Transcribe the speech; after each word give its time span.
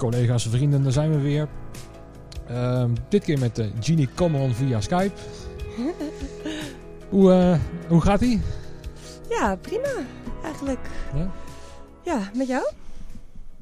collega's, 0.00 0.46
vrienden, 0.48 0.82
daar 0.82 0.92
zijn 0.92 1.10
we 1.10 1.18
weer. 1.18 1.48
Ehm, 2.48 2.90
dit 3.08 3.24
keer 3.24 3.38
met 3.38 3.58
uh, 3.58 3.66
Genie 3.80 4.08
Cameron 4.14 4.54
via 4.54 4.80
Skype. 4.80 5.12
hoe, 7.10 7.30
uh, 7.30 7.58
hoe 7.88 8.00
gaat 8.00 8.20
ie? 8.20 8.40
Ja, 9.28 9.56
prima. 9.56 9.88
Eigenlijk. 10.42 10.90
Ja, 11.14 11.30
ja 12.04 12.30
met 12.34 12.46
jou? 12.46 12.72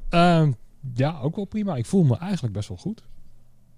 Ehm, 0.09 0.51
ja, 0.93 1.19
ook 1.19 1.35
wel 1.35 1.45
prima. 1.45 1.75
Ik 1.75 1.85
voel 1.85 2.03
me 2.03 2.17
eigenlijk 2.17 2.53
best 2.53 2.67
wel 2.67 2.77
goed. 2.77 3.03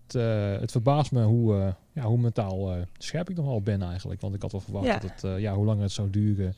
Het, 0.08 0.16
uh, 0.16 0.60
het 0.60 0.72
verbaast 0.72 1.12
me 1.12 1.24
hoe, 1.24 1.76
ja, 1.92 2.04
hoe 2.04 2.18
mentaal 2.18 2.76
scherp 2.98 3.30
ik 3.30 3.36
nog 3.36 3.46
wel 3.46 3.62
ben 3.62 3.82
eigenlijk. 3.82 4.22
Want 4.22 4.36
ik 4.36 4.42
had 4.42 4.52
wel 4.52 4.62
verwacht 4.62 5.02
dat 5.02 5.04
het, 5.04 5.42
ja, 5.42 5.54
hoe 5.54 5.66
langer 5.66 5.84
het 5.84 5.92
zou 5.92 6.10
duren, 6.10 6.56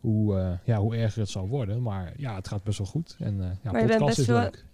hoe, 0.00 0.58
ja, 0.64 0.78
hoe 0.78 0.96
erger 0.96 1.20
het 1.20 1.30
zou 1.30 1.48
worden. 1.48 1.82
Maar 1.82 2.12
ja, 2.16 2.34
het 2.34 2.48
gaat 2.48 2.62
best 2.62 2.78
wel 2.78 2.86
goed. 2.86 3.16
En 3.18 3.58
ja, 3.62 3.72
maar 3.72 3.86
podcast 3.86 4.18
is 4.18 4.26
leuk. 4.26 4.64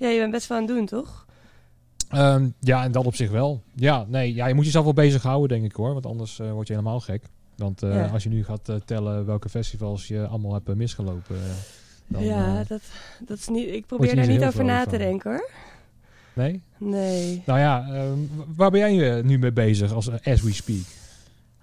Ja, 0.00 0.08
je 0.08 0.18
bent 0.18 0.30
best 0.30 0.46
wel 0.46 0.58
aan 0.58 0.64
het 0.64 0.74
doen, 0.74 0.86
toch? 0.86 1.26
Um, 2.14 2.54
ja, 2.60 2.84
en 2.84 2.92
dat 2.92 3.06
op 3.06 3.14
zich 3.14 3.30
wel. 3.30 3.62
Ja, 3.74 4.04
nee, 4.08 4.34
ja, 4.34 4.46
je 4.46 4.54
moet 4.54 4.64
jezelf 4.64 4.84
wel 4.84 4.92
bezighouden, 4.92 5.48
denk 5.48 5.70
ik 5.70 5.76
hoor. 5.76 5.92
Want 5.92 6.06
anders 6.06 6.38
uh, 6.38 6.52
word 6.52 6.66
je 6.66 6.72
helemaal 6.72 7.00
gek. 7.00 7.22
Want 7.56 7.82
uh, 7.82 7.94
ja. 7.94 8.06
als 8.06 8.22
je 8.22 8.28
nu 8.28 8.44
gaat 8.44 8.68
uh, 8.68 8.76
tellen 8.84 9.26
welke 9.26 9.48
festivals 9.48 10.08
je 10.08 10.26
allemaal 10.26 10.52
hebt 10.52 10.74
misgelopen. 10.74 11.36
Dan, 12.06 12.24
ja, 12.24 12.64
dat, 12.64 12.80
dat 13.20 13.38
is 13.38 13.48
niet. 13.48 13.68
Ik 13.68 13.86
probeer 13.86 14.16
daar 14.16 14.26
niet 14.26 14.44
over 14.44 14.64
na 14.64 14.84
te 14.86 14.98
denken 14.98 15.30
hoor. 15.30 15.50
Nee? 16.32 16.62
Nee. 16.78 17.42
Nou 17.46 17.58
ja, 17.58 18.04
um, 18.04 18.30
waar 18.56 18.70
ben 18.70 18.94
jij 18.94 19.22
nu 19.22 19.38
mee 19.38 19.52
bezig 19.52 19.92
als 19.92 20.10
as 20.10 20.42
we 20.42 20.52
speak? 20.52 20.84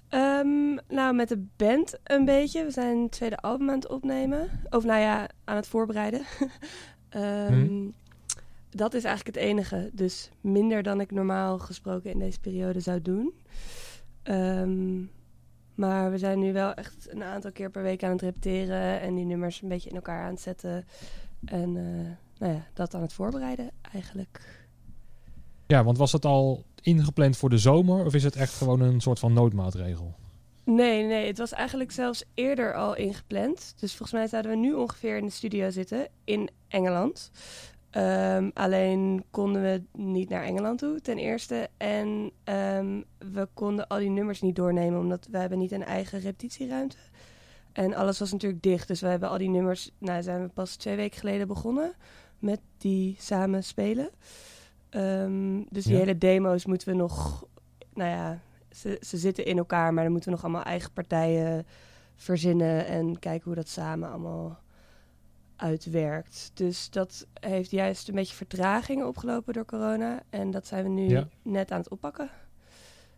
Um, 0.09 0.79
nou, 0.89 1.15
met 1.15 1.29
de 1.29 1.45
band 1.55 1.93
een 2.03 2.25
beetje. 2.25 2.63
We 2.63 2.71
zijn 2.71 2.97
een 2.97 3.09
tweede 3.09 3.37
album 3.37 3.69
aan 3.69 3.75
het 3.75 3.89
opnemen. 3.89 4.49
Of 4.69 4.83
nou 4.83 4.99
ja, 4.99 5.29
aan 5.43 5.55
het 5.55 5.67
voorbereiden. 5.67 6.21
um, 7.15 7.93
dat 8.77 8.93
is 8.93 9.03
eigenlijk 9.03 9.35
het 9.35 9.45
enige. 9.45 9.89
Dus 9.93 10.29
minder 10.41 10.83
dan 10.83 11.01
ik 11.01 11.11
normaal 11.11 11.59
gesproken 11.59 12.11
in 12.11 12.19
deze 12.19 12.39
periode 12.39 12.79
zou 12.79 13.01
doen. 13.01 13.33
Um, 14.23 15.11
maar 15.75 16.11
we 16.11 16.17
zijn 16.17 16.39
nu 16.39 16.53
wel 16.53 16.73
echt 16.73 17.07
een 17.09 17.23
aantal 17.23 17.51
keer 17.51 17.69
per 17.69 17.81
week 17.81 18.03
aan 18.03 18.11
het 18.11 18.21
repeteren 18.21 19.01
en 19.01 19.15
die 19.15 19.25
nummers 19.25 19.61
een 19.61 19.69
beetje 19.69 19.89
in 19.89 19.95
elkaar 19.95 20.23
aan 20.23 20.31
het 20.31 20.41
zetten. 20.41 20.85
En 21.45 21.75
uh, 21.75 22.07
nou 22.37 22.53
ja, 22.53 22.65
dat 22.73 22.95
aan 22.95 23.01
het 23.01 23.13
voorbereiden 23.13 23.71
eigenlijk. 23.93 24.65
Ja, 25.67 25.83
want 25.83 25.97
was 25.97 26.11
dat 26.11 26.25
al 26.25 26.63
ingepland 26.81 27.37
voor 27.37 27.49
de 27.49 27.57
zomer 27.57 28.05
of 28.05 28.13
is 28.13 28.23
het 28.23 28.35
echt 28.35 28.53
gewoon 28.53 28.79
een 28.79 29.01
soort 29.01 29.19
van 29.19 29.33
noodmaatregel? 29.33 30.15
Nee, 30.63 31.03
nee, 31.03 31.27
het 31.27 31.37
was 31.37 31.51
eigenlijk 31.51 31.91
zelfs 31.91 32.23
eerder 32.33 32.75
al 32.75 32.95
ingepland. 32.95 33.73
Dus 33.79 33.95
volgens 33.95 34.11
mij 34.11 34.27
zouden 34.27 34.51
we 34.51 34.57
nu 34.57 34.73
ongeveer 34.73 35.17
in 35.17 35.25
de 35.25 35.31
studio 35.31 35.69
zitten 35.69 36.07
in 36.23 36.49
Engeland. 36.67 37.31
Um, 37.91 38.51
alleen 38.53 39.23
konden 39.31 39.61
we 39.61 39.81
niet 39.91 40.29
naar 40.29 40.43
Engeland 40.43 40.79
toe, 40.79 41.01
ten 41.01 41.17
eerste. 41.17 41.69
En 41.77 42.31
um, 42.43 43.03
we 43.33 43.47
konden 43.53 43.87
al 43.87 43.97
die 43.97 44.09
nummers 44.09 44.41
niet 44.41 44.55
doornemen, 44.55 44.99
omdat 44.99 45.27
we 45.31 45.37
hebben 45.37 45.57
niet 45.57 45.71
een 45.71 45.83
eigen 45.83 46.19
repetitieruimte. 46.19 46.97
En 47.71 47.93
alles 47.93 48.19
was 48.19 48.31
natuurlijk 48.31 48.63
dicht, 48.63 48.87
dus 48.87 49.01
we 49.01 49.07
hebben 49.07 49.29
al 49.29 49.37
die 49.37 49.49
nummers... 49.49 49.91
Nou, 49.97 50.21
zijn 50.21 50.41
we 50.41 50.47
pas 50.47 50.75
twee 50.75 50.95
weken 50.95 51.19
geleden 51.19 51.47
begonnen 51.47 51.93
met 52.39 52.59
die 52.77 53.15
samen 53.19 53.63
spelen. 53.63 54.09
Um, 54.89 55.65
dus 55.69 55.83
die 55.83 55.93
ja. 55.93 55.99
hele 55.99 56.17
demo's 56.17 56.65
moeten 56.65 56.87
we 56.87 56.95
nog... 56.95 57.45
Nou 57.93 58.09
ja, 58.09 58.39
ze, 58.71 58.97
ze 59.01 59.17
zitten 59.17 59.45
in 59.45 59.57
elkaar, 59.57 59.93
maar 59.93 60.03
dan 60.03 60.11
moeten 60.11 60.29
we 60.29 60.35
nog 60.35 60.45
allemaal 60.45 60.63
eigen 60.63 60.91
partijen 60.91 61.65
verzinnen... 62.15 62.85
en 62.85 63.19
kijken 63.19 63.43
hoe 63.45 63.55
dat 63.55 63.69
samen 63.69 64.09
allemaal 64.09 64.59
uitwerkt. 65.57 66.51
Dus 66.53 66.89
dat 66.89 67.27
heeft 67.39 67.71
juist 67.71 68.07
een 68.07 68.15
beetje 68.15 68.35
vertraging 68.35 69.03
opgelopen 69.03 69.53
door 69.53 69.65
corona. 69.65 70.23
En 70.29 70.51
dat 70.51 70.67
zijn 70.67 70.83
we 70.83 70.89
nu 70.89 71.09
ja. 71.09 71.27
net 71.41 71.71
aan 71.71 71.79
het 71.79 71.89
oppakken. 71.89 72.29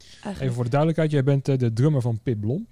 Eigenlijk. 0.09 0.41
Even 0.41 0.53
voor 0.53 0.63
de 0.63 0.69
duidelijkheid, 0.69 1.11
jij 1.11 1.23
bent 1.23 1.49
uh, 1.49 1.57
de 1.57 1.73
drummer 1.73 2.01
van 2.01 2.19
Pip 2.23 2.39
Blom. 2.41 2.67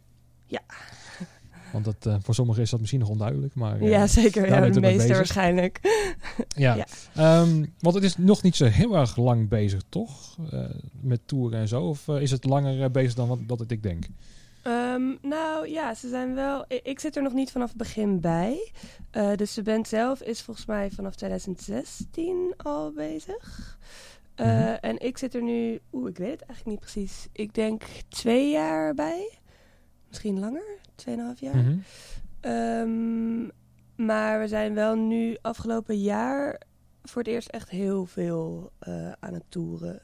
Ja. 0.45 0.61
Want 1.73 1.85
dat, 1.85 2.05
uh, 2.07 2.15
voor 2.21 2.35
sommigen 2.35 2.61
is 2.61 2.69
dat 2.69 2.79
misschien 2.79 2.99
nog 2.99 3.09
onduidelijk. 3.09 3.55
Maar, 3.55 3.81
uh, 3.81 3.89
ja, 3.89 4.07
zeker. 4.07 4.47
Ja, 4.47 4.69
de 4.69 4.79
meeste 4.79 5.13
waarschijnlijk. 5.13 5.79
ja, 6.47 6.85
ja. 7.13 7.41
Um, 7.41 7.73
want 7.79 7.95
het 7.95 8.03
is 8.03 8.17
nog 8.17 8.43
niet 8.43 8.55
zo 8.55 8.65
heel 8.65 8.95
erg 8.95 9.17
lang 9.17 9.49
bezig, 9.49 9.81
toch? 9.89 10.37
met 11.01 11.19
toeren 11.25 11.59
en 11.59 11.67
zo. 11.67 11.83
Of 11.83 12.07
is 12.07 12.31
het 12.31 12.45
langer 12.45 12.91
bezig 12.91 13.13
dan 13.13 13.27
wat, 13.27 13.39
dat 13.47 13.71
ik 13.71 13.83
denk? 13.83 14.05
Um, 14.67 15.17
nou 15.21 15.67
ja, 15.69 15.93
ze 15.93 16.09
zijn 16.09 16.35
wel. 16.35 16.65
Ik, 16.67 16.81
ik, 16.83 16.99
zit 16.99 17.15
er 17.15 17.23
nog 17.23 17.33
niet 17.33 17.51
vanaf 17.51 17.67
het 17.67 17.77
begin 17.77 18.19
bij. 18.19 18.71
Uh, 19.11 19.35
dus 19.35 19.53
de 19.53 19.61
band 19.61 19.87
zelf 19.87 20.21
is 20.21 20.41
volgens 20.41 20.65
mij 20.65 20.91
vanaf 20.91 21.15
2016 21.15 22.53
al 22.57 22.91
bezig. 22.91 23.77
Uh, 24.35 24.45
mm 24.45 24.53
-hmm. 24.53 24.75
En 24.81 24.99
ik 24.99 25.17
zit 25.17 25.35
er 25.35 25.43
nu. 25.43 25.79
Oeh, 25.93 26.09
ik 26.09 26.17
weet 26.17 26.31
het 26.31 26.41
eigenlijk 26.41 26.69
niet 26.69 26.91
precies. 26.91 27.27
Ik 27.31 27.53
denk 27.53 27.83
twee 28.09 28.49
jaar 28.49 28.93
bij. 28.93 29.39
Misschien 30.07 30.39
langer, 30.39 30.77
tweeënhalf 30.95 31.39
jaar. 31.39 31.55
Mm 31.55 31.83
-hmm. 32.41 32.51
um, 32.51 33.51
maar 33.95 34.39
we 34.39 34.47
zijn 34.47 34.73
wel 34.73 34.95
nu 34.95 35.37
afgelopen 35.41 35.99
jaar 35.99 36.61
voor 37.03 37.21
het 37.21 37.31
eerst 37.31 37.49
echt 37.49 37.69
heel 37.69 38.05
veel 38.05 38.71
uh, 38.87 39.11
aan 39.19 39.33
het 39.33 39.45
toeren. 39.49 40.01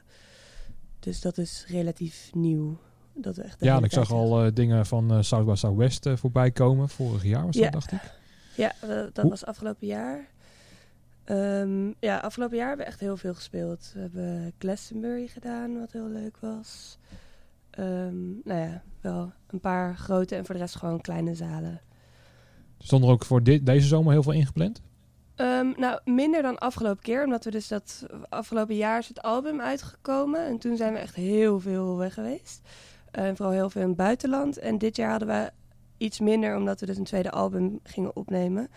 Dus 1.00 1.22
dat 1.22 1.38
is 1.38 1.66
relatief 1.68 2.30
nieuw. 2.34 2.78
Dat 3.14 3.38
echt 3.38 3.58
ja, 3.60 3.84
ik 3.84 3.92
zag 3.92 4.12
al 4.12 4.46
uh, 4.46 4.52
dingen 4.54 4.86
van 4.86 5.14
uh, 5.14 5.22
South 5.22 5.46
by 5.46 5.54
Southwest 5.56 6.06
uh, 6.06 6.16
voorbij 6.16 6.52
komen. 6.52 6.90
Vorig 6.90 7.24
jaar 7.24 7.46
was 7.46 7.56
ja. 7.56 7.62
dat, 7.62 7.72
dacht 7.72 7.92
ik. 7.92 8.02
Ja, 8.56 8.72
dat 8.88 9.18
Hoe? 9.22 9.30
was 9.30 9.46
afgelopen 9.46 9.88
jaar. 9.88 10.28
Um, 11.26 11.96
ja, 12.00 12.18
afgelopen 12.18 12.58
jaar 12.58 12.68
hebben 12.68 12.86
we 12.86 12.92
echt 12.92 13.02
heel 13.02 13.18
veel 13.18 13.34
gespeeld. 13.34 13.92
We 13.94 14.00
hebben 14.00 14.54
Glastonbury 14.58 15.28
gedaan, 15.28 15.80
wat 15.80 15.92
heel 15.92 16.08
leuk 16.08 16.38
was. 16.40 16.98
Um, 17.80 18.42
nou 18.44 18.60
ja, 18.60 18.82
wel 19.02 19.32
een 19.48 19.60
paar 19.60 19.96
grote 19.96 20.36
en 20.36 20.46
voor 20.46 20.56
de 20.56 20.62
rest 20.62 20.76
gewoon 20.76 21.02
kleine 21.02 21.36
zalen. 21.36 21.82
Stond 22.78 23.04
er 23.04 23.10
ook 23.10 23.26
voor 23.26 23.44
dit, 23.44 23.66
deze 23.66 23.88
zomer 23.88 24.12
heel 24.12 24.24
veel 24.24 24.32
ingepland? 24.32 24.82
Um, 25.36 25.74
nou, 25.78 26.00
minder 26.06 26.42
dan 26.42 26.58
afgelopen 26.58 27.04
keer, 27.04 27.24
omdat 27.24 27.44
we 27.44 27.52
dus 27.52 27.68
dat 27.68 28.06
afgelopen 28.30 28.76
jaar 28.76 29.00
is 29.00 29.08
het 29.08 29.22
album 29.22 29.62
uitgekomen. 29.62 30.46
En 30.46 30.58
toen 30.58 30.78
zijn 30.78 30.94
we 30.94 31.00
echt 31.00 31.16
heel 31.16 31.60
veel 31.60 31.98
weg 31.98 32.14
geweest. 32.14 32.62
En 33.14 33.30
uh, 33.30 33.36
vooral 33.36 33.54
heel 33.54 33.70
veel 33.70 33.82
in 33.82 33.88
het 33.88 33.98
buitenland. 33.98 34.58
En 34.58 34.78
dit 34.78 34.96
jaar 34.96 35.10
hadden 35.10 35.28
we 35.28 35.52
iets 35.98 36.20
minder, 36.20 36.58
omdat 36.58 36.80
we 36.80 36.86
dus 36.86 36.98
een 36.98 37.04
tweede 37.04 37.32
album 37.32 37.80
gingen 37.84 38.16
opnemen. 38.16 38.68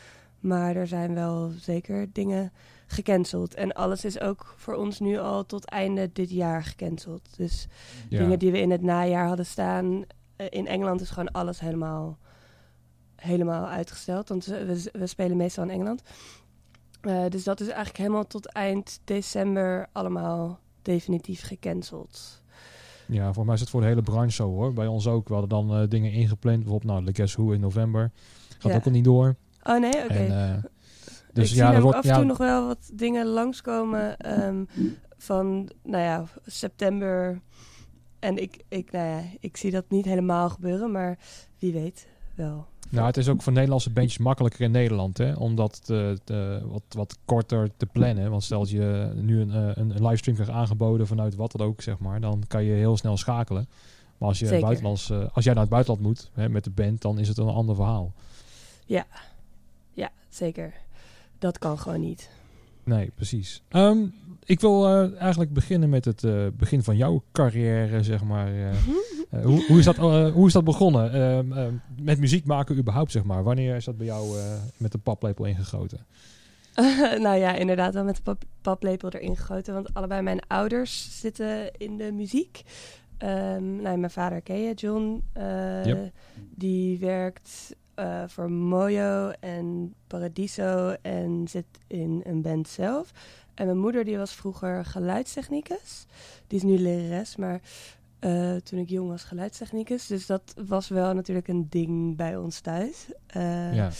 Maar 0.40 0.76
er 0.76 0.86
zijn 0.86 1.14
wel 1.14 1.50
zeker 1.60 2.12
dingen 2.12 2.52
gecanceld. 2.86 3.54
En 3.54 3.72
alles 3.72 4.04
is 4.04 4.20
ook 4.20 4.54
voor 4.56 4.74
ons 4.74 5.00
nu 5.00 5.18
al 5.18 5.46
tot 5.46 5.64
einde 5.64 6.10
dit 6.12 6.30
jaar 6.30 6.64
gecanceld. 6.64 7.36
Dus 7.36 7.66
ja. 8.08 8.18
dingen 8.18 8.38
die 8.38 8.52
we 8.52 8.60
in 8.60 8.70
het 8.70 8.82
najaar 8.82 9.26
hadden 9.26 9.46
staan. 9.46 9.86
Uh, 9.86 10.46
in 10.50 10.66
Engeland 10.66 11.00
is 11.00 11.10
gewoon 11.10 11.32
alles 11.32 11.60
helemaal, 11.60 12.18
helemaal 13.16 13.66
uitgesteld. 13.66 14.28
Want 14.28 14.44
we, 14.44 14.90
we 14.92 15.06
spelen 15.06 15.36
meestal 15.36 15.64
in 15.64 15.70
Engeland. 15.70 16.02
Uh, 17.02 17.24
dus 17.28 17.44
dat 17.44 17.60
is 17.60 17.66
eigenlijk 17.66 17.98
helemaal 17.98 18.26
tot 18.26 18.46
eind 18.46 19.00
december 19.04 19.86
allemaal 19.92 20.58
definitief 20.82 21.42
gecanceld. 21.42 22.42
Ja, 23.06 23.32
voor 23.32 23.44
mij 23.44 23.54
is 23.54 23.60
het 23.60 23.70
voor 23.70 23.80
de 23.80 23.86
hele 23.86 24.02
branche 24.02 24.32
zo 24.32 24.48
hoor. 24.48 24.72
Bij 24.72 24.86
ons 24.86 25.06
ook. 25.06 25.28
We 25.28 25.34
hadden 25.34 25.66
dan 25.66 25.82
uh, 25.82 25.88
dingen 25.88 26.12
ingepland. 26.12 26.58
Bijvoorbeeld 26.58 26.92
nou, 26.92 27.04
de 27.04 27.14
Guess 27.14 27.34
Who 27.34 27.50
in 27.50 27.60
november. 27.60 28.10
Gaat 28.58 28.72
ja. 28.72 28.78
ook 28.78 28.84
al 28.84 28.90
niet 28.90 29.04
door. 29.04 29.36
Oh 29.62 29.80
nee, 29.80 29.94
oké. 29.94 30.04
Okay. 30.04 30.54
Uh, 30.54 30.62
dus 31.32 31.50
Ik 31.50 31.56
ja, 31.56 31.72
er 31.72 31.82
wordt 31.82 31.96
af 31.96 32.04
en 32.04 32.12
toe 32.12 32.20
ja, 32.20 32.28
nog 32.28 32.38
wel 32.38 32.66
wat 32.66 32.90
dingen 32.94 33.26
langskomen 33.26 34.32
um, 34.42 34.68
van, 35.18 35.70
nou 35.82 36.02
ja, 36.02 36.24
september. 36.46 37.40
En 38.18 38.36
ik, 38.36 38.64
ik, 38.68 38.92
nou 38.92 39.06
ja, 39.08 39.22
ik 39.40 39.56
zie 39.56 39.70
dat 39.70 39.84
niet 39.88 40.04
helemaal 40.04 40.50
gebeuren, 40.50 40.90
maar 40.90 41.18
wie 41.58 41.72
weet 41.72 42.08
wel. 42.34 42.66
Nou, 42.88 43.06
het 43.06 43.16
is 43.16 43.28
ook 43.28 43.42
voor 43.42 43.52
Nederlandse 43.52 43.90
bandjes 43.90 44.18
makkelijker 44.18 44.60
in 44.60 44.70
Nederland, 44.70 45.18
hè? 45.18 45.32
Om 45.32 45.54
dat 45.54 45.84
te, 45.84 46.18
te, 46.24 46.60
wat, 46.64 46.82
wat 46.88 47.18
korter 47.24 47.70
te 47.76 47.86
plannen. 47.86 48.30
Want 48.30 48.42
stel 48.42 48.58
dat 48.58 48.70
je 48.70 49.12
nu 49.14 49.40
een, 49.40 49.54
een, 49.54 49.90
een 49.90 50.06
livestream 50.06 50.36
krijgt 50.36 50.54
aangeboden 50.54 51.06
vanuit 51.06 51.34
wat 51.34 51.52
dan 51.52 51.66
ook, 51.66 51.82
zeg 51.82 51.98
maar, 51.98 52.20
dan 52.20 52.42
kan 52.48 52.64
je 52.64 52.72
heel 52.72 52.96
snel 52.96 53.16
schakelen. 53.16 53.68
Maar 54.18 54.28
als, 54.28 54.38
je 54.38 54.58
buitenlands, 54.60 55.10
uh, 55.10 55.24
als 55.32 55.44
jij 55.44 55.52
naar 55.52 55.62
het 55.62 55.72
buitenland 55.72 56.06
moet 56.06 56.30
hè, 56.32 56.48
met 56.48 56.64
de 56.64 56.70
band, 56.70 57.02
dan 57.02 57.18
is 57.18 57.28
het 57.28 57.38
een 57.38 57.48
ander 57.48 57.74
verhaal. 57.74 58.12
Ja, 58.86 59.06
ja, 59.92 60.10
zeker. 60.28 60.74
Dat 61.38 61.58
kan 61.58 61.78
gewoon 61.78 62.00
niet. 62.00 62.30
Nee, 62.84 63.10
precies. 63.14 63.62
Um, 63.70 64.14
ik 64.44 64.60
wil 64.60 64.88
uh, 64.88 65.20
eigenlijk 65.20 65.52
beginnen 65.52 65.88
met 65.88 66.04
het 66.04 66.22
uh, 66.22 66.46
begin 66.56 66.82
van 66.82 66.96
jouw 66.96 67.22
carrière, 67.32 68.02
zeg 68.02 68.24
maar. 68.24 68.52
Uh, 68.52 68.72
hoe, 69.42 69.64
hoe, 69.66 69.78
is 69.78 69.84
dat, 69.84 69.96
hoe 70.32 70.46
is 70.46 70.52
dat 70.52 70.64
begonnen? 70.64 71.12
Ehm, 71.12 71.74
met 72.00 72.18
muziek 72.18 72.44
maken 72.44 72.76
überhaupt, 72.76 73.10
zeg 73.10 73.24
maar. 73.24 73.42
Wanneer 73.42 73.76
is 73.76 73.84
dat 73.84 73.96
bij 73.96 74.06
jou 74.06 74.36
met 74.76 74.92
de 74.92 74.98
paplepel 74.98 75.44
ingegoten? 75.44 76.06
nou 77.26 77.36
ja, 77.36 77.54
inderdaad 77.54 77.94
wel 77.94 78.04
met 78.04 78.16
de 78.16 78.22
pap 78.22 78.42
paplepel 78.62 79.10
erin 79.10 79.36
gegoten. 79.36 79.74
Want 79.74 79.94
allebei 79.94 80.22
mijn 80.22 80.46
ouders 80.46 81.20
zitten 81.20 81.72
in 81.76 81.96
de 81.96 82.12
muziek. 82.12 82.62
Um, 83.18 83.82
nou, 83.82 83.98
mijn 83.98 84.10
vader 84.10 84.40
ken 84.40 84.60
je, 84.60 84.74
John. 84.74 85.24
Yep. 85.84 86.12
Die 86.54 86.98
werkt 86.98 87.76
voor 88.26 88.50
Mojo 88.50 89.30
en 89.40 89.94
Paradiso 90.06 90.94
en 91.02 91.48
zit 91.48 91.66
in 91.86 92.20
een 92.24 92.42
band 92.42 92.68
zelf. 92.68 93.12
En 93.54 93.66
mijn 93.66 93.78
moeder 93.78 94.04
die 94.04 94.16
was 94.16 94.32
vroeger 94.32 94.84
geluidstechnicus. 94.84 96.06
Die 96.46 96.58
is 96.58 96.64
nu 96.64 96.78
lerares, 96.78 97.36
maar 97.36 97.60
uh, 98.20 98.56
toen 98.56 98.78
ik 98.78 98.88
jong 98.88 99.08
was 99.08 99.24
geluidstechnicus. 99.24 100.06
Dus 100.06 100.26
dat 100.26 100.54
was 100.66 100.88
wel 100.88 101.14
natuurlijk 101.14 101.48
een 101.48 101.66
ding 101.68 102.16
bij 102.16 102.36
ons 102.36 102.60
thuis. 102.60 103.06
Uh, 103.36 103.74
ja. 103.74 103.90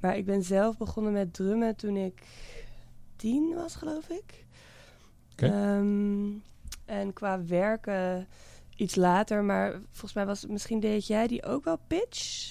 Maar 0.00 0.16
ik 0.16 0.24
ben 0.24 0.42
zelf 0.42 0.76
begonnen 0.76 1.12
met 1.12 1.34
drummen 1.34 1.76
toen 1.76 1.96
ik 1.96 2.22
tien 3.16 3.54
was, 3.54 3.74
geloof 3.74 4.08
ik. 4.08 4.44
Okay. 5.32 5.76
Um, 5.76 6.42
ehm, 6.86 6.98
en 6.98 7.12
qua 7.12 7.44
werken 7.44 8.26
iets 8.76 8.94
later, 8.94 9.44
maar 9.44 9.80
volgens 9.90 10.12
mij 10.12 10.26
was 10.26 10.46
misschien 10.46 10.80
deed 10.80 11.06
jij 11.06 11.26
die 11.26 11.44
ook 11.44 11.64
wel 11.64 11.78
pitch. 11.86 12.50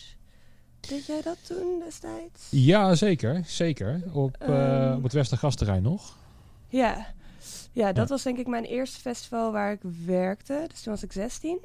Deed 0.80 1.06
jij 1.06 1.22
dat 1.22 1.38
toen 1.48 1.80
destijds? 1.86 2.48
Ja, 2.50 2.96
zeker. 2.96 3.42
Zeker. 3.46 4.02
Op, 4.14 4.38
uh, 4.42 4.90
um, 4.90 4.96
op 4.96 5.04
het 5.04 5.14
Westergasterrein 5.14 5.84
nog. 5.84 6.18
Ja. 6.68 7.14
Ja, 7.72 7.92
dat 7.92 8.10
was 8.10 8.24
denk 8.24 8.38
ik 8.38 8.48
mijn 8.48 8.64
eerste 8.64 9.00
festival 9.00 9.52
waar 9.52 9.72
ik 9.72 9.80
werkte. 10.06 10.66
Dus 10.68 10.82
toen 10.82 10.94
was 10.94 11.04
ik 11.04 11.12
16. 11.12 11.60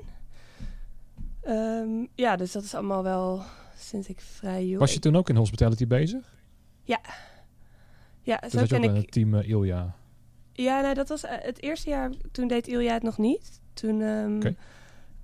Um, 1.49 2.09
ja, 2.15 2.37
dus 2.37 2.53
dat 2.53 2.63
is 2.63 2.75
allemaal 2.75 3.03
wel 3.03 3.43
sinds 3.77 4.09
ik 4.09 4.21
vrij 4.21 4.67
jong... 4.67 4.79
Was 4.79 4.93
je 4.93 4.99
toen 4.99 5.17
ook 5.17 5.29
in 5.29 5.37
hospitality 5.37 5.87
bezig? 5.87 6.35
Ja. 6.83 7.01
Ja, 8.23 8.37
dus 8.37 8.53
zo 8.53 8.77
ik... 8.77 8.83
het 8.83 9.13
team 9.13 9.35
uh, 9.35 9.49
Ilja? 9.49 9.95
Ja, 10.53 10.81
nee, 10.81 10.95
dat 10.95 11.09
was 11.09 11.25
uh, 11.25 11.31
het 11.35 11.63
eerste 11.63 11.91
jaar. 11.91 12.11
Toen 12.33 12.49
deed 12.49 12.69
Ilja 12.69 12.93
het 12.93 13.03
nog 13.03 13.19
niet. 13.19 13.61
Toen... 13.73 14.01
Um, 14.01 14.37
okay. 14.37 14.57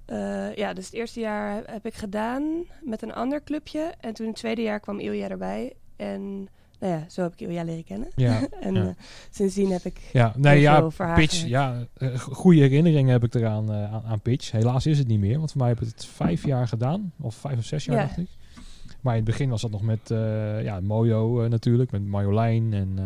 uh, 0.06 0.56
ja, 0.56 0.72
dus 0.72 0.84
het 0.84 0.94
eerste 0.94 1.20
jaar 1.20 1.62
heb 1.66 1.86
ik 1.86 1.94
gedaan 1.94 2.64
met 2.82 3.02
een 3.02 3.12
ander 3.12 3.42
clubje. 3.42 3.94
En 4.00 4.14
toen 4.14 4.26
het 4.26 4.36
tweede 4.36 4.62
jaar 4.62 4.80
kwam 4.80 4.98
Ilja 4.98 5.28
erbij. 5.28 5.72
En 5.96 6.48
nou 6.82 6.94
ja, 6.94 7.04
zo 7.08 7.22
heb 7.22 7.32
ik 7.32 7.40
Ilja 7.40 7.64
leren 7.64 7.84
kennen. 7.84 8.08
Ja, 8.16 8.48
en 8.60 8.74
ja. 8.74 8.82
Uh, 8.82 8.88
sindsdien 9.30 9.70
heb 9.70 9.84
ik 9.84 10.00
ja, 10.12 10.32
nee, 10.36 10.60
ja, 10.60 10.88
pitch, 11.14 11.46
ja, 11.46 11.86
uh, 11.98 12.18
goede 12.18 12.60
herinneringen 12.60 13.12
heb 13.12 13.24
ik 13.24 13.34
eraan 13.34 13.70
uh, 13.70 13.92
aan, 13.94 14.02
aan, 14.04 14.20
pitch. 14.20 14.50
Helaas 14.50 14.86
is 14.86 14.98
het 14.98 15.06
niet 15.06 15.20
meer, 15.20 15.38
want 15.38 15.50
voor 15.50 15.60
mij 15.60 15.68
heb 15.68 15.80
ik 15.80 15.88
het 15.88 16.04
vijf 16.04 16.46
jaar 16.46 16.68
gedaan, 16.68 17.12
of 17.20 17.34
vijf 17.34 17.58
of 17.58 17.64
zes 17.64 17.84
jaar 17.84 17.96
ja. 17.96 18.02
dacht 18.02 18.18
ik. 18.18 18.28
Maar 19.00 19.16
in 19.16 19.20
het 19.22 19.30
begin 19.30 19.48
was 19.48 19.62
dat 19.62 19.70
nog 19.70 19.82
met 19.82 20.08
ja, 20.62 20.80
Mojo 20.80 21.48
natuurlijk, 21.48 21.90
met 21.90 22.06
Marjolein 22.06 22.72
en 22.72 22.98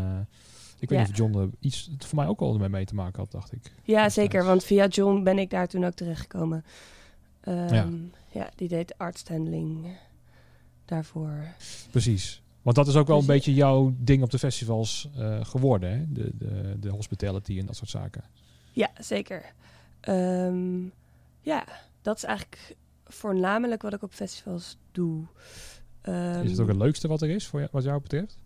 ik 0.78 0.88
weet 0.88 0.99
niet 0.99 1.08
of 1.08 1.17
John 1.17 1.38
er 1.38 1.49
iets 1.61 1.90
voor 1.99 2.19
mij 2.19 2.26
ook 2.26 2.40
al 2.40 2.58
mee 2.58 2.84
te 2.84 2.94
maken 2.94 3.19
had, 3.19 3.31
dacht 3.31 3.52
ik. 3.52 3.73
Ja, 3.82 4.08
zeker, 4.08 4.44
want 4.44 4.64
via 4.64 4.87
John 4.87 5.23
ben 5.23 5.38
ik 5.38 5.50
daar 5.50 5.67
toen 5.67 5.84
ook 5.84 5.94
terechtgekomen. 5.94 6.64
Um, 7.49 7.73
ja. 7.75 7.88
ja, 8.31 8.50
die 8.55 8.69
deed 8.69 8.99
artstandling 8.99 9.87
daarvoor. 10.84 11.44
Precies. 11.90 12.43
Want 12.67 12.79
dat 12.79 12.87
is 12.87 12.97
ook 12.97 13.07
wel 13.07 13.19
een 13.19 13.27
beetje 13.27 13.55
jouw 13.55 13.95
ding 13.99 14.23
op 14.23 14.31
de 14.31 14.39
festivals 14.39 15.09
uh, 15.19 15.45
geworden, 15.45 15.91
hè? 15.91 16.05
De, 16.09 16.31
de, 16.35 16.79
de 16.79 16.89
hospitality 16.89 17.59
en 17.59 17.67
dat 17.67 17.77
soort 17.77 17.91
zaken. 17.91 18.25
Ja, 18.73 18.91
zeker. 18.99 19.53
Um, 20.09 20.93
ja, 21.41 21.65
dat 22.03 22.17
is 22.17 22.25
eigenlijk 22.25 22.77
voornamelijk 23.05 23.83
wat 23.83 23.93
ik 23.93 24.03
op 24.03 24.13
festivals 24.13 24.77
doe. 24.93 25.25
Um, 26.03 26.43
is 26.43 26.51
het 26.51 26.61
ook 26.61 26.69
het 26.69 26.77
leukste 26.77 27.09
wat 27.09 27.23
er 27.23 27.31
is, 27.31 27.47
voor 27.47 27.59
jou, 27.59 27.71
wat 27.73 27.85
jou 27.85 28.01
betreft? 28.01 28.37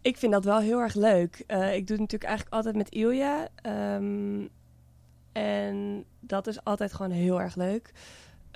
Ik 0.00 0.16
vind 0.16 0.32
dat 0.32 0.44
wel 0.44 0.60
heel 0.60 0.80
erg 0.80 0.94
leuk. 0.94 1.44
Uh, 1.48 1.74
ik 1.74 1.86
doe 1.86 1.96
het 1.96 2.10
natuurlijk 2.10 2.24
eigenlijk 2.24 2.54
altijd 2.54 2.76
met 2.76 2.88
Ilja. 2.88 3.48
Um, 3.96 4.48
en 5.32 6.04
dat 6.20 6.46
is 6.46 6.64
altijd 6.64 6.92
gewoon 6.92 7.12
heel 7.12 7.40
erg 7.40 7.54
leuk. 7.54 7.92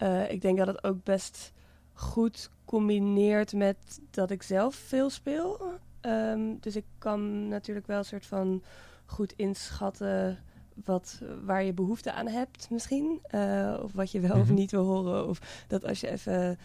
Uh, 0.02 0.30
ik 0.30 0.40
denk 0.40 0.58
dat 0.58 0.66
het 0.66 0.84
ook 0.84 1.04
best 1.04 1.52
goed 2.00 2.50
combineert 2.64 3.52
met 3.52 4.00
dat 4.10 4.30
ik 4.30 4.42
zelf 4.42 4.74
veel 4.74 5.10
speel. 5.10 5.60
Um, 6.00 6.58
dus 6.60 6.76
ik 6.76 6.84
kan 6.98 7.48
natuurlijk 7.48 7.86
wel 7.86 7.98
een 7.98 8.04
soort 8.04 8.26
van 8.26 8.62
goed 9.04 9.32
inschatten 9.36 10.38
wat, 10.84 11.20
waar 11.44 11.64
je 11.64 11.72
behoefte 11.72 12.12
aan 12.12 12.26
hebt 12.26 12.70
misschien. 12.70 13.20
Uh, 13.34 13.78
of 13.82 13.92
wat 13.92 14.10
je 14.10 14.20
wel 14.20 14.38
of 14.38 14.46
mhm. 14.46 14.54
niet 14.54 14.70
wil 14.70 14.84
horen. 14.84 15.28
Of 15.28 15.64
dat 15.66 15.84
als 15.84 16.00
je 16.00 16.10
even 16.10 16.58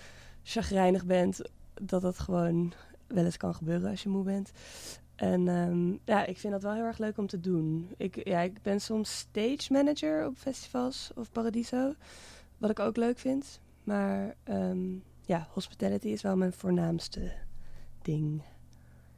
chagrijnig 0.44 1.06
bent, 1.06 1.42
dat 1.82 2.02
dat 2.02 2.20
gewoon 2.20 2.74
wel 3.08 3.26
eens 3.26 3.38
kan 3.38 3.56
gebeuren 3.56 3.90
als 3.90 4.04
je 4.04 4.10
moe 4.10 4.24
bent. 4.24 4.52
En 5.16 5.48
um, 5.48 6.00
ja, 6.06 6.26
ik 6.26 6.38
vind 6.38 6.54
dat 6.54 6.64
wel 6.64 6.74
heel 6.74 6.84
erg 6.84 6.98
leuk 6.98 7.18
om 7.18 7.28
te 7.28 7.40
doen. 7.40 7.90
Ik, 7.98 8.28
ja, 8.28 8.42
ik 8.42 8.62
ben 8.62 8.82
soms 8.82 9.18
stage 9.18 9.74
manager 9.74 10.26
op 10.26 10.38
festivals 10.38 11.12
of 11.16 11.32
Paradiso. 11.32 11.94
Wat 12.58 12.70
ik 12.70 12.80
ook 12.80 12.98
leuk 12.98 13.20
vind. 13.20 13.60
Maar 13.84 14.36
um, 14.50 15.04
ja, 15.26 15.48
hospitality 15.52 16.08
is 16.08 16.22
wel 16.22 16.36
mijn 16.36 16.54
voornaamste 16.54 17.32
ding. 18.02 18.42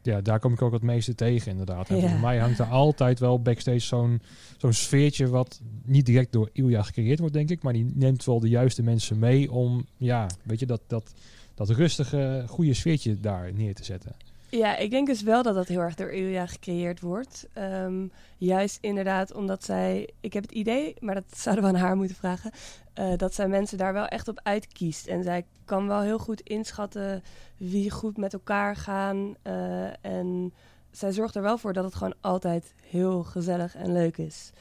Ja, 0.02 0.22
daar 0.22 0.40
kom 0.40 0.54
ik 0.54 0.62
ook 0.62 0.74
het 0.74 0.82
meeste 0.82 1.16
tegen 1.16 1.52
inderdaad. 1.52 1.90
En 1.90 2.10
voor 2.10 2.20
mij 2.20 2.38
hangt 2.38 2.60
er 2.60 2.66
altijd 2.66 3.20
wel 3.20 3.42
backstage 3.42 3.80
zo'n 3.80 4.22
zo'n 4.58 4.74
sfeertje 4.74 5.28
wat 5.28 5.62
niet 5.86 6.06
direct 6.06 6.32
door 6.32 6.50
Ilja 6.54 6.84
gecreëerd 6.84 7.20
wordt, 7.20 7.34
denk 7.34 7.50
ik. 7.50 7.64
Maar 7.64 7.74
die 7.74 7.92
neemt 7.94 8.26
wel 8.26 8.40
de 8.40 8.50
juiste 8.50 8.84
mensen 8.84 9.20
mee 9.20 9.52
om, 9.52 9.86
ja, 9.98 10.28
weet 10.44 10.60
je, 10.60 10.66
dat, 10.66 10.82
dat, 10.88 11.14
dat 11.54 11.70
rustige, 11.70 12.44
goede 12.48 12.74
sfeertje 12.74 13.20
daar 13.20 13.54
neer 13.54 13.76
te 13.76 13.84
zetten. 13.84 14.16
Ja, 14.50 14.78
ik 14.78 14.92
denk 14.92 15.08
dus 15.08 15.22
wel 15.22 15.44
dat 15.44 15.56
dat 15.56 15.68
heel 15.68 15.80
erg 15.80 15.96
door 15.96 16.12
Ilja 16.12 16.46
gecreëerd 16.46 17.00
wordt. 17.00 17.48
Um, 17.58 18.12
juist 18.38 18.78
inderdaad 18.82 19.34
omdat 19.34 19.64
zij, 19.64 20.10
ik 20.20 20.34
heb 20.34 20.44
het 20.44 20.52
idee, 20.52 20.96
maar 21.00 21.16
dat 21.16 21.38
zouden 21.44 21.64
we 21.64 21.70
aan 21.70 21.84
haar 21.84 21.96
moeten 21.96 22.16
vragen, 22.16 22.52
uh, 23.00 23.14
dat 23.18 23.34
zij 23.34 23.48
mensen 23.48 23.78
daar 23.78 23.94
wel 23.94 24.06
echt 24.06 24.28
op 24.28 24.40
uitkiest. 24.44 25.08
En 25.08 25.24
zij 25.24 25.46
kan 25.66 25.88
wel 25.88 26.02
heel 26.02 26.20
goed 26.20 26.42
inschatten 26.42 27.24
wie 27.58 27.92
goed 27.92 28.18
met 28.18 28.34
elkaar 28.34 28.76
gaan. 28.76 29.36
Uh, 29.44 30.06
en 30.06 30.54
zij 30.92 31.12
zorgt 31.12 31.36
er 31.36 31.42
wel 31.42 31.58
voor 31.58 31.74
dat 31.74 31.84
het 31.84 31.96
gewoon 31.96 32.16
altijd 32.22 32.74
heel 32.84 33.24
gezellig 33.24 33.76
en 33.76 33.94
leuk 33.94 34.18
is. 34.18 34.52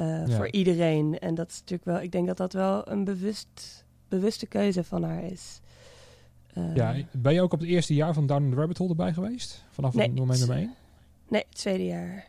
Uh, 0.00 0.26
ja. 0.26 0.36
Voor 0.36 0.50
iedereen. 0.50 1.18
En 1.18 1.34
dat 1.34 1.50
is 1.50 1.58
natuurlijk 1.58 1.84
wel, 1.84 2.00
ik 2.00 2.12
denk 2.12 2.26
dat 2.26 2.36
dat 2.36 2.52
wel 2.52 2.88
een 2.88 3.04
bewust, 3.04 3.84
bewuste 4.08 4.46
keuze 4.46 4.84
van 4.84 5.02
haar 5.02 5.24
is. 5.24 5.59
Ja, 6.74 6.94
ben 7.10 7.34
je 7.34 7.42
ook 7.42 7.52
op 7.52 7.60
het 7.60 7.68
eerste 7.68 7.94
jaar 7.94 8.14
van 8.14 8.26
Down 8.26 8.42
in 8.42 8.50
the 8.50 8.56
Rabbit 8.56 8.78
Hole 8.78 8.90
erbij 8.90 9.12
geweest? 9.12 9.64
Vanaf 9.70 9.94
nee, 9.94 10.10
moment 10.12 10.38
nummer 10.38 10.56
1? 10.56 10.74
Nee, 11.28 11.44
het 11.48 11.58
tweede 11.58 11.84
jaar. 11.84 12.26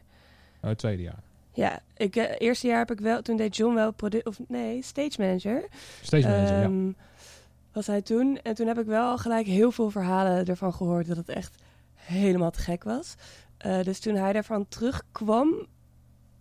Oh, 0.62 0.70
het 0.70 0.78
tweede 0.78 1.04
jaar. 1.04 1.24
Ja, 1.54 1.80
ik 1.98 2.16
uh, 2.16 2.24
eerste 2.38 2.68
jaar 2.68 2.78
heb 2.78 2.92
ik 2.92 3.00
wel, 3.00 3.22
toen 3.22 3.38
deed 3.38 3.56
John 3.56 3.76
wel 3.76 3.94
of 4.24 4.40
nee, 4.48 4.82
stage 4.84 5.22
manager. 5.22 5.68
Stage 6.02 6.28
manager, 6.28 6.64
um, 6.64 6.88
ja. 6.88 7.04
Was 7.72 7.88
hij 7.88 8.02
toen. 8.02 8.40
En 8.44 8.56
toen 8.56 8.68
heb 8.68 8.80
ik 8.80 8.86
wel 8.86 9.18
gelijk 9.18 9.46
heel 9.46 9.72
veel 9.72 9.90
verhalen 9.90 10.46
ervan 10.46 10.74
gehoord 10.74 11.08
dat 11.08 11.18
het 11.18 11.30
echt 11.30 11.56
helemaal 11.94 12.52
te 12.52 12.60
gek 12.60 12.84
was. 12.84 13.16
Uh, 13.66 13.84
dus 13.84 14.00
toen 14.00 14.16
hij 14.16 14.34
daarvan 14.34 14.68
terugkwam, 14.68 15.68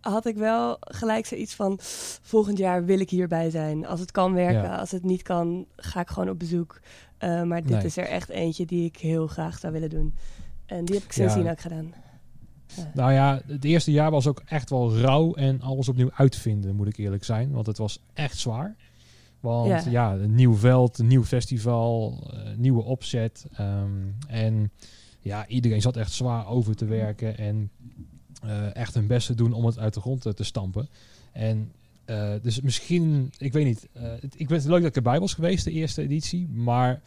had 0.01 0.27
ik 0.27 0.37
wel 0.37 0.77
gelijk 0.81 1.27
zoiets 1.27 1.55
van: 1.55 1.79
volgend 2.23 2.59
jaar 2.59 2.85
wil 2.85 3.01
ik 3.01 3.11
hierbij 3.11 3.51
zijn. 3.51 3.87
Als 3.87 4.01
het 4.01 4.11
kan 4.11 4.33
werken, 4.33 4.63
ja. 4.63 4.77
als 4.77 4.91
het 4.91 5.05
niet 5.05 5.23
kan, 5.23 5.67
ga 5.77 6.01
ik 6.01 6.09
gewoon 6.09 6.29
op 6.29 6.39
bezoek. 6.39 6.81
Uh, 7.21 7.43
maar 7.43 7.63
dit 7.63 7.71
nee. 7.71 7.85
is 7.85 7.97
er 7.97 8.07
echt 8.07 8.29
eentje 8.29 8.67
die 8.67 8.85
ik 8.85 8.97
heel 8.97 9.27
graag 9.27 9.59
zou 9.59 9.73
willen 9.73 9.91
doen. 9.91 10.15
En 10.67 10.85
die 10.85 10.95
heb 10.95 11.05
ik 11.05 11.13
sindsdien 11.13 11.45
ja. 11.45 11.51
ook 11.51 11.61
gedaan. 11.61 11.95
Nou 12.95 13.13
ja, 13.13 13.41
het 13.47 13.65
eerste 13.65 13.93
jaar 13.93 14.11
was 14.11 14.27
ook 14.27 14.43
echt 14.47 14.71
wel 14.71 14.97
rauw 14.97 15.35
en 15.35 15.61
alles 15.61 15.89
opnieuw 15.89 16.11
uitvinden, 16.15 16.77
moet 16.77 16.89
ik 16.89 16.97
eerlijk 16.97 17.25
zijn. 17.25 17.51
Want 17.51 17.67
het 17.67 17.79
was 17.79 18.03
echt 18.13 18.39
zwaar. 18.39 18.77
Want 19.41 19.85
ja, 19.85 19.91
ja 19.91 20.13
een 20.13 20.35
nieuw 20.35 20.55
veld, 20.55 20.99
een 20.99 21.07
nieuw 21.07 21.25
festival, 21.25 22.23
uh, 22.35 22.41
nieuwe 22.57 22.83
opzet. 22.83 23.47
Um, 23.61 24.17
en 24.29 24.71
ja, 25.21 25.47
iedereen 25.47 25.81
zat 25.81 25.97
echt 25.97 26.13
zwaar 26.13 26.49
over 26.49 26.77
te 26.77 26.85
werken 26.85 27.39
en 27.39 27.71
uh, 28.45 28.77
echt 28.77 28.95
hun 28.95 29.07
best 29.07 29.27
te 29.27 29.35
doen 29.35 29.53
om 29.53 29.65
het 29.65 29.79
uit 29.79 29.95
de 29.95 30.01
grond 30.01 30.21
te, 30.21 30.35
te 30.35 30.45
stampen. 30.45 30.89
En 31.33 31.73
uh, 32.07 32.33
dus 32.43 32.61
misschien, 32.61 33.33
ik 33.39 33.53
weet 33.53 33.65
niet, 33.65 33.89
het, 33.99 34.35
ik 34.37 34.49
vind 34.49 34.63
het 34.63 34.65
leuk 34.65 34.81
dat 34.81 34.89
ik 34.89 34.97
erbij 34.97 35.21
was 35.21 35.35
geweest, 35.35 35.65
de 35.65 35.71
eerste 35.71 36.03
editie. 36.03 36.49
Maar 36.49 37.01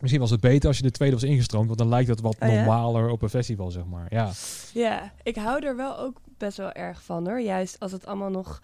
Misschien 0.00 0.20
was 0.20 0.30
het 0.30 0.40
beter 0.40 0.68
als 0.68 0.76
je 0.76 0.82
de 0.82 0.90
tweede 0.90 1.14
was 1.14 1.24
ingestroomd, 1.24 1.66
want 1.66 1.78
dan 1.78 1.88
lijkt 1.88 2.08
het 2.08 2.20
wat 2.20 2.36
oh, 2.38 2.48
normaler 2.48 3.10
op 3.10 3.22
een 3.22 3.28
festival, 3.28 3.70
zeg 3.70 3.84
maar. 3.84 4.06
Ja. 4.10 4.30
ja, 4.72 5.12
ik 5.22 5.36
hou 5.36 5.66
er 5.66 5.76
wel 5.76 5.98
ook 5.98 6.20
best 6.38 6.56
wel 6.56 6.72
erg 6.72 7.02
van 7.02 7.28
hoor. 7.28 7.40
Juist 7.40 7.80
als 7.80 7.92
het 7.92 8.06
allemaal 8.06 8.30
nog 8.30 8.62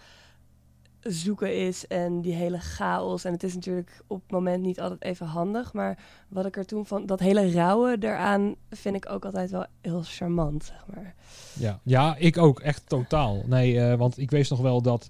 zoeken 1.08 1.56
is 1.66 1.86
en 1.86 2.20
die 2.20 2.32
hele 2.32 2.58
chaos. 2.58 3.24
En 3.24 3.32
het 3.32 3.42
is 3.42 3.54
natuurlijk 3.54 4.02
op 4.06 4.22
het 4.22 4.30
moment 4.30 4.62
niet 4.62 4.80
altijd 4.80 5.02
even 5.02 5.26
handig. 5.26 5.72
Maar 5.72 5.98
wat 6.28 6.46
ik 6.46 6.56
er 6.56 6.66
toen 6.66 6.86
van, 6.86 7.06
dat 7.06 7.20
hele 7.20 7.50
rauwe 7.50 7.96
eraan, 8.00 8.54
vind 8.70 8.96
ik 8.96 9.10
ook 9.10 9.24
altijd 9.24 9.50
wel 9.50 9.66
heel 9.80 10.02
charmant, 10.02 10.64
zeg 10.64 10.84
maar. 10.94 11.14
Ja, 11.52 11.80
ja 11.82 12.16
ik 12.16 12.38
ook. 12.38 12.60
Echt 12.60 12.88
totaal. 12.88 13.42
Nee, 13.46 13.74
uh, 13.74 13.94
want 13.94 14.18
ik 14.18 14.30
weet 14.30 14.50
nog 14.50 14.60
wel 14.60 14.82
dat 14.82 15.08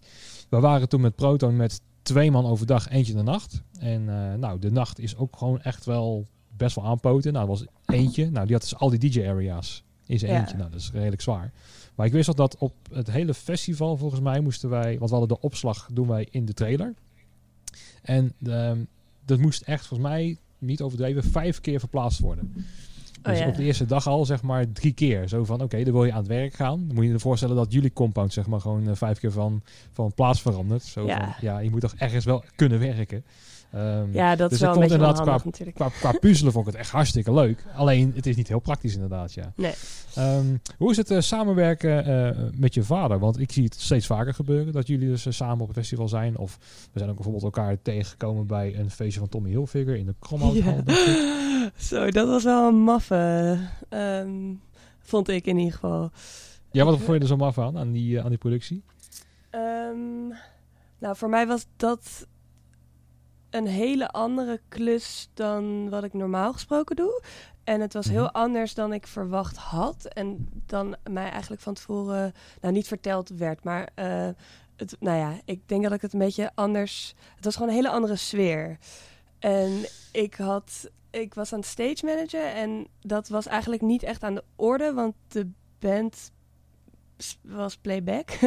we 0.49 0.61
waren 0.61 0.89
toen 0.89 1.01
met 1.01 1.15
Proton 1.15 1.57
met 1.57 1.81
twee 2.03 2.31
man 2.31 2.47
overdag, 2.47 2.89
eentje 2.89 3.15
de 3.15 3.23
nacht. 3.23 3.63
En 3.79 4.03
uh, 4.03 4.35
nou, 4.35 4.59
de 4.59 4.71
nacht 4.71 4.99
is 4.99 5.17
ook 5.17 5.37
gewoon 5.37 5.63
echt 5.63 5.85
wel 5.85 6.27
best 6.57 6.75
wel 6.75 6.85
aanpoten. 6.85 7.33
Nou, 7.33 7.47
dat 7.47 7.59
was 7.59 7.69
eentje. 7.87 8.31
Nou, 8.31 8.45
die 8.47 8.55
had 8.55 8.63
dus 8.63 8.77
al 8.77 8.91
die 8.91 9.11
DJ-area's 9.11 9.85
in 10.07 10.19
zijn 10.19 10.33
ja. 10.33 10.39
eentje. 10.39 10.57
Nou, 10.57 10.71
dat 10.71 10.81
is 10.81 10.91
redelijk 10.93 11.23
zwaar. 11.23 11.53
Maar 11.97 12.07
ik 12.07 12.13
wist 12.13 12.27
nog 12.27 12.37
dat 12.37 12.57
op 12.59 12.75
het 12.93 13.11
hele 13.11 13.35
festival, 13.35 13.97
volgens 13.97 14.21
mij, 14.21 14.41
moesten 14.41 14.69
wij... 14.69 14.99
Want 14.99 15.11
we 15.11 15.17
hadden 15.17 15.37
de 15.37 15.43
opslag, 15.43 15.89
doen 15.93 16.09
wij 16.09 16.27
in 16.31 16.45
de 16.45 16.53
trailer. 16.53 16.95
En 18.03 18.33
uh, 18.39 18.73
dat 19.25 19.39
moest 19.39 19.63
echt, 19.63 19.87
volgens 19.87 20.09
mij, 20.09 20.39
niet 20.59 20.83
overdreven, 20.83 21.25
vijf 21.25 21.61
keer 21.61 21.79
verplaatst 21.79 22.21
worden. 22.21 22.53
Dus 23.23 23.39
ja. 23.39 23.49
op 23.49 23.55
de 23.55 23.63
eerste 23.63 23.87
dag 23.87 24.07
al, 24.07 24.25
zeg 24.25 24.43
maar, 24.43 24.73
drie 24.73 24.93
keer. 24.93 25.29
Zo 25.29 25.45
van, 25.45 25.63
oké, 25.63 25.85
dan 25.85 25.93
wil 25.93 26.05
je 26.05 26.13
aan 26.13 26.19
het 26.19 26.27
werk 26.27 26.55
gaan. 26.55 26.85
Dan 26.87 26.95
moet 26.95 27.05
je 27.05 27.11
je 27.11 27.19
voorstellen 27.19 27.57
dat 27.57 27.73
jullie 27.73 27.93
compound, 27.93 28.33
zeg 28.33 28.47
maar, 28.47 28.61
gewoon 28.61 28.89
eh, 28.89 28.95
vijf 28.95 29.19
keer 29.19 29.33
van, 29.33 29.63
van 29.93 30.13
plaats 30.13 30.43
verandert. 30.43 30.83
Zo 30.83 31.07
Ja. 31.07 31.17
van, 31.19 31.35
ja, 31.41 31.59
je 31.59 31.71
moet 31.71 31.81
toch 31.81 31.95
ergens 31.97 32.25
wel 32.25 32.45
kunnen 32.57 32.79
werken. 32.79 33.25
Ehm, 33.73 34.13
Ja, 34.13 34.37
dat 34.37 34.51
dus 34.51 34.59
is 34.59 34.65
wel 34.65 34.75
een 34.75 34.81
beetje 34.81 34.95
inderdaad 34.95 35.45
natuurlijk. 35.45 35.77
qua, 35.77 35.89
qua 35.89 36.13
puzzelen 36.13 36.53
vond 36.53 36.67
ik 36.67 36.73
het 36.73 36.83
echt 36.83 36.91
hartstikke 36.91 37.33
leuk. 37.33 37.65
Alleen, 37.75 38.13
het 38.15 38.27
is 38.27 38.37
niet 38.37 38.49
heel 38.49 38.59
praktisch 38.59 38.95
inderdaad, 38.95 39.33
ja. 39.33 39.53
Nee. 39.57 39.75
Ehm, 40.15 40.57
hoe 40.79 40.91
is 40.91 40.97
het 40.97 41.11
eh, 41.11 41.21
samenwerken 41.21 42.05
eh, 42.05 42.43
met 42.55 42.75
je 42.75 42.83
vader? 42.83 43.19
Want 43.19 43.41
ik 43.41 43.53
zie 43.53 43.65
het 43.65 43.75
steeds 43.81 44.07
vaker 44.07 44.35
gebeuren 44.35 44.73
dat 44.73 44.87
jullie 44.87 45.09
dus 45.09 45.27
eh, 45.27 45.33
samen 45.33 45.61
op 45.61 45.69
een 45.69 45.75
festival 45.75 46.09
zijn. 46.09 46.39
Of 46.39 46.59
we 46.93 46.99
zijn 46.99 47.11
ook 47.11 47.17
bijvoorbeeld 47.17 47.45
elkaar 47.45 47.83
tegengekomen 47.83 48.47
bij 48.47 48.79
een 48.79 48.91
feestje 48.91 49.21
van 49.21 49.29
Tommy 49.29 49.49
Hilfiger 49.49 49.97
in 49.97 50.07
de 50.07 50.15
Kromhouthal. 50.19 50.81
Ja. 50.87 51.71
Zo, 51.77 52.11
dat 52.11 52.29
was 52.29 52.45
wel 52.45 52.69
een 52.69 52.83
maffe, 52.83 53.59
ehm, 53.89 54.55
vond 55.01 55.29
ik 55.29 55.47
in 55.47 55.57
ieder 55.57 55.73
geval. 55.73 56.11
Ja, 56.71 56.85
wat 56.85 56.99
vond 56.99 57.13
je 57.13 57.19
er 57.19 57.27
zo 57.27 57.37
maf 57.37 57.59
aan, 57.59 57.79
aan 57.79 57.93
die, 57.93 58.23
aan 58.23 58.29
die 58.29 58.39
productie? 58.39 58.83
Nou, 60.99 61.17
voor 61.17 61.29
mij 61.29 61.47
was 61.47 61.67
dat 61.77 62.27
een 63.57 63.67
hele 63.67 64.09
andere 64.11 64.61
klus 64.69 65.29
dan 65.35 65.89
wat 65.91 66.05
ik 66.05 66.13
normaal 66.13 66.53
gesproken 66.53 66.97
doe. 66.97 67.23
En 67.65 67.81
het 67.81 67.93
was 67.93 68.07
heel 68.07 68.25
Mhm. 68.25 68.35
anders 68.37 68.75
dan 68.75 68.93
ik 68.93 69.07
verwacht 69.07 69.57
had. 69.57 70.05
En 70.05 70.49
dan 70.67 70.97
mij 71.11 71.31
eigenlijk 71.31 71.63
van 71.63 71.75
tevoren, 71.75 72.33
nou 72.61 72.75
niet 72.75 72.87
verteld 72.89 73.29
werd, 73.29 73.65
maar 73.65 73.89
eh, 73.95 74.29
het, 74.77 74.97
nou 75.01 75.19
ja, 75.19 75.41
ik 75.45 75.69
denk 75.69 75.83
dat 75.83 75.93
ik 75.93 76.03
het 76.03 76.13
een 76.13 76.19
beetje 76.19 76.51
anders. 76.55 77.15
Het 77.37 77.45
was 77.45 77.55
gewoon 77.55 77.69
een 77.69 77.75
hele 77.75 77.91
andere 77.91 78.17
sfeer. 78.17 78.79
En 79.39 79.87
ik 80.13 80.35
had, 80.35 80.91
ik 81.11 81.35
was 81.35 81.53
aan 81.53 81.59
het 81.59 81.69
stage 81.69 82.05
managen 82.05 82.55
en 82.55 82.87
dat 83.01 83.29
was 83.29 83.47
eigenlijk 83.47 83.83
niet 83.83 84.03
echt 84.03 84.23
aan 84.23 84.35
de 84.35 84.45
orde, 84.57 84.93
want 84.93 85.15
de 85.29 85.51
band 85.79 86.31
was 87.43 87.77
playback. 87.77 88.31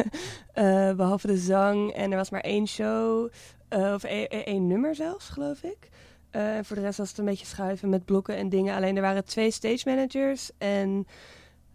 Eh, 0.52 0.92
behalve 0.94 1.26
de 1.26 1.36
zang. 1.36 1.92
En 1.92 2.10
er 2.10 2.16
was 2.16 2.30
maar 2.30 2.40
één 2.40 2.66
show. 2.66 3.30
Eh, 3.70 3.92
of 3.94 4.04
één, 4.04 4.28
één 4.28 4.66
nummer 4.66 4.94
zelfs, 4.94 5.28
geloof 5.28 5.62
ik. 5.62 5.88
Eh, 6.30 6.56
en 6.56 6.64
voor 6.64 6.76
de 6.76 6.82
rest 6.82 6.98
was 6.98 7.08
het 7.08 7.18
een 7.18 7.24
beetje 7.24 7.46
schuiven 7.46 7.88
met 7.88 8.04
blokken 8.04 8.36
en 8.36 8.48
dingen. 8.48 8.74
Alleen 8.76 8.96
er 8.96 9.02
waren 9.02 9.24
twee 9.24 9.50
stage 9.50 9.82
managers. 9.88 10.50
En 10.58 11.06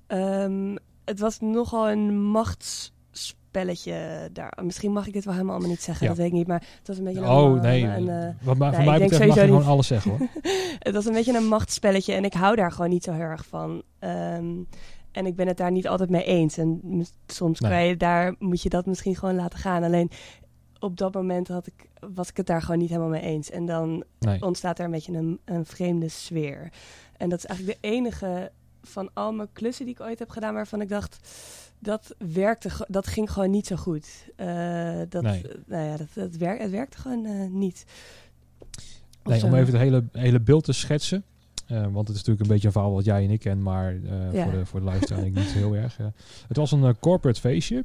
ehm, 0.07 0.75
het 1.05 1.19
was 1.19 1.39
nogal 1.39 1.89
een 1.89 2.21
machtsspelletje 2.23 4.29
daar. 4.33 4.57
Misschien 4.63 4.91
mag 4.91 5.07
ik 5.07 5.13
dit 5.13 5.23
wel 5.25 5.33
helemaal 5.33 5.55
allemaal 5.55 5.71
niet 5.73 5.83
zeggen, 5.83 6.03
Ja. 6.03 6.09
dat 6.11 6.17
weet 6.21 6.27
ik 6.31 6.37
niet. 6.37 6.47
Maar 6.47 6.63
het 6.79 6.87
was 6.87 6.97
een 6.97 7.03
beetje 7.03 7.21
een, 7.21 7.29
Oh, 7.29 7.61
nee. 7.61 7.83
een, 7.83 8.09
eh, 8.09 8.29
Wat, 8.41 8.57
ma- 8.57 8.65
nee, 8.69 8.75
voor 8.75 8.85
mij 8.85 8.99
betreft 8.99 9.25
mag 9.25 9.35
je 9.35 9.41
gewoon 9.41 9.59
niet. 9.59 9.67
alles 9.67 9.87
zeggen, 9.87 10.11
hoor. 10.11 10.27
het 10.79 10.93
was 10.93 11.05
een 11.05 11.13
beetje 11.13 11.37
een 11.37 11.47
machtsspelletje 11.47 12.13
en 12.13 12.23
ik 12.25 12.33
hou 12.33 12.55
daar 12.55 12.71
gewoon 12.71 12.89
niet 12.89 13.03
zo 13.03 13.11
heel 13.11 13.21
erg 13.21 13.45
van. 13.45 13.83
Ehm, 13.99 14.53
en 15.11 15.25
ik 15.25 15.35
ben 15.35 15.47
het 15.47 15.57
daar 15.57 15.71
niet 15.71 15.87
altijd 15.87 16.09
mee 16.09 16.23
eens. 16.23 16.57
En 16.57 16.81
soms 17.27 17.59
Nee. 17.59 17.71
kan 17.71 17.85
je 17.85 17.97
daar, 17.97 18.35
moet 18.39 18.61
je 18.61 18.69
dat 18.69 18.85
misschien 18.85 19.15
gewoon 19.15 19.35
laten 19.35 19.59
gaan. 19.59 19.83
Alleen 19.83 20.09
op 20.79 20.97
dat 20.97 21.13
moment 21.13 21.47
had 21.47 21.67
ik, 21.67 21.89
was 22.13 22.29
ik 22.29 22.37
het 22.37 22.45
daar 22.47 22.61
gewoon 22.61 22.79
niet 22.79 22.89
helemaal 22.89 23.09
mee 23.09 23.21
eens. 23.21 23.49
En 23.49 23.65
dan 23.65 24.03
Nee. 24.19 24.41
ontstaat 24.41 24.79
er 24.79 24.85
een 24.85 24.91
beetje 24.91 25.13
een, 25.13 25.39
een 25.45 25.65
vreemde 25.65 26.09
sfeer. 26.09 26.69
En 27.17 27.29
dat 27.29 27.39
is 27.39 27.45
eigenlijk 27.45 27.81
de 27.81 27.87
enige 27.87 28.51
van 28.83 29.09
al 29.13 29.33
mijn 29.33 29.47
klussen 29.53 29.85
die 29.85 29.93
ik 29.93 29.99
ooit 30.01 30.19
heb 30.19 30.29
gedaan 30.29 30.53
waarvan 30.53 30.81
ik 30.81 30.89
dacht. 30.89 31.19
Dat 31.79 32.15
werkte, 32.33 32.69
dat 32.87 33.07
ging 33.07 33.31
gewoon 33.31 33.49
niet 33.49 33.67
zo 33.67 33.75
goed. 33.75 34.29
Eh, 34.35 34.99
dat, 35.09 35.23
Nee. 35.23 35.41
nou 35.65 35.83
ja, 35.83 35.97
dat, 35.97 36.07
het 36.13 36.37
werkte 36.71 36.97
gewoon 36.97 37.25
eh, 37.25 37.49
niet. 37.49 37.85
Of 39.23 39.31
Nee, 39.31 39.39
zo. 39.39 39.45
om 39.45 39.53
even 39.55 39.73
het 39.73 39.81
hele, 39.81 40.03
hele 40.11 40.39
beeld 40.39 40.63
te 40.63 40.73
schetsen. 40.73 41.23
Eh, 41.67 41.81
want 41.83 42.07
het 42.07 42.09
is 42.09 42.23
natuurlijk 42.23 42.41
een 42.41 42.47
beetje 42.47 42.67
een 42.67 42.73
verhaal 42.73 42.93
wat 42.93 43.05
jij 43.05 43.23
en 43.23 43.29
ik 43.29 43.39
ken, 43.39 43.61
maar 43.63 43.93
Ja. 44.31 44.43
voor, 44.43 44.51
de, 44.51 44.65
voor 44.65 44.79
de 44.79 44.85
luisteraar 44.85 45.21
denk 45.23 45.37
ik 45.37 45.43
niet 45.43 45.51
heel 45.51 45.75
erg. 45.75 45.97
het 46.47 46.57
was 46.57 46.71
een 46.71 46.99
corporate 46.99 47.39
feestje 47.39 47.83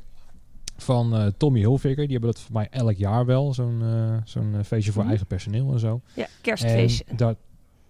van 0.82 1.14
eh, 1.16 1.26
Tommy 1.36 1.58
Hilfiger. 1.58 1.96
Die 2.06 2.12
hebben 2.12 2.30
dat 2.30 2.40
voor 2.40 2.52
mij 2.54 2.68
elk 2.70 2.96
jaar 2.96 3.26
wel, 3.26 3.54
zo'n 3.54 3.82
eh, 3.82 4.16
zo'n 4.24 4.54
eh, 4.54 4.62
feestje 4.64 4.92
voor 4.92 5.00
Mhm. 5.00 5.10
eigen 5.10 5.26
personeel 5.26 5.72
en 5.72 5.78
zo. 5.78 6.00
Ja, 6.14 6.26
kerstfeestje. 6.40 7.04
En 7.06 7.16
daar, 7.16 7.34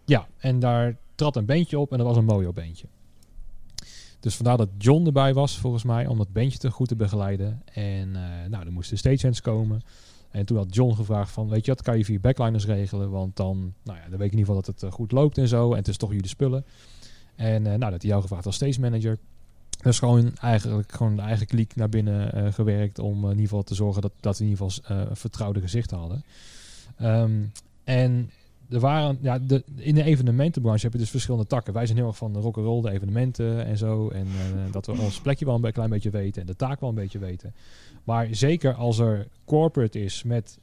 ja, 0.04 0.28
en 0.38 0.58
daar 0.58 0.96
trad 1.14 1.36
een 1.36 1.46
bandje 1.46 1.78
op 1.78 1.92
en 1.92 1.98
dat 1.98 2.06
was 2.06 2.16
een 2.16 2.24
mojo 2.24 2.52
bandje. 2.52 2.86
Dus 4.20 4.36
vandaar 4.36 4.56
dat 4.56 4.68
John 4.78 5.06
erbij 5.06 5.34
was, 5.34 5.58
volgens 5.58 5.84
mij, 5.84 6.06
om 6.06 6.18
dat 6.18 6.32
bandje 6.32 6.58
te 6.58 6.70
goed 6.70 6.88
te 6.88 6.96
begeleiden. 6.96 7.62
En 7.72 8.10
nou, 8.50 8.66
er 8.66 8.72
moesten 8.72 8.98
stagehands 8.98 9.40
komen. 9.40 9.80
En 10.30 10.46
toen 10.46 10.56
had 10.56 10.74
John 10.74 10.94
gevraagd 10.94 11.30
van, 11.30 11.48
weet 11.48 11.64
je 11.64 11.70
wat, 11.70 11.82
kan 11.82 11.98
je 11.98 12.04
via 12.04 12.18
backliners 12.18 12.66
regelen? 12.66 13.10
Want 13.10 13.36
dan, 13.36 13.74
nou 13.84 13.98
ja, 13.98 14.08
dan 14.08 14.18
weet 14.18 14.26
ik 14.26 14.32
in 14.32 14.38
ieder 14.38 14.54
geval 14.54 14.62
dat 14.62 14.80
het 14.80 14.92
goed 14.92 15.12
loopt 15.12 15.38
en 15.38 15.48
zo. 15.48 15.70
En 15.70 15.76
het 15.76 15.88
is 15.88 15.96
toch 15.96 16.10
jullie 16.12 16.28
spullen. 16.28 16.64
En 17.36 17.62
nou, 17.62 17.78
dat 17.78 17.90
hij 18.02 18.10
jou 18.10 18.22
gevraagd 18.22 18.46
als 18.46 18.54
stage 18.54 18.80
manager. 18.80 19.18
Dus 19.82 19.98
gewoon 19.98 20.36
eigenlijk 20.36 20.92
gewoon 20.92 21.16
de 21.16 21.22
eigen 21.22 21.46
kliek 21.46 21.76
naar 21.76 21.88
binnen 21.88 22.32
eh, 22.32 22.52
gewerkt 22.52 22.98
om 22.98 23.16
eh, 23.16 23.22
in 23.22 23.28
ieder 23.28 23.42
geval 23.42 23.62
te 23.62 23.74
zorgen 23.74 24.02
dat, 24.02 24.12
dat 24.20 24.38
we 24.38 24.44
in 24.44 24.50
ieder 24.50 24.70
geval 24.70 24.96
eh, 24.96 25.06
vertrouwde 25.12 25.60
gezichten 25.60 25.98
hadden. 25.98 26.24
Ehm, 26.96 27.42
en 27.84 28.30
er 28.68 28.80
waren, 28.80 29.18
ja, 29.20 29.38
de, 29.38 29.64
in 29.76 29.94
de 29.94 30.02
evenementenbranche 30.02 30.84
heb 30.84 30.92
je 30.92 30.98
dus 30.98 31.10
verschillende 31.10 31.46
takken. 31.46 31.72
Wij 31.72 31.86
zijn 31.86 31.98
heel 31.98 32.06
erg 32.06 32.16
van 32.16 32.32
de 32.32 32.38
rock'n'roll, 32.38 32.82
de 32.82 32.90
evenementen 32.90 33.64
en 33.64 33.76
zo. 33.76 34.08
En 34.08 34.26
dat 34.70 34.86
we 34.86 34.92
ons 34.92 35.20
plekje 35.20 35.44
wel 35.44 35.64
een 35.64 35.72
klein 35.72 35.90
beetje 35.90 36.10
weten 36.10 36.40
en 36.40 36.46
de 36.46 36.56
taak 36.56 36.80
wel 36.80 36.88
een 36.88 36.94
beetje 36.94 37.18
weten. 37.18 37.54
Maar 38.04 38.28
zeker 38.30 38.74
als 38.74 38.98
er 38.98 39.26
corporate 39.44 40.02
is 40.02 40.22
met 40.22 40.58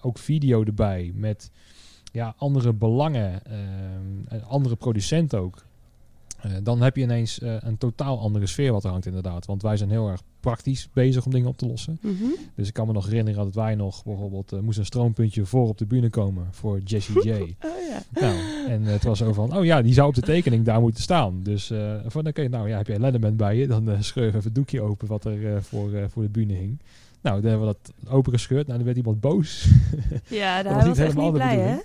ook 0.00 0.18
video 0.18 0.64
erbij, 0.64 1.12
met 1.14 1.50
ja, 2.12 2.34
andere 2.36 2.72
belangen, 2.72 3.46
en 4.28 4.44
andere 4.48 4.76
producenten 4.76 5.40
ook. 5.40 5.64
Eh, 6.44 6.50
dan 6.62 6.82
heb 6.82 6.96
je 6.96 7.02
ineens 7.02 7.38
eh, 7.38 7.56
een 7.60 7.78
totaal 7.78 8.20
andere 8.20 8.46
sfeer 8.46 8.72
wat 8.72 8.84
er 8.84 8.90
hangt 8.90 9.06
inderdaad. 9.06 9.46
Want 9.46 9.62
wij 9.62 9.76
zijn 9.76 9.90
heel 9.90 10.08
erg 10.08 10.22
praktisch 10.40 10.88
bezig 10.92 11.24
om 11.24 11.32
dingen 11.32 11.48
op 11.48 11.58
te 11.58 11.66
lossen. 11.66 11.98
Mhm. 12.00 12.24
Dus 12.54 12.68
ik 12.68 12.74
kan 12.74 12.86
me 12.86 12.92
nog 12.92 13.06
herinneren 13.06 13.44
dat 13.44 13.54
wij 13.54 13.74
nog 13.74 14.04
bijvoorbeeld 14.04 14.52
eh, 14.52 14.60
moest 14.60 14.78
een 14.78 14.84
stroomppuntje 14.84 15.46
voor 15.46 15.68
op 15.68 15.78
de 15.78 15.86
bühne 15.86 16.10
komen 16.10 16.48
voor 16.50 16.80
Jessie 16.80 17.28
J. 17.28 17.30
Oh 17.64 17.70
ja. 17.88 18.20
nou, 18.20 18.36
en 18.68 18.82
het 18.82 19.04
was 19.04 19.18
zo 19.18 19.32
van, 19.32 19.56
oh 19.56 19.64
ja, 19.64 19.82
die 19.82 19.92
zou 19.92 20.08
op 20.08 20.14
de 20.14 20.20
tekening 20.20 20.64
daar 20.64 20.80
moeten 20.80 21.02
staan. 21.02 21.40
Dus 21.42 21.72
van, 22.06 22.26
oké, 22.26 22.48
nou 22.48 22.68
ja, 22.68 22.76
heb 22.76 22.86
je 22.86 22.94
een 22.94 23.00
Letterman 23.00 23.36
bij 23.36 23.56
je, 23.56 23.66
dan 23.66 23.96
scheur 24.00 24.26
even 24.26 24.42
het 24.42 24.54
doekje 24.54 24.80
open 24.80 25.08
wat 25.08 25.24
er 25.24 25.62
voor, 25.62 25.90
voor 26.08 26.22
de 26.22 26.28
bühne 26.28 26.52
hing. 26.52 26.78
Nou, 27.20 27.40
dan 27.40 27.50
hebben 27.50 27.68
we 27.68 27.74
dat 27.74 28.12
opengescheurd. 28.12 28.66
Nou, 28.66 28.76
dan 28.76 28.86
werd 28.86 28.96
iemand 28.96 29.20
boos. 29.20 29.68
Ja, 30.28 30.62
daar 30.62 30.76
niet 30.76 30.86
was 30.86 30.98
helemaal 30.98 31.24
niet 31.24 31.32
de 31.32 31.38
blij, 31.38 31.58
hè? 31.58 31.76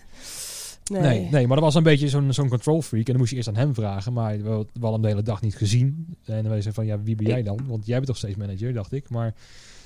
Nee. 0.89 1.01
Nee, 1.01 1.29
nee, 1.31 1.47
maar 1.47 1.55
dat 1.55 1.65
was 1.65 1.75
een 1.75 1.83
beetje 1.83 2.09
zo'n 2.09 2.33
zo'n 2.33 2.49
control 2.49 2.81
freak. 2.81 3.05
En 3.05 3.11
dan 3.11 3.17
moest 3.17 3.29
je 3.31 3.35
eerst 3.37 3.47
aan 3.49 3.55
hem 3.55 3.73
vragen. 3.73 4.13
Maar 4.13 4.37
we, 4.37 4.43
we 4.43 4.53
hadden 4.71 4.91
hem 4.91 5.01
de 5.01 5.07
hele 5.07 5.21
dag 5.21 5.41
niet 5.41 5.55
gezien. 5.55 6.15
En 6.25 6.33
dan 6.35 6.43
zeiden 6.43 6.73
van, 6.73 6.85
ja, 6.85 7.01
wie 7.01 7.15
ben 7.15 7.25
jij 7.25 7.43
dan? 7.43 7.59
Want 7.67 7.85
jij 7.85 7.95
bent 7.95 8.07
toch 8.07 8.17
steeds 8.17 8.35
manager, 8.35 8.73
dacht 8.73 8.91
ik. 8.91 9.09
Maar 9.09 9.33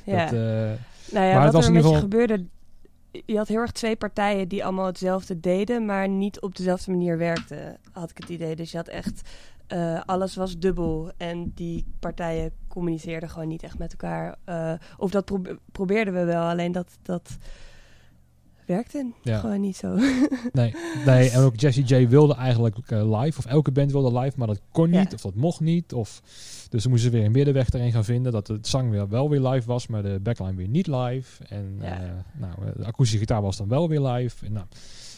Ja. 0.05 0.23
dat... 0.25 0.33
eh, 0.33 0.39
nou 0.39 0.77
maar 1.13 1.25
ja, 1.27 1.33
het 1.33 1.43
wat 1.43 1.53
was 1.53 1.63
er 1.63 1.69
in 1.69 1.75
een 1.75 1.83
ieder 1.83 1.91
beetje 1.91 2.17
geval- 2.17 2.25
gebeurde... 2.27 2.45
Je 3.25 3.37
had 3.37 3.47
heel 3.47 3.59
erg 3.59 3.71
twee 3.71 3.95
partijen 3.95 4.47
die 4.47 4.63
allemaal 4.63 4.85
hetzelfde 4.85 5.39
deden... 5.39 5.85
maar 5.85 6.09
niet 6.09 6.41
op 6.41 6.55
dezelfde 6.55 6.91
manier 6.91 7.17
werkten, 7.17 7.77
had 7.91 8.09
ik 8.09 8.17
het 8.17 8.29
idee. 8.29 8.55
Dus 8.55 8.71
je 8.71 8.77
had 8.77 8.87
echt... 8.87 9.29
eh, 9.67 10.01
alles 10.05 10.35
was 10.35 10.57
dubbel. 10.59 11.11
En 11.17 11.51
die 11.55 11.85
partijen 11.99 12.51
communiceerden 12.67 13.29
gewoon 13.29 13.47
niet 13.47 13.63
echt 13.63 13.77
met 13.77 13.91
elkaar. 13.91 14.35
Eh, 14.43 14.73
of 14.97 15.11
dat 15.11 15.25
probe- 15.25 15.57
probeerden 15.71 16.13
we 16.13 16.23
wel, 16.23 16.43
alleen 16.49 16.71
dat... 16.71 16.97
dat 17.01 17.37
werkte 18.65 19.11
Ja. 19.21 19.39
gewoon 19.39 19.61
niet 19.61 19.75
zo. 19.77 19.95
Nee, 20.51 20.75
nee, 21.05 21.29
en 21.29 21.41
ook 21.41 21.59
Jessie 21.59 21.83
J 21.83 22.07
wilde 22.07 22.35
eigenlijk 22.35 22.77
eh, 22.77 23.19
live, 23.21 23.37
of 23.37 23.45
elke 23.45 23.71
band 23.71 23.91
wilde 23.91 24.19
live, 24.19 24.37
maar 24.37 24.47
dat 24.47 24.61
kon 24.71 24.89
niet, 24.89 25.09
Ja. 25.09 25.15
of 25.15 25.21
dat 25.21 25.35
mocht 25.35 25.59
niet. 25.59 25.93
Of, 25.93 26.21
dus 26.69 26.81
ze 26.83 26.89
moesten 26.89 27.11
weer 27.11 27.25
een 27.25 27.31
middenweg 27.31 27.69
erin 27.69 27.91
gaan 27.91 28.03
vinden, 28.05 28.31
dat 28.31 28.47
het 28.47 28.67
zang 28.67 28.89
weer 28.89 29.09
wel 29.09 29.29
weer 29.29 29.41
live 29.47 29.67
was, 29.67 29.87
maar 29.87 30.03
de 30.03 30.19
backline 30.21 30.55
weer 30.55 30.67
niet 30.67 30.87
live. 30.87 31.43
En 31.43 31.77
Ja. 31.81 32.01
eh, 32.01 32.09
nou, 32.39 32.53
eh, 32.65 32.71
de 32.75 32.85
akoestische 32.85 33.19
gitaar 33.19 33.41
was 33.41 33.57
dan 33.57 33.67
wel 33.67 33.89
weer 33.89 34.01
live. 34.01 34.45
En, 34.45 34.51
nou, 34.53 34.65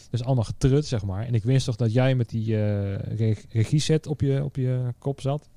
dus 0.10 0.24
allemaal 0.24 0.44
getrut, 0.44 0.86
zeg 0.86 1.04
maar. 1.06 1.26
En 1.26 1.34
ik 1.34 1.44
wist 1.44 1.66
toch 1.66 1.76
dat 1.76 1.94
jij 1.94 2.16
met 2.16 2.30
die 2.30 2.56
eh 2.58 2.94
reg- 3.18 3.46
regieset 3.50 4.08
op 4.08 4.22
je, 4.22 4.44
op 4.44 4.56
je 4.56 4.94
kop 5.00 5.22
zat. 5.22 5.50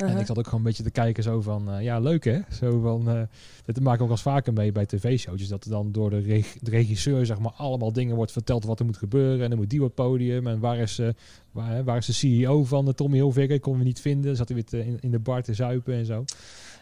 En 0.00 0.06
Uh-huh. 0.06 0.20
ik 0.20 0.26
zat 0.26 0.38
ook 0.38 0.44
gewoon 0.44 0.60
een 0.60 0.66
beetje 0.66 0.82
te 0.82 0.90
kijken 0.90 1.22
zo 1.22 1.40
van, 1.40 1.70
eh, 1.70 1.82
ja, 1.82 1.98
leuk 1.98 2.24
hè? 2.24 2.38
Zo 2.50 2.80
van, 2.80 3.08
eh 3.08 3.22
dat 3.64 3.80
maak 3.80 3.94
ik 3.94 4.00
ook 4.00 4.06
wel 4.06 4.16
eens 4.16 4.22
vaker 4.22 4.52
mee 4.52 4.72
bij 4.72 4.86
tv-showtjes. 4.86 5.48
Dat 5.48 5.64
er 5.64 5.70
dan 5.70 5.92
door 5.92 6.10
de, 6.10 6.18
reg- 6.18 6.56
de 6.60 6.70
regisseur, 6.70 7.26
zeg 7.26 7.38
maar, 7.38 7.52
allemaal 7.56 7.92
dingen 7.92 8.16
wordt 8.16 8.32
verteld 8.32 8.64
wat 8.64 8.78
er 8.78 8.84
moet 8.84 8.96
gebeuren. 8.96 9.42
En 9.42 9.48
dan 9.50 9.58
moet 9.58 9.70
die 9.70 9.80
op 9.80 9.86
het 9.86 9.94
podium. 9.94 10.46
En 10.46 10.58
waar 10.60 10.76
is, 10.78 10.98
eh, 10.98 11.08
waar, 11.50 11.84
waar 11.84 11.96
is 11.96 12.06
de 12.06 12.12
CEO 12.12 12.64
van 12.64 12.84
de 12.84 12.94
Tommy 12.94 13.16
Hilfiger? 13.16 13.60
Kon 13.60 13.74
hem 13.74 13.84
niet 13.84 14.00
vinden. 14.00 14.36
Zat 14.36 14.48
hij 14.48 14.56
weer 14.56 14.66
te- 14.66 14.86
in, 14.86 14.96
in 15.00 15.10
de 15.10 15.18
bar 15.18 15.42
te 15.42 15.54
zuipen 15.54 15.94
en 15.94 16.06
zo. 16.06 16.24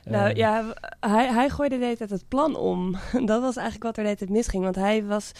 Nou 0.04 0.30
Eh, 0.30 0.36
ja, 0.36 0.74
hij, 1.00 1.32
hij 1.32 1.48
gooide 1.50 1.78
de 1.78 1.84
hele 1.84 1.96
tijd 1.96 2.10
het 2.10 2.28
plan 2.28 2.56
om. 2.56 2.96
Dat 3.30 3.40
was 3.40 3.56
eigenlijk 3.56 3.82
wat 3.84 3.96
er 3.96 4.02
de 4.02 4.08
hele 4.08 4.16
tijd 4.16 4.30
misging. 4.30 4.62
Want 4.62 4.74
hij 4.76 5.04
was 5.04 5.32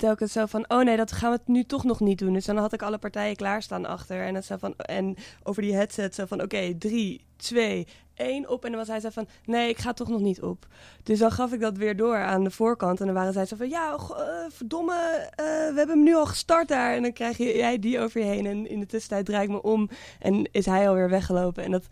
telkens 0.00 0.32
zo 0.32 0.46
van, 0.46 0.64
oh 0.68 0.82
nee, 0.82 0.96
dat 0.96 1.12
gaan 1.12 1.30
we 1.30 1.36
het 1.36 1.48
nu 1.48 1.64
toch 1.64 1.84
nog 1.84 2.00
niet 2.00 2.18
doen. 2.18 2.32
Dus 2.32 2.44
dan 2.44 2.56
had 2.56 2.72
ik 2.72 2.82
alle 2.82 2.98
partijen 2.98 3.36
klaarstaan 3.36 3.86
achter. 3.86 4.26
En, 4.26 4.34
dat 4.34 4.44
zo 4.44 4.56
van, 4.56 4.76
en 4.76 5.16
over 5.42 5.62
die 5.62 5.74
headset 5.74 6.14
zo 6.14 6.26
van, 6.26 6.42
oké, 6.42 6.74
drie, 6.78 7.24
twee, 7.36 7.86
één 8.14 8.48
op. 8.48 8.64
En 8.64 8.70
dan 8.70 8.78
was 8.78 8.88
hij 8.88 9.00
zo 9.00 9.08
van, 9.10 9.28
nee, 9.44 9.68
ik 9.68 9.78
ga 9.78 9.92
toch 9.92 10.08
nog 10.08 10.20
niet 10.20 10.42
op. 10.42 10.66
Dus 11.02 11.18
dan 11.18 11.30
gaf 11.30 11.52
ik 11.52 11.60
dat 11.60 11.76
weer 11.76 11.96
door 11.96 12.16
aan 12.16 12.44
de 12.44 12.50
voorkant. 12.50 13.00
En 13.00 13.06
dan 13.06 13.14
waren 13.14 13.32
zij 13.32 13.46
zo 13.46 13.56
van, 13.56 13.68
ja, 13.68 13.92
uh, 13.92 14.16
verdomme, 14.48 14.94
uh, 14.94 15.46
we 15.46 15.74
hebben 15.76 15.96
hem 15.96 16.02
nu 16.02 16.14
al 16.14 16.26
gestart 16.26 16.68
daar. 16.68 16.94
En 16.94 17.02
dan 17.02 17.12
krijg 17.12 17.36
je, 17.36 17.56
jij 17.56 17.78
die 17.78 18.00
over 18.00 18.20
je 18.20 18.26
heen. 18.26 18.46
En 18.46 18.68
in 18.68 18.80
de 18.80 18.86
tussentijd 18.86 19.26
draai 19.26 19.44
ik 19.44 19.50
me 19.50 19.62
om 19.62 19.88
en 20.18 20.48
is 20.52 20.66
hij 20.66 20.88
alweer 20.88 21.10
weggelopen. 21.10 21.64
En 21.64 21.70
dat 21.70 21.86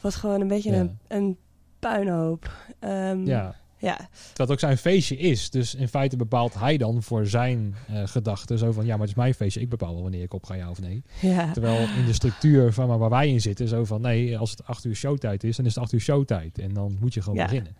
was 0.00 0.14
gewoon 0.14 0.40
een 0.40 0.48
beetje 0.48 0.72
een, 0.72 0.98
een 1.08 1.38
puinhoop. 1.78 2.50
Um, 2.80 3.26
ja. 3.26 3.54
Ja. 3.82 4.08
Dat 4.32 4.50
ook 4.50 4.58
zijn 4.58 4.78
feestje 4.78 5.16
is. 5.16 5.50
Dus 5.50 5.74
in 5.74 5.88
feite 5.88 6.16
bepaalt 6.16 6.54
hij 6.54 6.76
dan 6.76 7.02
voor 7.02 7.26
zijn 7.26 7.74
uh, 7.90 8.02
gedachten 8.04 8.58
zo 8.58 8.72
van... 8.72 8.84
ja, 8.84 8.90
maar 8.90 9.00
het 9.00 9.08
is 9.08 9.14
mijn 9.14 9.34
feestje. 9.34 9.60
Ik 9.60 9.68
bepaal 9.68 9.92
wel 9.92 10.02
wanneer 10.02 10.22
ik 10.22 10.34
op 10.34 10.44
ga, 10.44 10.54
ja 10.54 10.70
of 10.70 10.80
nee. 10.80 11.02
Ja. 11.20 11.52
Terwijl 11.52 11.78
in 11.98 12.06
de 12.06 12.12
structuur 12.12 12.72
van 12.72 12.98
waar 12.98 13.10
wij 13.10 13.28
in 13.28 13.40
zitten... 13.40 13.68
zo 13.68 13.84
van 13.84 14.00
nee, 14.00 14.38
als 14.38 14.50
het 14.50 14.66
acht 14.66 14.84
uur 14.84 14.94
showtijd 14.94 15.44
is... 15.44 15.56
dan 15.56 15.66
is 15.66 15.74
het 15.74 15.82
acht 15.82 15.92
uur 15.92 16.00
showtijd. 16.00 16.58
En 16.58 16.72
dan 16.72 16.96
moet 17.00 17.14
je 17.14 17.22
gewoon 17.22 17.38
ja. 17.38 17.44
beginnen. 17.44 17.76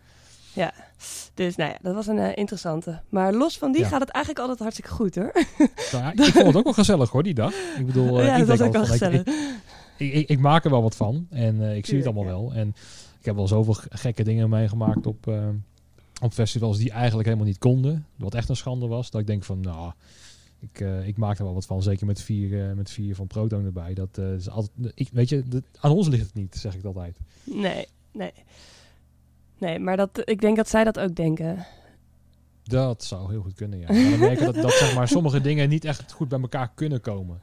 Ja, 0.53 0.73
dus 1.35 1.57
nou 1.57 1.71
ja, 1.71 1.79
dat 1.83 1.95
was 1.95 2.07
een 2.07 2.17
uh, 2.17 2.37
interessante. 2.37 3.01
Maar 3.09 3.33
los 3.33 3.59
van 3.59 3.73
die 3.73 3.81
Ja. 3.81 3.89
gaat 3.89 4.01
het 4.01 4.11
eigenlijk 4.11 4.45
altijd 4.45 4.59
hartstikke 4.59 4.91
goed 4.91 5.15
hoor. 5.15 5.33
Nou, 5.93 6.05
ja, 6.05 6.27
ik 6.27 6.33
vond 6.33 6.47
het 6.47 6.57
ook 6.57 6.65
wel 6.65 6.73
gezellig 6.73 7.11
hoor, 7.11 7.23
die 7.23 7.35
dag. 7.35 7.53
Ik 7.79 7.87
bedoel, 7.87 8.21
uh, 8.21 8.27
ja, 8.27 8.33
ik 8.33 8.39
dat 8.39 8.49
was 8.49 8.59
denk 8.59 8.69
ook 8.69 8.73
wel 8.73 8.91
altijd 8.91 8.99
van, 8.99 9.13
ik, 9.13 9.27
gezellig. 9.27 9.53
ik, 9.97 10.13
ik, 10.13 10.29
ik 10.29 10.39
maak 10.39 10.65
er 10.65 10.71
wel 10.71 10.83
wat 10.83 10.97
van. 10.97 11.27
En 11.31 11.57
uh, 11.57 11.77
ik 11.77 11.87
zie 11.87 11.97
het 11.97 12.07
allemaal 12.07 12.25
wel. 12.25 12.53
En 12.55 12.69
ik 13.19 13.25
heb 13.25 13.35
wel 13.35 13.49
zoveel 13.49 13.77
gekke 13.89 14.25
dingen 14.25 14.49
meegemaakt 14.49 15.07
op, 15.07 15.27
op 16.23 16.33
festivals 16.33 16.79
die 16.79 16.91
eigenlijk 16.91 17.29
helemaal 17.29 17.49
niet 17.49 17.59
konden. 17.59 18.07
Wat 18.17 18.35
echt 18.35 18.49
een 18.49 18.57
schande 18.57 18.87
was. 18.87 19.11
Dat 19.11 19.21
ik 19.21 19.27
denk 19.27 19.45
van, 19.45 19.61
nou, 19.61 19.93
ik, 20.59 20.81
uh, 20.81 21.07
ik 21.07 21.17
maak 21.17 21.39
er 21.39 21.45
wel 21.45 21.55
wat 21.55 21.67
van. 21.67 21.83
Zeker 21.83 22.07
met 22.07 22.21
vier, 22.21 22.49
uh, 22.49 22.73
met 22.73 22.91
vier 22.91 23.15
van 23.15 23.27
Proton 23.27 23.65
erbij. 23.65 23.95
Dat 23.95 24.19
is 24.19 24.49
altijd, 24.49 24.93
ik, 24.95 25.09
weet 25.13 25.29
je, 25.29 25.43
dat, 25.43 25.63
aan 25.81 25.93
ons 25.93 26.09
ligt 26.09 26.27
het 26.27 26.35
niet, 26.35 26.55
zeg 26.55 26.75
ik 26.75 26.85
altijd. 26.85 27.19
Nee, 27.45 27.87
nee. 28.13 28.33
Nee, 29.59 29.79
maar 29.79 29.97
dat, 29.97 30.23
ik 30.25 30.41
denk 30.41 30.57
dat 30.57 30.69
zij 30.69 30.85
dat 30.85 30.99
ook 30.99 31.15
denken. 31.15 31.67
Dat 32.63 33.05
zou 33.05 33.31
heel 33.31 33.43
goed 33.43 33.55
kunnen, 33.55 33.79
ja. 33.79 33.93
Maar 33.93 34.11
dan 34.11 34.19
merk 34.19 34.39
je 34.39 34.45
dat, 34.45 34.55
dat 34.55 34.73
zeg 34.73 34.95
maar, 34.95 35.09
sommige 35.09 35.41
dingen 35.49 35.69
niet 35.69 35.85
echt 35.85 36.13
goed 36.13 36.29
bij 36.29 36.41
elkaar 36.41 36.71
kunnen 36.75 37.01
komen. 37.01 37.41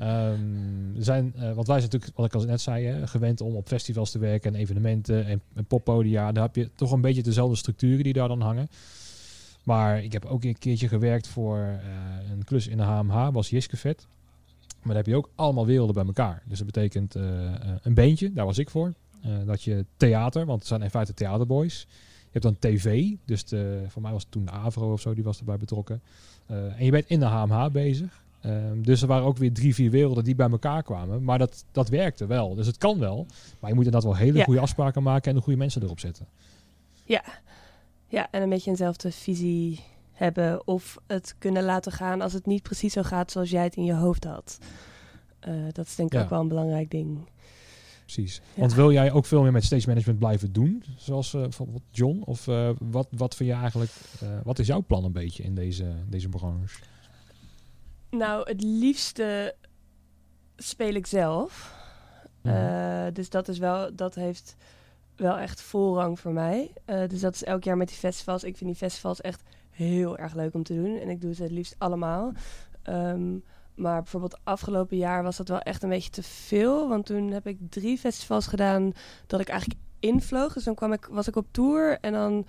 Um, 0.00 0.94
zijn, 0.98 1.32
uh, 1.36 1.42
want 1.42 1.66
wij 1.66 1.80
zijn 1.80 1.90
natuurlijk, 1.90 2.16
wat 2.16 2.26
ik 2.26 2.34
al 2.34 2.42
net 2.42 2.60
zei, 2.60 3.06
gewend 3.06 3.40
om 3.40 3.54
op 3.54 3.68
festivals 3.68 4.10
te 4.10 4.18
werken 4.18 4.54
en 4.54 4.60
evenementen 4.60 5.26
en, 5.26 5.42
poppodia. 5.68 6.32
Daar 6.32 6.42
heb 6.42 6.56
je 6.56 6.70
toch 6.74 6.92
een 6.92 7.00
beetje 7.00 7.22
dezelfde 7.22 7.56
structuren 7.56 8.04
die 8.04 8.12
daar 8.12 8.28
dan 8.28 8.40
hangen. 8.40 8.68
Maar 9.64 10.02
ik 10.02 10.12
heb 10.12 10.24
ook 10.24 10.44
een 10.44 10.58
keertje 10.58 10.88
gewerkt 10.88 11.28
voor 11.28 11.58
uh, 11.58 12.30
een 12.30 12.44
klus 12.44 12.66
in 12.66 12.76
de 12.76 12.82
HMH, 12.82 13.28
was 13.32 13.50
Jiskevet. 13.50 14.06
Maar 14.68 14.94
daar 14.94 15.04
heb 15.04 15.06
je 15.06 15.16
ook 15.16 15.30
allemaal 15.34 15.66
werelden 15.66 15.94
bij 15.94 16.04
elkaar. 16.04 16.42
Dus 16.44 16.58
dat 16.58 16.66
betekent 16.66 17.16
uh, 17.16 17.22
een 17.82 17.94
beentje, 17.94 18.32
daar 18.32 18.46
was 18.46 18.58
ik 18.58 18.70
voor. 18.70 18.92
dat 19.44 19.62
je 19.62 19.84
theater, 19.96 20.46
want 20.46 20.58
het 20.58 20.68
zijn 20.68 20.82
in 20.82 20.90
feite 20.90 21.14
theaterboys. 21.14 21.86
Je 22.20 22.42
hebt 22.42 22.44
dan 22.44 22.56
tv, 22.58 23.10
dus 23.24 23.44
de, 23.44 23.84
voor 23.88 24.02
mij 24.02 24.12
was 24.12 24.22
het 24.22 24.32
toen 24.32 24.44
de 24.44 24.50
AVRO 24.50 24.92
of 24.92 25.00
zo, 25.00 25.14
die 25.14 25.24
was 25.24 25.38
erbij 25.38 25.56
betrokken. 25.56 26.02
en 26.46 26.84
je 26.84 26.90
bent 26.90 27.06
in 27.06 27.20
de 27.20 27.26
HMH 27.26 27.70
bezig. 27.70 28.24
Um, 28.46 28.82
dus 28.84 29.02
er 29.02 29.08
waren 29.08 29.26
ook 29.26 29.36
weer 29.36 29.52
drie, 29.52 29.74
vier 29.74 29.90
werelden 29.90 30.24
die 30.24 30.34
bij 30.34 30.50
elkaar 30.50 30.82
kwamen. 30.82 31.24
Maar 31.24 31.38
dat, 31.38 31.64
dat 31.72 31.88
werkte 31.88 32.26
wel. 32.26 32.54
Dus 32.54 32.66
het 32.66 32.78
kan 32.78 32.98
wel. 32.98 33.26
Maar 33.60 33.70
je 33.70 33.76
moet 33.76 33.84
inderdaad 33.84 34.10
wel 34.10 34.16
hele 34.16 34.38
Ja. 34.38 34.44
goede 34.44 34.60
afspraken 34.60 35.02
maken 35.02 35.30
en 35.30 35.36
de 35.36 35.42
goede 35.42 35.58
mensen 35.58 35.82
erop 35.82 36.00
zetten. 36.00 36.26
Ja. 37.04 37.24
ja, 38.08 38.28
en 38.30 38.42
een 38.42 38.48
beetje 38.48 38.70
eenzelfde 38.70 39.12
visie 39.12 39.80
hebben. 40.12 40.66
Of 40.66 40.98
het 41.06 41.34
kunnen 41.38 41.62
laten 41.64 41.92
gaan 41.92 42.20
als 42.20 42.32
het 42.32 42.46
niet 42.46 42.62
precies 42.62 42.92
zo 42.92 43.02
gaat 43.02 43.30
zoals 43.30 43.50
jij 43.50 43.62
het 43.64 43.76
in 43.76 43.84
je 43.84 43.94
hoofd 43.94 44.24
had. 44.24 44.58
Uh, 45.48 45.54
dat 45.72 45.86
is 45.86 45.94
denk 45.94 46.12
ik 46.12 46.18
Ja. 46.18 46.24
ook 46.24 46.30
wel 46.30 46.40
een 46.40 46.48
belangrijk 46.48 46.90
ding. 46.90 47.18
Precies. 48.02 48.40
Ja. 48.54 48.60
Want 48.60 48.74
wil 48.74 48.92
jij 48.92 49.12
ook 49.12 49.26
veel 49.26 49.42
meer 49.42 49.52
met 49.52 49.64
stage 49.64 49.88
management 49.88 50.18
blijven 50.18 50.52
doen? 50.52 50.84
Zoals 50.96 51.34
uh, 51.34 51.40
bijvoorbeeld 51.40 51.82
John? 51.90 52.22
Of 52.24 52.46
uh, 52.46 52.70
wat, 52.78 53.08
wat 53.10 53.34
vind 53.34 53.48
je 53.50 53.54
eigenlijk... 53.56 53.90
Wat 54.44 54.58
is 54.58 54.66
jouw 54.66 54.82
plan 54.86 55.04
een 55.04 55.12
beetje 55.12 55.42
in 55.42 55.54
deze, 55.54 55.84
deze 56.08 56.28
branche? 56.28 56.78
Nou, 58.10 58.48
het 58.48 58.62
liefste 58.62 59.54
speel 60.56 60.94
ik 60.94 61.06
zelf. 61.06 61.74
Mhm. 62.42 62.54
Uh, 62.54 63.06
dus 63.12 63.30
dat 63.30 63.48
is 63.48 63.58
wel, 63.58 63.94
dat 63.94 64.14
heeft 64.14 64.56
wel 65.16 65.38
echt 65.38 65.60
voorrang 65.60 66.20
voor 66.20 66.32
mij. 66.32 66.72
Uh, 66.86 67.08
dus 67.08 67.20
dat 67.20 67.34
is 67.34 67.44
elk 67.44 67.64
jaar 67.64 67.76
met 67.76 67.88
die 67.88 67.96
festivals. 67.96 68.44
Ik 68.44 68.56
vind 68.56 68.70
die 68.70 68.78
festivals 68.78 69.20
echt 69.20 69.42
heel 69.70 70.18
erg 70.18 70.34
leuk 70.34 70.54
om 70.54 70.62
te 70.62 70.74
doen. 70.74 71.00
En 71.00 71.08
ik 71.08 71.20
doe 71.20 71.34
ze 71.34 71.42
het 71.42 71.52
liefst 71.52 71.74
allemaal. 71.78 72.32
Um, 72.88 73.44
maar 73.74 74.02
bijvoorbeeld 74.02 74.38
afgelopen 74.42 74.96
jaar 74.96 75.22
was 75.22 75.36
dat 75.36 75.48
wel 75.48 75.60
echt 75.60 75.82
een 75.82 75.88
beetje 75.88 76.10
te 76.10 76.22
veel. 76.22 76.88
Want 76.88 77.06
toen 77.06 77.30
heb 77.30 77.46
ik 77.46 77.58
drie 77.70 77.98
festivals 77.98 78.46
gedaan 78.46 78.92
dat 79.26 79.40
ik 79.40 79.48
eigenlijk 79.48 79.80
invloog. 80.00 80.52
Dus 80.52 80.64
dan 80.64 80.74
kwam 80.74 80.92
ik, 80.92 81.08
was 81.10 81.28
ik 81.28 81.36
op 81.36 81.46
tour 81.50 81.98
en 82.00 82.12
dan 82.12 82.46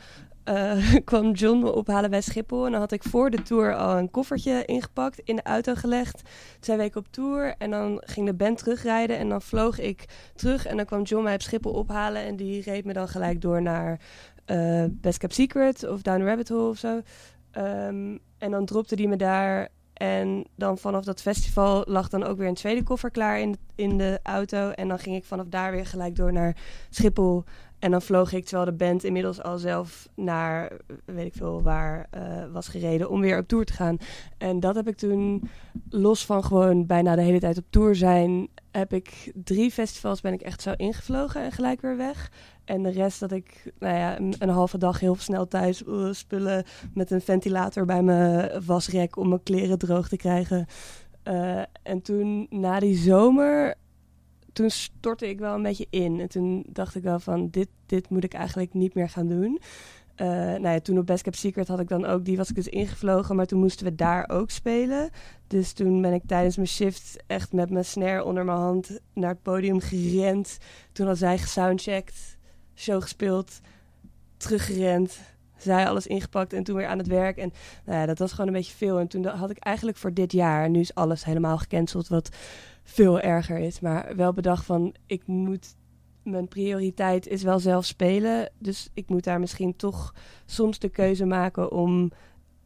uh, 0.49 0.95
kwam 1.05 1.31
John 1.31 1.60
me 1.60 1.73
ophalen 1.73 2.10
bij 2.10 2.21
Schiphol. 2.21 2.65
En 2.65 2.71
dan 2.71 2.79
had 2.79 2.91
ik 2.91 3.03
voor 3.03 3.29
de 3.29 3.41
tour 3.41 3.75
al 3.75 3.97
een 3.97 4.12
koffertje 4.12 4.65
ingepakt, 4.65 5.19
in 5.23 5.36
de 5.36 5.43
auto 5.43 5.75
gelegd. 5.75 6.21
Twee 6.60 6.77
weken 6.77 6.99
op 6.99 7.07
tour 7.10 7.55
en 7.57 7.71
dan 7.71 8.01
ging 8.05 8.25
de 8.25 8.33
band 8.33 8.57
terugrijden. 8.57 9.17
En 9.17 9.29
dan 9.29 9.41
vloog 9.41 9.79
ik 9.79 10.05
terug 10.36 10.65
en 10.65 10.77
dan 10.77 10.86
kwam 10.86 11.01
John 11.01 11.23
mij 11.23 11.33
op 11.33 11.41
Schiphol 11.41 11.71
ophalen. 11.71 12.21
En 12.21 12.36
die 12.36 12.62
reed 12.62 12.86
me 12.86 12.93
dan 12.93 13.07
gelijk 13.07 13.41
door 13.41 13.62
naar 13.62 13.99
uh, 14.45 14.83
Best 14.89 15.17
Kept 15.17 15.33
Secret 15.33 15.88
of 15.88 16.01
Down 16.01 16.23
Rabbit 16.23 16.49
Hole 16.49 16.69
of 16.69 16.77
zo. 16.77 17.01
Um, 17.57 18.19
en 18.38 18.51
dan 18.51 18.65
dropte 18.65 18.95
die 18.95 19.07
me 19.07 19.15
daar. 19.15 19.69
En 19.93 20.45
dan 20.55 20.77
vanaf 20.77 21.03
dat 21.03 21.21
festival 21.21 21.83
lag 21.88 22.10
dan 22.10 22.23
ook 22.23 22.38
weer 22.38 22.47
een 22.47 22.53
tweede 22.53 22.83
koffer 22.83 23.12
klaar 23.12 23.39
in 23.39 23.57
in 23.75 23.97
de 23.97 24.19
auto. 24.23 24.69
En 24.69 24.88
dan 24.88 24.99
ging 24.99 25.15
ik 25.15 25.23
vanaf 25.23 25.45
daar 25.49 25.71
weer 25.71 25.86
gelijk 25.86 26.15
door 26.15 26.33
naar 26.33 26.55
Schiphol. 26.89 27.43
En 27.79 27.91
dan 27.91 28.01
vloog 28.01 28.33
ik, 28.33 28.45
terwijl 28.45 28.65
de 28.65 28.85
band 28.85 29.03
inmiddels 29.03 29.41
al 29.41 29.57
zelf 29.57 30.07
naar, 30.15 30.71
weet 31.05 31.25
ik 31.25 31.33
veel, 31.33 31.61
waar 31.61 32.09
uh, 32.15 32.43
was 32.51 32.67
gereden 32.67 33.09
om 33.09 33.21
weer 33.21 33.37
op 33.37 33.47
tour 33.47 33.65
te 33.65 33.73
gaan. 33.73 33.97
En 34.37 34.59
dat 34.59 34.75
heb 34.75 34.87
ik 34.87 34.97
toen, 34.97 35.49
los 35.89 36.25
van 36.25 36.43
gewoon 36.43 36.85
bijna 36.85 37.15
de 37.15 37.21
hele 37.21 37.39
tijd 37.39 37.57
op 37.57 37.65
tour 37.69 37.95
zijn, 37.95 38.47
heb 38.71 38.93
ik 38.93 39.31
drie 39.43 39.71
festivals 39.71 40.21
ben 40.21 40.33
ik 40.33 40.41
echt 40.41 40.61
zo 40.61 40.73
ingevlogen 40.75 41.41
en 41.41 41.51
gelijk 41.51 41.81
weer 41.81 41.97
weg. 41.97 42.31
En 42.65 42.83
de 42.83 42.89
rest 42.89 43.19
dat 43.19 43.31
ik, 43.31 43.71
nou 43.79 43.95
ja, 43.95 44.19
een, 44.19 44.49
halve 44.49 44.77
dag 44.77 44.99
heel 44.99 45.15
snel 45.15 45.47
thuis 45.47 45.83
uh, 45.83 46.11
spullen 46.11 46.63
met 46.93 47.11
een 47.11 47.21
ventilator 47.21 47.85
bij 47.85 48.03
mijn 48.03 48.65
wasrek 48.65 49.17
om 49.17 49.29
mijn 49.29 49.43
kleren 49.43 49.77
droog 49.77 50.07
te 50.07 50.17
krijgen. 50.17 50.65
Uh, 51.23 51.61
en 51.83 52.01
toen, 52.01 52.47
na 52.49 52.79
die 52.79 52.97
zomer, 52.97 53.75
toen 54.58 54.70
stortte 54.70 55.30
ik 55.30 55.39
wel 55.39 55.56
een 55.56 55.62
beetje 55.62 55.88
in. 55.89 56.20
En 56.20 56.30
toen 56.30 56.65
dacht 56.70 56.96
ik 56.96 57.04
wel 57.04 57.20
van, 57.20 57.50
dit, 57.50 57.67
dit 57.86 58.10
moet 58.10 58.24
ik 58.24 58.34
eigenlijk 58.34 58.74
niet 58.74 58.93
meer 58.93 59.10
gaan 59.10 59.28
doen. 59.28 59.60
Uh, 60.22 60.28
nou 60.28 60.67
ja, 60.67 60.80
toen 60.80 60.98
op 60.98 61.06
Best 61.06 61.24
Kept 61.24 61.38
Secret 61.38 61.67
had 61.67 61.80
ik 61.80 61.88
dan 61.88 62.06
ook, 62.06 62.26
die 62.26 62.38
was 62.38 62.50
ik 62.50 62.56
dus 62.56 62.67
ingevlogen, 62.67 63.36
maar 63.36 63.46
toen 63.46 63.60
moesten 63.60 63.86
we 63.86 63.96
daar 63.96 64.30
ook 64.30 64.50
spelen. 64.50 65.10
Dus 65.48 65.74
toen 65.74 66.02
ben 66.02 66.13
ik 66.13 66.22
tijdens 66.26 66.56
mijn 66.56 66.67
shift 66.67 67.24
echt 67.28 67.54
met 67.54 67.70
mijn 67.70 67.86
snare 67.86 68.24
onder 68.24 68.46
mijn 68.46 68.58
hand 68.58 69.00
naar 69.13 69.30
het 69.30 69.41
podium 69.41 69.80
gerend. 69.80 70.58
Toen 70.91 71.08
had 71.08 71.17
zij 71.17 71.38
gesoundcheckt, 71.38 72.38
show 72.76 73.02
gespeeld, 73.02 73.60
teruggerend. 74.38 75.20
Zij 75.58 75.88
alles 75.88 76.08
ingepakt 76.08 76.54
en 76.54 76.63
toen 76.63 76.76
weer 76.76 76.88
aan 76.88 76.98
het 76.98 77.08
werk. 77.08 77.38
En 77.38 77.54
nou 77.86 78.00
ja, 78.00 78.06
dat 78.06 78.20
was 78.20 78.32
gewoon 78.32 78.48
een 78.48 78.54
beetje 78.54 78.76
veel. 78.76 79.00
En 79.00 79.08
toen 79.08 79.26
had 79.26 79.50
ik 79.50 79.58
eigenlijk 79.58 79.98
voor 79.98 80.13
dit 80.13 80.32
jaar, 80.32 80.70
nu 80.70 80.80
is 80.80 80.96
alles 80.96 81.26
helemaal 81.26 81.58
gecanceld, 81.58 82.08
wat 82.08 82.30
veel 82.89 83.19
erger 83.19 83.58
is. 83.58 83.80
Maar 83.80 84.15
wel 84.15 84.34
bedacht 84.34 84.65
van, 84.65 84.95
ik 85.06 85.28
moet 85.28 85.76
mijn 86.23 86.47
prioriteit 86.47 87.28
is 87.28 87.43
wel 87.43 87.60
zelf 87.60 87.86
spelen. 87.86 88.50
Dus 88.58 88.89
ik 88.93 89.10
moet 89.10 89.23
daar 89.23 89.39
misschien 89.39 89.76
toch 89.76 90.13
soms 90.45 90.80
de 90.80 90.89
keuze 90.89 91.26
maken 91.26 91.71
om 91.71 92.12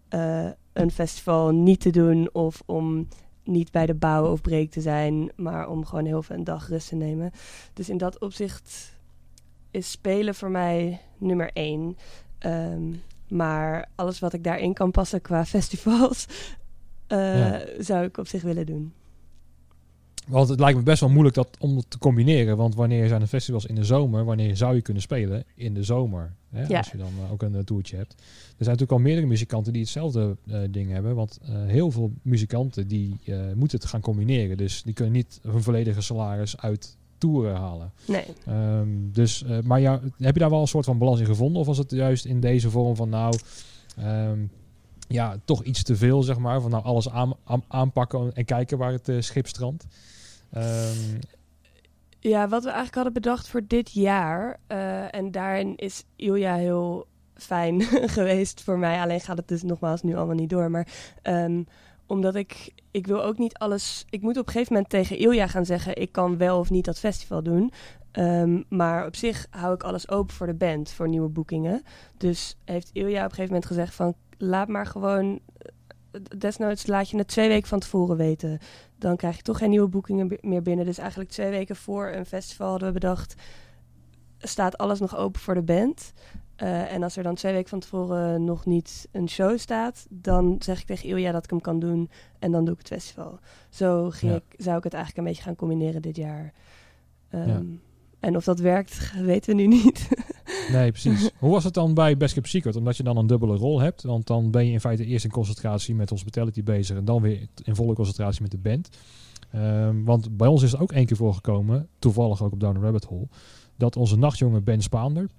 uh, 0.09 0.49
een 0.73 0.91
festival 0.91 1.51
niet 1.51 1.79
te 1.79 1.89
doen. 1.89 2.29
Of 2.33 2.61
om 2.65 3.07
niet 3.43 3.71
bij 3.71 3.85
de 3.85 3.93
bouw 3.93 4.31
of 4.31 4.41
break 4.41 4.69
te 4.69 4.81
zijn. 4.81 5.31
Maar 5.35 5.69
om 5.69 5.85
gewoon 5.85 6.05
heel 6.05 6.23
veel 6.23 6.35
een 6.35 6.43
dag 6.43 6.67
rust 6.67 6.87
te 6.87 6.95
nemen. 6.95 7.31
Dus 7.73 7.89
in 7.89 7.97
dat 7.97 8.19
opzicht 8.19 8.97
is 9.71 9.91
spelen 9.91 10.35
voor 10.35 10.51
mij 10.51 11.01
nummer 11.17 11.49
één. 11.53 11.97
Um, 12.45 13.01
maar 13.27 13.89
alles 13.95 14.19
wat 14.19 14.33
ik 14.33 14.43
daarin 14.43 14.73
kan 14.73 14.91
passen 14.91 15.21
qua 15.21 15.45
festivals, 15.45 16.27
uh, 17.07 17.39
ja. 17.39 17.83
zou 17.83 18.05
ik 18.05 18.17
op 18.17 18.27
zich 18.27 18.41
willen 18.41 18.65
doen. 18.65 18.93
Want 20.27 20.49
het 20.49 20.59
lijkt 20.59 20.77
me 20.77 20.83
best 20.83 20.99
wel 20.99 21.09
moeilijk 21.09 21.35
dat, 21.35 21.47
om 21.59 21.75
dat 21.75 21.85
te 21.87 21.97
combineren. 21.97 22.57
Want 22.57 22.75
wanneer 22.75 23.07
zijn 23.07 23.19
de 23.19 23.27
festivals 23.27 23.65
in 23.65 23.75
de 23.75 23.83
zomer? 23.83 24.25
Wanneer 24.25 24.57
zou 24.57 24.75
je 24.75 24.81
kunnen 24.81 25.03
spelen 25.03 25.43
in 25.55 25.73
de 25.73 25.83
zomer? 25.83 26.33
Hè? 26.49 26.65
Ja. 26.65 26.77
Als 26.77 26.91
je 26.91 26.97
dan 26.97 27.11
uh, 27.23 27.31
ook 27.31 27.41
een 27.41 27.53
uh, 27.53 27.59
toertje 27.59 27.95
hebt. 27.95 28.13
Er 28.13 28.65
zijn 28.65 28.69
natuurlijk 28.69 28.91
al 28.91 28.99
meerdere 28.99 29.27
muzikanten 29.27 29.73
die 29.73 29.81
hetzelfde 29.81 30.37
uh, 30.45 30.59
ding 30.69 30.91
hebben. 30.91 31.15
Want 31.15 31.39
heel 31.45 31.91
veel 31.91 32.11
muzikanten 32.21 32.87
die 32.87 33.19
moeten 33.55 33.79
het 33.79 33.87
gaan 33.87 34.01
combineren. 34.01 34.57
Dus 34.57 34.83
die 34.83 34.93
kunnen 34.93 35.13
niet 35.13 35.39
hun 35.41 35.63
volledige 35.63 36.01
salaris 36.01 36.57
uit 36.57 36.97
toeren 37.17 37.55
halen. 37.55 37.91
Nee. 38.07 38.25
Um, 38.49 39.09
dus, 39.13 39.45
maar 39.63 39.79
ja, 39.79 40.01
heb 40.17 40.33
je 40.33 40.39
daar 40.39 40.49
wel 40.49 40.61
een 40.61 40.67
soort 40.67 40.85
van 40.85 40.97
balans 40.97 41.19
in 41.19 41.25
gevonden? 41.25 41.61
Of 41.61 41.67
was 41.67 41.77
het 41.77 41.91
juist 41.91 42.25
in 42.25 42.39
deze 42.39 42.69
vorm 42.69 42.95
van 42.95 43.09
nou... 43.09 43.37
Um, 43.99 44.49
ja, 45.07 45.37
toch 45.45 45.63
iets 45.63 45.83
te 45.83 45.95
veel, 45.95 46.23
zeg 46.23 46.37
maar. 46.37 46.61
Van 46.61 46.71
nou 46.71 46.83
alles 46.83 47.09
aan, 47.09 47.33
aanpakken 47.67 48.33
en 48.33 48.45
kijken 48.45 48.77
waar 48.77 48.91
het 48.91 49.11
schip 49.19 49.47
strandt. 49.47 49.85
Ehm, 50.51 51.19
ja, 52.19 52.47
wat 52.47 52.61
we 52.61 52.67
eigenlijk 52.67 52.95
hadden 52.95 53.13
bedacht 53.13 53.47
voor 53.47 53.61
dit 53.67 53.91
jaar. 53.91 54.59
Uh, 54.67 55.15
en 55.15 55.31
daarin 55.31 55.75
is 55.75 56.03
Ilja 56.15 56.55
heel 56.55 57.07
fijn 57.33 57.81
geweest 58.17 58.63
voor 58.63 58.77
mij. 58.77 58.99
Alleen 58.99 59.21
gaat 59.21 59.37
het 59.37 59.47
dus 59.47 59.63
nogmaals 59.63 60.01
nu 60.01 60.15
allemaal 60.15 60.35
niet 60.35 60.49
door. 60.49 60.71
Maar 60.71 60.87
um, 61.23 61.65
omdat 62.05 62.35
ik, 62.35 62.73
ik 62.91 63.07
wil 63.07 63.23
ook 63.23 63.37
niet 63.37 63.57
alles. 63.57 64.05
Ik 64.09 64.21
moet 64.21 64.37
op 64.37 64.47
een 64.47 64.51
gegeven 64.51 64.73
moment 64.73 64.91
tegen 64.91 65.17
Ilja 65.17 65.47
gaan 65.47 65.65
zeggen: 65.65 66.01
ik 66.01 66.11
kan 66.11 66.37
wel 66.37 66.59
of 66.59 66.69
niet 66.69 66.85
dat 66.85 66.99
festival 66.99 67.43
doen. 67.43 67.71
Um, 68.11 68.63
maar 68.69 69.05
op 69.05 69.15
zich 69.15 69.47
hou 69.49 69.73
ik 69.73 69.83
alles 69.83 70.09
open 70.09 70.33
voor 70.33 70.47
de 70.47 70.53
band, 70.53 70.91
voor 70.91 71.09
nieuwe 71.09 71.29
boekingen. 71.29 71.83
Dus 72.17 72.57
heeft 72.65 72.89
Ilja 72.93 73.17
op 73.17 73.23
een 73.23 73.29
gegeven 73.29 73.45
moment 73.45 73.65
gezegd: 73.65 73.95
van 73.95 74.15
laat 74.37 74.67
maar 74.67 74.85
gewoon. 74.85 75.39
Eh, 76.11 76.21
desnoods 76.37 76.87
laat 76.87 77.09
je 77.09 77.17
het 77.17 77.27
twee 77.27 77.47
weken 77.47 77.67
van 77.67 77.79
tevoren 77.79 78.17
weten. 78.17 78.59
Dan 78.97 79.15
krijg 79.15 79.35
je 79.35 79.41
toch 79.41 79.57
geen 79.57 79.69
nieuwe 79.69 79.87
boekingen 79.87 80.37
meer 80.41 80.61
binnen. 80.61 80.85
Dus 80.85 80.97
eigenlijk 80.97 81.29
twee 81.29 81.49
weken 81.49 81.75
voor 81.75 82.07
een 82.07 82.25
festival 82.25 82.69
hadden 82.69 82.87
we 82.87 82.93
bedacht. 82.93 83.35
Staat 84.37 84.77
alles 84.77 84.99
nog 84.99 85.15
open 85.15 85.41
voor 85.41 85.53
de 85.53 85.61
band? 85.61 86.13
Uh, 86.57 86.93
en 86.93 87.03
als 87.03 87.17
er 87.17 87.23
dan 87.23 87.35
twee 87.35 87.53
weken 87.53 87.69
van 87.69 87.79
tevoren 87.79 88.43
nog 88.43 88.65
niet 88.65 89.07
een 89.11 89.29
show 89.29 89.57
staat, 89.57 90.05
dan 90.09 90.55
zeg 90.59 90.79
ik 90.79 90.85
tegen 90.85 91.09
Ilja 91.09 91.31
dat 91.31 91.43
ik 91.43 91.49
hem 91.49 91.61
kan 91.61 91.79
doen 91.79 92.09
en 92.39 92.51
dan 92.51 92.65
doe 92.65 92.73
ik 92.73 92.79
het 92.79 92.87
festival. 92.87 93.39
Zo 93.69 94.09
ging 94.09 94.35
ik, 94.35 94.43
zou 94.57 94.77
ik 94.77 94.83
het 94.83 94.93
eigenlijk 94.93 95.17
een 95.17 95.33
beetje 95.33 95.43
gaan 95.43 95.55
combineren 95.55 96.01
dit 96.01 96.15
jaar. 96.15 96.53
Um, 97.33 97.47
ja. 97.47 97.61
En 98.19 98.35
of 98.35 98.43
dat 98.43 98.59
werkt, 98.59 99.11
weten 99.21 99.55
we 99.55 99.61
nu 99.61 99.67
niet. 99.67 100.07
nee, 100.71 100.91
precies. 100.91 101.29
Hoe 101.39 101.51
was 101.51 101.63
het 101.63 101.73
dan 101.73 101.93
bij 101.93 102.17
Best 102.17 102.33
Kept 102.33 102.47
Secret? 102.47 102.75
Omdat 102.75 102.97
je 102.97 103.03
dan 103.03 103.17
een 103.17 103.27
dubbele 103.27 103.55
rol 103.55 103.79
hebt. 103.79 104.03
Want 104.03 104.27
dan 104.27 104.51
ben 104.51 104.65
je 104.65 104.71
in 104.71 104.79
feite 104.79 105.05
eerst 105.05 105.25
in 105.25 105.31
concentratie 105.31 105.95
met 105.95 106.09
hospitality 106.09 106.63
bezig. 106.63 106.97
En 106.97 107.05
dan 107.05 107.21
weer 107.21 107.47
in 107.63 107.75
volle 107.75 107.93
concentratie 107.93 108.41
met 108.41 108.51
de 108.51 108.57
band. 108.57 108.89
Um, 109.55 110.05
want 110.05 110.37
bij 110.37 110.47
ons 110.47 110.63
is 110.63 110.71
het 110.71 110.81
ook 110.81 110.91
één 110.91 111.05
keer 111.05 111.17
voorgekomen, 111.17 111.87
toevallig 111.99 112.43
ook 112.43 112.51
op 112.51 112.59
Down 112.59 112.79
the 112.79 112.79
Rabbit 112.79 113.03
Hole, 113.03 113.27
dat 113.77 113.95
onze 113.95 114.17
nachtjongen 114.17 114.63
Ben 114.63 114.81
Spaander, 114.81 115.29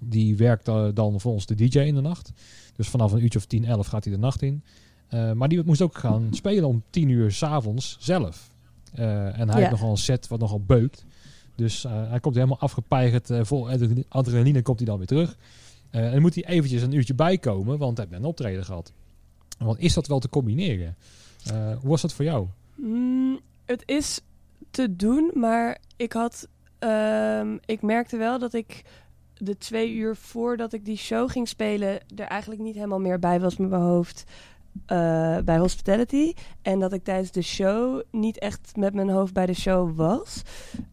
die 0.00 0.36
werkt 0.36 0.64
dan 0.94 1.20
voor 1.20 1.32
ons 1.32 1.46
de 1.46 1.54
DJ 1.54 1.78
in 1.78 1.94
de 1.94 2.00
nacht. 2.00 2.32
Dus 2.76 2.88
vanaf 2.88 3.12
een 3.12 3.22
uurtje 3.22 3.38
of 3.38 3.46
10, 3.46 3.64
11 3.64 3.86
gaat 3.86 4.04
hij 4.04 4.12
de 4.12 4.18
nacht 4.18 4.42
in. 4.42 4.62
Uh, 5.10 5.32
maar 5.32 5.48
die 5.48 5.62
moest 5.64 5.82
ook 5.82 5.98
gaan 5.98 6.28
spelen 6.30 6.68
om 6.68 6.82
10 6.90 7.08
uur 7.08 7.32
s'avonds 7.32 7.96
zelf. 8.00 8.50
Uh, 8.98 9.26
en 9.26 9.32
hij 9.34 9.46
ja. 9.46 9.54
heeft 9.54 9.70
nogal 9.70 9.90
een 9.90 9.96
set 9.96 10.28
wat 10.28 10.40
nogal 10.40 10.60
beukt. 10.60 11.04
Dus 11.58 11.84
uh, 11.84 12.08
hij 12.08 12.20
komt 12.20 12.34
helemaal 12.34 12.58
afgepeigerd, 12.58 13.30
vol 13.42 13.70
adrenaline 14.08 14.62
komt 14.62 14.78
hij 14.78 14.86
dan 14.86 14.98
weer 14.98 15.06
terug. 15.06 15.36
en 15.90 16.12
dan 16.12 16.20
moet 16.20 16.34
hij 16.34 16.44
eventjes 16.44 16.82
een 16.82 16.92
uurtje 16.92 17.14
bijkomen, 17.14 17.78
want 17.78 17.96
hij 17.96 18.06
heeft 18.10 18.20
een 18.20 18.28
optreden 18.28 18.64
gehad. 18.64 18.92
Want 19.58 19.78
is 19.78 19.94
dat 19.94 20.06
wel 20.06 20.18
te 20.18 20.28
combineren? 20.28 20.96
hoe 21.80 21.88
was 21.88 22.00
dat 22.02 22.12
voor 22.12 22.24
jou? 22.24 22.46
Mm, 22.74 23.40
het 23.64 23.82
is 23.86 24.20
te 24.70 24.96
doen, 24.96 25.30
maar 25.34 25.78
ik 25.96 26.12
had... 26.12 26.48
Uh, 26.84 27.52
ik 27.64 27.82
merkte 27.82 28.16
wel 28.16 28.38
dat 28.38 28.54
ik 28.54 28.84
de 29.38 29.56
twee 29.56 29.94
uur 29.94 30.16
voordat 30.16 30.72
ik 30.72 30.84
die 30.84 30.96
show 30.96 31.30
ging 31.30 31.48
spelen, 31.48 32.00
er 32.16 32.26
eigenlijk 32.26 32.60
niet 32.60 32.74
helemaal 32.74 33.00
meer 33.00 33.18
bij 33.18 33.40
was 33.40 33.56
met 33.56 33.70
mijn 33.70 33.82
hoofd. 33.82 34.24
Uh, 34.92 35.38
bij 35.38 35.58
Hospitality. 35.58 36.32
En 36.62 36.78
dat 36.78 36.92
ik 36.92 37.04
tijdens 37.04 37.30
de 37.30 37.42
show 37.42 38.02
niet 38.10 38.38
echt 38.38 38.76
met 38.76 38.94
mijn 38.94 39.10
hoofd 39.10 39.32
bij 39.32 39.46
de 39.46 39.54
show 39.54 39.96
was. 39.96 40.42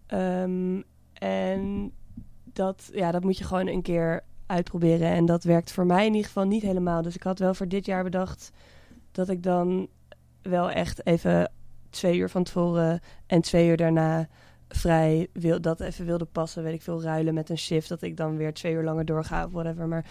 Um, 0.07 0.83
en 1.13 1.91
dat, 2.43 2.89
ja, 2.93 3.11
dat 3.11 3.23
moet 3.23 3.37
je 3.37 3.43
gewoon 3.43 3.67
een 3.67 3.81
keer 3.81 4.23
uitproberen. 4.45 5.07
En 5.07 5.25
dat 5.25 5.43
werkt 5.43 5.71
voor 5.71 5.85
mij 5.85 6.05
in 6.05 6.13
ieder 6.13 6.27
geval 6.27 6.45
niet 6.45 6.61
helemaal. 6.61 7.01
Dus 7.01 7.15
ik 7.15 7.23
had 7.23 7.39
wel 7.39 7.53
voor 7.53 7.67
dit 7.67 7.85
jaar 7.85 8.03
bedacht 8.03 8.51
dat 9.11 9.29
ik 9.29 9.43
dan 9.43 9.87
wel 10.41 10.71
echt 10.71 11.05
even 11.05 11.51
twee 11.89 12.17
uur 12.17 12.29
van 12.29 12.43
tevoren 12.43 12.99
en 13.25 13.41
twee 13.41 13.67
uur 13.67 13.77
daarna 13.77 14.27
vrij 14.69 15.27
wil, 15.33 15.61
dat 15.61 15.79
even 15.79 16.05
wilde 16.05 16.25
passen, 16.25 16.63
weet 16.63 16.73
ik 16.73 16.81
veel, 16.81 17.01
ruilen 17.01 17.33
met 17.33 17.49
een 17.49 17.57
shift. 17.57 17.89
Dat 17.89 18.01
ik 18.01 18.17
dan 18.17 18.37
weer 18.37 18.53
twee 18.53 18.73
uur 18.73 18.83
langer 18.83 19.05
doorga 19.05 19.45
of 19.45 19.51
whatever. 19.51 19.87
Maar, 19.87 20.05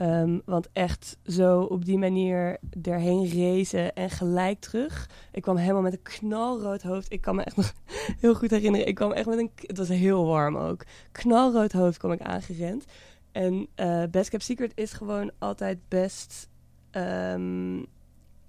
um, 0.00 0.42
want 0.44 0.68
echt 0.72 1.16
zo 1.24 1.60
op 1.60 1.84
die 1.84 1.98
manier 1.98 2.58
erheen 2.82 3.32
racen 3.32 3.94
en 3.94 4.10
gelijk 4.10 4.60
terug. 4.60 5.10
Ik 5.32 5.42
kwam 5.42 5.56
helemaal 5.56 5.82
met 5.82 5.92
een 5.92 6.02
knalrood 6.02 6.82
hoofd. 6.82 7.12
Ik 7.12 7.20
kan 7.20 7.34
me 7.34 7.42
echt 7.42 7.56
nog 7.56 7.72
heel 8.20 8.34
goed 8.34 8.50
herinneren. 8.50 8.86
Ik 8.86 8.94
kwam 8.94 9.12
echt 9.12 9.26
met 9.26 9.38
een... 9.38 9.50
Het 9.56 9.78
was 9.78 9.88
heel 9.88 10.26
warm 10.26 10.56
ook. 10.56 10.84
Knalrood 11.12 11.72
hoofd 11.72 11.98
kwam 11.98 12.12
ik 12.12 12.20
aangerend. 12.20 12.84
En 13.32 13.66
uh, 13.76 14.02
Best 14.10 14.30
Kept 14.30 14.42
Secret 14.42 14.72
is 14.74 14.92
gewoon 14.92 15.30
altijd 15.38 15.78
best 15.88 16.48
um, 16.92 17.86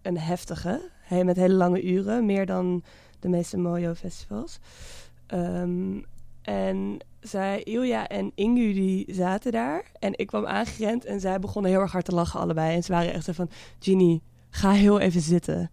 een 0.02 0.18
heftige. 0.18 0.90
He, 1.02 1.24
met 1.24 1.36
hele 1.36 1.54
lange 1.54 1.84
uren. 1.84 2.26
Meer 2.26 2.46
dan 2.46 2.84
de 3.20 3.30
meeste 3.30 3.58
Mojo 3.58 3.94
festivals. 3.94 4.60
Um, 5.28 6.06
en 6.50 6.98
zij, 7.20 7.64
Ilja 7.64 8.08
en 8.08 8.32
Ingu, 8.36 8.74
die 8.74 9.14
zaten 9.14 9.52
daar. 9.52 9.92
En 10.00 10.18
ik 10.18 10.28
kwam 10.28 10.46
aangerend 10.46 11.06
en 11.06 11.20
zij 11.20 11.40
begonnen 11.40 11.72
heel 11.72 11.80
erg 11.80 11.92
hard 11.92 12.06
te 12.06 12.14
lachen 12.14 12.40
allebei. 12.40 12.76
En 12.76 12.84
ze 12.84 12.92
waren 12.92 13.14
echt 13.14 13.26
zo 13.26 13.32
van, 13.32 13.50
Ginny, 13.80 14.22
ga 14.50 14.72
heel 14.72 15.00
even 15.00 15.22
zitten. 15.22 15.72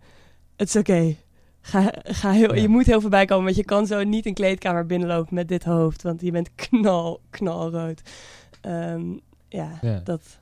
Het 0.57 0.69
is 0.69 0.77
oké. 0.77 0.91
Okay. 0.91 1.17
Ga, 1.61 1.93
ga 2.03 2.31
heel, 2.31 2.55
Je 2.55 2.69
moet 2.69 2.87
heel 2.87 3.01
voorbij 3.01 3.25
komen, 3.25 3.45
want 3.45 3.57
je 3.57 3.65
kan 3.65 3.87
zo 3.87 4.05
niet 4.05 4.27
een 4.27 4.35
kleedkamer 4.35 4.87
binnenlopen 4.87 5.35
met 5.35 5.49
dit 5.49 5.65
hoofd. 5.65 6.03
Want 6.03 6.21
je 6.21 6.31
bent 6.31 6.51
knal, 6.55 7.21
knalrood. 7.31 8.01
Um, 8.67 9.21
ja, 9.49 9.79
ja, 9.83 10.01
dat 10.05 10.39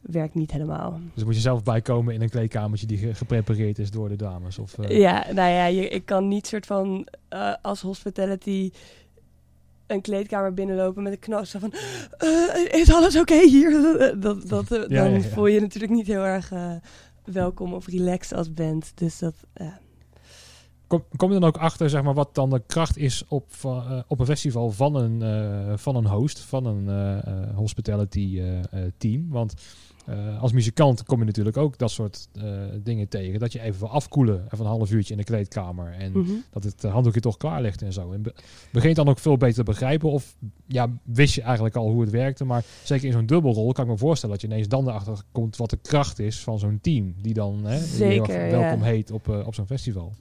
werkt 0.00 0.34
niet 0.34 0.52
helemaal. 0.52 1.00
Dus 1.14 1.24
moet 1.24 1.34
je 1.34 1.40
zelf 1.40 1.62
bijkomen 1.62 2.14
in 2.14 2.22
een 2.22 2.30
kleedkamertje 2.30 2.86
die 2.86 3.14
geprepareerd 3.14 3.78
is 3.78 3.90
door 3.90 4.08
de 4.08 4.16
dames? 4.16 4.58
Of, 4.58 4.78
uh... 4.78 4.98
Ja, 4.98 5.26
nou 5.32 5.50
ja, 5.50 5.66
je, 5.66 5.88
ik 5.88 6.04
kan 6.04 6.28
niet 6.28 6.46
soort 6.46 6.66
van 6.66 7.06
uh, 7.30 7.54
als 7.62 7.80
hospitality 7.80 8.70
een 9.92 10.00
kleedkamer 10.00 10.54
binnenlopen 10.54 11.02
met 11.02 11.12
een 11.12 11.18
knas 11.18 11.50
van 11.58 11.72
uh, 12.24 12.80
is 12.80 12.92
alles 12.92 13.16
oké 13.16 13.32
okay 13.34 13.46
hier? 13.48 13.70
dat, 14.20 14.48
dat, 14.48 14.68
ja, 14.68 14.78
dan 14.78 15.10
ja, 15.10 15.16
ja. 15.16 15.20
voel 15.20 15.46
je 15.46 15.60
natuurlijk 15.60 15.92
niet 15.92 16.06
heel 16.06 16.24
erg 16.24 16.52
welkom 17.24 17.74
of 17.74 17.86
relaxed 17.86 18.38
als 18.38 18.52
band. 18.52 18.92
Dus 18.94 19.18
dat... 19.18 19.34
Kom, 20.92 21.04
kom 21.16 21.32
je 21.32 21.38
dan 21.38 21.48
ook 21.48 21.56
achter 21.56 21.90
zeg 21.90 22.02
maar, 22.02 22.14
wat 22.14 22.34
dan 22.34 22.50
de 22.50 22.62
kracht 22.66 22.96
is 22.96 23.24
op, 23.28 23.50
uh, 23.66 23.98
op 24.06 24.20
een 24.20 24.26
festival 24.26 24.70
van 24.70 24.94
een, 24.94 25.20
uh, 25.22 25.76
van 25.76 25.96
een 25.96 26.06
host, 26.06 26.38
van 26.38 26.66
een 26.66 26.84
uh, 26.84 27.56
hospitality 27.56 28.40
team? 28.96 29.28
Want 29.28 29.54
als 30.40 30.52
muzikant 30.52 31.04
kom 31.04 31.18
je 31.18 31.24
natuurlijk 31.24 31.56
ook 31.56 31.78
dat 31.78 31.90
soort 31.90 32.28
dingen 32.82 33.08
tegen. 33.08 33.40
Dat 33.40 33.52
je 33.52 33.60
even 33.60 33.80
wil 33.80 33.88
afkoelen, 33.88 34.44
even 34.44 34.58
een 34.58 34.70
half 34.70 34.90
uurtje 34.90 35.12
in 35.12 35.18
de 35.18 35.24
kleedkamer. 35.24 35.92
En 35.92 36.12
mm 36.12 36.24
-hmm. 36.24 36.44
dat 36.50 36.64
het 36.64 36.82
handdoekje 36.82 37.20
toch 37.20 37.36
klaar 37.36 37.62
ligt 37.62 37.82
en 37.82 37.92
zo. 37.92 38.12
En 38.12 38.22
be 38.22 38.34
begint 38.72 38.96
dan 38.96 39.08
ook 39.08 39.18
veel 39.18 39.36
beter 39.36 39.54
te 39.54 39.62
begrijpen. 39.62 40.10
Of 40.10 40.36
ja, 40.66 40.90
wist 41.02 41.34
je 41.34 41.42
eigenlijk 41.42 41.76
al 41.76 41.90
hoe 41.90 42.00
het 42.00 42.10
werkte. 42.10 42.44
Maar 42.44 42.64
zeker 42.84 43.06
in 43.06 43.12
zo'n 43.12 43.26
dubbelrol 43.26 43.72
kan 43.72 43.84
ik 43.84 43.90
me 43.90 43.98
voorstellen 43.98 44.34
dat 44.34 44.44
je 44.44 44.50
ineens 44.50 44.68
dan 44.68 44.88
erachter 44.88 45.22
komt 45.32 45.56
wat 45.56 45.70
de 45.70 45.78
kracht 45.82 46.18
is 46.18 46.40
van 46.40 46.58
zo'n 46.58 46.78
team. 46.82 47.14
Die 47.20 47.34
dan 47.34 47.64
hè, 47.64 47.78
zeker, 47.78 48.50
welkom 48.50 48.78
ja. 48.78 48.84
heet 48.84 49.10
op, 49.10 49.28
op 49.28 49.54
zo'n 49.54 49.66
festival. 49.66 50.12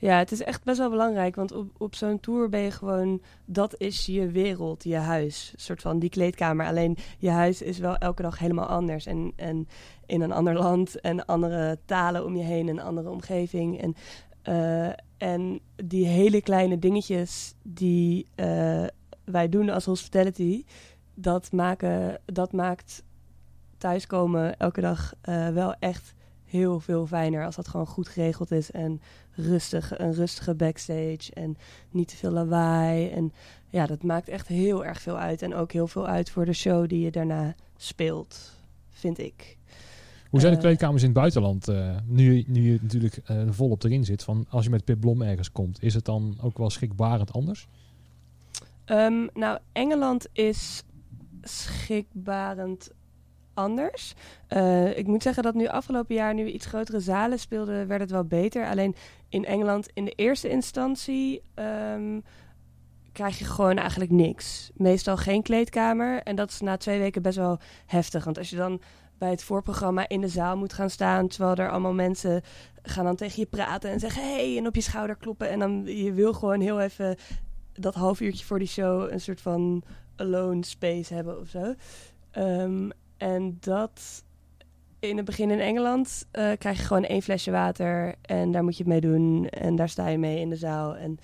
Ja, 0.00 0.18
het 0.18 0.32
is 0.32 0.42
echt 0.42 0.64
best 0.64 0.78
wel 0.78 0.90
belangrijk. 0.90 1.36
Want 1.36 1.52
op, 1.52 1.70
op 1.78 1.94
zo'n 1.94 2.20
tour 2.20 2.48
ben 2.48 2.60
je 2.60 2.70
gewoon... 2.70 3.20
Dat 3.44 3.74
is 3.78 4.06
je 4.06 4.26
wereld, 4.26 4.84
je 4.84 4.96
huis. 4.96 5.52
Soort 5.56 5.82
van 5.82 5.98
die 5.98 6.10
kleedkamer. 6.10 6.66
Alleen 6.66 6.96
je 7.18 7.30
huis 7.30 7.62
is 7.62 7.78
wel 7.78 7.96
elke 7.96 8.22
dag 8.22 8.38
helemaal 8.38 8.66
anders. 8.66 9.06
En, 9.06 9.32
en 9.36 9.68
in 10.06 10.20
een 10.20 10.32
ander 10.32 10.54
land. 10.54 11.00
En 11.00 11.24
andere 11.24 11.78
talen 11.84 12.24
om 12.24 12.36
je 12.36 12.44
heen. 12.44 12.68
Een 12.68 12.80
andere 12.80 13.10
omgeving. 13.10 13.80
En, 13.80 13.94
uh, 14.44 14.92
en 15.16 15.60
die 15.84 16.06
hele 16.06 16.42
kleine 16.42 16.78
dingetjes 16.78 17.54
die 17.62 18.26
uh, 18.36 18.84
wij 19.24 19.48
doen 19.48 19.70
als 19.70 19.84
hospitality... 19.84 20.64
Dat, 21.20 21.52
maken, 21.52 22.20
dat 22.24 22.52
maakt 22.52 23.02
thuiskomen 23.78 24.58
elke 24.58 24.80
dag 24.80 25.14
uh, 25.28 25.48
wel 25.48 25.74
echt 25.78 26.14
heel 26.48 26.80
veel 26.80 27.06
fijner 27.06 27.44
als 27.44 27.56
dat 27.56 27.68
gewoon 27.68 27.86
goed 27.86 28.08
geregeld 28.08 28.50
is 28.50 28.70
en 28.70 29.00
rustig, 29.34 29.98
een 29.98 30.12
rustige 30.12 30.54
backstage 30.54 31.32
en 31.34 31.56
niet 31.90 32.08
te 32.08 32.16
veel 32.16 32.30
lawaai. 32.30 33.08
En 33.08 33.32
ja, 33.68 33.86
dat 33.86 34.02
maakt 34.02 34.28
echt 34.28 34.46
heel 34.46 34.84
erg 34.84 35.00
veel 35.00 35.18
uit. 35.18 35.42
En 35.42 35.54
ook 35.54 35.72
heel 35.72 35.86
veel 35.86 36.06
uit 36.06 36.30
voor 36.30 36.44
de 36.44 36.52
show 36.52 36.88
die 36.88 37.00
je 37.00 37.10
daarna 37.10 37.54
speelt, 37.76 38.52
vind 38.90 39.18
ik. 39.18 39.56
Hoe 40.30 40.40
zijn 40.40 40.52
de 40.52 40.58
kleedkamers 40.58 41.02
in 41.02 41.08
het 41.08 41.18
buitenland? 41.18 41.68
Uh, 41.68 41.96
nu, 42.04 42.44
nu 42.46 42.72
je 42.72 42.78
natuurlijk 42.82 43.20
uh, 43.30 43.42
volop 43.48 43.84
erin 43.84 44.04
zit, 44.04 44.22
van 44.24 44.46
als 44.48 44.64
je 44.64 44.70
met 44.70 44.84
Pip 44.84 45.00
Blom 45.00 45.22
ergens 45.22 45.52
komt, 45.52 45.82
is 45.82 45.94
het 45.94 46.04
dan 46.04 46.38
ook 46.42 46.58
wel 46.58 46.70
schrikbarend 46.70 47.32
anders? 47.32 47.68
Um, 48.86 49.28
nou, 49.34 49.58
Engeland 49.72 50.26
is 50.32 50.84
schrikbarend 51.42 52.90
anders. 53.58 54.14
Uh, 54.48 54.98
ik 54.98 55.06
moet 55.06 55.22
zeggen 55.22 55.42
dat 55.42 55.54
nu 55.54 55.66
afgelopen 55.66 56.14
jaar, 56.14 56.34
nu 56.34 56.44
we 56.44 56.52
iets 56.52 56.66
grotere 56.66 57.00
zalen 57.00 57.38
speelden, 57.38 57.86
werd 57.86 58.00
het 58.00 58.10
wel 58.10 58.24
beter. 58.24 58.66
Alleen 58.66 58.94
in 59.28 59.44
Engeland 59.44 59.88
in 59.94 60.04
de 60.04 60.12
eerste 60.16 60.48
instantie 60.48 61.42
um, 61.94 62.22
krijg 63.12 63.38
je 63.38 63.44
gewoon 63.44 63.76
eigenlijk 63.76 64.10
niks. 64.10 64.70
Meestal 64.74 65.16
geen 65.16 65.42
kleedkamer. 65.42 66.22
En 66.22 66.36
dat 66.36 66.50
is 66.50 66.60
na 66.60 66.76
twee 66.76 66.98
weken 66.98 67.22
best 67.22 67.36
wel 67.36 67.58
heftig. 67.86 68.24
Want 68.24 68.38
als 68.38 68.50
je 68.50 68.56
dan 68.56 68.80
bij 69.18 69.30
het 69.30 69.42
voorprogramma 69.42 70.08
in 70.08 70.20
de 70.20 70.28
zaal 70.28 70.56
moet 70.56 70.72
gaan 70.72 70.90
staan. 70.90 71.28
Terwijl 71.28 71.56
er 71.56 71.70
allemaal 71.70 71.94
mensen 71.94 72.42
gaan 72.82 73.04
dan 73.04 73.16
tegen 73.16 73.40
je 73.40 73.46
praten 73.46 73.90
en 73.90 74.00
zeggen 74.00 74.22
hey 74.22 74.56
en 74.58 74.66
op 74.66 74.74
je 74.74 74.80
schouder 74.80 75.16
kloppen. 75.16 75.48
En 75.48 75.58
dan 75.58 75.82
je 75.84 76.12
wil 76.12 76.32
gewoon 76.32 76.60
heel 76.60 76.80
even 76.80 77.16
dat 77.72 77.94
half 77.94 78.20
uurtje 78.20 78.44
voor 78.44 78.58
die 78.58 78.68
show 78.68 79.12
een 79.12 79.20
soort 79.20 79.40
van 79.40 79.82
alone 80.16 80.64
space 80.64 81.14
hebben 81.14 81.40
of 81.40 81.48
zo. 81.48 81.74
Ehm, 82.30 82.90
en 83.18 83.56
dat 83.60 84.24
in 84.98 85.16
het 85.16 85.26
begin 85.26 85.50
in 85.50 85.60
Engeland 85.60 86.26
uh, 86.32 86.52
krijg 86.58 86.78
je 86.78 86.84
gewoon 86.84 87.04
één 87.04 87.22
flesje 87.22 87.50
water 87.50 88.14
en 88.22 88.50
daar 88.50 88.64
moet 88.64 88.76
je 88.76 88.82
het 88.82 88.92
mee 88.92 89.00
doen. 89.00 89.48
En 89.48 89.76
daar 89.76 89.88
sta 89.88 90.08
je 90.08 90.18
mee 90.18 90.40
in 90.40 90.48
de 90.48 90.56
zaal 90.56 90.96
en 90.96 91.18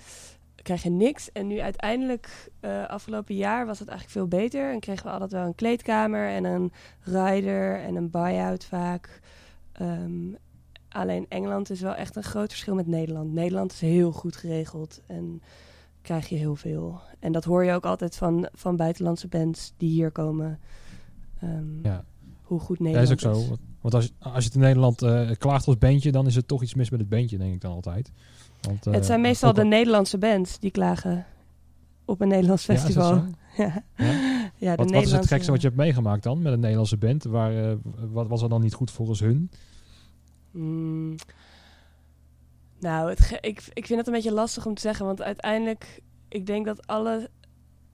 krijg 0.55 0.83
je 0.83 0.89
niks. 0.89 1.31
En 1.31 1.47
nu 1.47 1.59
uiteindelijk, 1.59 2.51
uh, 2.61 2.85
afgelopen 2.87 3.35
jaar, 3.35 3.65
was 3.65 3.79
het 3.79 3.87
eigenlijk 3.87 4.19
veel 4.19 4.39
beter. 4.39 4.71
En 4.71 4.79
kregen 4.79 5.05
we 5.05 5.11
altijd 5.11 5.31
wel 5.31 5.45
een 5.45 5.55
kleedkamer 5.55 6.29
en 6.29 6.43
een 6.43 6.71
rider 7.01 7.79
en 7.79 7.95
een 7.95 8.09
buy-out 8.09 8.65
vaak. 8.65 9.21
Um, 9.81 10.37
alleen 10.89 11.25
Engeland 11.29 11.69
is 11.69 11.81
wel 11.81 11.95
echt 11.95 12.15
een 12.15 12.23
groot 12.23 12.49
verschil 12.49 12.75
met 12.75 12.87
Nederland. 12.87 13.33
Nederland 13.33 13.71
is 13.71 13.81
heel 13.81 14.11
goed 14.11 14.35
geregeld 14.35 15.01
en 15.07 15.41
krijg 16.01 16.29
je 16.29 16.35
heel 16.35 16.55
veel. 16.55 17.01
En 17.19 17.31
dat 17.31 17.43
hoor 17.43 17.63
je 17.63 17.73
ook 17.73 17.85
altijd 17.85 18.15
van, 18.15 18.49
van 18.53 18.75
buitenlandse 18.75 19.27
bands 19.27 19.73
die 19.77 19.89
hier 19.89 20.11
komen. 20.11 20.59
Um, 21.43 21.79
ja 21.83 22.05
hoe 22.45 22.59
goed 22.59 22.79
Nederland 22.79 23.11
is. 23.11 23.21
Dat 23.21 23.31
is 23.31 23.39
ook 23.39 23.47
zo. 23.47 23.57
Want 23.81 23.93
als, 23.93 24.13
als 24.19 24.37
je 24.37 24.43
het 24.43 24.53
in 24.53 24.61
Nederland 24.61 25.03
uh, 25.03 25.29
klaagt 25.37 25.67
als 25.67 25.77
bandje, 25.77 26.11
dan 26.11 26.27
is 26.27 26.35
het 26.35 26.47
toch 26.47 26.63
iets 26.63 26.73
mis 26.73 26.89
met 26.89 26.99
het 26.99 27.09
bandje, 27.09 27.37
denk 27.37 27.53
ik 27.53 27.61
dan 27.61 27.71
altijd. 27.71 28.11
Want, 28.61 28.87
uh, 28.87 28.93
het 28.93 29.05
zijn 29.05 29.21
meestal 29.21 29.53
de 29.53 29.65
Nederlandse 29.65 30.17
bands 30.17 30.59
die 30.59 30.71
klagen 30.71 31.25
op 32.05 32.21
een 32.21 32.27
Nederlands 32.27 32.63
festival. 32.63 33.23
Ja, 33.57 33.83
ja. 33.97 34.51
ja. 34.57 34.75
wat, 34.75 34.91
wat, 34.91 35.03
is 35.03 35.11
het 35.11 35.27
gekste 35.27 35.51
wat 35.51 35.61
je 35.61 35.67
hebt 35.67 35.79
meegemaakt 35.79 36.23
dan 36.23 36.41
met 36.41 36.53
een 36.53 36.59
Nederlandse 36.59 36.97
band? 36.97 37.23
Waar, 37.23 37.53
uh, 37.53 37.73
wat 38.11 38.27
was 38.27 38.41
er 38.41 38.49
dan 38.49 38.61
niet 38.61 38.73
goed 38.73 38.91
volgens 38.91 39.19
hun? 39.19 39.51
Mm. 40.51 41.15
Nou, 42.79 43.09
het 43.09 43.37
ik, 43.41 43.63
ik 43.73 43.85
vind 43.85 43.99
het 43.99 44.07
een 44.07 44.13
beetje 44.13 44.31
lastig 44.31 44.65
om 44.65 44.73
te 44.73 44.81
zeggen, 44.81 45.05
want 45.05 45.21
uiteindelijk, 45.21 46.01
ik 46.27 46.45
denk 46.45 46.65
dat 46.65 46.87
alle 46.87 47.29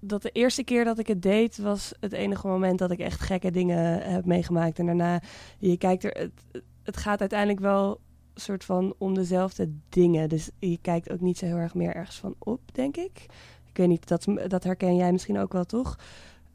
dat 0.01 0.21
de 0.21 0.29
eerste 0.29 0.63
keer 0.63 0.83
dat 0.83 0.99
ik 0.99 1.07
het 1.07 1.21
deed 1.21 1.57
was 1.57 1.93
het 1.99 2.11
enige 2.11 2.47
moment 2.47 2.79
dat 2.79 2.91
ik 2.91 2.99
echt 2.99 3.21
gekke 3.21 3.51
dingen 3.51 4.11
heb 4.11 4.25
meegemaakt. 4.25 4.79
En 4.79 4.85
daarna, 4.85 5.21
je 5.57 5.77
kijkt 5.77 6.03
er, 6.03 6.11
het, 6.11 6.63
het 6.83 6.97
gaat 6.97 7.19
uiteindelijk 7.19 7.59
wel 7.59 7.99
soort 8.35 8.63
van 8.63 8.93
om 8.97 9.13
dezelfde 9.13 9.71
dingen. 9.89 10.29
Dus 10.29 10.49
je 10.59 10.77
kijkt 10.81 11.11
ook 11.11 11.21
niet 11.21 11.37
zo 11.37 11.45
heel 11.45 11.55
erg 11.55 11.73
meer 11.73 11.95
ergens 11.95 12.19
van 12.19 12.35
op, 12.39 12.61
denk 12.71 12.97
ik. 12.97 13.25
Ik 13.69 13.77
weet 13.77 13.87
niet, 13.87 14.07
dat, 14.07 14.27
dat 14.47 14.63
herken 14.63 14.95
jij 14.95 15.11
misschien 15.11 15.39
ook 15.39 15.53
wel, 15.53 15.65
toch? 15.65 15.99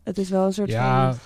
Het 0.02 0.18
is 0.18 0.28
wel 0.28 0.46
een 0.46 0.52
soort 0.52 0.70
ja, 0.70 1.12
van... 1.12 1.20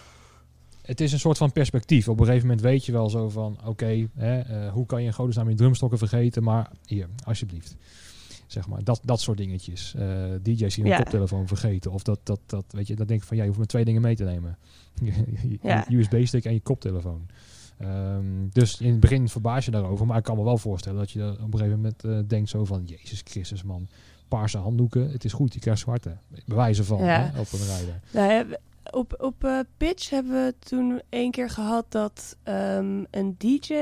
Het 0.83 1.01
is 1.01 1.13
een 1.13 1.19
soort 1.19 1.39
van 1.39 1.53
perspectief. 1.53 2.09
Op 2.09 2.21
een 2.21 2.27
gegeven 2.27 2.47
moment 2.47 2.67
weet 2.67 2.85
je 2.85 2.93
wel 2.93 3.11
zo 3.11 3.29
van... 3.29 3.59
oké, 3.67 4.09
uh, 4.19 4.73
hoe 4.73 4.87
kan 4.87 5.01
je 5.01 5.07
in 5.07 5.13
godesnaam 5.13 5.49
je 5.49 5.55
drumstokken 5.55 5.99
vergeten? 5.99 6.43
Maar 6.43 6.71
hier, 6.87 7.09
alsjeblieft. 7.25 7.77
Zeg 8.53 8.69
maar, 8.69 8.85
dat, 8.85 9.01
dat 9.05 9.21
soort 9.21 9.39
dingetjes. 9.39 9.95
Uh, 9.97 10.25
DJ's 10.43 10.75
die 10.75 10.85
hun 10.85 10.97
koptelefoon 10.97 11.47
vergeten. 11.47 11.93
Of 11.93 12.03
dat, 12.03 12.21
dat, 12.23 12.41
dat, 12.47 12.65
weet 12.69 12.87
je, 12.87 12.95
dan 12.95 13.07
denk 13.07 13.21
ik 13.21 13.27
van, 13.27 13.37
ja, 13.37 13.43
je 13.43 13.49
hoeft 13.49 13.59
maar 13.59 13.69
twee 13.69 13.85
dingen 13.85 14.03
mee 14.03 14.17
te 14.17 14.25
nemen. 14.25 14.59
je 15.89 15.97
USB-stick 15.97 16.45
en 16.45 16.53
je 16.53 16.61
koptelefoon. 16.61 17.27
Um, 17.83 18.49
dus 18.53 18.81
in 18.81 18.91
het 18.91 19.01
begin 19.01 19.29
verbaas 19.29 19.65
je 19.65 19.71
daarover. 19.71 20.07
Maar 20.07 20.19
ik 20.19 20.23
kan 20.23 20.37
me 20.37 20.45
wel 20.45 20.59
voorstellen 20.59 20.99
dat 20.99 21.11
je 21.11 21.31
op 21.31 21.53
een 21.53 21.59
gegeven 21.59 21.77
moment 21.77 22.05
uh, 22.05 22.19
denkt 22.27 22.49
zo 22.49 22.65
van... 22.65 22.83
Jezus 22.85 23.23
Christus, 23.25 23.63
man. 23.63 23.89
Paarse 24.29 24.59
handdoeken. 24.59 25.11
Het 25.11 25.25
is 25.25 25.33
goed, 25.33 25.55
je 25.55 25.61
krijgt 25.61 25.81
zwarte. 25.81 26.17
Bewijzen 26.47 26.85
van, 26.85 27.05
ja. 27.05 27.31
hè, 27.33 27.41
op 27.41 27.53
een 27.53 27.67
rijder. 27.67 28.01
Nou, 28.13 28.57
op 28.91 29.15
op 29.19 29.45
uh, 29.45 29.61
Pitch 29.77 30.11
hebben 30.11 30.33
we 30.33 30.55
toen 30.59 31.03
één 31.09 31.31
keer 31.31 31.51
gehad 31.51 31.85
dat 31.89 32.37
um, 32.45 33.07
een 33.11 33.35
DJ... 33.39 33.73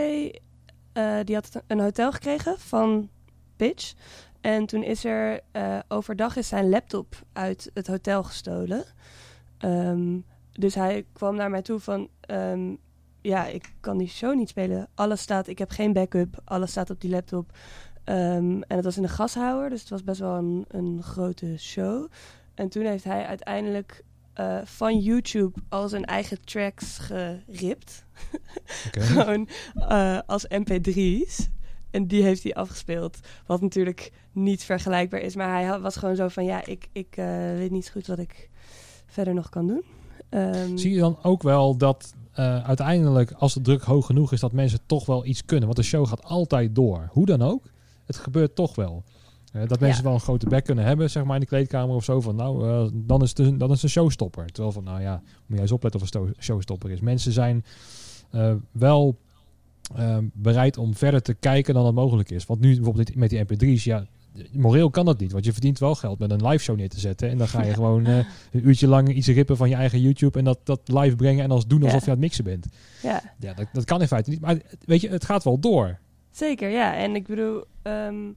Uh, 0.92 1.18
die 1.24 1.34
had 1.34 1.62
een 1.66 1.80
hotel 1.80 2.12
gekregen 2.12 2.58
van 2.58 3.08
Pitch. 3.56 3.94
En 4.40 4.66
toen 4.66 4.82
is 4.82 5.04
er 5.04 5.40
uh, 5.52 5.78
overdag 5.88 6.36
is 6.36 6.48
zijn 6.48 6.68
laptop 6.68 7.22
uit 7.32 7.70
het 7.74 7.86
hotel 7.86 8.22
gestolen. 8.22 8.84
Um, 9.58 10.24
dus 10.52 10.74
hij 10.74 11.06
kwam 11.12 11.36
naar 11.36 11.50
mij 11.50 11.62
toe 11.62 11.80
van... 11.80 12.08
Um, 12.30 12.78
ja, 13.20 13.46
ik 13.46 13.72
kan 13.80 13.98
die 13.98 14.08
show 14.08 14.34
niet 14.34 14.48
spelen. 14.48 14.88
Alles 14.94 15.20
staat, 15.20 15.46
ik 15.46 15.58
heb 15.58 15.70
geen 15.70 15.92
backup. 15.92 16.40
Alles 16.44 16.70
staat 16.70 16.90
op 16.90 17.00
die 17.00 17.10
laptop. 17.10 17.50
Um, 18.04 18.62
en 18.62 18.76
het 18.76 18.84
was 18.84 18.96
in 18.96 19.02
een 19.02 19.08
gashouder, 19.08 19.70
dus 19.70 19.80
het 19.80 19.90
was 19.90 20.04
best 20.04 20.20
wel 20.20 20.34
een, 20.34 20.64
een 20.68 21.02
grote 21.02 21.58
show. 21.58 22.08
En 22.54 22.68
toen 22.68 22.84
heeft 22.84 23.04
hij 23.04 23.26
uiteindelijk 23.26 24.04
uh, 24.40 24.58
van 24.64 24.98
YouTube 24.98 25.60
al 25.68 25.88
zijn 25.88 26.04
eigen 26.04 26.44
tracks 26.44 26.98
geript. 26.98 28.04
Okay. 28.86 29.06
Gewoon 29.12 29.48
uh, 29.76 30.18
als 30.26 30.46
mp3's. 30.46 31.48
En 31.90 32.06
die 32.06 32.22
heeft 32.22 32.42
hij 32.42 32.54
afgespeeld. 32.54 33.18
Wat 33.46 33.60
natuurlijk 33.60 34.12
niet 34.32 34.64
vergelijkbaar 34.64 35.20
is. 35.20 35.36
Maar 35.36 35.62
hij 35.62 35.80
was 35.80 35.96
gewoon 35.96 36.16
zo 36.16 36.28
van: 36.28 36.44
ja, 36.44 36.66
ik, 36.66 36.88
ik 36.92 37.16
uh, 37.16 37.26
weet 37.52 37.70
niet 37.70 37.90
goed 37.90 38.06
wat 38.06 38.18
ik 38.18 38.50
verder 39.06 39.34
nog 39.34 39.48
kan 39.48 39.66
doen. 39.66 39.84
Um, 40.30 40.78
Zie 40.78 40.92
je 40.92 40.98
dan 40.98 41.18
ook 41.22 41.42
wel 41.42 41.76
dat 41.76 42.14
uh, 42.38 42.64
uiteindelijk, 42.64 43.32
als 43.32 43.54
de 43.54 43.60
druk 43.60 43.82
hoog 43.82 44.06
genoeg 44.06 44.32
is, 44.32 44.40
dat 44.40 44.52
mensen 44.52 44.80
toch 44.86 45.06
wel 45.06 45.26
iets 45.26 45.44
kunnen? 45.44 45.64
Want 45.64 45.76
de 45.76 45.84
show 45.84 46.06
gaat 46.06 46.24
altijd 46.24 46.74
door. 46.74 47.08
Hoe 47.10 47.26
dan 47.26 47.42
ook, 47.42 47.64
het 48.06 48.16
gebeurt 48.16 48.54
toch 48.54 48.74
wel. 48.74 49.04
Uh, 49.52 49.66
dat 49.66 49.80
mensen 49.80 50.04
wel 50.04 50.14
een 50.14 50.20
grote 50.20 50.48
bek 50.48 50.64
kunnen 50.64 50.84
hebben, 50.84 51.10
zeg 51.10 51.24
maar, 51.24 51.34
in 51.34 51.40
de 51.40 51.46
kleedkamer 51.46 51.94
of 51.94 52.04
zo. 52.04 52.20
Van 52.20 52.36
nou, 52.36 52.90
dan, 52.94 53.22
is 53.22 53.34
de, 53.34 53.56
dan 53.56 53.70
is 53.70 53.80
de 53.80 53.88
showstopper. 53.88 54.46
Terwijl 54.46 54.72
van, 54.72 54.84
nou 54.84 55.00
ja, 55.00 55.22
moet 55.22 55.44
jij 55.46 55.60
eens 55.60 55.72
opletten 55.72 56.00
of 56.00 56.14
een 56.14 56.34
showstopper 56.38 56.90
is. 56.90 57.00
Mensen 57.00 57.32
zijn 57.32 57.64
wel 58.72 59.16
Ehm, 59.16 59.27
bereid 60.32 60.76
om 60.76 60.94
verder 60.94 61.22
te 61.22 61.34
kijken 61.34 61.74
dan 61.74 61.86
het 61.86 61.94
mogelijk 61.94 62.30
is. 62.30 62.46
Want 62.46 62.60
nu 62.60 62.74
bijvoorbeeld 62.74 63.14
met 63.14 63.30
die 63.30 63.44
mp3's, 63.44 63.84
ja, 63.84 64.06
moreel 64.52 64.90
kan 64.90 65.04
dat 65.04 65.18
niet. 65.18 65.32
Want 65.32 65.44
je 65.44 65.52
verdient 65.52 65.78
wel 65.78 65.94
geld 65.94 66.18
met 66.18 66.30
een 66.30 66.46
live 66.46 66.64
show 66.64 66.76
neer 66.76 66.88
te 66.88 67.00
zetten. 67.00 67.30
En 67.30 67.38
dan 67.38 67.48
ga 67.48 67.62
je 67.62 67.74
gewoon 67.74 68.08
uh, 68.08 68.16
een 68.52 68.68
uurtje 68.68 68.88
lang 68.88 69.08
iets 69.08 69.28
rippen 69.28 69.56
van 69.56 69.68
je 69.68 69.74
eigen 69.74 70.00
YouTube 70.00 70.38
en 70.38 70.44
dat, 70.44 70.58
dat 70.64 70.80
live 70.84 71.16
brengen 71.16 71.44
en 71.44 71.50
als 71.50 71.66
doen 71.66 71.82
alsof 71.82 72.00
je 72.00 72.06
aan 72.06 72.12
het 72.12 72.20
mixen 72.20 72.44
bent. 72.44 72.66
Ja, 73.02 73.22
ja 73.38 73.54
dat, 73.54 73.66
dat 73.72 73.84
kan 73.84 74.00
in 74.00 74.08
feite 74.08 74.30
niet. 74.30 74.40
Maar 74.40 74.58
weet 74.84 75.00
je, 75.00 75.08
het 75.08 75.24
gaat 75.24 75.44
wel 75.44 75.58
door. 75.58 75.98
Zeker, 76.30 76.68
ja. 76.68 76.94
En 76.94 77.14
ik 77.14 77.26
bedoel, 77.26 77.64
um, 77.82 78.36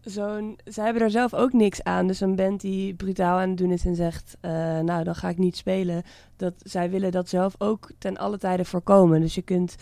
zo'n, 0.00 0.58
zij 0.64 0.84
hebben 0.84 1.02
er 1.02 1.10
zelf 1.10 1.34
ook 1.34 1.52
niks 1.52 1.82
aan. 1.82 2.06
Dus 2.06 2.20
een 2.20 2.36
band 2.36 2.60
die 2.60 2.94
brutaal 2.94 3.38
aan 3.38 3.48
het 3.48 3.58
doen 3.58 3.70
is 3.70 3.84
en 3.84 3.94
zegt, 3.94 4.36
uh, 4.42 4.50
nou 4.80 5.04
dan 5.04 5.14
ga 5.14 5.28
ik 5.28 5.38
niet 5.38 5.56
spelen. 5.56 6.02
Dat, 6.36 6.54
zij 6.58 6.90
willen 6.90 7.10
dat 7.10 7.28
zelf 7.28 7.54
ook 7.58 7.90
ten 7.98 8.16
alle 8.16 8.38
tijden 8.38 8.66
voorkomen. 8.66 9.20
Dus 9.20 9.34
je 9.34 9.42
kunt 9.42 9.76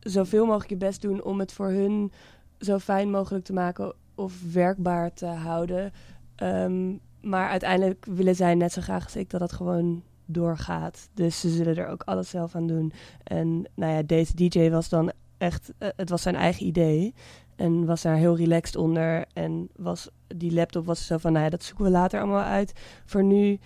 zoveel 0.00 0.44
mogelijk 0.44 0.70
je 0.70 0.76
best 0.76 1.02
doen 1.02 1.22
om 1.22 1.38
het 1.38 1.52
voor 1.52 1.68
hun 1.68 2.12
zo 2.58 2.78
fijn 2.78 3.10
mogelijk 3.10 3.44
te 3.44 3.52
maken 3.52 3.94
of 4.14 4.52
werkbaar 4.52 5.12
te 5.12 5.26
houden. 5.26 5.92
Ehm, 6.36 6.96
maar 7.20 7.48
uiteindelijk 7.48 8.06
willen 8.10 8.34
zij 8.34 8.54
net 8.54 8.72
zo 8.72 8.80
graag 8.80 9.04
als 9.04 9.16
ik 9.16 9.30
dat 9.30 9.40
het 9.40 9.52
gewoon 9.52 10.02
doorgaat. 10.24 11.08
Dus 11.14 11.40
ze 11.40 11.48
zullen 11.48 11.76
er 11.76 11.88
ook 11.88 12.02
alles 12.02 12.30
zelf 12.30 12.54
aan 12.54 12.66
doen. 12.66 12.92
En 13.24 13.64
nou 13.74 13.92
ja, 13.92 14.02
deze 14.02 14.34
DJ 14.34 14.70
was 14.70 14.88
dan 14.88 15.12
echt, 15.38 15.72
uh, 15.78 15.88
het 15.96 16.10
was 16.10 16.22
zijn 16.22 16.34
eigen 16.34 16.66
idee. 16.66 17.14
En 17.56 17.86
was 17.86 18.02
daar 18.02 18.16
heel 18.16 18.36
relaxed 18.36 18.76
onder. 18.76 19.24
En 19.32 19.68
was, 19.76 20.08
die 20.26 20.52
laptop 20.52 20.86
was 20.86 21.06
zo 21.06 21.18
van, 21.18 21.32
nou 21.32 21.44
ja, 21.44 21.50
dat 21.50 21.62
zoeken 21.62 21.84
we 21.84 21.90
later 21.90 22.20
allemaal 22.20 22.42
uit. 22.42 22.72
Voor 23.04 23.24
nu, 23.24 23.58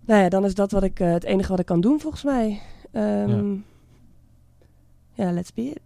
nou 0.00 0.22
ja, 0.22 0.28
dan 0.28 0.44
is 0.44 0.54
dat 0.54 0.70
wat 0.70 0.82
ik, 0.82 1.00
uh, 1.00 1.12
het 1.12 1.24
enige 1.24 1.50
wat 1.50 1.58
ik 1.58 1.66
kan 1.66 1.80
doen 1.80 2.00
volgens 2.00 2.24
mij. 2.24 2.60
Um, 2.92 3.54
ja 3.56 3.72
ja, 5.14 5.32
let's 5.32 5.52
be 5.52 5.62
it. 5.62 5.80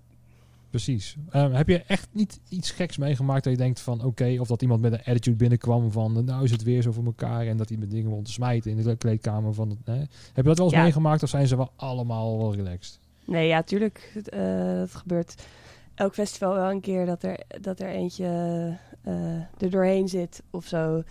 Precies. 0.71 1.17
Um, 1.35 1.53
heb 1.53 1.69
je 1.69 1.83
echt 1.83 2.09
niet 2.13 2.41
iets 2.49 2.71
geks 2.71 2.97
meegemaakt 2.97 3.45
dat 3.45 3.53
je 3.53 3.59
denkt 3.59 3.81
van 3.81 4.05
oké, 4.05 4.37
of 4.41 4.49
dat 4.49 4.63
iemand 4.63 4.81
met 4.81 4.93
een 4.93 5.05
attitude 5.05 5.37
binnenkwam 5.37 5.93
van 5.93 6.25
nou 6.25 6.45
is 6.45 6.51
het 6.51 6.63
weer 6.63 6.83
zo 6.83 6.93
voor 6.93 7.05
elkaar 7.05 7.47
en 7.47 7.57
dat 7.57 7.69
hij 7.69 7.79
met 7.79 7.91
dingen 7.91 8.11
wil 8.11 8.23
te 8.23 8.33
smijten 8.33 8.71
in 8.71 8.83
de 8.83 8.97
kleedkamer 8.97 9.55
van 9.55 9.69
het? 9.69 9.79
Heb 9.87 10.09
je 10.35 10.43
dat 10.43 10.59
wel 10.59 10.67
eens 10.67 10.77
meegemaakt 10.83 11.23
of 11.23 11.29
zijn 11.29 11.47
ze 11.47 11.57
wel 11.57 11.73
allemaal 11.77 12.39
wel 12.39 12.55
relaxed? 12.55 12.99
Nee, 13.25 13.47
ja, 13.47 13.63
tuurlijk. 13.63 14.11
Het, 14.15 14.35
uh, 14.35 14.83
gebeurt 14.87 15.47
elk 15.95 16.15
festival 16.15 16.55
wel 16.55 16.71
een 16.71 16.81
keer 16.81 17.07
dat 17.07 17.23
er, 17.23 17.41
dat 17.61 17.81
er 17.81 17.89
eentje 17.89 18.27
uh, 19.07 19.35
er 19.59 19.71
doorheen 19.71 20.09
zit 20.09 20.43
of 20.51 20.67
zo. 20.67 21.03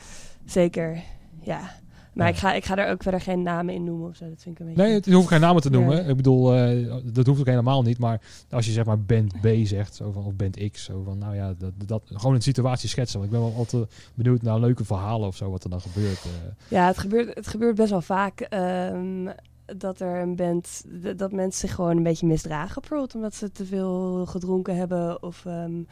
Zeker, 0.45 1.03
ja. 1.41 1.75
Maar 2.17 2.27
ik, 2.27 2.35
ga, 2.35 2.53
ik 2.53 2.65
ga 2.65 2.77
er 2.77 2.91
ook 2.91 3.03
verder 3.03 3.21
geen 3.21 3.41
namen 3.41 3.73
in 3.73 3.83
noemen 3.83 4.09
of 4.09 4.15
zo. 4.15 4.29
Dat 4.29 4.41
vind 4.41 4.59
ik 4.59 4.59
een 4.59 4.73
beetje... 4.73 4.83
Nee, 4.83 4.93
het 4.93 5.13
hoeft 5.13 5.27
geen 5.27 5.41
namen 5.41 5.61
te 5.61 5.69
noemen. 5.69 6.07
Ik 6.07 6.15
bedoel, 6.15 6.55
uh, 6.57 6.95
dat 7.03 7.25
hoeft 7.25 7.39
ook 7.39 7.45
helemaal 7.45 7.81
niet. 7.81 7.99
Maar 7.99 8.21
als 8.49 8.65
je 8.65 8.71
zeg 8.71 8.85
maar 8.85 9.01
band 9.01 9.41
B 9.41 9.47
zegt, 9.63 9.95
zo 9.95 10.11
van, 10.11 10.25
of 10.25 10.35
band 10.35 10.71
X, 10.71 10.83
zo 10.83 11.03
van, 11.03 11.17
nou 11.17 11.35
ja, 11.35 11.53
dat, 11.57 11.71
dat 11.85 12.01
gewoon 12.13 12.35
een 12.35 12.41
situatie 12.41 12.89
schetsen. 12.89 13.19
Want 13.19 13.31
ik 13.31 13.39
ben 13.39 13.47
wel 13.47 13.57
altijd 13.57 14.11
benieuwd 14.13 14.41
naar 14.41 14.59
leuke 14.59 14.85
verhalen 14.85 15.27
of 15.27 15.35
zo, 15.35 15.49
wat 15.49 15.63
er 15.63 15.69
dan 15.69 15.81
gebeurt. 15.81 16.25
Uh. 16.25 16.31
Ja, 16.67 16.87
het 16.87 16.97
gebeurt, 16.97 17.35
het 17.35 17.47
gebeurt 17.47 17.75
best 17.75 17.89
wel 17.89 18.01
vaak. 18.01 18.47
Um, 18.93 19.29
dat 19.65 19.99
er 19.99 20.21
een 20.21 20.35
band, 20.35 20.83
dat 21.17 21.31
mensen 21.31 21.67
zich 21.67 21.75
gewoon 21.75 21.97
een 21.97 22.03
beetje 22.03 22.27
misdragen, 22.27 22.81
bijvoorbeeld 22.81 23.15
omdat 23.15 23.35
ze 23.35 23.51
te 23.51 23.65
veel 23.65 24.25
gedronken 24.25 24.75
hebben. 24.75 25.23
Of, 25.23 25.45
um, 25.45 25.87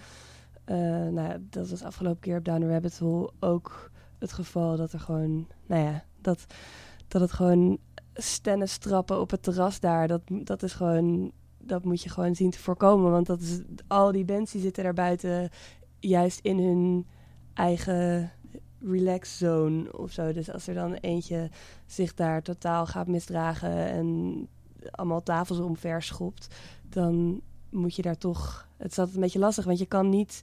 uh, 0.65 0.77
nou, 1.07 1.45
dat 1.49 1.69
was 1.69 1.83
afgelopen 1.83 2.19
keer 2.19 2.37
op 2.37 2.45
Down 2.45 2.61
the 2.61 2.67
Rabbit 2.67 2.99
Hole 2.99 3.31
ook 3.39 3.91
het 4.19 4.33
geval 4.33 4.77
dat 4.77 4.93
er 4.93 4.99
gewoon, 4.99 5.47
nou 5.65 5.83
ja, 5.83 6.03
dat, 6.25 6.45
dat 7.07 7.21
het 7.21 7.31
gewoon 7.31 7.77
stennisstrappen 8.13 9.19
op 9.19 9.31
het 9.31 9.43
terras 9.43 9.79
daar. 9.79 10.07
Dat, 10.07 10.21
dat 10.27 10.63
is 10.63 10.73
gewoon, 10.73 11.31
dat 11.57 11.83
moet 11.83 12.01
je 12.01 12.09
gewoon 12.09 12.35
zien 12.35 12.49
te 12.49 12.59
voorkomen. 12.59 13.11
Want 13.11 13.25
dat 13.25 13.41
is, 13.41 13.61
al 13.87 14.11
die 14.11 14.25
bands 14.25 14.51
die 14.51 14.61
zitten 14.61 14.83
daar 14.83 14.93
buiten 14.93 15.49
juist 15.99 16.39
in 16.39 16.57
hun 16.57 17.07
eigen 17.53 18.31
relax 18.81 19.37
zone 19.37 19.97
of 19.97 20.11
zo. 20.11 20.33
Dus 20.33 20.51
als 20.51 20.67
er 20.67 20.73
dan 20.73 20.93
eentje 20.93 21.49
zich 21.85 22.13
daar 22.13 22.41
totaal 22.41 22.85
gaat 22.85 23.07
misdragen 23.07 23.89
en 23.89 24.47
allemaal 24.91 25.23
tafels 25.23 25.59
omver 25.59 26.03
schopt, 26.03 26.47
dan 26.89 27.41
moet 27.69 27.95
je 27.95 28.01
daar 28.01 28.17
toch. 28.17 28.67
Het 28.77 28.91
is 28.91 28.97
altijd 28.97 29.15
een 29.15 29.23
beetje 29.23 29.39
lastig, 29.39 29.65
want 29.65 29.79
je 29.79 29.85
kan 29.85 30.09
niet 30.09 30.41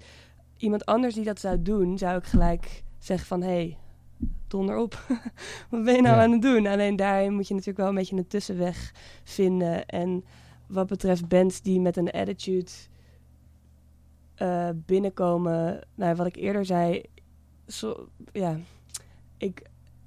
iemand 0.57 0.87
anders 0.87 1.15
die 1.15 1.25
dat 1.25 1.41
zou 1.41 1.63
doen, 1.63 1.99
zou 1.99 2.17
ik 2.19 2.25
gelijk 2.25 2.85
zeggen 2.99 3.27
van 3.27 3.43
hé. 3.43 3.49
Hey, 3.49 3.79
donder 4.49 4.77
op. 4.77 4.93
wat 5.71 5.85
ben 5.85 5.95
je 5.95 6.03
nou 6.03 6.21
aan 6.21 6.33
het 6.33 6.43
doen? 6.43 6.67
Alleen 6.67 6.97
daarin 6.97 7.35
moet 7.35 7.49
je 7.49 7.55
natuurlijk 7.55 7.81
wel 7.81 7.89
een 7.89 7.95
beetje 7.95 8.17
een 8.17 8.27
tussenweg 8.27 8.93
vinden. 9.25 9.87
En 9.87 10.25
wat 10.67 10.87
betreft 10.87 11.29
bands 11.29 11.63
die 11.63 11.81
met 11.81 11.97
een 11.97 12.11
attitude 12.11 12.71
uh, 14.39 14.69
binnenkomen, 14.75 15.81
nou, 15.95 16.15
wat 16.15 16.27
ik 16.27 16.37
eerder 16.37 16.65
zei, 16.65 17.03
zo, 17.67 18.09
ja, 18.33 18.59
ik, 19.37 19.63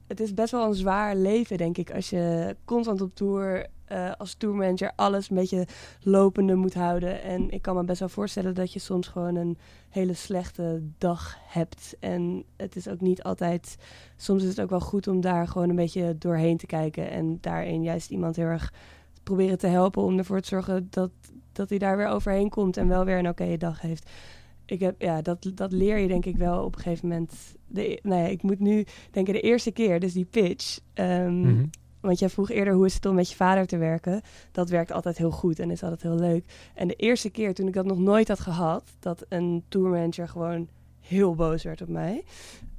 het 0.07 0.19
is 0.19 0.33
best 0.33 0.51
wel 0.51 0.67
een 0.67 0.73
zwaar 0.73 1.15
leven, 1.15 1.57
denk 1.57 1.77
ik, 1.77 1.91
als 1.91 2.09
je 2.09 2.55
constant 2.65 3.01
op 3.01 3.15
tour 3.15 3.67
uh, 3.91 4.11
als 4.17 4.33
tourmanager 4.33 4.91
alles 4.95 5.29
een 5.29 5.35
beetje 5.35 5.67
lopende 6.01 6.55
moet 6.55 6.73
houden. 6.73 7.21
En 7.21 7.49
ik 7.49 7.61
kan 7.61 7.75
me 7.75 7.83
best 7.83 7.99
wel 7.99 8.09
voorstellen 8.09 8.53
dat 8.53 8.73
je 8.73 8.79
soms 8.79 9.07
gewoon 9.07 9.35
een 9.35 9.57
hele 9.89 10.13
slechte 10.13 10.81
dag 10.97 11.37
hebt. 11.47 11.95
En 11.99 12.43
het 12.55 12.75
is 12.75 12.87
ook 12.87 13.01
niet 13.01 13.23
altijd. 13.23 13.77
Soms 14.15 14.43
is 14.43 14.49
het 14.49 14.61
ook 14.61 14.69
wel 14.69 14.79
goed 14.79 15.07
om 15.07 15.21
daar 15.21 15.47
gewoon 15.47 15.69
een 15.69 15.75
beetje 15.75 16.17
doorheen 16.17 16.57
te 16.57 16.65
kijken. 16.65 17.09
En 17.09 17.37
daarin 17.41 17.83
juist 17.83 18.09
iemand 18.09 18.35
heel 18.35 18.45
erg 18.45 18.73
proberen 19.23 19.57
te 19.57 19.67
helpen 19.67 20.03
om 20.03 20.17
ervoor 20.17 20.41
te 20.41 20.47
zorgen 20.47 20.87
dat, 20.89 21.11
dat 21.51 21.69
hij 21.69 21.77
daar 21.77 21.97
weer 21.97 22.07
overheen 22.07 22.49
komt 22.49 22.77
en 22.77 22.87
wel 22.87 23.05
weer 23.05 23.17
een 23.17 23.29
oké 23.29 23.57
dag 23.57 23.81
heeft. 23.81 24.09
Ik 24.65 24.79
heb, 24.79 25.01
ja, 25.01 25.21
dat, 25.21 25.51
dat 25.53 25.71
leer 25.71 25.97
je 25.97 26.07
denk 26.07 26.25
ik 26.25 26.37
wel 26.37 26.63
op 26.63 26.75
een 26.75 26.81
gegeven 26.81 27.07
moment. 27.07 27.33
De, 27.67 27.99
nou 28.03 28.21
ja, 28.21 28.27
ik 28.27 28.43
moet 28.43 28.59
nu 28.59 28.85
denken, 29.11 29.33
de 29.33 29.41
eerste 29.41 29.71
keer, 29.71 29.99
dus 29.99 30.13
die 30.13 30.25
pitch. 30.25 30.79
Um, 30.93 31.69
want 32.05 32.19
jij 32.19 32.29
vroeg 32.29 32.49
eerder 32.49 32.73
hoe 32.73 32.85
is 32.85 32.93
het 32.93 33.05
om 33.05 33.15
met 33.15 33.29
je 33.29 33.35
vader 33.35 33.65
te 33.65 33.77
werken. 33.77 34.21
Dat 34.51 34.69
werkt 34.69 34.91
altijd 34.91 35.17
heel 35.17 35.31
goed 35.31 35.59
en 35.59 35.71
is 35.71 35.83
altijd 35.83 36.01
heel 36.01 36.19
leuk. 36.19 36.45
En 36.73 36.87
de 36.87 36.95
eerste 36.95 37.29
keer 37.29 37.53
toen 37.53 37.67
ik 37.67 37.73
dat 37.73 37.85
nog 37.85 37.99
nooit 37.99 38.27
had 38.27 38.39
gehad, 38.39 38.83
dat 38.99 39.25
een 39.29 39.63
tourmanager 39.67 40.27
gewoon 40.27 40.67
heel 41.07 41.35
boos 41.35 41.63
werd 41.63 41.81
op 41.81 41.87
mij. 41.87 42.23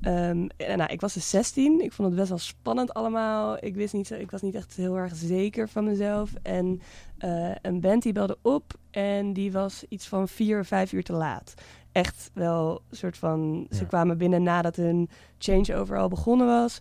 Um, 0.00 0.48
en, 0.56 0.78
nou, 0.78 0.92
ik 0.92 1.00
was 1.00 1.14
dus 1.14 1.30
16. 1.30 1.80
Ik 1.80 1.92
vond 1.92 2.08
het 2.08 2.16
best 2.16 2.28
wel 2.28 2.38
spannend 2.38 2.94
allemaal. 2.94 3.56
Ik 3.60 3.74
wist 3.74 3.94
niet, 3.94 4.10
ik 4.10 4.30
was 4.30 4.42
niet 4.42 4.54
echt 4.54 4.76
heel 4.76 4.96
erg 4.96 5.16
zeker 5.16 5.68
van 5.68 5.84
mezelf. 5.84 6.30
En 6.42 6.80
uh, 7.24 7.54
een 7.62 7.80
band 7.80 8.02
die 8.02 8.12
belde 8.12 8.38
op 8.42 8.74
en 8.90 9.32
die 9.32 9.52
was 9.52 9.84
iets 9.88 10.08
van 10.08 10.28
vier, 10.28 10.64
vijf 10.64 10.92
uur 10.92 11.04
te 11.04 11.12
laat. 11.12 11.54
Echt 11.92 12.30
wel 12.34 12.82
een 12.90 12.96
soort 12.96 13.18
van. 13.18 13.66
Ze 13.70 13.86
kwamen 13.86 14.18
binnen 14.18 14.42
nadat 14.42 14.76
hun 14.76 15.08
changeover 15.38 15.98
al 15.98 16.08
begonnen 16.08 16.46
was. 16.46 16.80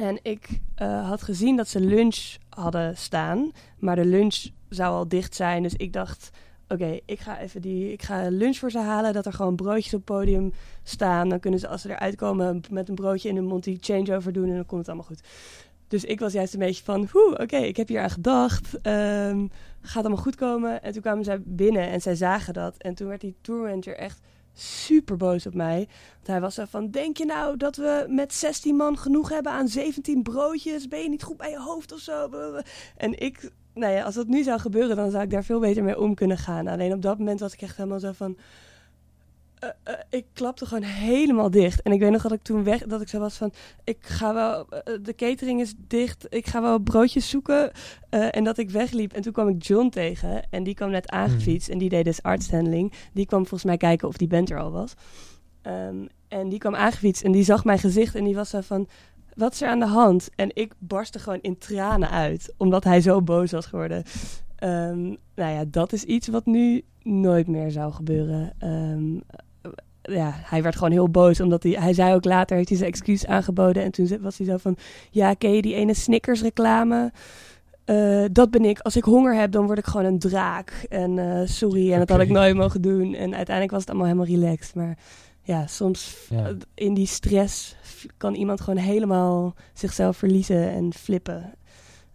En 0.00 0.18
ik 0.22 0.60
uh, 0.82 1.08
had 1.08 1.22
gezien 1.22 1.56
dat 1.56 1.68
ze 1.68 1.80
lunch 1.80 2.36
hadden 2.48 2.96
staan, 2.96 3.52
maar 3.78 3.96
de 3.96 4.04
lunch 4.04 4.46
zou 4.68 4.94
al 4.94 5.08
dicht 5.08 5.34
zijn. 5.34 5.62
Dus 5.62 5.74
ik 5.74 5.92
dacht, 5.92 6.30
oké, 6.68 6.98
ik 7.04 7.20
ga 7.20 7.38
even 7.38 7.60
die, 7.60 7.92
ik 7.92 8.02
ga 8.02 8.28
lunch 8.28 8.56
voor 8.56 8.70
ze 8.70 8.78
halen, 8.78 9.12
dat 9.12 9.26
er 9.26 9.32
gewoon 9.32 9.56
broodjes 9.56 9.94
op 9.94 10.08
het 10.08 10.16
podium 10.16 10.52
staan. 10.82 11.28
Dan 11.28 11.40
kunnen 11.40 11.60
ze 11.60 11.68
als 11.68 11.82
ze 11.82 11.90
eruit 11.90 12.16
komen 12.16 12.60
met 12.70 12.88
een 12.88 12.94
broodje 12.94 13.28
in 13.28 13.36
hun 13.36 13.44
mond 13.44 13.64
die 13.64 13.78
changeover 13.80 14.32
doen 14.32 14.48
en 14.48 14.54
dan 14.54 14.66
komt 14.66 14.80
het 14.80 14.88
allemaal 14.88 15.06
goed. 15.06 15.22
Dus 15.88 16.04
ik 16.04 16.20
was 16.20 16.32
juist 16.32 16.52
een 16.52 16.58
beetje 16.58 16.84
van, 16.84 17.08
oké, 17.32 17.56
ik 17.56 17.76
heb 17.76 17.88
hier 17.88 18.00
aan 18.00 18.10
gedacht. 18.10 18.86
Um, 18.86 19.50
gaat 19.80 20.04
allemaal 20.04 20.22
goed 20.22 20.36
komen. 20.36 20.82
En 20.82 20.92
toen 20.92 21.02
kwamen 21.02 21.24
zij 21.24 21.42
binnen 21.44 21.88
en 21.88 22.00
zij 22.00 22.14
zagen 22.14 22.54
dat. 22.54 22.76
En 22.76 22.94
toen 22.94 23.08
werd 23.08 23.20
die 23.20 23.36
tourmanager 23.40 23.96
echt 23.96 24.20
super 24.54 25.16
boos 25.16 25.46
op 25.46 25.54
mij. 25.54 25.88
Want 26.14 26.26
hij 26.26 26.40
was 26.40 26.54
zo 26.54 26.64
van: 26.64 26.90
Denk 26.90 27.16
je 27.16 27.24
nou 27.24 27.56
dat 27.56 27.76
we 27.76 28.06
met 28.08 28.34
16 28.34 28.76
man 28.76 28.98
genoeg 28.98 29.28
hebben 29.28 29.52
aan 29.52 29.68
17 29.68 30.22
broodjes? 30.22 30.88
Ben 30.88 31.02
je 31.02 31.08
niet 31.08 31.22
goed 31.22 31.36
bij 31.36 31.50
je 31.50 31.60
hoofd 31.60 31.92
of 31.92 31.98
zo? 31.98 32.30
En 32.96 33.20
ik, 33.20 33.50
nou 33.74 33.92
ja, 33.92 34.02
als 34.04 34.14
dat 34.14 34.26
nu 34.26 34.42
zou 34.42 34.60
gebeuren, 34.60 34.96
dan 34.96 35.10
zou 35.10 35.22
ik 35.22 35.30
daar 35.30 35.44
veel 35.44 35.60
beter 35.60 35.84
mee 35.84 36.00
om 36.00 36.14
kunnen 36.14 36.38
gaan. 36.38 36.66
Alleen 36.66 36.92
op 36.92 37.02
dat 37.02 37.18
moment 37.18 37.40
was 37.40 37.52
ik 37.52 37.62
echt 37.62 37.76
helemaal 37.76 38.00
zo 38.00 38.12
van: 38.12 38.36
uh, 39.64 39.70
uh, 39.88 39.94
ik 40.10 40.26
klapte 40.32 40.66
gewoon 40.66 40.82
helemaal 40.82 41.50
dicht. 41.50 41.82
En 41.82 41.92
ik 41.92 42.00
weet 42.00 42.10
nog 42.10 42.22
dat 42.22 42.32
ik 42.32 42.42
toen 42.42 42.64
weg, 42.64 42.82
dat 42.82 43.00
ik 43.00 43.08
zo 43.08 43.18
was 43.18 43.36
van, 43.36 43.52
ik 43.84 43.98
ga 44.00 44.34
wel, 44.34 44.66
uh, 44.72 44.94
de 45.02 45.14
catering 45.14 45.60
is 45.60 45.74
dicht, 45.88 46.26
ik 46.28 46.46
ga 46.46 46.62
wel 46.62 46.78
broodjes 46.78 47.28
zoeken. 47.28 47.72
en 48.10 48.44
dat 48.44 48.58
ik 48.58 48.70
wegliep. 48.70 49.12
En 49.12 49.22
toen 49.22 49.32
kwam 49.32 49.48
ik 49.48 49.64
John 49.64 49.88
tegen 49.88 50.50
en 50.50 50.62
die 50.62 50.74
kwam 50.74 50.90
net 50.90 51.10
aangefietst 51.10 51.66
mm. 51.66 51.72
en 51.72 51.78
die 51.78 51.88
deed 51.88 52.04
dus 52.04 52.22
artshandling. 52.22 52.92
Die 53.12 53.26
kwam 53.26 53.40
volgens 53.40 53.64
mij 53.64 53.76
kijken 53.76 54.08
of 54.08 54.16
die 54.16 54.28
band 54.28 54.50
er 54.50 54.60
al 54.60 54.70
was. 54.70 54.94
Um, 55.62 56.06
en 56.28 56.48
die 56.48 56.58
kwam 56.58 56.74
aangefietst 56.74 57.22
en 57.22 57.32
die 57.32 57.44
zag 57.44 57.64
mijn 57.64 57.78
gezicht 57.78 58.14
en 58.14 58.24
die 58.24 58.34
was 58.34 58.50
zo 58.50 58.60
van, 58.60 58.88
wat 59.34 59.52
is 59.52 59.62
er 59.62 59.68
aan 59.68 59.78
de 59.78 59.86
hand? 59.86 60.28
En 60.34 60.50
ik 60.54 60.72
barstte 60.78 61.18
gewoon 61.18 61.38
in 61.40 61.58
tranen 61.58 62.10
uit, 62.10 62.54
omdat 62.56 62.84
hij 62.84 63.00
zo 63.00 63.22
boos 63.22 63.50
was 63.50 63.66
geworden. 63.66 64.04
Um, 64.62 65.16
nou 65.34 65.52
ja, 65.52 65.64
dat 65.68 65.92
is 65.92 66.04
iets 66.04 66.28
wat 66.28 66.46
nu 66.46 66.84
nooit 67.02 67.46
meer 67.46 67.70
zou 67.70 67.92
gebeuren. 67.92 68.52
Um, 68.60 69.22
ja, 70.02 70.32
hij 70.34 70.62
werd 70.62 70.74
gewoon 70.74 70.92
heel 70.92 71.08
boos. 71.08 71.40
Omdat 71.40 71.62
hij, 71.62 71.72
hij 71.72 71.92
zei 71.92 72.14
ook 72.14 72.24
later, 72.24 72.56
heeft 72.56 72.68
hij 72.68 72.78
zijn 72.78 72.90
excuus 72.90 73.26
aangeboden. 73.26 73.82
En 73.82 73.90
toen 73.90 74.18
was 74.20 74.38
hij 74.38 74.46
zo 74.46 74.56
van, 74.56 74.76
ja, 75.10 75.34
ken 75.34 75.52
je 75.52 75.62
die 75.62 75.74
ene 75.74 75.94
Snickers 75.94 76.42
reclame? 76.42 77.12
Uh, 77.86 78.24
dat 78.32 78.50
ben 78.50 78.64
ik. 78.64 78.78
Als 78.78 78.96
ik 78.96 79.04
honger 79.04 79.34
heb, 79.34 79.52
dan 79.52 79.66
word 79.66 79.78
ik 79.78 79.86
gewoon 79.86 80.06
een 80.06 80.18
draak. 80.18 80.86
En 80.88 81.16
uh, 81.16 81.40
sorry, 81.44 81.92
en 81.92 81.98
dat 81.98 82.08
had 82.08 82.20
ik 82.20 82.28
nooit 82.28 82.56
mogen 82.56 82.82
doen. 82.82 83.14
En 83.14 83.34
uiteindelijk 83.34 83.70
was 83.70 83.80
het 83.80 83.90
allemaal 83.90 84.06
helemaal 84.06 84.40
relaxed. 84.40 84.74
Maar 84.74 84.98
ja, 85.42 85.66
soms 85.66 86.26
ja. 86.28 86.52
in 86.74 86.94
die 86.94 87.06
stress 87.06 87.76
kan 88.16 88.34
iemand 88.34 88.60
gewoon 88.60 88.78
helemaal 88.78 89.54
zichzelf 89.72 90.16
verliezen 90.16 90.70
en 90.70 90.92
flippen. 90.92 91.54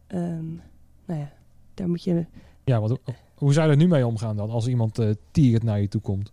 Um, 0.08 0.62
nou 1.06 1.20
ja, 1.20 1.32
daar 1.74 1.90
moet 1.90 2.04
je... 2.04 2.26
Ja, 2.64 2.80
want 2.80 3.00
hoe 3.36 3.54
zou 3.54 3.66
je 3.66 3.72
er 3.72 3.78
nu 3.78 3.88
mee 3.88 4.08
omgaan 4.08 4.36
dan? 4.36 4.50
Als 4.50 4.68
iemand 4.68 5.00
uh, 5.00 5.10
tierend 5.32 5.64
naar 5.64 5.82
je 5.82 5.88
toe 5.88 6.02
komt? 6.02 6.32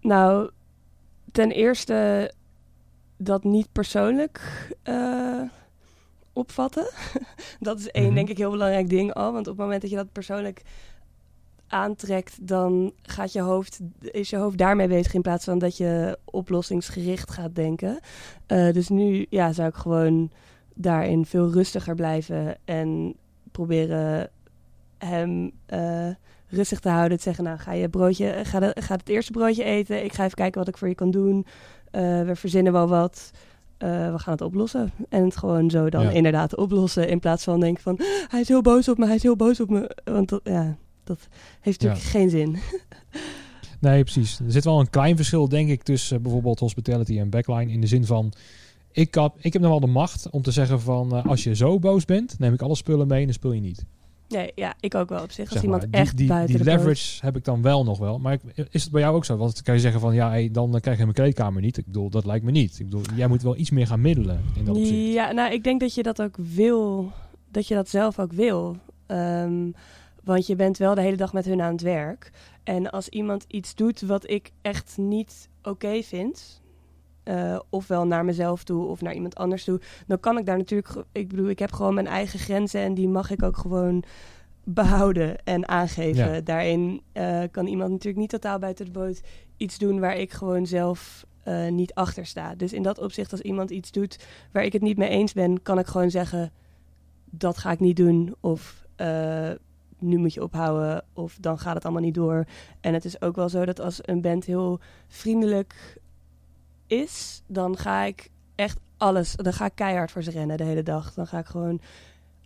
Nou, 0.00 0.50
ten 1.32 1.50
eerste 1.50 2.32
dat 3.16 3.44
niet 3.44 3.72
persoonlijk 3.72 4.40
uh, 4.84 5.42
opvatten. 6.32 6.86
dat 7.60 7.78
is 7.78 7.90
één, 7.90 8.02
mm 8.02 8.08
-hmm. 8.08 8.16
denk 8.16 8.28
ik, 8.28 8.38
heel 8.38 8.50
belangrijk 8.50 8.88
ding 8.88 9.12
al. 9.12 9.32
Want 9.32 9.46
op 9.46 9.52
het 9.52 9.62
moment 9.62 9.80
dat 9.80 9.90
je 9.90 9.96
dat 9.96 10.12
persoonlijk 10.12 10.62
aantrekt, 11.66 12.48
dan 12.48 12.92
gaat 13.02 13.32
je 13.32 13.40
hoofd, 13.40 13.80
is 14.00 14.30
je 14.30 14.36
hoofd 14.36 14.58
daarmee 14.58 14.88
bezig 14.88 15.14
in 15.14 15.22
plaats 15.22 15.44
van 15.44 15.58
dat 15.58 15.76
je 15.76 16.18
oplossingsgericht 16.24 17.30
gaat 17.30 17.54
denken. 17.54 18.00
Uh, 18.46 18.72
dus 18.72 18.88
nu 18.88 19.26
ja, 19.30 19.52
zou 19.52 19.68
ik 19.68 19.74
gewoon 19.74 20.30
daarin 20.74 21.26
veel 21.26 21.52
rustiger 21.52 21.94
blijven 21.94 22.56
en 22.64 23.14
proberen 23.50 24.30
hem 24.98 25.52
uh, 25.74 26.08
rustig 26.48 26.80
te 26.80 26.88
houden. 26.88 27.16
Te 27.16 27.22
zeggen, 27.22 27.44
nou 27.44 27.58
ga 27.58 27.72
je 27.72 27.88
broodje, 27.88 28.40
ga, 28.42 28.60
de, 28.60 28.76
ga 28.80 28.96
het 28.96 29.08
eerste 29.08 29.32
broodje 29.32 29.64
eten. 29.64 30.04
Ik 30.04 30.12
ga 30.12 30.24
even 30.24 30.36
kijken 30.36 30.58
wat 30.58 30.68
ik 30.68 30.76
voor 30.76 30.88
je 30.88 30.94
kan 30.94 31.10
doen. 31.10 31.46
Uh, 31.92 32.22
we 32.22 32.36
verzinnen 32.36 32.72
wel 32.72 32.88
wat. 32.88 33.30
Uh, 33.78 34.12
we 34.12 34.18
gaan 34.18 34.32
het 34.32 34.42
oplossen. 34.42 34.92
En 35.08 35.24
het 35.24 35.36
gewoon 35.36 35.70
zo 35.70 35.90
dan 35.90 36.02
ja. 36.02 36.10
inderdaad 36.10 36.56
oplossen. 36.56 37.08
In 37.08 37.20
plaats 37.20 37.44
van 37.44 37.60
denken 37.60 37.82
van, 37.82 38.00
hij 38.28 38.40
is 38.40 38.48
heel 38.48 38.62
boos 38.62 38.88
op 38.88 38.98
me, 38.98 39.06
hij 39.06 39.14
is 39.14 39.22
heel 39.22 39.36
boos 39.36 39.60
op 39.60 39.70
me. 39.70 39.96
Want 40.04 40.28
dat, 40.28 40.40
ja, 40.44 40.76
dat 41.04 41.28
heeft 41.60 41.82
natuurlijk 41.82 42.02
ja. 42.02 42.10
geen 42.10 42.30
zin. 42.30 42.58
nee, 43.80 44.02
precies. 44.02 44.38
Er 44.38 44.52
zit 44.52 44.64
wel 44.64 44.80
een 44.80 44.90
klein 44.90 45.16
verschil, 45.16 45.48
denk 45.48 45.68
ik, 45.68 45.82
tussen 45.82 46.16
uh, 46.16 46.22
bijvoorbeeld 46.22 46.58
hospitality 46.58 47.18
en 47.18 47.30
backline. 47.30 47.72
In 47.72 47.80
de 47.80 47.86
zin 47.86 48.04
van, 48.04 48.32
ik, 48.92 49.14
had, 49.14 49.34
ik 49.38 49.52
heb 49.52 49.62
nog 49.62 49.70
wel 49.70 49.80
de 49.80 49.86
macht 49.86 50.30
om 50.30 50.42
te 50.42 50.50
zeggen 50.50 50.80
van, 50.80 51.16
uh, 51.16 51.24
als 51.24 51.44
je 51.44 51.54
zo 51.54 51.78
boos 51.78 52.04
bent, 52.04 52.38
neem 52.38 52.52
ik 52.52 52.62
alle 52.62 52.76
spullen 52.76 53.06
mee 53.06 53.20
en 53.20 53.24
dan 53.24 53.34
speel 53.34 53.52
je 53.52 53.60
niet. 53.60 53.84
Nee, 54.28 54.52
ja, 54.54 54.74
ik 54.80 54.94
ook 54.94 55.08
wel 55.08 55.22
op 55.22 55.30
zich. 55.30 55.44
Als 55.44 55.52
zeg 55.52 55.62
iemand 55.62 55.86
echt 55.90 56.16
die, 56.16 56.28
buiten 56.28 56.56
die 56.56 56.64
leverage 56.64 57.12
boot. 57.12 57.20
heb 57.20 57.36
ik 57.36 57.44
dan 57.44 57.62
wel 57.62 57.84
nog 57.84 57.98
wel. 57.98 58.18
Maar 58.18 58.32
ik, 58.32 58.40
is 58.70 58.82
het 58.82 58.92
bij 58.92 59.00
jou 59.00 59.14
ook 59.14 59.24
zo? 59.24 59.36
Want 59.36 59.62
kan 59.62 59.74
je 59.74 59.80
zeggen 59.80 60.00
van 60.00 60.14
ja, 60.14 60.28
hey, 60.28 60.50
dan 60.50 60.80
krijg 60.80 60.96
je 60.96 61.02
mijn 61.02 61.14
kleedkamer 61.14 61.62
niet. 61.62 61.76
Ik 61.76 61.84
bedoel, 61.86 62.10
dat 62.10 62.24
lijkt 62.24 62.44
me 62.44 62.50
niet. 62.50 62.78
Ik 62.78 62.84
bedoel, 62.84 63.02
jij 63.14 63.26
moet 63.26 63.42
wel 63.42 63.56
iets 63.56 63.70
meer 63.70 63.86
gaan 63.86 64.00
middelen 64.00 64.44
in 64.54 64.64
dat 64.64 64.76
opzicht. 64.76 65.12
Ja, 65.12 65.32
nou, 65.32 65.52
ik 65.52 65.64
denk 65.64 65.80
dat 65.80 65.94
je 65.94 66.02
dat 66.02 66.22
ook 66.22 66.36
wil. 66.36 67.12
Dat 67.50 67.68
je 67.68 67.74
dat 67.74 67.88
zelf 67.88 68.18
ook 68.18 68.32
wil. 68.32 68.76
Um, 69.06 69.74
want 70.24 70.46
je 70.46 70.56
bent 70.56 70.78
wel 70.78 70.94
de 70.94 71.00
hele 71.00 71.16
dag 71.16 71.32
met 71.32 71.44
hun 71.44 71.62
aan 71.62 71.72
het 71.72 71.82
werk. 71.82 72.30
En 72.64 72.90
als 72.90 73.08
iemand 73.08 73.44
iets 73.48 73.74
doet 73.74 74.00
wat 74.00 74.30
ik 74.30 74.50
echt 74.62 74.96
niet 74.96 75.48
oké 75.58 75.68
okay 75.68 76.02
vind, 76.02 76.60
uh, 77.28 77.58
ofwel 77.70 78.06
naar 78.06 78.24
mezelf 78.24 78.64
toe 78.64 78.86
of 78.86 79.00
naar 79.00 79.14
iemand 79.14 79.36
anders 79.36 79.64
toe, 79.64 79.80
dan 80.06 80.20
kan 80.20 80.38
ik 80.38 80.46
daar 80.46 80.56
natuurlijk. 80.56 81.04
Ik 81.12 81.28
bedoel, 81.28 81.48
ik 81.48 81.58
heb 81.58 81.72
gewoon 81.72 81.94
mijn 81.94 82.06
eigen 82.06 82.38
grenzen 82.38 82.80
en 82.80 82.94
die 82.94 83.08
mag 83.08 83.30
ik 83.30 83.42
ook 83.42 83.56
gewoon 83.56 84.04
behouden 84.64 85.44
en 85.44 85.68
aangeven. 85.68 86.32
Ja. 86.32 86.40
Daarin 86.40 87.02
uh, 87.12 87.42
kan 87.50 87.66
iemand 87.66 87.90
natuurlijk 87.90 88.18
niet 88.18 88.30
totaal 88.30 88.58
buiten 88.58 88.84
de 88.84 88.90
boot 88.90 89.20
iets 89.56 89.78
doen 89.78 90.00
waar 90.00 90.16
ik 90.16 90.32
gewoon 90.32 90.66
zelf 90.66 91.26
uh, 91.48 91.68
niet 91.68 91.94
achter 91.94 92.26
sta. 92.26 92.54
Dus 92.54 92.72
in 92.72 92.82
dat 92.82 92.98
opzicht, 92.98 93.32
als 93.32 93.40
iemand 93.40 93.70
iets 93.70 93.90
doet 93.90 94.26
waar 94.52 94.64
ik 94.64 94.72
het 94.72 94.82
niet 94.82 94.96
mee 94.96 95.08
eens 95.08 95.32
ben, 95.32 95.62
kan 95.62 95.78
ik 95.78 95.86
gewoon 95.86 96.10
zeggen: 96.10 96.52
dat 97.24 97.58
ga 97.58 97.70
ik 97.70 97.80
niet 97.80 97.96
doen. 97.96 98.34
Of 98.40 98.86
eh, 98.96 99.50
nu 99.98 100.16
moet 100.16 100.34
je 100.34 100.42
ophouden. 100.42 101.04
Of 101.12 101.36
dan 101.40 101.58
gaat 101.58 101.74
het 101.74 101.84
allemaal 101.84 102.02
niet 102.02 102.14
door. 102.14 102.44
En 102.80 102.94
het 102.94 103.04
is 103.04 103.20
ook 103.20 103.36
wel 103.36 103.48
zo 103.48 103.64
dat 103.64 103.80
als 103.80 103.98
een 104.02 104.20
band 104.20 104.44
heel 104.44 104.80
vriendelijk 105.08 106.00
is, 106.88 107.42
dan 107.46 107.76
ga 107.76 108.02
ik 108.02 108.30
echt 108.54 108.78
alles. 108.96 109.34
Dan 109.36 109.52
ga 109.52 109.64
ik 109.64 109.74
keihard 109.74 110.10
voor 110.10 110.22
ze 110.22 110.30
rennen 110.30 110.56
de 110.56 110.64
hele 110.64 110.82
dag. 110.82 111.14
Dan 111.14 111.26
ga 111.26 111.38
ik 111.38 111.46
gewoon 111.46 111.80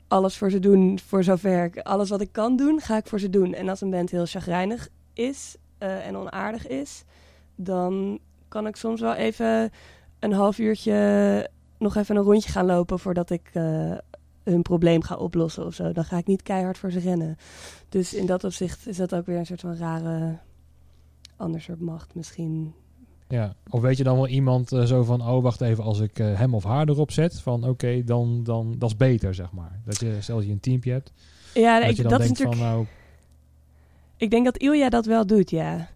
alles 0.09 0.37
voor 0.37 0.51
ze 0.51 0.59
doen, 0.59 0.99
voor 0.99 1.25
zover 1.25 1.65
ik 1.65 1.79
alles 1.79 2.09
wat 2.09 2.21
ik 2.21 2.33
kan 2.33 2.57
doen, 2.57 2.81
ga 2.81 2.97
ik 2.97 3.07
voor 3.07 3.21
ze 3.21 3.31
doen. 3.31 3.55
En 3.55 3.69
als 3.69 3.81
een 3.81 3.91
band 3.91 4.11
heel 4.11 4.27
chagrijnig 4.27 4.89
is 5.13 5.57
uh, 5.79 6.07
en 6.07 6.17
onaardig 6.17 6.67
is, 6.67 7.05
dan 7.57 8.19
kan 8.49 8.67
ik 8.67 8.77
soms 8.77 9.01
wel 9.01 9.15
even 9.15 9.71
een 10.19 10.33
half 10.33 10.59
uurtje 10.59 11.51
nog 11.79 11.97
even 11.97 12.17
een 12.17 12.23
rondje 12.23 12.51
gaan 12.51 12.67
lopen 12.67 12.99
voordat 12.99 13.31
ik 13.31 13.51
uh, 13.55 13.95
hun 14.45 14.63
probleem 14.63 15.03
ga 15.03 15.17
oplossen 15.17 15.67
of 15.67 15.75
zo. 15.75 15.93
Dan 15.93 16.05
ga 16.05 16.17
ik 16.17 16.27
niet 16.27 16.43
keihard 16.43 16.79
voor 16.79 16.91
ze 16.91 16.99
rennen. 16.99 17.37
Dus 17.89 18.15
in 18.15 18.27
dat 18.27 18.45
opzicht 18.45 18.87
is 18.87 18.97
dat 18.97 19.15
ook 19.15 19.27
weer 19.27 19.39
een 19.39 19.47
soort 19.47 19.61
van 19.61 19.77
rare, 19.77 20.39
ander 21.37 21.61
soort 21.61 21.81
macht 21.81 22.15
misschien. 22.15 22.75
Ja, 23.33 23.55
of 23.71 23.81
weet 23.81 23.97
je 23.97 24.05
dan 24.05 24.17
wel 24.17 24.29
iemand 24.29 24.73
uh, 24.73 24.83
zo 24.83 25.03
van, 25.03 25.29
oh 25.29 25.43
wacht 25.43 25.61
even, 25.61 25.85
als 25.85 26.01
ik 26.01 26.19
uh, 26.19 26.39
hem 26.39 26.55
of 26.55 26.65
haar 26.65 26.89
erop 26.89 27.11
zet, 27.11 27.41
van 27.41 27.65
oké, 27.65 28.05
dan, 28.05 28.43
dan 28.45 28.75
dat 28.79 28.91
is 28.91 28.97
beter, 28.97 29.35
zeg 29.35 29.53
maar. 29.53 29.81
Dat 29.85 30.01
je, 30.01 30.17
stel 30.21 30.37
dat 30.37 30.47
je 30.47 30.53
een 30.53 30.61
teampje 30.61 30.93
hebt, 30.93 31.13
ja, 31.55 31.81
dat 31.81 31.91
ik, 31.91 31.97
je 31.97 32.03
dan 32.03 32.11
dat 32.11 32.21
denkt 32.21 32.39
is 32.39 32.45
natuurlijk... 32.45 32.69
van 32.69 32.77
nou, 32.77 32.87
Ik 34.17 34.31
denk 34.31 34.45
dat 34.45 34.57
Ilja 34.57 34.89
dat 34.89 35.07
wel 35.07 35.27
doet, 35.27 35.51
ja. 35.51 35.89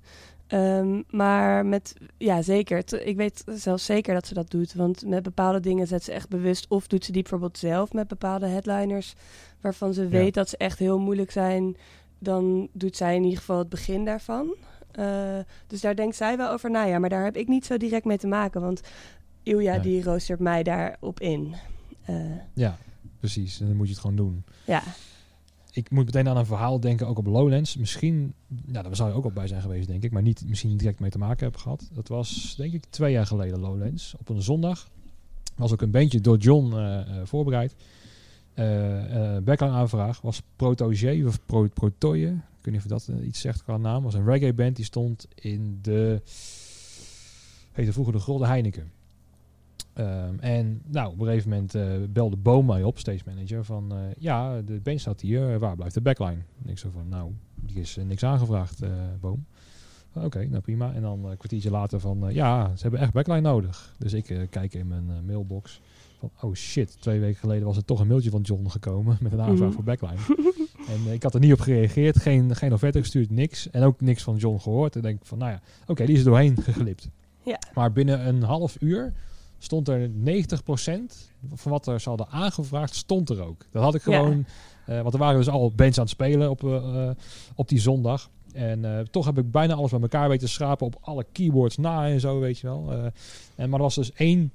Um, 0.48 1.04
maar 1.10 1.66
met, 1.66 1.94
ja 2.18 2.42
zeker, 2.42 3.06
ik 3.06 3.16
weet 3.16 3.44
zelfs 3.46 3.84
zeker 3.84 4.14
dat 4.14 4.26
ze 4.26 4.34
dat 4.34 4.50
doet. 4.50 4.74
Want 4.74 5.06
met 5.06 5.22
bepaalde 5.22 5.60
dingen 5.60 5.86
zet 5.86 6.04
ze 6.04 6.12
echt 6.12 6.28
bewust. 6.28 6.66
Of 6.68 6.86
doet 6.86 7.04
ze 7.04 7.12
die 7.12 7.22
bijvoorbeeld 7.22 7.58
zelf 7.58 7.92
met 7.92 8.08
bepaalde 8.08 8.46
headliners. 8.46 9.14
Waarvan 9.60 9.94
ze 9.94 10.08
weet 10.08 10.34
dat 10.34 10.48
ze 10.48 10.56
echt 10.56 10.78
heel 10.78 10.98
moeilijk 10.98 11.30
zijn. 11.30 11.76
Dan 12.18 12.68
doet 12.72 12.96
zij 12.96 13.14
in 13.14 13.22
ieder 13.22 13.38
geval 13.38 13.58
het 13.58 13.68
begin 13.68 14.04
daarvan. 14.04 14.54
Uh, 14.98 15.38
dus 15.66 15.80
daar 15.80 15.96
denkt 15.96 16.16
zij 16.16 16.36
wel 16.36 16.50
over 16.50 16.70
na. 16.70 16.84
Ja, 16.84 16.98
maar 16.98 17.10
daar 17.10 17.24
heb 17.24 17.36
ik 17.36 17.48
niet 17.48 17.66
zo 17.66 17.76
direct 17.76 18.04
mee 18.04 18.18
te 18.18 18.26
maken. 18.26 18.60
Want 18.60 18.80
Ilja 19.42 19.72
Nee. 19.72 19.80
die 19.80 20.02
roostert 20.02 20.40
mij 20.40 20.62
daarop 20.62 21.20
in. 21.20 21.54
Uh, 22.10 22.16
ja, 22.54 22.76
precies. 23.20 23.60
En 23.60 23.66
dan 23.66 23.76
moet 23.76 23.86
je 23.86 23.92
het 23.92 24.00
gewoon 24.00 24.16
doen. 24.16 24.44
ja, 24.64 24.82
Ik 25.72 25.90
moet 25.90 26.04
meteen 26.04 26.28
aan 26.28 26.36
een 26.36 26.46
verhaal 26.46 26.80
denken, 26.80 27.06
ook 27.06 27.18
op 27.18 27.26
Lowlands. 27.26 27.76
Misschien, 27.76 28.34
nou, 28.66 28.84
daar 28.84 28.96
zou 28.96 29.10
je 29.10 29.16
ook 29.16 29.24
al 29.24 29.30
bij 29.30 29.46
zijn 29.46 29.60
geweest, 29.60 29.88
denk 29.88 30.02
ik. 30.02 30.10
Maar 30.12 30.22
niet 30.22 30.44
misschien 30.46 30.70
niet 30.70 30.78
direct 30.78 31.00
mee 31.00 31.10
te 31.10 31.18
maken 31.18 31.46
heb 31.46 31.56
gehad. 31.56 31.88
Dat 31.92 32.08
was, 32.08 32.54
denk 32.56 32.72
ik, 32.72 32.84
twee 32.90 33.12
jaar 33.12 33.26
geleden 33.26 33.60
Lowlands. 33.60 34.14
Op 34.18 34.28
een 34.28 34.42
zondag. 34.42 34.88
Was 35.56 35.72
ook 35.72 35.82
een 35.82 35.90
bandje 35.90 36.20
door 36.20 36.36
John 36.36 36.72
eh, 36.74 37.00
eh, 37.00 37.06
voorbereid. 37.24 37.74
Eh 38.54 39.34
eh 39.36 39.42
backline 39.42 39.72
aanvraag 39.72 40.20
was 40.20 40.42
Protogé 40.56 41.22
of 41.26 41.38
Pro, 41.46 41.68
Protoje. 41.74 42.34
Ik 42.66 42.72
weet 42.72 42.82
niet 42.82 42.92
of 42.92 43.06
dat 43.06 43.16
eh, 43.16 43.26
iets 43.26 43.40
zegt 43.40 43.62
qua 43.62 43.76
naam. 43.76 44.02
was 44.02 44.14
een 44.14 44.24
reggae 44.24 44.54
band 44.54 44.76
die 44.76 44.84
stond 44.84 45.26
in 45.34 45.78
de... 45.82 46.20
Heette 47.72 47.92
vroeger 47.92 48.12
de 48.12 48.20
Golden 48.20 48.48
Heineken. 48.48 48.90
Ehm, 49.92 50.38
en 50.38 50.82
nou, 50.86 51.12
op 51.12 51.20
een 51.20 51.26
gegeven 51.26 51.50
moment 51.50 51.74
eh, 51.74 51.84
belde 52.10 52.36
Boom 52.36 52.66
mij 52.66 52.82
op, 52.82 52.98
stage 52.98 53.22
manager, 53.26 53.64
van 53.64 53.92
eh, 53.92 53.98
ja, 54.18 54.62
de 54.62 54.80
band 54.80 55.00
staat 55.00 55.20
hier, 55.20 55.58
waar 55.58 55.76
blijft 55.76 55.94
de 55.94 56.00
backline? 56.00 56.40
En 56.64 56.70
ik 56.70 56.78
zo 56.78 56.90
van, 56.90 57.08
nou, 57.08 57.32
die 57.54 57.80
is 57.80 57.98
niks 58.06 58.24
aangevraagd, 58.24 58.80
Boom. 59.20 59.44
Oké, 60.12 60.46
nou 60.46 60.62
prima. 60.62 60.92
En 60.94 61.02
dan 61.02 61.24
een 61.24 61.36
kwartiertje 61.36 61.70
later 61.70 62.00
van, 62.00 62.26
ja, 62.30 62.76
ze 62.76 62.82
hebben 62.82 63.00
echt 63.00 63.12
backline 63.12 63.40
nodig. 63.40 63.94
Dus 63.98 64.12
ik 64.12 64.46
kijk 64.50 64.74
in 64.74 64.88
mijn 64.88 65.24
mailbox 65.26 65.80
van, 66.18 66.30
oh 66.40 66.54
shit, 66.54 67.00
twee 67.00 67.20
weken 67.20 67.38
geleden 67.40 67.66
was 67.66 67.76
er 67.76 67.84
toch 67.84 68.00
een 68.00 68.06
mailtje 68.06 68.30
van 68.30 68.40
John 68.40 68.68
gekomen 68.68 69.16
met 69.20 69.32
een 69.32 69.40
aanvraag 69.40 69.58
Mhm. 69.68 69.72
voor 69.72 69.84
backline. 69.84 70.18
en 70.88 71.00
eh, 71.06 71.12
ik 71.12 71.22
had 71.22 71.34
er 71.34 71.40
niet 71.40 71.52
op 71.52 71.60
gereageerd, 71.60 72.18
geen, 72.20 72.56
geen 72.56 72.72
offerte 72.72 72.98
gestuurd, 73.00 73.30
niks. 73.30 73.70
En 73.70 73.82
ook 73.82 74.00
niks 74.00 74.22
van 74.22 74.36
John 74.36 74.58
gehoord. 74.58 74.96
En 74.96 75.02
denk 75.02 75.20
ik 75.20 75.26
van, 75.26 75.38
nou 75.38 75.50
ja, 75.50 75.60
oké, 75.86 76.04
die 76.06 76.14
is 76.14 76.20
er 76.20 76.26
doorheen 76.26 76.56
geglipt. 76.62 77.08
Ja. 77.42 77.58
Maar 77.74 77.92
binnen 77.92 78.26
een 78.28 78.42
half 78.42 78.76
uur 78.80 79.12
stond 79.58 79.88
er 79.88 80.10
90% 80.10 80.12
van 81.54 81.72
wat 81.72 81.86
er 81.86 82.00
ze 82.00 82.08
hadden 82.08 82.28
aangevraagd, 82.28 82.94
stond 82.94 83.30
er 83.30 83.42
ook. 83.42 83.64
Dat 83.70 83.82
had 83.82 83.94
ik 83.94 84.04
Ja. 84.04 84.16
gewoon, 84.16 84.44
eh, 84.86 85.00
want 85.00 85.12
er 85.14 85.20
waren 85.20 85.38
dus 85.38 85.48
al 85.48 85.72
bands 85.72 85.96
aan 85.98 86.04
het 86.04 86.12
spelen 86.12 86.50
op, 86.50 86.64
eh, 86.64 87.10
op 87.54 87.68
die 87.68 87.80
zondag. 87.80 88.30
En 88.52 89.06
toch 89.10 89.24
heb 89.26 89.38
ik 89.38 89.50
bijna 89.50 89.74
alles 89.74 89.90
bij 89.90 90.00
elkaar 90.00 90.28
weten 90.28 90.46
te 90.46 90.52
schrapen 90.52 90.86
op 90.86 90.96
alle 91.00 91.26
keyboards 91.32 91.76
na 91.76 92.06
en 92.08 92.20
zo, 92.20 92.40
weet 92.40 92.58
je 92.58 92.66
wel. 92.66 92.92
En, 93.56 93.68
maar 93.70 93.78
er 93.78 93.84
was 93.84 93.94
dus 93.94 94.12
één 94.12 94.52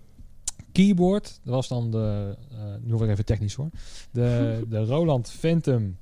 keyboard. 0.72 1.40
Dat 1.44 1.54
was 1.54 1.68
dan 1.68 1.92
de, 1.92 2.36
eh, 2.52 2.58
nu 2.82 2.92
word 2.92 3.04
ik 3.04 3.10
even 3.10 3.26
technisch 3.26 3.54
hoor. 3.54 3.70
De, 4.12 4.62
de 4.70 4.86
Roland 4.86 5.30
Phantom 5.30 5.98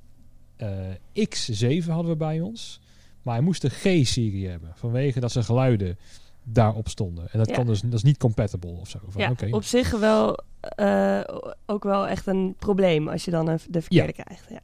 eh, 0.60 1.26
X7 1.28 1.86
hadden 1.86 2.10
we 2.10 2.16
bij 2.16 2.40
ons. 2.40 2.80
Maar 3.22 3.34
hij 3.34 3.44
moest 3.44 3.62
de 3.62 3.68
G-serie 3.70 4.48
hebben. 4.48 4.72
Vanwege 4.74 5.20
dat 5.20 5.32
zijn 5.32 5.44
geluiden 5.44 5.98
daarop 6.42 6.88
stonden. 6.88 7.28
En 7.32 7.38
dat, 7.38 7.48
Ja. 7.48 7.54
kan 7.54 7.66
dus, 7.66 7.80
dat 7.80 7.92
is 7.92 8.02
niet 8.02 8.16
compatible 8.18 8.70
of 8.70 8.88
zo. 8.88 8.98
Van, 9.08 9.20
ja 9.22 9.34
op 9.50 9.64
zich 9.64 9.90
wel 9.98 10.38
eh, 10.60 11.20
ook 11.66 11.84
wel 11.84 12.08
echt 12.08 12.26
een 12.26 12.54
probleem 12.58 13.08
als 13.08 13.24
je 13.24 13.30
dan 13.30 13.48
een, 13.48 13.58
de 13.70 13.80
verkeerde 13.80 14.12
krijgt. 14.12 14.46
Ja. 14.50 14.60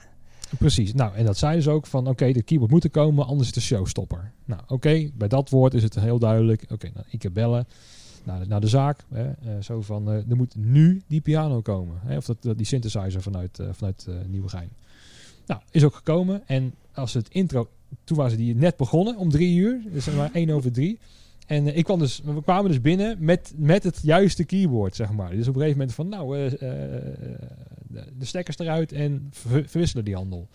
Precies. 0.59 0.95
Nou, 0.95 1.15
en 1.15 1.25
dat 1.25 1.37
zeiden 1.37 1.63
ze 1.63 1.71
ook 1.71 1.87
van, 1.87 2.07
oké, 2.09 2.33
de 2.33 2.43
keyboard 2.43 2.71
moet 2.71 2.85
er 2.85 2.91
komen, 2.91 3.25
anders 3.27 3.41
is 3.49 3.55
het 3.55 3.57
een 3.57 3.63
showstopper. 3.77 4.33
Nou, 4.45 4.61
oké, 4.69 5.11
bij 5.15 5.29
dat 5.29 5.51
woord 5.51 5.75
is 5.75 5.83
het 5.83 5.95
heel 5.95 6.19
duidelijk. 6.19 6.65
Oké, 6.73 6.91
nou, 6.95 7.07
ik 7.11 7.23
heb 7.23 7.33
bellen 7.35 7.67
naar 8.25 8.39
de, 8.41 8.47
naar 8.47 8.61
de 8.61 8.69
zaak. 8.69 9.05
Hè, 9.09 9.25
eh, 9.31 9.35
zo 9.61 9.81
van, 9.83 10.09
er 10.09 10.37
moet 10.37 10.55
nu 10.57 11.03
die 11.07 11.21
piano 11.21 11.61
komen. 11.61 11.99
Hè, 12.05 12.17
of 12.17 12.25
dat, 12.25 12.37
dat- 12.43 12.57
die 12.57 12.67
synthesizer 12.67 13.23
vanuit, 13.23 13.61
vanuit 13.71 14.07
Nieuwegein. 14.29 14.71
Nou, 15.47 15.61
is 15.71 15.85
ook 15.85 15.95
gekomen. 15.95 16.43
En 16.47 16.75
als 16.95 17.15
het 17.15 17.29
intro, 17.29 17.69
toen 18.05 18.17
waren 18.17 18.33
ze 18.33 18.37
die 18.37 18.55
net 18.55 18.77
begonnen 18.77 19.17
om 19.17 19.31
drie 19.31 19.57
uur. 19.57 19.81
Dus 19.93 20.11
maar 20.11 20.31
één 20.33 20.51
over 20.51 20.73
drie. 20.73 20.99
En 21.47 21.67
eh, 21.67 21.77
ik 21.77 21.85
kwam 21.85 21.99
dus, 21.99 22.21
we 22.25 22.43
kwamen 22.43 22.71
dus 22.71 22.81
binnen 22.81 23.17
met, 23.21 23.53
met 23.57 23.83
het 23.83 23.99
juiste 24.03 24.45
keyboard, 24.45 24.97
zeg 24.97 25.13
maar. 25.13 25.31
Dus 25.31 25.49
op 25.49 25.55
een 25.55 25.61
gegeven 25.61 25.79
moment 25.79 25.95
van, 25.95 26.09
nou, 26.09 26.37
eh, 26.37 26.47
eh, 26.47 27.03
de, 28.19 28.25
stekkers 28.25 28.59
eruit 28.59 28.93
en 28.93 29.29
ver- 29.31 29.69
verwisselen 29.69 30.05
die 30.05 30.15
handel. 30.15 30.49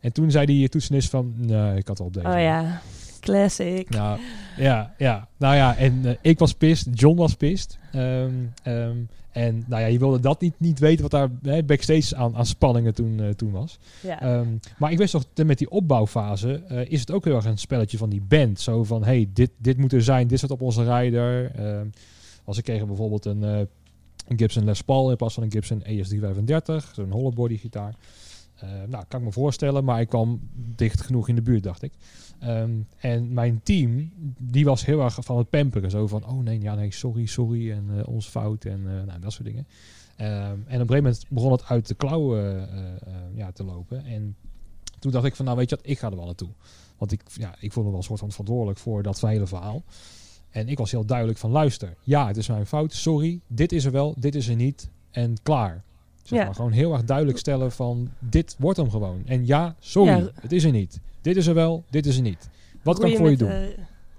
En 0.00 0.12
toen 0.12 0.30
zei 0.30 0.46
die 0.46 0.68
toetsenist 0.68 1.10
van, 1.10 1.34
nee, 1.36 1.76
ik 1.76 1.88
had 1.88 2.00
al 2.00 2.06
op 2.06 2.14
deze. 2.14 2.26
Oh 2.26 2.40
ja, 2.40 2.82
classic. 3.20 3.88
Nou, 3.90 4.20
ja, 4.56 4.94
ja. 4.98 5.28
Nou 5.36 5.54
ja, 5.54 5.76
en 5.76 6.18
ik 6.20 6.38
was 6.38 6.54
pist, 6.54 6.86
John 6.92 7.16
was 7.16 7.34
pist. 7.34 7.78
Ehm, 7.92 8.32
ehm, 8.62 8.96
en 9.36 9.64
nou 9.66 9.82
ja, 9.82 9.86
je 9.86 9.98
wilde 9.98 10.20
dat 10.20 10.40
niet, 10.40 10.54
niet 10.58 10.78
weten 10.78 11.02
wat 11.02 11.10
daar 11.10 11.28
hè, 11.42 11.62
backstage 11.62 12.16
aan, 12.16 12.36
aan 12.36 12.46
spanningen 12.46 12.94
toen, 12.94 13.20
eh, 13.20 13.28
toen 13.28 13.50
was. 13.50 13.78
Ja. 14.02 14.20
Ehm, 14.20 14.48
maar 14.78 14.92
ik 14.92 14.98
wist 14.98 15.12
toch, 15.12 15.24
met 15.44 15.58
die 15.58 15.70
opbouwfase 15.70 16.62
eh, 16.68 16.90
is 16.90 17.00
het 17.00 17.10
ook 17.10 17.24
heel 17.24 17.34
erg 17.34 17.44
een 17.44 17.58
spelletje 17.58 17.98
van 17.98 18.10
die 18.10 18.22
band. 18.28 18.60
Zo 18.60 18.84
van, 18.84 19.04
hey, 19.04 19.28
dit, 19.32 19.50
dit 19.58 19.76
moet 19.76 19.92
er 19.92 20.02
zijn, 20.02 20.26
dit 20.26 20.38
staat 20.38 20.50
op 20.50 20.60
onze 20.60 20.98
rider. 20.98 21.50
Ehm, 21.54 21.86
als 22.44 22.58
ik 22.58 22.64
kreeg 22.64 22.86
bijvoorbeeld 22.86 23.24
een, 23.24 23.44
eh, 23.44 23.58
een 24.26 24.38
Gibson 24.38 24.64
Les 24.64 24.82
Paul 24.82 25.10
in 25.10 25.16
plaats 25.16 25.34
van 25.34 25.42
een 25.42 25.52
Gibson 25.52 25.82
ES335, 25.82 26.92
zo'n 26.94 27.10
hollowbody 27.10 27.56
gitaar. 27.56 27.94
Eh, 28.56 28.68
nou, 28.88 29.04
kan 29.08 29.20
ik 29.20 29.26
me 29.26 29.32
voorstellen, 29.32 29.84
maar 29.84 30.00
ik 30.00 30.08
kwam 30.08 30.40
dicht 30.54 31.00
genoeg 31.00 31.28
in 31.28 31.34
de 31.34 31.42
buurt, 31.42 31.62
dacht 31.62 31.82
ik. 31.82 31.92
Ehm, 32.38 32.70
en 32.98 33.32
mijn 33.32 33.60
team, 33.62 34.10
die 34.38 34.64
was 34.64 34.84
heel 34.84 35.00
erg 35.00 35.18
van 35.20 35.38
het 35.38 35.50
pamperen. 35.50 35.90
Zo 35.90 36.06
van, 36.06 36.26
oh 36.26 36.42
nee, 36.42 36.60
ja, 36.60 36.74
nee, 36.74 36.92
sorry, 36.92 37.26
sorry, 37.26 37.70
en 37.70 37.84
eh, 37.96 38.08
ons 38.08 38.26
fout, 38.28 38.64
en 38.64 38.80
eh, 38.86 39.06
nou, 39.06 39.20
dat 39.20 39.32
soort 39.32 39.44
dingen. 39.44 39.66
Ehm, 40.16 40.30
en 40.32 40.52
op 40.52 40.64
een 40.64 40.70
gegeven 40.70 40.94
moment 40.96 41.24
begon 41.28 41.52
het 41.52 41.64
uit 41.64 41.88
de 41.88 41.94
klauwen 41.94 42.68
eh, 42.72 43.12
ja, 43.34 43.52
te 43.52 43.64
lopen. 43.64 44.04
En 44.04 44.36
toen 44.98 45.12
dacht 45.12 45.24
ik 45.24 45.36
van, 45.36 45.44
nou 45.44 45.56
weet 45.56 45.70
je 45.70 45.76
wat, 45.76 45.86
ik 45.86 45.98
ga 45.98 46.10
er 46.10 46.16
wel 46.16 46.24
naartoe. 46.24 46.48
Want 46.98 47.12
ik, 47.12 47.20
ja, 47.38 47.54
ik 47.60 47.72
voelde 47.72 47.82
me 47.82 47.90
wel 47.90 47.96
een 47.98 48.02
soort 48.06 48.20
van 48.20 48.30
verantwoordelijk 48.30 48.78
voor 48.78 49.02
dat 49.02 49.20
hele 49.20 49.46
verhaal. 49.46 49.82
En 50.50 50.68
ik 50.68 50.78
was 50.78 50.90
heel 50.90 51.04
duidelijk 51.04 51.38
van, 51.38 51.50
luister, 51.50 51.94
ja, 52.02 52.26
het 52.26 52.36
is 52.36 52.48
mijn 52.48 52.66
fout, 52.66 52.92
sorry, 52.92 53.40
dit 53.46 53.72
is 53.72 53.84
er 53.84 53.92
wel, 53.92 54.14
dit 54.18 54.34
is 54.34 54.48
er 54.48 54.56
niet, 54.56 54.88
en 55.10 55.34
klaar. 55.42 55.84
Zeg 56.22 56.38
Ja. 56.38 56.44
maar, 56.44 56.54
gewoon 56.54 56.72
heel 56.72 56.92
erg 56.92 57.04
duidelijk 57.04 57.38
stellen 57.38 57.72
van, 57.72 58.10
dit 58.18 58.56
wordt 58.58 58.78
hem 58.78 58.90
gewoon. 58.90 59.22
En 59.26 59.46
ja, 59.46 59.74
sorry, 59.78 60.10
Ja. 60.18 60.30
het 60.40 60.52
is 60.52 60.64
er 60.64 60.70
niet. 60.72 61.00
Dit 61.26 61.36
is 61.36 61.46
er 61.46 61.54
wel, 61.54 61.84
dit 61.90 62.06
is 62.06 62.16
er 62.16 62.22
niet. 62.22 62.48
Wat 62.82 62.98
kan 62.98 63.10
ik 63.10 63.16
voor 63.16 63.30
je 63.30 63.36
doen? 63.36 63.50
eh, 63.50 63.68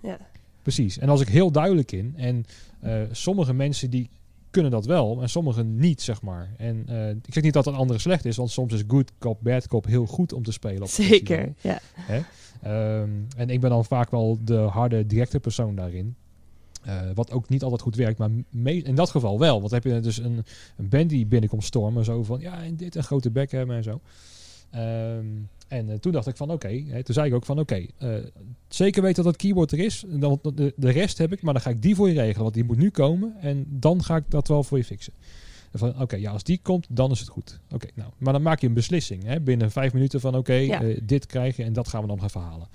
ja. 0.02 0.18
Precies. 0.62 0.98
En 0.98 1.10
als 1.10 1.22
ik 1.22 1.28
heel 1.28 1.52
duidelijk 1.52 1.92
in. 1.92 2.14
En 2.18 2.46
eh, 2.80 3.02
sommige 3.12 3.54
mensen 3.54 3.90
die 3.90 4.10
kunnen 4.50 4.72
dat 4.72 4.86
wel 4.86 5.22
en 5.22 5.30
sommigen 5.30 5.78
niet, 5.78 6.02
zeg 6.02 6.22
maar. 6.22 6.50
En 6.58 6.84
eh, 6.88 7.10
ik 7.10 7.34
zeg 7.34 7.44
niet 7.44 7.54
dat 7.54 7.66
een 7.66 7.76
andere 7.76 8.00
slecht 8.00 8.26
is, 8.26 8.38
want 8.38 8.52
soms 8.52 8.74
is 8.74 8.84
good 8.88 9.12
cop, 9.20 9.38
bad 9.42 9.68
cop 9.68 9.86
heel 9.86 10.06
goed 10.06 10.34
om 10.34 10.44
te 10.44 10.52
spelen. 10.52 10.82
Op 10.82 10.88
Zeker, 10.88 11.54
ja. 11.62 11.80
festival. 11.94 12.24
Ehm, 12.62 13.10
en 13.38 13.50
ik 13.50 13.60
ben 13.60 13.70
dan 13.70 13.86
vaak 13.86 14.12
wel 14.12 14.38
de 14.44 14.58
harde, 14.58 15.06
directe 15.06 15.40
persoon 15.40 15.76
daarin. 15.76 16.16
Wat 17.14 17.32
ook 17.32 17.50
niet 17.50 17.64
altijd 17.64 17.82
goed 17.82 17.96
werkt, 17.96 18.18
maar 18.18 18.30
in 18.64 18.96
dat 18.96 19.10
geval 19.10 19.40
wel. 19.40 19.60
Want 19.60 19.72
heb 19.72 19.84
je 19.84 20.00
dus 20.00 20.18
een, 20.18 20.44
een 20.78 20.90
band 20.90 21.10
die 21.10 21.26
binnenkomt 21.26 21.64
stormen, 21.64 22.06
zo 22.06 22.24
van 22.24 22.40
ja, 22.40 22.64
en 22.64 22.76
dit 22.76 22.96
een 22.96 23.04
grote 23.04 23.32
bek 23.32 23.52
hebben 23.52 23.76
en 23.76 23.84
zo. 23.84 24.00
Ehm, 24.70 25.26
en 25.68 25.90
eh, 25.90 25.96
toen 25.98 26.12
dacht 26.12 26.28
ik 26.28 26.38
van 26.38 26.52
oké, 26.52 26.84
toen 27.04 27.14
zei 27.14 27.28
ik 27.28 27.34
ook 27.34 27.46
van 27.46 27.60
oké, 27.60 27.86
eh, 27.98 28.10
zeker 28.68 29.02
weten 29.02 29.24
dat 29.24 29.34
dat 29.34 29.42
keyboard 29.42 29.72
er 29.72 29.80
is. 29.80 30.04
En 30.12 30.20
dan, 30.20 30.40
de, 30.56 30.74
de 30.76 30.90
rest 30.90 31.18
heb 31.18 31.32
ik, 31.32 31.42
maar 31.42 31.54
dan 31.54 31.62
ga 31.62 31.70
ik 31.70 31.82
die 31.82 31.96
voor 31.96 32.08
je 32.08 32.14
regelen, 32.14 32.42
want 32.42 32.54
die 32.54 32.64
moet 32.64 32.78
nu 32.78 32.90
komen. 32.90 33.36
En 33.42 33.66
dan 33.70 34.04
ga 34.04 34.16
ik 34.16 34.24
dat 34.28 34.48
wel 34.48 34.64
voor 34.64 34.78
je 34.78 34.84
fixen. 34.84 35.14
Van 35.74 36.02
oké, 36.02 36.16
ja, 36.16 36.32
als 36.32 36.44
die 36.44 36.60
komt, 36.62 36.86
dan 36.90 37.12
is 37.12 37.20
het 37.20 37.30
goed. 37.30 37.60
Oké, 37.72 37.88
nou, 37.94 38.10
maar 38.18 38.34
dan 38.34 38.42
maak 38.42 38.62
je 38.62 38.68
een 38.68 38.74
beslissing 38.74 39.24
hè, 39.24 39.40
binnen 39.42 39.72
vijf 39.72 39.94
minuten 39.94 40.20
van 40.20 40.36
oké, 40.36 40.54
Ja. 40.54 40.82
eh, 40.82 41.00
dit 41.04 41.26
krijg 41.26 41.56
je 41.58 41.64
en 41.64 41.74
dat 41.74 41.88
gaan 41.88 42.02
we 42.02 42.08
dan 42.08 42.20
gaan 42.20 42.30
verhalen. 42.30 42.68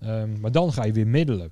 Ehm, 0.00 0.40
maar 0.40 0.52
dan 0.52 0.72
ga 0.72 0.84
je 0.84 0.92
weer 0.92 1.06
middelen. 1.06 1.50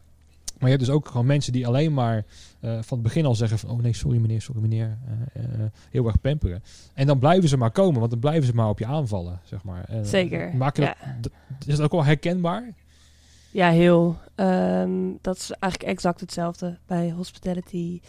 Maar 0.59 0.71
je 0.71 0.77
hebt 0.77 0.87
dus 0.87 0.95
ook 0.95 1.09
gewoon 1.09 1.27
mensen 1.27 1.53
die 1.53 1.67
alleen 1.67 1.95
maar 1.95 2.25
eh, 2.61 2.71
van 2.71 2.99
het 2.99 3.03
begin 3.03 3.25
al 3.27 3.35
zeggen 3.35 3.59
van... 3.59 3.71
oh 3.71 3.81
nee, 3.81 3.93
sorry 3.95 4.19
meneer, 4.19 4.43
sorry 4.43 4.61
meneer. 4.61 4.99
eh, 5.33 5.45
eh, 5.45 5.61
heel 5.91 6.07
erg 6.07 6.21
pamperen. 6.21 6.63
En 6.95 7.07
dan 7.07 7.19
blijven 7.19 7.49
ze 7.49 7.57
maar 7.57 7.71
komen, 7.71 7.99
want 7.99 8.11
dan 8.11 8.21
blijven 8.21 8.47
ze 8.47 8.55
maar 8.55 8.69
op 8.69 8.79
je 8.79 8.87
aanvallen, 8.87 9.41
zeg 9.45 9.65
maar. 9.65 9.89
Zeker, 10.03 10.57
Maak 10.57 10.77
je 10.77 10.83
ja. 10.83 10.97
dat, 11.21 11.33
d- 11.59 11.69
is 11.69 11.77
dat 11.77 11.85
ook 11.85 11.93
wel 11.93 12.05
herkenbaar? 12.05 12.73
Ja, 13.51 13.71
heel. 13.71 14.17
Ehm, 14.35 14.91
dat 15.21 15.37
is 15.37 15.51
eigenlijk 15.51 15.93
exact 15.93 16.21
hetzelfde 16.21 16.79
bij 16.87 17.11
hospitality. 17.11 18.01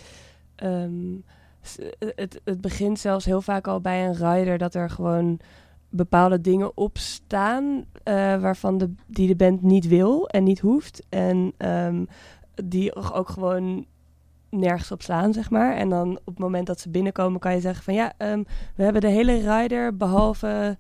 Ehm, 0.56 0.92
het, 2.16 2.42
het 2.44 2.62
begint 2.62 3.00
zelfs 3.00 3.26
heel 3.26 3.42
vaak 3.42 3.68
al 3.68 3.82
bij 3.82 4.06
een 4.06 4.14
rider 4.16 4.58
dat 4.58 4.76
er 4.76 4.90
gewoon 4.90 5.40
bepaalde 5.90 6.42
dingen 6.42 6.78
op 6.78 6.98
staan 6.98 7.86
eh, 8.04 8.14
waarvan 8.42 8.78
de, 8.78 8.94
die 9.08 9.28
de 9.28 9.36
band 9.36 9.62
niet 9.62 9.88
wil 9.88 10.28
en 10.28 10.44
niet 10.44 10.60
hoeft. 10.60 11.06
En 11.10 11.54
ehm, 11.58 12.06
die 12.64 12.96
ook 12.96 13.30
gewoon 13.30 13.86
nergens 14.50 14.92
op 14.92 15.02
slaan, 15.02 15.34
zeg 15.34 15.50
maar. 15.50 15.76
En 15.76 15.90
dan 15.90 16.10
op 16.10 16.26
het 16.26 16.40
moment 16.40 16.68
dat 16.68 16.80
ze 16.80 16.90
binnenkomen 16.90 17.40
kan 17.40 17.54
je 17.54 17.60
zeggen 17.60 17.84
van 17.84 17.94
ja, 17.94 18.14
ehm, 18.18 18.44
we 18.76 18.84
hebben 18.84 19.02
de 19.02 19.08
hele 19.08 19.58
rider 19.58 19.98
behalve 19.98 20.78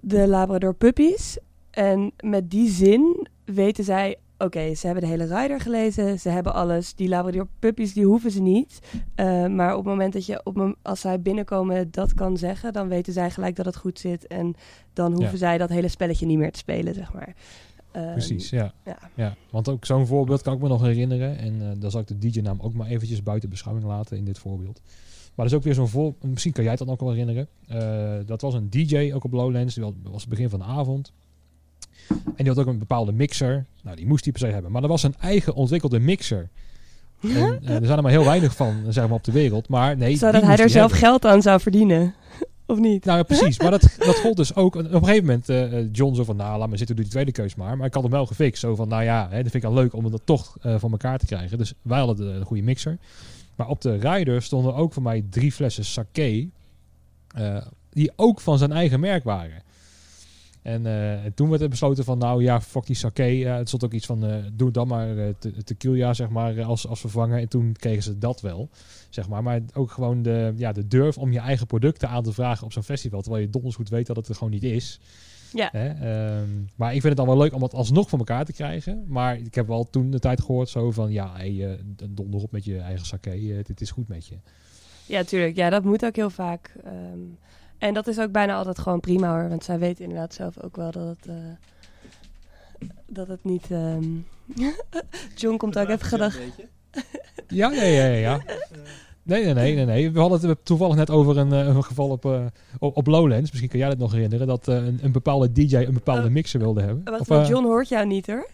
de 0.00 0.28
Labrador 0.28 0.74
puppies. 0.74 1.38
En 1.70 2.12
met 2.20 2.50
die 2.50 2.70
zin 2.70 3.28
weten 3.44 3.84
zij, 3.84 4.16
oké, 4.38 4.74
ze 4.74 4.86
hebben 4.86 5.04
de 5.04 5.10
hele 5.10 5.40
rider 5.40 5.60
gelezen, 5.60 6.18
ze 6.20 6.28
hebben 6.28 6.54
alles. 6.54 6.94
Die 6.94 7.08
Labrador 7.08 7.48
puppies, 7.58 7.92
die 7.92 8.04
hoeven 8.04 8.30
ze 8.30 8.40
niet. 8.40 8.80
Eh, 9.14 9.46
maar 9.46 9.70
op 9.70 9.76
het 9.84 9.86
moment 9.86 10.12
dat 10.12 10.26
je, 10.26 10.40
op 10.44 10.76
als 10.82 11.00
zij 11.00 11.20
binnenkomen, 11.20 11.90
dat 11.90 12.14
kan 12.14 12.36
zeggen, 12.36 12.72
dan 12.72 12.88
weten 12.88 13.12
zij 13.12 13.30
gelijk 13.30 13.56
dat 13.56 13.66
het 13.66 13.76
goed 13.76 13.98
zit. 13.98 14.26
En 14.26 14.54
dan 14.92 15.12
hoeven 15.12 15.30
Ja. 15.30 15.36
zij 15.38 15.58
dat 15.58 15.68
hele 15.68 15.88
spelletje 15.88 16.26
niet 16.26 16.38
meer 16.38 16.52
te 16.52 16.58
spelen, 16.58 16.94
zeg 16.94 17.12
maar. 17.12 17.34
Ehm, 17.92 18.12
Precies, 18.12 18.50
ja. 18.50 18.72
ja. 18.84 18.98
ja. 19.14 19.36
Want 19.50 19.68
ook 19.68 19.84
zo'n 19.84 20.06
voorbeeld 20.06 20.42
kan 20.42 20.54
ik 20.54 20.60
me 20.60 20.68
nog 20.68 20.80
herinneren. 20.82 21.38
En 21.38 21.60
eh 21.62 21.68
dan 21.78 21.90
zal 21.90 22.00
ik 22.00 22.06
de 22.06 22.18
DJ-naam 22.18 22.58
ook 22.60 22.74
maar 22.74 22.86
eventjes 22.86 23.22
buiten 23.22 23.48
beschouwing 23.50 23.86
laten 23.86 24.16
in 24.16 24.24
dit 24.24 24.38
voorbeeld. 24.38 24.80
Maar 25.34 25.44
dat 25.46 25.46
is 25.46 25.54
ook 25.54 25.62
weer 25.64 25.74
zo'n 25.74 25.88
voor... 25.88 26.14
Misschien 26.20 26.52
kan 26.52 26.62
jij 26.62 26.72
het 26.72 26.80
dan 26.82 26.90
ook 26.90 27.00
wel 27.00 27.10
herinneren. 27.10 27.48
Eh, 27.66 28.26
dat 28.26 28.40
was 28.40 28.54
een 28.54 28.70
DJ, 28.70 29.12
ook 29.14 29.24
op 29.24 29.32
Lowlands. 29.32 29.74
Die 29.74 29.84
was, 29.84 29.92
was 30.02 30.20
het 30.20 30.30
begin 30.30 30.48
van 30.50 30.58
de 30.58 30.64
avond. 30.64 31.12
En 32.08 32.34
die 32.36 32.48
had 32.48 32.58
ook 32.58 32.66
een 32.66 32.78
bepaalde 32.78 33.12
mixer. 33.12 33.64
Nou, 33.82 33.96
die 33.96 34.06
moest 34.06 34.24
hij 34.24 34.32
per 34.32 34.42
se 34.42 34.52
hebben. 34.52 34.72
Maar 34.72 34.82
er 34.82 34.88
was 34.88 35.02
een 35.02 35.14
eigen 35.20 35.54
ontwikkelde 35.54 35.98
mixer. 36.00 36.48
En, 37.22 37.32
eh, 37.64 37.74
er 37.74 37.84
zijn 37.86 37.96
er 37.96 38.02
maar 38.02 38.10
heel 38.12 38.24
weinig 38.24 38.56
van, 38.56 38.74
zeg 38.88 39.04
maar, 39.04 39.16
op 39.16 39.24
de 39.24 39.32
wereld. 39.32 39.68
Maar 39.68 39.96
nee, 39.96 40.16
Zodat 40.16 40.42
hij 40.42 40.56
er 40.56 40.70
zelf 40.70 40.90
hebben. 40.90 41.08
geld 41.08 41.24
aan 41.24 41.42
zou 41.42 41.60
verdienen. 41.60 42.14
of 42.66 42.78
niet? 42.78 43.04
Nou 43.04 43.18
ja, 43.18 43.22
precies. 43.24 43.58
Maar 43.58 43.70
dat, 43.70 43.96
dat 43.98 44.16
gold 44.18 44.36
dus 44.36 44.54
ook. 44.54 44.74
Op 44.74 44.92
een 44.92 45.04
gegeven 45.04 45.24
moment, 45.24 45.48
eh, 45.48 45.78
eh, 45.78 45.88
John 45.92 46.14
zo 46.14 46.24
van, 46.24 46.36
nou, 46.36 46.58
laat 46.58 46.68
maar 46.68 46.78
zitten, 46.78 46.96
doe 46.96 47.04
die 47.04 47.14
tweede 47.14 47.32
keus 47.32 47.54
maar. 47.54 47.76
Maar 47.76 47.86
ik 47.86 47.94
had 47.94 48.02
hem 48.02 48.12
wel 48.12 48.26
gefixt. 48.26 48.60
Zo 48.60 48.74
van, 48.74 48.88
nou 48.88 49.02
ja, 49.02 49.26
hè, 49.30 49.42
dat 49.42 49.50
vind 49.50 49.62
ik 49.64 49.70
al 49.70 49.74
leuk 49.74 49.94
om 49.94 50.04
het 50.04 50.26
toch 50.26 50.56
eh 50.62 50.74
van 50.78 50.90
elkaar 50.90 51.18
te 51.18 51.26
krijgen. 51.26 51.58
Dus 51.58 51.74
wij 51.82 51.98
hadden 51.98 52.16
de, 52.16 52.38
de 52.38 52.44
goede 52.44 52.62
mixer. 52.62 52.98
Maar 53.56 53.68
op 53.68 53.80
de 53.80 53.96
rider 53.96 54.42
stonden 54.42 54.74
ook 54.74 54.92
voor 54.92 55.02
mij 55.02 55.24
drie 55.30 55.52
flessen 55.52 55.84
sake. 55.84 56.48
eh, 57.34 57.56
die 57.90 58.12
ook 58.16 58.40
van 58.40 58.58
zijn 58.58 58.72
eigen 58.72 59.00
merk 59.00 59.24
waren. 59.24 59.62
En 60.64 60.86
eh, 60.86 61.24
en 61.24 61.34
toen 61.34 61.48
werd 61.48 61.62
er 61.62 61.68
besloten 61.68 62.04
van, 62.04 62.18
nou 62.18 62.42
ja, 62.42 62.60
fuck 62.60 62.86
die 62.86 62.96
sake. 62.96 63.22
Ja, 63.38 63.56
het 63.56 63.68
stond 63.68 63.84
ook 63.84 63.92
iets 63.92 64.06
van, 64.06 64.24
eh, 64.26 64.36
doe 64.52 64.70
dan 64.70 64.88
maar 64.88 65.18
eh, 65.18 65.34
te- 65.38 65.64
tequila, 65.64 66.14
zeg 66.14 66.28
maar, 66.28 66.62
als, 66.62 66.86
als 66.88 67.00
vervanger. 67.00 67.38
En 67.38 67.48
toen 67.48 67.72
kregen 67.72 68.02
ze 68.02 68.18
dat 68.18 68.40
wel, 68.40 68.68
zeg 69.10 69.28
maar. 69.28 69.42
Maar 69.42 69.60
ook 69.74 69.90
gewoon 69.90 70.22
de, 70.22 70.52
ja, 70.56 70.72
de 70.72 70.86
durf 70.86 71.18
om 71.18 71.32
je 71.32 71.38
eigen 71.38 71.66
producten 71.66 72.08
aan 72.08 72.22
te 72.22 72.32
vragen 72.32 72.64
op 72.64 72.72
zo'n 72.72 72.82
festival. 72.82 73.20
Terwijl 73.20 73.42
je 73.42 73.50
donders 73.50 73.74
goed 73.76 73.88
weet 73.88 74.06
dat 74.06 74.16
het 74.16 74.28
er 74.28 74.34
gewoon 74.34 74.52
niet 74.52 74.62
is. 74.62 75.00
Ja. 75.52 75.68
Hè? 75.72 75.88
Ehm, 75.88 76.48
maar 76.76 76.94
ik 76.94 77.00
vind 77.00 77.04
het 77.04 77.16
dan 77.16 77.26
wel 77.26 77.36
leuk 77.38 77.54
om 77.54 77.62
het 77.62 77.74
alsnog 77.74 78.08
van 78.08 78.18
elkaar 78.18 78.44
te 78.44 78.52
krijgen. 78.52 79.04
Maar 79.06 79.38
ik 79.38 79.54
heb 79.54 79.66
wel 79.66 79.90
toen 79.90 80.10
de 80.10 80.18
tijd 80.18 80.40
gehoord 80.40 80.68
zo 80.68 80.90
van, 80.90 81.12
ja, 81.12 81.32
hey, 81.36 81.78
donder 82.10 82.42
op 82.42 82.52
met 82.52 82.64
je 82.64 82.78
eigen 82.78 83.06
sake. 83.06 83.62
dit 83.62 83.80
is 83.80 83.90
goed 83.90 84.08
met 84.08 84.26
je. 84.26 84.36
Ja, 85.06 85.22
tuurlijk. 85.24 85.56
Ja, 85.56 85.70
dat 85.70 85.84
moet 85.84 86.04
ook 86.04 86.16
heel 86.16 86.30
vaak. 86.30 86.74
Ehm, 86.84 87.18
en 87.78 87.94
dat 87.94 88.06
is 88.06 88.18
ook 88.18 88.32
bijna 88.32 88.54
altijd 88.54 88.78
gewoon 88.78 89.00
prima 89.00 89.30
hoor. 89.40 89.48
Want 89.48 89.64
zij 89.64 89.78
weten 89.78 90.04
inderdaad 90.04 90.34
zelf 90.34 90.62
ook 90.62 90.76
wel 90.76 90.90
dat 90.90 91.06
het, 91.06 91.26
eh, 91.26 92.88
dat 93.06 93.28
het 93.28 93.44
niet... 93.44 93.70
ehm, 93.70 94.04
John 95.40 95.56
komt 95.56 95.78
ook 95.78 95.88
even 95.88 96.06
gedacht. 96.06 96.38
Ja, 97.48 97.72
ja, 97.72 97.82
ja, 97.82 98.04
ja. 98.04 98.14
ja. 98.16 98.40
Nee, 99.22 99.44
nee, 99.44 99.54
nee, 99.54 99.74
nee, 99.74 99.84
nee. 99.84 100.10
We 100.10 100.20
hadden 100.20 100.48
het 100.48 100.64
toevallig 100.64 100.96
net 100.96 101.10
over 101.10 101.38
een, 101.38 101.52
eh, 101.52 101.66
een 101.66 101.84
geval 101.84 102.08
op, 102.08 102.24
eh, 102.24 102.44
op, 102.78 102.96
op 102.96 103.06
Lowlands. 103.06 103.50
Misschien 103.50 103.70
kan 103.70 103.78
jij 103.78 103.88
dat 103.88 103.98
nog 103.98 104.12
herinneren. 104.12 104.46
Dat 104.46 104.68
eh, 104.68 104.74
een, 104.74 104.98
een 105.02 105.12
bepaalde 105.12 105.52
DJ 105.52 105.76
een 105.76 105.92
bepaalde 105.92 106.26
Oh. 106.26 106.30
mixer 106.30 106.60
wilde 106.60 106.80
hebben. 106.80 107.04
Wacht, 107.04 107.30
Of, 107.30 107.48
John 107.48 107.64
hoort 107.64 107.88
jou 107.88 108.06
niet 108.06 108.26
hoor. 108.26 108.48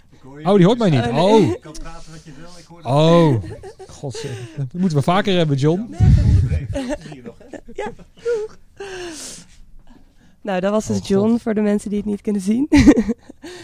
Oh, 0.45 0.57
die 0.57 0.65
hoort 0.67 0.79
mij 0.79 0.91
niet. 0.91 1.07
Oh, 1.07 1.15
nee. 1.15 1.23
Oh, 1.23 1.41
Je 1.41 1.59
kan 1.61 1.73
praten 1.73 2.13
wat 2.13 2.25
je 2.25 2.33
wil, 2.39 2.49
ik 2.59 2.65
hoor 2.65 2.83
oh. 2.83 3.43
God, 3.89 4.27
dat 4.57 4.73
moeten 4.73 4.99
we 4.99 5.05
vaker 5.05 5.37
hebben, 5.37 5.57
John. 5.57 5.95
Hier 7.13 7.23
nog. 7.23 7.37
Nou, 10.43 10.61
dat 10.61 10.71
was 10.71 10.87
dus 10.87 10.97
Oh, 10.97 11.03
God. 11.03 11.09
John 11.11 11.37
voor 11.39 11.55
de 11.55 11.61
mensen 11.61 11.89
die 11.91 11.99
het 11.99 12.09
niet 12.09 12.21
kunnen 12.21 12.43
zien. 12.43 12.67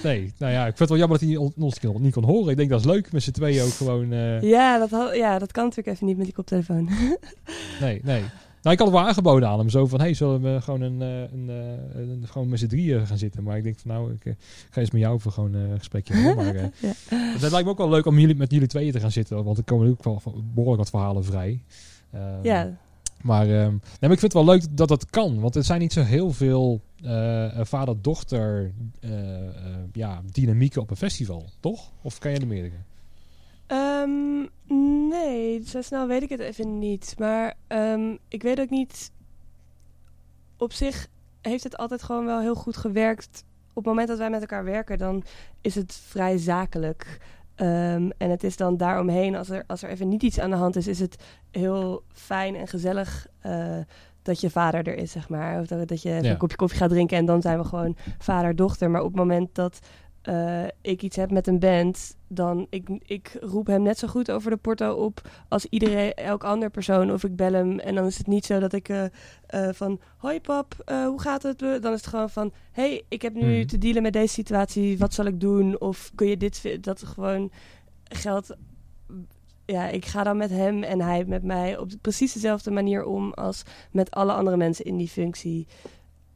Nee, 0.02 0.32
nou 0.38 0.52
ja, 0.52 0.60
ik 0.60 0.66
vind 0.76 0.78
het 0.78 0.88
wel 0.88 0.98
jammer 0.98 1.18
dat 1.18 1.28
hij 1.28 1.36
on- 1.36 1.52
ons 1.58 1.80
niet 1.80 1.92
kon- 1.92 2.02
niet 2.02 2.12
kon 2.14 2.24
horen. 2.24 2.50
Ik 2.50 2.56
denk 2.56 2.70
dat 2.70 2.80
is 2.80 2.86
leuk 2.86 3.12
met 3.12 3.22
z'n 3.22 3.30
tweeën 3.30 3.62
ook 3.64 3.70
gewoon. 3.72 4.12
eh, 4.12 4.42
ja, 4.42 4.78
dat 4.86 4.90
ja, 5.14 5.38
dat 5.38 5.52
kan 5.52 5.64
natuurlijk 5.64 5.94
even 5.94 6.06
niet 6.06 6.16
met 6.16 6.24
die 6.26 6.34
koptelefoon. 6.34 6.88
Nee, 7.80 8.00
nee. 8.04 8.20
Nou, 8.62 8.78
ik 8.78 8.78
had 8.84 8.88
het 8.92 8.98
wel 8.98 9.06
aangeboden 9.08 9.48
aan 9.48 9.58
hem. 9.58 9.68
Zo 9.68 9.86
van, 9.86 10.00
hey, 10.00 10.14
zullen 10.14 10.42
we 10.42 10.60
gewoon, 10.60 10.80
een, 10.80 11.02
eh, 11.02 11.20
een, 11.32 11.48
eh, 11.50 12.00
een- 12.00 12.22
gewoon 12.26 12.48
met 12.48 12.58
z'n 12.58 12.66
drieën 12.66 13.06
gaan 13.06 13.18
zitten? 13.18 13.42
Maar 13.42 13.56
ik 13.56 13.62
denk 13.62 13.78
van, 13.78 13.90
nou, 13.90 14.12
ik, 14.12 14.24
ik 14.24 14.36
ga 14.70 14.80
eens 14.80 14.90
met 14.90 15.00
jou 15.00 15.20
voor 15.20 15.32
gewoon 15.32 15.54
een 15.54 15.78
gesprekje 15.78 16.14
hebben. 16.14 16.44
Maar 16.44 16.54
Ja. 16.54 16.70
het 17.38 17.50
lijkt 17.50 17.64
me 17.64 17.70
ook 17.70 17.78
wel 17.78 17.88
leuk 17.88 18.06
om 18.06 18.18
jullie, 18.18 18.34
met 18.36 18.50
jullie 18.52 18.68
tweeën 18.68 18.92
te 18.92 19.00
gaan 19.00 19.10
zitten. 19.10 19.44
Want 19.44 19.58
er 19.58 19.64
komen 19.64 19.88
ook 19.90 20.04
wel 20.04 20.22
behoorlijk 20.54 20.78
wat 20.78 20.90
verhalen 20.90 21.24
vrij. 21.24 21.62
Ehm, 22.12 22.22
ja, 22.42 22.76
Maar, 23.22 23.46
ehm, 23.46 23.70
nee, 23.70 23.80
maar 24.00 24.10
ik 24.10 24.18
vind 24.18 24.32
het 24.32 24.32
wel 24.32 24.44
leuk 24.44 24.76
dat 24.76 24.88
dat 24.88 25.10
kan. 25.10 25.40
Want 25.40 25.56
er 25.56 25.64
zijn 25.64 25.80
niet 25.80 25.92
zo 25.92 26.02
heel 26.02 26.32
veel 26.32 26.80
eh, 27.02 27.60
vader-dochter 27.62 28.72
eh, 29.00 29.10
ja, 29.92 30.22
dynamieken 30.32 30.80
op 30.80 30.90
een 30.90 30.96
festival, 30.96 31.44
toch? 31.60 31.92
Of 32.02 32.18
kan 32.18 32.30
je 32.30 32.38
er 32.38 32.46
meerdere? 32.46 32.76
Ehm, 33.66 34.46
nee, 35.08 35.62
zo 35.66 35.82
snel 35.82 36.06
weet 36.06 36.22
ik 36.22 36.28
het 36.28 36.40
even 36.40 36.78
niet. 36.78 37.14
Maar 37.18 37.54
ehm, 37.66 38.16
ik 38.28 38.42
weet 38.42 38.60
ook 38.60 38.70
niet. 38.70 39.10
Op 40.58 40.72
zich 40.72 41.08
heeft 41.40 41.64
het 41.64 41.76
altijd 41.76 42.02
gewoon 42.02 42.24
wel 42.24 42.40
heel 42.40 42.54
goed 42.54 42.76
gewerkt. 42.76 43.44
Op 43.68 43.74
het 43.74 43.84
moment 43.84 44.08
dat 44.08 44.18
wij 44.18 44.30
met 44.30 44.40
elkaar 44.40 44.64
werken, 44.64 44.98
dan 44.98 45.24
is 45.60 45.74
het 45.74 45.94
vrij 45.94 46.38
zakelijk. 46.38 47.18
Ehm, 47.56 48.10
en 48.18 48.30
het 48.30 48.44
is 48.44 48.56
dan 48.56 48.76
daaromheen, 48.76 49.36
als 49.36 49.50
er, 49.50 49.64
als 49.66 49.82
er 49.82 49.88
even 49.90 50.08
niet 50.08 50.22
iets 50.22 50.40
aan 50.40 50.50
de 50.50 50.56
hand 50.56 50.76
is, 50.76 50.86
is 50.86 50.98
het 50.98 51.16
heel 51.50 52.02
fijn 52.12 52.56
en 52.56 52.68
gezellig 52.68 53.26
eh, 53.40 53.76
dat 54.22 54.40
je 54.40 54.50
vader 54.50 54.86
er 54.88 54.94
is, 54.96 55.10
zeg 55.12 55.28
maar. 55.28 55.60
Of 55.60 55.66
dat, 55.66 55.88
dat 55.88 56.02
je 56.02 56.10
even 56.10 56.24
Ja. 56.24 56.30
een 56.30 56.36
kopje 56.36 56.56
koffie 56.56 56.78
gaat 56.78 56.88
drinken 56.90 57.16
en 57.16 57.24
dan 57.24 57.42
zijn 57.42 57.58
we 57.58 57.64
gewoon 57.64 57.96
vader-dochter. 58.18 58.90
Maar 58.90 59.00
op 59.00 59.06
het 59.06 59.16
moment 59.16 59.54
dat 59.54 59.78
eh, 60.26 60.64
ik 60.80 61.02
iets 61.02 61.16
heb 61.16 61.30
met 61.30 61.46
een 61.46 61.58
band, 61.58 62.16
dan 62.28 62.66
ik, 62.70 62.88
ik 63.06 63.36
roep 63.40 63.66
hem 63.66 63.82
net 63.82 63.98
zo 63.98 64.08
goed 64.08 64.30
over 64.30 64.50
de 64.50 64.56
porto 64.56 64.92
op 64.92 65.20
als 65.48 65.66
iedereen, 65.66 66.14
elk 66.14 66.44
ander 66.44 66.70
persoon. 66.70 67.12
Of 67.12 67.24
ik 67.24 67.36
bel 67.36 67.52
hem 67.52 67.78
en 67.78 67.94
dan 67.94 68.06
is 68.06 68.18
het 68.18 68.26
niet 68.26 68.46
zo 68.46 68.58
dat 68.58 68.72
ik 68.72 68.88
eh, 68.88 69.04
eh, 69.46 69.74
van, 69.74 70.00
hoi 70.16 70.40
pap, 70.40 70.74
hoe 70.86 71.20
gaat 71.20 71.42
het? 71.42 71.58
Dan 71.58 71.92
is 71.92 72.00
het 72.00 72.06
gewoon 72.06 72.30
van, 72.30 72.52
hey, 72.72 73.02
ik 73.08 73.22
heb 73.22 73.34
nu 73.34 73.56
Mhm. 73.58 73.66
te 73.66 73.78
dealen 73.78 74.02
met 74.02 74.12
deze 74.12 74.32
situatie, 74.34 74.98
wat 74.98 75.14
zal 75.14 75.24
ik 75.24 75.40
doen? 75.40 75.80
Of 75.80 76.10
kun 76.14 76.26
je 76.28 76.36
dit, 76.36 76.78
dat 76.84 77.02
gewoon 77.02 77.50
geldt. 78.04 78.56
Ja, 79.64 79.88
ik 79.88 80.04
ga 80.04 80.22
dan 80.22 80.36
met 80.36 80.50
hem 80.50 80.82
en 80.82 81.00
hij 81.00 81.24
met 81.24 81.42
mij 81.42 81.78
op 81.78 81.90
precies 82.00 82.32
dezelfde 82.32 82.70
manier 82.70 83.04
om 83.04 83.32
als 83.32 83.62
met 83.90 84.10
alle 84.10 84.32
andere 84.32 84.56
mensen 84.56 84.84
in 84.84 84.96
die 84.96 85.08
functie. 85.08 85.66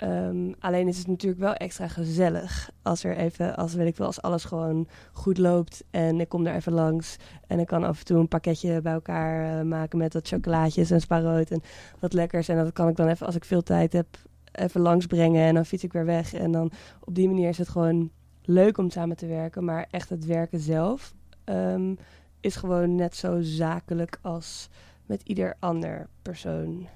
Ehm, 0.00 0.52
alleen 0.58 0.88
is 0.88 0.98
het 0.98 1.06
natuurlijk 1.06 1.40
wel 1.40 1.54
extra 1.54 1.88
gezellig 1.88 2.70
als 2.82 3.04
er 3.04 3.16
even, 3.16 3.56
als 3.56 3.74
weet 3.74 3.86
ik 3.86 3.96
wel, 3.96 4.06
als 4.06 4.22
alles 4.22 4.44
gewoon 4.44 4.88
goed 5.12 5.38
loopt 5.38 5.84
en 5.90 6.20
ik 6.20 6.28
kom 6.28 6.46
er 6.46 6.54
even 6.54 6.72
langs 6.72 7.16
en 7.46 7.58
ik 7.58 7.66
kan 7.66 7.84
af 7.84 7.98
en 7.98 8.04
toe 8.04 8.18
een 8.18 8.28
pakketje 8.28 8.80
bij 8.80 8.92
elkaar 8.92 9.58
eh, 9.58 9.64
maken 9.64 9.98
met 9.98 10.12
wat 10.12 10.28
chocolaatjes 10.28 10.90
en 10.90 11.00
spaarrood 11.00 11.50
en 11.50 11.62
wat 11.98 12.12
lekkers 12.12 12.48
en 12.48 12.56
dat 12.56 12.72
kan 12.72 12.88
ik 12.88 12.96
dan 12.96 13.08
even 13.08 13.26
als 13.26 13.34
ik 13.34 13.44
veel 13.44 13.62
tijd 13.62 13.92
heb 13.92 14.06
even 14.52 14.80
langsbrengen 14.80 15.46
en 15.46 15.54
dan 15.54 15.66
fiets 15.66 15.84
ik 15.84 15.92
weer 15.92 16.04
weg 16.04 16.34
en 16.34 16.52
dan 16.52 16.70
op 17.00 17.14
die 17.14 17.28
manier 17.28 17.48
is 17.48 17.58
het 17.58 17.68
gewoon 17.68 18.10
leuk 18.42 18.78
om 18.78 18.90
samen 18.90 19.16
te 19.16 19.26
werken, 19.26 19.64
maar 19.64 19.86
echt 19.90 20.08
het 20.08 20.26
werken 20.26 20.60
zelf 20.60 21.14
ehm, 21.44 21.94
is 22.40 22.56
gewoon 22.56 22.94
net 22.94 23.16
zo 23.16 23.40
zakelijk 23.40 24.18
als 24.22 24.68
met 25.06 25.22
ieder 25.24 25.56
ander 25.58 26.08
persoon. 26.22 26.86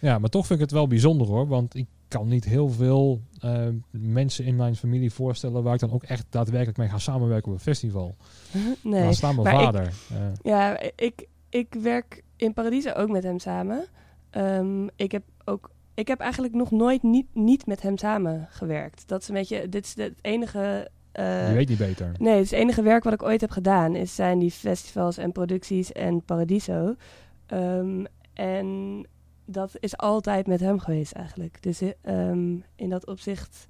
Ja, 0.00 0.18
maar 0.18 0.30
toch 0.30 0.46
vind 0.46 0.58
ik 0.58 0.64
het 0.64 0.74
wel 0.74 0.86
bijzonder 0.86 1.26
hoor. 1.26 1.48
Want 1.48 1.74
ik 1.74 1.86
kan 2.10 2.28
niet 2.28 2.44
heel 2.44 2.68
veel 2.68 3.20
eh, 3.38 3.66
mensen 3.90 4.44
in 4.44 4.56
mijn 4.56 4.76
familie 4.76 5.12
voorstellen 5.12 5.62
waar 5.62 5.74
ik 5.74 5.80
dan 5.80 5.92
ook 5.92 6.02
echt 6.02 6.26
daadwerkelijk 6.30 6.78
mee 6.78 6.88
ga 6.88 6.98
samenwerken 6.98 7.48
op 7.52 7.54
een 7.58 7.64
festival. 7.64 8.16
nee. 8.82 9.02
Dan 9.02 9.14
staat 9.14 9.34
mijn 9.34 9.42
maar 9.44 9.54
ik- 9.54 9.60
vader. 9.60 9.92
eh, 10.10 10.16
Ja, 10.42 10.80
ik, 10.96 11.26
ik 11.48 11.74
werk 11.82 12.22
in 12.36 12.52
Paradiso 12.52 12.90
ook 12.92 13.08
met 13.10 13.22
hem 13.22 13.38
samen. 13.38 13.84
Ehm, 14.30 14.86
ik 14.96 15.12
heb 15.12 15.22
ook 15.44 15.70
ik 15.94 16.08
heb 16.08 16.20
eigenlijk 16.20 16.54
nog 16.54 16.70
nooit 16.70 17.02
niet, 17.02 17.26
niet 17.32 17.66
met 17.66 17.82
hem 17.82 17.98
samengewerkt. 17.98 19.08
Dat 19.08 19.22
is 19.22 19.28
een 19.28 19.34
beetje, 19.34 19.68
dit 19.68 19.84
is 19.84 19.94
het 19.96 20.18
enige. 20.20 20.90
Uh, 21.18 21.48
je 21.48 21.54
weet 21.54 21.68
niet 21.68 21.78
beter. 21.78 22.12
Nee, 22.18 22.34
het, 22.34 22.42
is 22.44 22.50
het 22.50 22.60
enige 22.60 22.82
werk 22.82 23.04
wat 23.04 23.12
ik 23.12 23.22
ooit 23.22 23.40
heb 23.40 23.50
gedaan. 23.50 23.96
Is 23.96 24.14
zijn 24.14 24.38
die 24.38 24.50
festivals 24.50 25.16
en 25.16 25.32
producties 25.32 25.92
en 25.92 26.22
Paradiso. 26.24 26.94
Um, 27.52 28.06
en 28.34 29.06
dat 29.50 29.76
is 29.78 29.96
altijd 29.96 30.46
met 30.46 30.60
hem 30.60 30.78
geweest 30.78 31.12
eigenlijk. 31.12 31.62
Dus 31.62 31.82
um, 32.02 32.64
in 32.76 32.88
dat 32.88 33.06
opzicht 33.06 33.68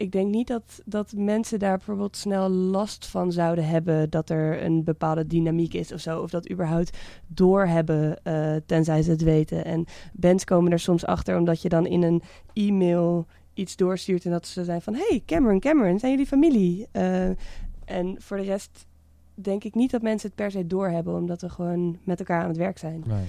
ik 0.00 0.12
denk 0.12 0.30
niet 0.30 0.46
dat, 0.46 0.82
dat 0.84 1.12
mensen 1.16 1.58
daar 1.58 1.76
bijvoorbeeld 1.76 2.16
snel 2.16 2.48
last 2.48 3.06
van 3.06 3.32
zouden 3.32 3.66
hebben 3.66 4.10
dat 4.10 4.30
er 4.30 4.64
een 4.64 4.84
bepaalde 4.84 5.26
dynamiek 5.26 5.74
is 5.74 5.92
of 5.92 6.00
zo. 6.00 6.20
Of 6.20 6.30
dat 6.30 6.50
überhaupt 6.50 6.98
doorhebben, 7.26 8.20
uh, 8.24 8.56
tenzij 8.66 9.02
ze 9.02 9.10
het 9.10 9.22
weten. 9.22 9.64
En 9.64 9.84
bands 10.12 10.44
komen 10.44 10.72
er 10.72 10.78
soms 10.78 11.04
achter 11.04 11.38
omdat 11.38 11.62
je 11.62 11.68
dan 11.68 11.86
in 11.86 12.02
een 12.02 12.22
e-mail 12.52 13.26
iets 13.54 13.76
doorstuurt 13.76 14.24
en 14.24 14.30
dat 14.30 14.46
ze 14.46 14.64
zijn 14.64 14.82
van... 14.82 14.94
Hey 14.94 15.22
Cameron, 15.26 15.60
Cameron, 15.60 15.98
zijn 15.98 16.12
jullie 16.12 16.26
familie? 16.26 16.86
Uh, 16.92 17.28
en 17.84 18.16
voor 18.18 18.36
de 18.36 18.42
rest 18.42 18.86
denk 19.34 19.64
ik 19.64 19.74
niet 19.74 19.90
dat 19.90 20.02
mensen 20.02 20.28
het 20.28 20.36
per 20.36 20.50
se 20.50 20.66
doorhebben, 20.66 21.14
omdat 21.14 21.40
we 21.40 21.48
gewoon 21.48 21.98
met 22.04 22.18
elkaar 22.18 22.42
aan 22.42 22.48
het 22.48 22.56
werk 22.56 22.78
zijn. 22.78 23.02
Nee. 23.06 23.26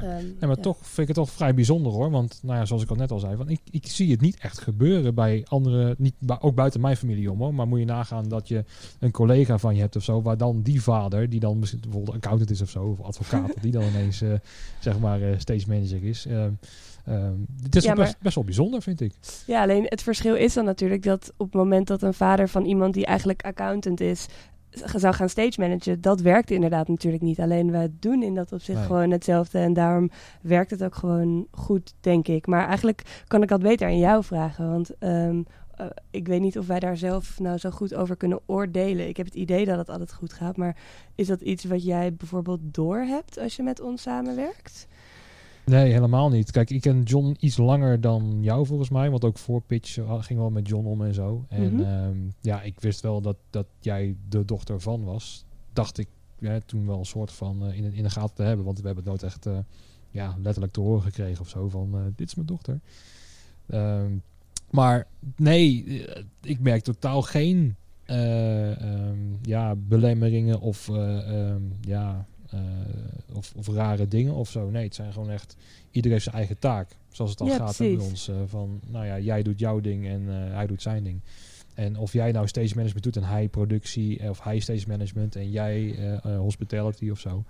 Um, 0.00 0.36
ja, 0.40 0.46
maar 0.46 0.56
toch 0.56 0.76
vind 0.76 1.08
ik 1.08 1.16
het 1.16 1.26
toch 1.26 1.30
vrij 1.30 1.54
bijzonder 1.54 1.92
hoor. 1.92 2.10
Want 2.10 2.40
nou 2.42 2.58
ja, 2.58 2.64
zoals 2.64 2.82
ik 2.82 2.90
al 2.90 2.96
net 2.96 3.10
al 3.10 3.18
zei, 3.18 3.36
van, 3.36 3.48
ik, 3.48 3.60
ik 3.70 3.86
zie 3.86 4.10
het 4.10 4.20
niet 4.20 4.38
echt 4.38 4.60
gebeuren 4.60 5.14
bij 5.14 5.44
andere, 5.48 5.94
niet, 5.98 6.14
ook 6.40 6.54
buiten 6.54 6.80
mijn 6.80 6.96
familie 6.96 7.30
om 7.30 7.38
hoor. 7.38 7.54
Maar 7.54 7.68
moet 7.68 7.78
je 7.78 7.84
nagaan 7.84 8.28
dat 8.28 8.48
je 8.48 8.64
een 8.98 9.10
collega 9.10 9.58
van 9.58 9.74
je 9.74 9.80
hebt 9.80 9.96
of 9.96 10.02
zo, 10.02 10.22
waar 10.22 10.36
dan 10.36 10.62
die 10.62 10.82
vader, 10.82 11.28
die 11.28 11.40
dan 11.40 11.58
misschien 11.58 11.80
bijvoorbeeld 11.80 12.16
accountant 12.16 12.50
is 12.50 12.60
of 12.60 12.70
zo, 12.70 12.84
of 12.84 13.00
advocaat, 13.00 13.54
die 13.62 13.72
dan 13.72 13.82
ineens 13.82 14.22
uh, 14.22 14.32
zeg 14.80 14.98
maar 14.98 15.20
uh, 15.20 15.38
stage 15.38 15.68
manager 15.68 16.04
is. 16.04 16.26
Uh, 16.26 16.44
het 17.62 17.76
is 17.76 17.84
ja, 17.84 17.94
best, 17.94 18.16
best, 18.20 18.34
wel 18.34 18.44
bijzonder, 18.44 18.82
vind 18.82 19.00
ik. 19.00 19.12
Ja, 19.46 19.62
alleen 19.62 19.84
het 19.88 20.02
verschil 20.02 20.34
is 20.34 20.54
dan 20.54 20.64
natuurlijk 20.64 21.02
dat 21.02 21.32
op 21.36 21.46
het 21.46 21.54
moment 21.54 21.86
dat 21.86 22.02
een 22.02 22.14
vader 22.14 22.48
van 22.48 22.64
iemand 22.64 22.94
die 22.94 23.06
eigenlijk 23.06 23.42
accountant 23.42 24.00
is, 24.00 24.26
zou 24.72 25.14
gaan 25.14 25.28
stage 25.28 25.60
managen, 25.60 26.00
dat 26.00 26.20
werkte 26.20 26.54
inderdaad 26.54 26.88
natuurlijk 26.88 27.22
niet. 27.22 27.40
Alleen 27.40 27.70
wij 27.70 27.92
doen 27.98 28.22
in 28.22 28.34
dat 28.34 28.52
opzicht 28.52 28.86
gewoon 28.86 29.10
hetzelfde. 29.10 29.58
En 29.58 29.72
daarom 29.72 30.10
werkt 30.42 30.70
het 30.70 30.84
ook 30.84 30.94
gewoon 30.94 31.46
goed, 31.50 31.94
denk 32.00 32.28
ik. 32.28 32.46
Maar 32.46 32.66
eigenlijk 32.68 33.22
kan 33.26 33.42
ik 33.42 33.48
dat 33.48 33.62
beter 33.62 33.86
aan 33.86 33.98
jou 33.98 34.24
vragen. 34.24 34.70
Want 34.70 34.90
um, 35.00 35.44
uh, 35.80 35.86
ik 36.10 36.26
weet 36.28 36.40
niet 36.40 36.58
of 36.58 36.66
wij 36.66 36.80
daar 36.80 36.96
zelf 36.96 37.38
nou 37.38 37.58
zo 37.58 37.70
goed 37.70 37.94
over 37.94 38.16
kunnen 38.16 38.40
oordelen. 38.46 39.08
Ik 39.08 39.16
heb 39.16 39.26
het 39.26 39.34
idee 39.34 39.64
dat 39.64 39.78
het 39.78 39.88
altijd 39.88 40.12
goed 40.12 40.32
gaat. 40.32 40.56
Maar 40.56 40.76
is 41.14 41.26
dat 41.26 41.40
iets 41.40 41.64
wat 41.64 41.84
jij 41.84 42.14
bijvoorbeeld 42.14 42.60
doorhebt 42.62 43.38
als 43.38 43.56
je 43.56 43.62
met 43.62 43.80
ons 43.80 44.02
samenwerkt? 44.02 44.86
Nee, 45.64 45.92
helemaal 45.92 46.28
niet. 46.28 46.50
Kijk, 46.50 46.70
ik 46.70 46.80
ken 46.80 47.02
John 47.02 47.36
iets 47.40 47.56
langer 47.56 48.00
dan 48.00 48.38
jou 48.40 48.66
volgens 48.66 48.90
mij. 48.90 49.10
Want 49.10 49.24
ook 49.24 49.38
voor 49.38 49.62
pitch 49.62 49.98
ging 50.20 50.38
wel 50.38 50.50
met 50.50 50.68
John 50.68 50.86
om 50.86 51.02
en 51.04 51.14
zo. 51.14 51.44
En 51.48 51.72
mm 51.72 51.82
-hmm. 51.82 52.32
ja, 52.40 52.62
ik 52.62 52.80
wist 52.80 53.00
wel 53.00 53.20
dat, 53.20 53.36
dat 53.50 53.66
jij 53.80 54.16
de 54.28 54.44
dochter 54.44 54.80
van 54.80 55.04
was. 55.04 55.44
Dacht 55.72 55.98
ik 55.98 56.08
ja, 56.42 56.58
toen 56.66 56.86
wel 56.86 56.98
een 56.98 57.04
soort 57.04 57.32
van 57.32 57.66
uh, 57.66 57.76
in, 57.76 57.92
in 57.92 58.02
de 58.02 58.10
gaten 58.10 58.34
te 58.34 58.42
hebben. 58.42 58.64
Want 58.64 58.80
we 58.80 58.86
hebben 58.86 59.04
het 59.04 59.12
nooit 59.12 59.32
echt 59.32 59.46
uh, 59.46 59.58
ja, 60.10 60.36
letterlijk 60.42 60.72
te 60.72 60.80
horen 60.80 61.02
gekregen 61.02 61.40
of 61.40 61.48
zo. 61.48 61.68
Van 61.68 61.90
uh, 61.94 62.02
dit 62.16 62.26
is 62.26 62.34
mijn 62.34 62.46
dochter. 62.46 62.80
Um, 63.68 64.22
maar 64.70 65.06
nee, 65.36 65.84
ik 66.42 66.60
merk 66.60 66.82
totaal 66.82 67.22
geen 67.22 67.76
um, 68.06 69.38
ja, 69.42 69.74
belemmeringen 69.74 70.60
of 70.60 70.90
ja, 71.80 72.26
of, 73.32 73.52
of, 73.56 73.68
rare 73.68 74.08
dingen 74.08 74.34
of 74.34 74.50
zo. 74.50 74.70
Nee, 74.70 74.84
het 74.84 74.94
zijn 74.94 75.12
gewoon 75.12 75.30
echt... 75.30 75.56
Iedereen 75.90 76.12
heeft 76.12 76.24
zijn 76.24 76.36
eigen 76.36 76.58
taak. 76.58 76.88
Zoals 77.10 77.30
het 77.30 77.38
dan 77.38 77.48
ja, 77.48 77.56
gaat 77.56 77.78
bij 77.78 77.96
ons. 77.96 78.28
Uh, 78.28 78.36
van, 78.46 78.80
nou 78.86 79.06
ja, 79.06 79.18
jij 79.18 79.42
doet 79.42 79.58
jouw 79.58 79.80
ding 79.80 80.06
en 80.06 80.22
uh, 80.22 80.54
hij 80.54 80.66
doet 80.66 80.82
zijn 80.82 81.04
ding. 81.04 81.20
En 81.74 81.96
of 81.98 82.12
jij 82.12 82.32
nou 82.32 82.48
stage 82.48 82.74
management 82.74 83.04
doet 83.04 83.16
en 83.16 83.24
hij 83.24 83.48
productie... 83.48 84.28
of 84.30 84.42
hij 84.42 84.58
stage 84.58 84.88
management 84.88 85.36
en 85.36 85.50
jij 85.50 85.94
hospitality 86.22 87.10
of 87.10 87.18
zo. 87.18 87.44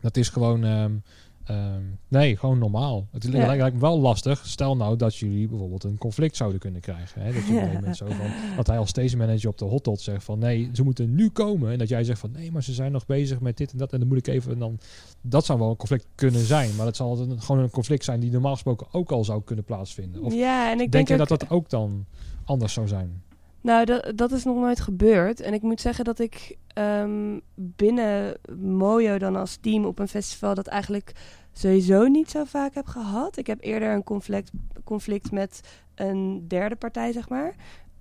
Dat 0.00 0.16
is 0.16 0.28
gewoon... 0.28 0.64
Um, 0.64 1.02
Um, 1.50 1.98
nee, 2.08 2.36
gewoon 2.36 2.58
normaal. 2.58 3.08
Het 3.10 3.22
ja. 3.24 3.46
lijkt, 3.46 3.74
me 3.74 3.80
wel 3.80 4.00
lastig. 4.00 4.46
Stel 4.46 4.76
nou 4.76 4.96
dat 4.96 5.16
jullie 5.16 5.48
bijvoorbeeld 5.48 5.84
een 5.84 5.98
conflict 5.98 6.36
zouden 6.36 6.60
kunnen 6.60 6.80
krijgen. 6.80 7.22
Hè? 7.22 7.32
Dat, 7.32 7.46
je 7.46 7.54
ja. 7.54 7.92
zo 8.04 8.06
van, 8.06 8.26
dat 8.56 8.66
hij 8.66 8.78
als 8.78 8.88
stage 8.88 9.16
manager 9.16 9.48
op 9.48 9.58
de 9.58 9.64
hotdot 9.64 10.00
zegt 10.00 10.24
van 10.24 10.38
nee, 10.38 10.70
ze 10.72 10.82
moeten 10.82 11.14
nu 11.14 11.30
komen. 11.30 11.72
En 11.72 11.78
dat 11.78 11.88
jij 11.88 12.04
zegt 12.04 12.18
van 12.18 12.30
nee, 12.30 12.52
maar 12.52 12.62
ze 12.62 12.72
zijn 12.72 12.92
nog 12.92 13.06
bezig 13.06 13.40
met 13.40 13.56
dit 13.56 13.72
en 13.72 13.78
dat. 13.78 13.92
En 13.92 13.98
dan 13.98 14.08
moet 14.08 14.18
ik 14.18 14.26
even. 14.26 14.52
En 14.52 14.58
dan, 14.58 14.78
dat 15.20 15.44
zou 15.44 15.58
wel 15.58 15.70
een 15.70 15.76
conflict 15.76 16.06
kunnen 16.14 16.46
zijn. 16.46 16.76
Maar 16.76 16.84
dat 16.84 16.96
zal 16.96 17.18
een, 17.18 17.40
gewoon 17.40 17.62
een 17.62 17.70
conflict 17.70 18.04
zijn 18.04 18.20
die 18.20 18.30
normaal 18.30 18.52
gesproken 18.52 18.86
ook 18.90 19.12
al 19.12 19.24
zou 19.24 19.42
kunnen 19.42 19.64
plaatsvinden. 19.64 20.22
Of 20.22 20.34
ja, 20.34 20.66
en 20.66 20.72
ik 20.72 20.78
denk, 20.78 20.92
denk 20.92 21.08
je 21.08 21.16
dat 21.16 21.40
dat 21.40 21.50
ook 21.50 21.70
dan 21.70 22.06
anders 22.44 22.72
zou 22.72 22.88
zijn? 22.88 23.22
Nou, 23.64 23.84
dat, 23.84 24.12
dat 24.14 24.32
is 24.32 24.44
nog 24.44 24.56
nooit 24.56 24.80
gebeurd. 24.80 25.40
En 25.40 25.54
ik 25.54 25.62
moet 25.62 25.80
zeggen 25.80 26.04
dat 26.04 26.18
ik 26.18 26.56
um, 26.78 27.40
binnen 27.54 28.36
Mojo 28.58 29.18
dan 29.18 29.36
als 29.36 29.56
team 29.56 29.84
op 29.84 29.98
een 29.98 30.08
festival 30.08 30.54
dat 30.54 30.66
eigenlijk 30.66 31.12
sowieso 31.52 32.06
niet 32.06 32.30
zo 32.30 32.44
vaak 32.44 32.74
heb 32.74 32.86
gehad. 32.86 33.36
Ik 33.36 33.46
heb 33.46 33.58
eerder 33.60 33.92
een 33.92 34.04
conflict, 34.04 34.50
conflict 34.84 35.30
met 35.30 35.60
een 35.94 36.44
derde 36.48 36.76
partij, 36.76 37.12
zeg 37.12 37.28
maar. 37.28 37.54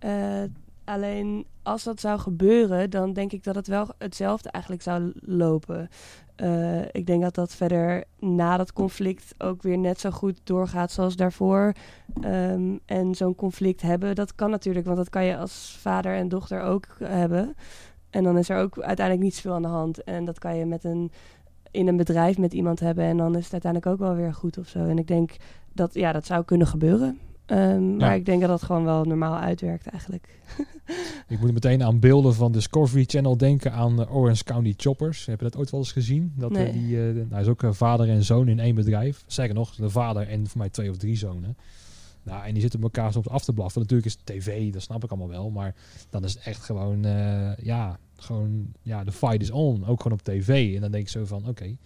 Uh, 0.05 0.43
alleen 0.83 1.45
als 1.61 1.83
dat 1.83 1.99
zou 1.99 2.19
gebeuren, 2.19 2.89
dan 2.89 3.13
denk 3.13 3.31
ik 3.31 3.43
dat 3.43 3.55
het 3.55 3.67
wel 3.67 3.87
hetzelfde 3.97 4.49
eigenlijk 4.49 4.83
zou 4.83 5.11
lopen. 5.15 5.89
Uh, 6.37 6.81
ik 6.91 7.05
denk 7.05 7.21
dat 7.21 7.35
dat 7.35 7.55
verder 7.55 8.03
na 8.19 8.57
dat 8.57 8.73
conflict 8.73 9.35
ook 9.37 9.61
weer 9.61 9.77
net 9.77 9.99
zo 9.99 10.09
goed 10.09 10.39
doorgaat 10.43 10.91
zoals 10.91 11.15
daarvoor. 11.15 11.73
Um, 12.25 12.79
en 12.85 13.15
zo'n 13.15 13.35
conflict 13.35 13.81
hebben, 13.81 14.15
dat 14.15 14.35
kan 14.35 14.49
natuurlijk, 14.49 14.85
want 14.85 14.97
dat 14.97 15.09
kan 15.09 15.25
je 15.25 15.37
als 15.37 15.77
vader 15.81 16.15
en 16.15 16.29
dochter 16.29 16.61
ook 16.61 16.87
hebben. 17.03 17.55
En 18.09 18.23
dan 18.23 18.37
is 18.37 18.49
er 18.49 18.57
ook 18.57 18.79
uiteindelijk 18.79 19.25
niet 19.25 19.35
zoveel 19.35 19.53
aan 19.53 19.61
de 19.61 19.67
hand. 19.67 20.03
En 20.03 20.25
dat 20.25 20.39
kan 20.39 20.55
je 20.55 20.65
met 20.65 20.83
een 20.83 21.11
in 21.71 21.87
een 21.87 21.97
bedrijf 21.97 22.37
met 22.37 22.53
iemand 22.53 22.79
hebben 22.79 23.03
en 23.03 23.17
dan 23.17 23.35
is 23.35 23.43
het 23.43 23.51
uiteindelijk 23.51 23.91
ook 23.91 24.07
wel 24.07 24.15
weer 24.15 24.33
goed 24.33 24.57
of 24.57 24.67
zo. 24.67 24.79
En 24.79 24.97
ik 24.97 25.07
denk 25.07 25.35
dat 25.71 25.93
ja, 25.93 26.11
dat 26.11 26.25
zou 26.25 26.43
kunnen 26.43 26.67
gebeuren. 26.67 27.19
Um, 27.53 27.91
ja. 27.91 28.05
Maar 28.05 28.15
ik 28.15 28.25
denk 28.25 28.39
dat 28.39 28.49
dat 28.49 28.63
gewoon 28.63 28.83
wel 28.83 29.03
normaal 29.03 29.37
uitwerkt 29.37 29.87
eigenlijk. 29.87 30.39
ik 31.27 31.39
moet 31.39 31.53
meteen 31.53 31.83
aan 31.83 31.99
beelden 31.99 32.33
van 32.33 32.51
Discovery 32.51 33.03
Channel 33.07 33.37
denken 33.37 33.73
aan 33.73 33.99
uh, 33.99 34.15
Orange 34.15 34.43
County 34.43 34.73
Choppers. 34.77 35.25
Heb 35.25 35.37
je 35.39 35.45
dat 35.45 35.57
ooit 35.57 35.69
wel 35.69 35.79
eens 35.79 35.91
gezien? 35.91 36.33
Dat 36.35 36.51
nee. 36.51 36.67
uh, 36.67 36.73
die, 36.73 36.95
uh, 36.95 37.25
nou 37.29 37.41
is 37.41 37.47
ook 37.47 37.63
vader 37.69 38.09
en 38.09 38.23
zoon 38.23 38.47
in 38.47 38.59
één 38.59 38.75
bedrijf. 38.75 39.23
Zeker 39.27 39.53
nog, 39.53 39.75
de 39.75 39.89
vader 39.89 40.27
en 40.27 40.47
voor 40.47 40.57
mij 40.57 40.69
twee 40.69 40.89
of 40.89 40.97
drie 40.97 41.17
zonen. 41.17 41.57
Nou, 42.23 42.45
en 42.45 42.51
die 42.53 42.61
zitten 42.61 42.81
elkaar 42.81 43.11
soms 43.11 43.29
af 43.29 43.43
te 43.43 43.53
blaffen. 43.53 43.81
Natuurlijk 43.81 44.07
is 44.07 44.17
tv, 44.23 44.71
dat 44.71 44.81
snap 44.81 45.03
ik 45.03 45.09
allemaal 45.09 45.29
wel. 45.29 45.49
Maar 45.49 45.75
dan 46.09 46.23
is 46.23 46.33
het 46.33 46.43
echt 46.43 46.63
gewoon, 46.63 47.05
ja, 47.61 47.99
gewoon, 48.15 48.73
ja, 48.81 49.03
de 49.03 49.11
fight 49.11 49.41
is 49.41 49.51
on. 49.51 49.85
Ook 49.85 50.01
gewoon 50.01 50.17
op 50.17 50.23
tv. 50.23 50.75
En 50.75 50.81
dan 50.81 50.91
denk 50.91 51.03
ik 51.03 51.09
zo 51.09 51.25
van, 51.25 51.39
oké. 51.39 51.49
Okay, 51.49 51.77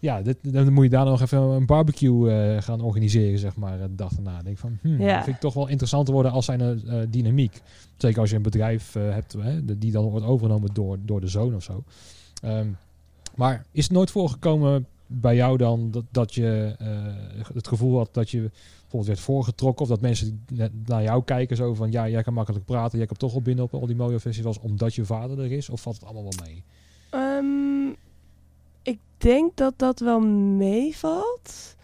ja, 0.00 0.22
dit, 0.22 0.36
dan 0.42 0.72
moet 0.72 0.84
je 0.84 0.90
daar 0.90 1.04
nog 1.04 1.20
even 1.20 1.38
een 1.38 1.66
barbecue 1.66 2.30
uh, 2.30 2.62
gaan 2.62 2.80
organiseren, 2.80 3.38
zeg 3.38 3.56
maar, 3.56 3.78
de 3.78 3.94
dag 3.94 4.16
erna. 4.16 4.42
denk 4.42 4.58
van, 4.58 4.78
hmm, 4.82 5.00
ja. 5.00 5.22
vind 5.22 5.34
ik 5.36 5.42
toch 5.42 5.54
wel 5.54 5.68
interessant 5.68 6.06
te 6.06 6.12
worden 6.12 6.32
als 6.32 6.44
zijn 6.44 6.60
uh, 6.60 6.94
dynamiek. 7.08 7.60
Zeker 7.96 8.20
als 8.20 8.30
je 8.30 8.36
een 8.36 8.42
bedrijf 8.42 8.94
uh, 8.94 9.12
hebt 9.12 9.32
hè, 9.32 9.78
die 9.78 9.92
dan 9.92 10.04
wordt 10.04 10.26
overgenomen 10.26 10.74
door, 10.74 10.98
door 11.04 11.20
de 11.20 11.28
zoon 11.28 11.54
of 11.54 11.62
zo. 11.62 11.84
Um, 12.44 12.76
maar 13.34 13.64
is 13.72 13.84
het 13.84 13.92
nooit 13.92 14.10
voorgekomen 14.10 14.86
bij 15.06 15.34
jou 15.34 15.56
dan 15.56 15.90
dat, 15.90 16.04
dat 16.10 16.34
je 16.34 16.74
het 17.54 17.68
gevoel 17.68 17.96
had 17.96 18.08
dat 18.12 18.30
je 18.30 18.38
bijvoorbeeld 18.80 19.06
werd 19.06 19.20
voorgetrokken? 19.20 19.82
Of 19.82 19.88
dat 19.88 20.00
mensen 20.00 20.44
naar 20.86 21.02
jou 21.02 21.24
kijken 21.24 21.56
zo 21.56 21.74
van... 21.74 21.90
ja, 21.90 22.08
jij 22.08 22.22
kan 22.22 22.34
makkelijk 22.34 22.64
praten, 22.64 22.98
jij 22.98 23.06
komt 23.06 23.18
toch 23.18 23.34
al 23.34 23.42
binnen 23.42 23.64
op 23.64 23.74
al 23.74 23.86
die 23.86 23.96
mooie 23.96 24.20
festivals... 24.20 24.58
omdat 24.58 24.94
je 24.94 25.04
vader 25.04 25.38
er 25.38 25.52
is? 25.52 25.68
Of 25.68 25.80
valt 25.80 25.96
het 25.96 26.04
allemaal 26.04 26.22
wel 26.22 26.44
mee? 26.44 26.64
Um, 27.14 27.79
ik 27.79 27.79
denk 29.20 29.56
dat 29.56 29.74
dat 29.76 30.00
wel 30.00 30.20
meevalt. 30.20 31.76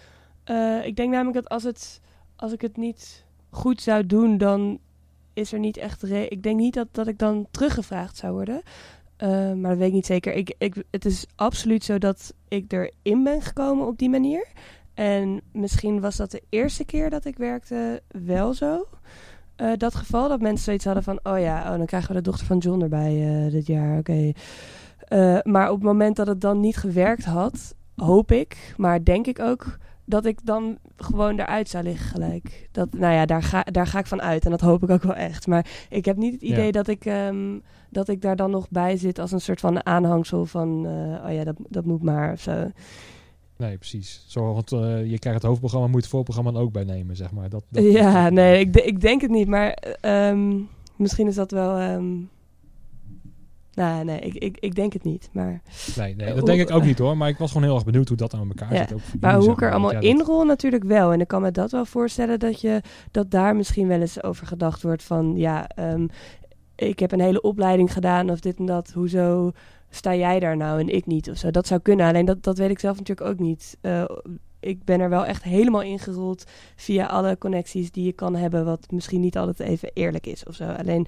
Uh, 0.51 0.87
ik 0.87 0.97
denk 0.97 1.11
namelijk 1.11 1.37
dat 1.37 1.49
als, 1.49 1.63
het, 1.63 2.01
als 2.37 2.53
ik 2.53 2.61
het 2.61 2.77
niet 2.77 3.25
goed 3.51 3.81
zou 3.81 4.07
doen... 4.07 4.39
dan 4.39 4.79
is 5.33 5.53
er 5.53 5.59
niet 5.59 5.77
echt... 5.77 6.11
ik 6.11 6.43
denk 6.43 6.59
niet 6.59 6.75
dat, 6.75 6.89
dat 6.91 7.07
ik 7.07 7.19
dan 7.19 7.47
teruggevraagd 7.51 8.17
zou 8.17 8.33
worden... 8.33 8.63
Uh, 9.23 9.53
maar 9.53 9.71
dat 9.71 9.79
weet 9.79 9.89
ik 9.89 9.95
niet 9.95 10.07
zeker. 10.07 10.33
Ik, 10.33 10.55
ik, 10.59 10.85
het 10.91 11.05
is 11.05 11.27
absoluut 11.35 11.85
zo 11.85 11.99
dat 11.99 12.35
ik 12.49 12.73
erin 12.73 13.23
ben 13.23 13.43
gekomen 13.43 13.87
op 13.87 13.99
die 13.99 14.11
manier. 14.11 14.47
En 14.95 15.41
misschien 15.53 16.01
was 16.01 16.17
dat 16.17 16.31
de 16.31 16.43
eerste 16.49 16.85
keer 16.85 17.11
dat 17.11 17.25
ik 17.25 17.37
werkte 17.37 18.03
wel 18.09 18.55
zo. 18.55 18.87
Uh, 19.57 19.73
dat 19.77 19.95
geval 19.95 20.29
dat 20.29 20.41
mensen 20.41 20.65
zoiets 20.65 20.85
hadden 20.85 21.03
van... 21.03 21.21
oh 21.23 21.39
ja, 21.39 21.63
oh, 21.63 21.77
dan 21.77 21.87
krijgen 21.87 22.09
we 22.09 22.15
de 22.15 22.31
dochter 22.31 22.47
van 22.47 22.59
John 22.59 22.83
erbij 22.83 23.49
dit 23.51 23.67
jaar, 23.67 23.99
oké. 23.99 24.33
Uh, 25.09 25.39
maar 25.43 25.71
op 25.71 25.75
het 25.75 25.85
moment 25.85 26.17
dat 26.17 26.27
het 26.27 26.41
dan 26.41 26.61
niet 26.61 26.77
gewerkt 26.77 27.25
had... 27.25 27.75
hoop 27.97 28.33
ik, 28.33 28.75
maar 28.77 29.05
denk 29.05 29.27
ik 29.27 29.39
ook... 29.41 29.79
dat 30.05 30.25
ik 30.25 30.39
dan 30.45 30.79
gewoon 30.97 31.39
eruit 31.39 31.69
zou 31.69 31.85
liggen 31.85 32.07
gelijk. 32.07 32.69
Dat, 32.73 32.93
nou 32.93 33.15
ja, 33.15 33.27
daar 33.27 33.43
ga, 33.43 33.63
daar 33.63 33.87
ga 33.87 33.99
ik 33.99 34.07
van 34.07 34.23
uit. 34.23 34.45
En 34.45 34.51
dat 34.51 34.61
hoop 34.61 34.83
ik 34.83 34.91
ook 34.91 35.03
wel 35.03 35.15
echt. 35.15 35.47
Maar 35.47 35.67
ik 35.89 36.05
heb 36.05 36.17
niet 36.17 36.33
het 36.33 36.43
idee 36.43 36.65
ja. 36.65 36.71
dat, 36.71 36.89
ik, 36.89 37.05
um, 37.05 37.63
dat 37.91 38.09
ik 38.09 38.23
daar 38.23 38.37
dan 38.37 38.51
nog 38.51 38.67
bij 38.71 38.97
zit... 38.97 39.19
als 39.19 39.33
een 39.33 39.41
soort 39.41 39.61
van 39.61 39.87
aanhangsel 39.87 40.47
van... 40.47 40.87
oh 41.27 41.33
ja, 41.33 41.45
dat, 41.45 41.57
dat 41.69 41.85
moet 41.85 42.03
maar 42.03 42.33
of 42.33 42.41
zo. 42.41 42.71
Nee, 43.57 43.77
precies. 43.77 44.25
Zo, 44.27 44.53
want 44.53 44.73
eh, 44.73 45.11
je 45.11 45.19
krijgt 45.19 45.41
het 45.41 45.49
hoofdprogramma, 45.49 45.87
moet 45.87 45.97
je 45.97 46.03
het 46.03 46.11
voorprogramma 46.11 46.61
ook 46.61 46.73
bij 46.73 46.85
nemen, 46.85 47.17
zeg 47.17 47.33
maar. 47.33 47.49
Dat, 47.49 47.65
dat 47.69 47.85
ja, 47.85 48.25
dat- 48.25 48.33
nee, 48.33 48.61
ik, 48.61 48.77
ik 48.77 49.01
denk 49.01 49.21
het 49.21 49.31
niet. 49.31 49.49
Maar 49.49 49.71
ehm, 50.01 50.59
misschien 50.97 51.27
is 51.27 51.35
dat 51.35 51.51
wel... 51.51 51.77
ehm, 51.77 52.15
nou, 53.77 54.05
nee, 54.05 54.19
ik, 54.19 54.35
ik, 54.35 54.57
ik 54.61 54.75
denk 54.75 54.93
het 54.93 55.05
niet. 55.05 55.29
Maar, 55.33 55.63
Nee, 55.97 56.15
nee, 56.15 56.27
Eh, 56.27 56.35
dat 56.35 56.47
denk 56.47 56.61
ik 56.61 56.71
ook 56.71 56.85
niet 56.85 56.99
hoor. 56.99 57.17
Maar 57.17 57.29
ik 57.29 57.39
was 57.39 57.49
gewoon 57.53 57.67
heel 57.67 57.75
erg 57.75 57.85
benieuwd 57.85 58.09
hoe 58.09 58.17
dat 58.17 58.35
aan 58.35 58.49
elkaar 58.49 58.73
Ja, 58.75 58.79
zit. 58.79 58.93
Ook 58.93 59.01
maar 59.21 59.35
hoe 59.35 59.51
ik 59.51 59.63
er 59.63 59.71
allemaal 59.71 59.93
ja, 59.93 60.01
inrol 60.01 60.45
natuurlijk 60.45 60.85
wel. 60.85 61.13
En 61.13 61.21
ik 61.21 61.29
kan 61.29 61.43
me 61.43 61.51
dat 61.51 61.71
wel 61.71 61.85
voorstellen 61.85 62.39
dat, 62.39 62.61
je, 62.61 62.81
dat 63.11 63.31
daar 63.31 63.57
misschien 63.57 63.89
wel 63.89 64.01
eens 64.01 64.23
over 64.23 64.47
gedacht 64.47 64.83
wordt 64.83 65.03
van... 65.03 65.37
Ja, 65.37 65.69
ehm, 65.69 66.07
ik 66.77 66.99
heb 66.99 67.13
een 67.13 67.21
hele 67.21 67.41
opleiding 67.41 67.93
gedaan 67.93 68.31
of 68.31 68.41
dit 68.41 68.57
en 68.59 68.67
dat. 68.67 68.91
Hoezo 68.95 69.53
sta 69.91 70.15
jij 70.15 70.41
daar 70.41 70.57
nou 70.57 70.81
en 70.81 70.89
ik 70.89 71.07
niet 71.07 71.31
of 71.31 71.37
zo? 71.37 71.51
Dat 71.51 71.67
zou 71.67 71.81
kunnen. 71.81 72.07
Alleen 72.07 72.25
dat, 72.25 72.43
dat 72.43 72.59
weet 72.59 72.71
ik 72.71 72.79
zelf 72.79 72.99
natuurlijk 72.99 73.29
ook 73.29 73.39
niet. 73.39 73.77
Eh, 73.81 74.05
ik 74.61 74.85
ben 74.85 75.01
er 75.01 75.09
wel 75.09 75.27
echt 75.27 75.43
helemaal 75.43 75.83
ingerold 75.83 76.45
via 76.77 77.07
alle 77.07 77.39
connecties 77.39 77.91
die 77.91 78.05
je 78.05 78.13
kan 78.13 78.37
hebben... 78.37 78.65
wat 78.65 78.87
misschien 78.91 79.21
niet 79.21 79.39
altijd 79.39 79.69
even 79.69 79.91
eerlijk 79.95 80.27
is 80.27 80.45
of 80.45 80.55
zo. 80.55 80.65
Alleen... 80.65 81.07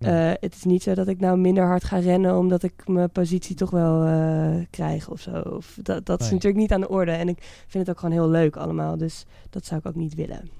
Eh, 0.00 0.30
het 0.40 0.54
is 0.54 0.64
niet 0.64 0.82
zo 0.82 0.94
dat 0.94 1.08
ik 1.08 1.20
nou 1.20 1.38
minder 1.38 1.64
hard 1.64 1.84
ga 1.84 1.98
rennen 1.98 2.38
omdat 2.38 2.62
ik 2.62 2.72
mijn 2.86 3.10
positie 3.10 3.56
toch 3.56 3.70
wel 3.70 4.04
eh, 4.04 4.64
krijg 4.70 5.08
of 5.08 5.20
zo. 5.20 5.30
Of 5.30 5.78
dat 5.82 6.06
dat 6.06 6.20
is 6.20 6.30
natuurlijk 6.30 6.60
niet 6.60 6.72
aan 6.72 6.80
de 6.80 6.88
orde. 6.88 7.10
En 7.10 7.28
ik 7.28 7.38
vind 7.66 7.86
het 7.86 7.96
ook 7.96 8.00
gewoon 8.00 8.14
heel 8.14 8.28
leuk 8.28 8.56
allemaal. 8.56 8.96
Dus 8.96 9.24
dat 9.50 9.66
zou 9.66 9.80
ik 9.80 9.86
ook 9.86 9.94
niet 9.94 10.14
willen. 10.14 10.40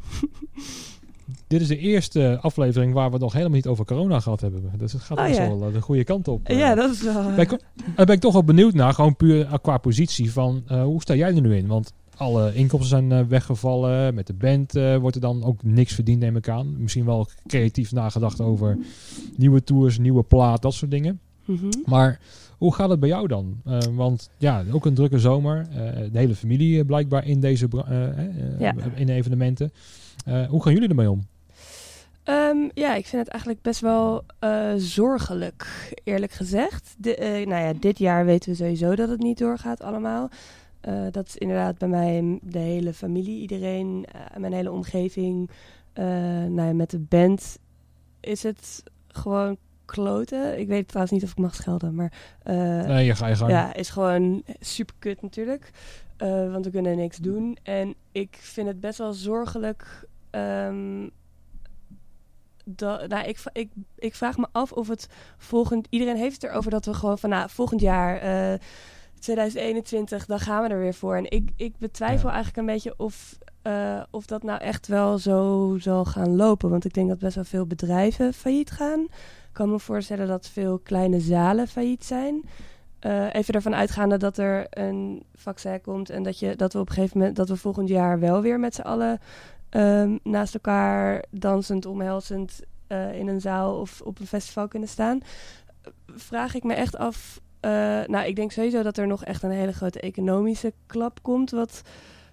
Dit 1.47 1.61
is 1.61 1.69
de 1.69 1.79
eerste 1.79 2.39
aflevering 2.41 2.93
waar 2.93 3.07
we 3.07 3.13
het 3.13 3.23
nog 3.23 3.33
helemaal 3.33 3.55
niet 3.55 3.67
over 3.67 3.85
corona 3.85 4.21
gehad 4.21 4.41
hebben. 4.41 4.73
Dus 4.79 4.93
het 4.93 5.03
gaat 5.03 5.19
Oh, 5.19 5.25
best 5.25 5.39
ja. 5.39 5.49
wel 5.49 5.67
eh, 5.67 5.73
de 5.73 5.81
goede 5.81 6.05
kant 6.05 6.29
op. 6.29 6.49
ja, 6.49 6.75
dat 6.75 6.91
is 6.91 7.03
wel... 7.03 7.35
Ben, 7.35 7.49
daar 7.97 8.07
ben 8.07 8.15
ik 8.15 8.21
toch 8.21 8.33
wel 8.33 8.45
benieuwd 8.45 8.75
naar, 8.75 8.95
gewoon 8.95 9.17
puur 9.17 9.59
qua 9.63 9.79
positie 9.79 10.33
van 10.33 10.63
hoe 10.69 11.01
sta 11.01 11.15
jij 11.15 11.35
er 11.35 11.41
nu 11.41 11.57
in? 11.57 11.67
Want 11.67 11.93
alle 12.21 12.55
inkomsten 12.55 12.89
zijn 12.89 13.13
eh, 13.13 13.27
weggevallen. 13.29 14.15
Met 14.15 14.27
de 14.27 14.33
band 14.35 14.77
eh, 14.77 14.97
wordt 14.97 15.17
er 15.17 15.23
dan 15.23 15.45
ook 15.45 15.63
niks 15.63 15.95
verdiend, 15.95 16.21
neem 16.21 16.37
ik 16.37 16.49
aan. 16.49 16.83
Misschien 16.83 17.05
wel 17.05 17.29
creatief 17.47 17.93
nagedacht 17.93 18.41
over 18.41 18.79
nieuwe 19.37 19.65
tours, 19.65 19.99
nieuwe 19.99 20.23
plaat, 20.23 20.63
dat 20.63 20.75
soort 20.75 20.91
dingen. 20.91 21.21
Mhm. 21.45 21.69
Maar 21.85 22.21
hoe 22.59 22.75
gaat 22.75 22.91
het 22.91 23.01
bij 23.01 23.09
jou 23.09 23.29
dan? 23.29 23.61
Eh, 23.65 23.79
want 23.95 24.31
ja, 24.39 24.65
ook 24.73 24.87
een 24.87 24.95
drukke 24.95 25.19
zomer. 25.19 25.67
De 26.13 26.19
hele 26.19 26.35
familie 26.35 26.85
blijkbaar 26.85 27.27
in 27.27 27.41
deze 27.41 27.69
Ja. 28.59 28.75
in 28.95 29.07
de 29.07 29.13
evenementen. 29.13 29.73
Hoe 30.49 30.63
gaan 30.63 30.73
jullie 30.73 30.89
ermee 30.89 31.11
om? 31.11 31.27
Ehm, 32.23 32.69
ja, 32.75 32.95
ik 32.95 33.07
vind 33.07 33.23
het 33.23 33.31
eigenlijk 33.31 33.63
best 33.63 33.81
wel 33.81 34.25
zorgelijk, 34.77 35.93
eerlijk 36.05 36.33
gezegd. 36.33 36.95
De, 36.99 37.43
nou 37.49 37.63
ja, 37.63 37.73
dit 37.81 37.99
jaar 37.99 38.25
weten 38.25 38.51
we 38.51 38.57
sowieso 38.57 38.95
dat 38.95 39.09
het 39.09 39.21
niet 39.21 39.39
doorgaat 39.39 39.83
allemaal. 39.83 40.31
Eh, 40.81 41.07
dat 41.11 41.27
is 41.27 41.37
inderdaad 41.37 41.79
bij 41.79 41.89
mij 41.89 42.39
de 42.43 42.59
hele 42.59 42.95
familie, 42.95 43.41
iedereen, 43.41 44.07
eh, 44.13 44.37
mijn 44.37 44.53
hele 44.53 44.71
omgeving. 44.71 45.51
Eh, 45.93 46.05
nou 46.45 46.63
ja, 46.63 46.73
met 46.73 46.91
de 46.91 46.99
band 46.99 47.59
is 48.21 48.43
het 48.43 48.83
gewoon 49.09 49.57
kloten. 49.85 50.59
Ik 50.59 50.69
weet 50.69 50.89
trouwens 50.89 51.13
niet 51.13 51.25
of 51.25 51.31
ik 51.31 51.39
mag 51.39 51.55
schelden, 51.55 51.95
maar... 51.95 52.13
Nee, 52.45 53.05
je 53.05 53.15
ga 53.15 53.27
je 53.27 53.37
gang. 53.37 53.51
ja, 53.51 53.75
is 53.75 53.91
gewoon 53.91 54.43
super 54.61 54.95
kut 54.99 55.23
natuurlijk. 55.23 55.71
Want 56.51 56.65
we 56.65 56.71
kunnen 56.71 56.97
niks 56.97 57.17
doen. 57.17 57.57
En 57.63 57.95
ik 58.13 58.37
vind 58.41 58.67
het 58.67 58.81
best 58.81 58.99
wel 58.99 59.13
zorgelijk. 59.13 60.09
ehm, 60.31 61.09
dat, 62.65 63.09
nou, 63.09 63.29
ik, 63.29 63.43
ik, 63.53 63.71
ik 63.97 64.15
vraag 64.15 64.37
me 64.37 64.47
af 64.53 64.73
of 64.73 64.89
het 64.89 65.09
volgend. 65.37 65.87
Iedereen 65.91 66.17
heeft 66.17 66.43
het 66.43 66.51
erover 66.51 66.71
dat 66.71 66.85
we 66.85 66.95
gewoon 66.95 67.19
van 67.19 67.31
nou, 67.31 67.51
volgend 67.51 67.81
jaar. 67.81 68.21
Eh, 69.21 69.27
2021, 69.27 70.27
dan 70.27 70.39
gaan 70.41 70.63
we 70.63 70.69
er 70.69 70.79
weer 70.79 70.95
voor. 70.95 71.17
En 71.17 71.31
ik, 71.31 71.51
ik 71.57 71.79
betwijfel 71.79 72.29
Ja. 72.29 72.35
eigenlijk 72.35 72.57
een 72.57 72.75
beetje 72.75 72.95
of, 72.97 73.39
eh, 73.63 74.03
of 74.11 74.27
dat 74.27 74.43
nou 74.43 74.61
echt 74.61 74.87
wel 74.87 75.19
zo 75.19 75.77
zal 75.81 76.05
gaan 76.05 76.37
lopen. 76.37 76.71
Want 76.71 76.85
ik 76.85 76.93
denk 76.95 77.09
dat 77.09 77.19
best 77.19 77.35
wel 77.35 77.45
veel 77.45 77.67
bedrijven 77.67 78.35
failliet 78.35 78.71
gaan. 78.71 79.01
Ik 79.01 79.57
kan 79.57 79.71
me 79.71 79.79
voorstellen 79.79 80.27
dat 80.27 80.49
veel 80.49 80.79
kleine 80.79 81.21
zalen 81.21 81.69
failliet 81.69 82.05
zijn. 82.05 82.43
Eh, 82.99 83.35
even 83.35 83.55
ervan 83.55 83.75
uitgaande 83.75 84.17
dat 84.17 84.39
er 84.39 84.67
een 84.71 85.23
vaccin 85.35 85.81
komt 85.81 86.11
en 86.11 86.23
dat, 86.23 86.39
je, 86.39 86.57
dat 86.57 86.73
we 86.73 86.79
op 86.79 86.89
een 86.89 86.95
gegeven 86.95 87.19
moment, 87.19 87.37
dat 87.37 87.49
we 87.49 87.57
volgend 87.57 87.89
jaar 87.89 88.19
wel 88.19 88.41
weer 88.43 88.61
met 88.61 88.75
z'n 88.75 88.81
allen 88.81 89.19
ehm, 89.69 90.17
naast 90.23 90.55
elkaar 90.55 91.25
dansend, 91.31 91.87
omhelzend 91.87 92.61
eh, 92.87 93.19
in 93.19 93.29
een 93.29 93.41
zaal 93.41 93.81
of 93.81 94.01
op 94.01 94.21
een 94.21 94.27
festival 94.27 94.69
kunnen 94.69 94.89
staan. 94.89 95.21
Vraag 96.07 96.55
ik 96.55 96.65
me 96.65 96.75
echt 96.75 96.97
af. 96.97 97.41
Eh, 97.61 97.71
nou, 98.07 98.27
ik 98.27 98.37
denk 98.37 98.53
sowieso 98.53 98.83
dat 98.83 98.97
er 98.97 99.07
nog 99.07 99.25
echt 99.25 99.43
een 99.43 99.51
hele 99.51 99.73
grote 99.73 100.01
economische 100.01 100.73
klap 100.87 101.23
komt. 101.23 101.51
Wat 101.51 101.83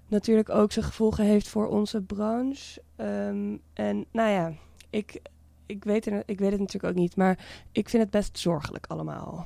natuurlijk 0.07 0.49
ook 0.49 0.71
zijn 0.71 0.85
gevolgen 0.85 1.25
heeft 1.25 1.47
voor 1.47 1.67
onze 1.67 2.01
branche. 2.01 2.81
Ehm, 2.95 3.57
en 3.73 4.05
nou 4.11 4.29
ja, 4.29 4.53
ik, 4.89 5.21
ik, 5.65 5.83
weet 5.83 6.05
er, 6.05 6.23
ik 6.25 6.39
weet 6.39 6.51
het 6.51 6.59
natuurlijk 6.59 6.93
ook 6.93 6.99
niet. 6.99 7.15
Maar 7.15 7.39
ik 7.71 7.89
vind 7.89 8.03
het 8.03 8.11
best 8.11 8.39
zorgelijk 8.39 8.85
allemaal. 8.87 9.45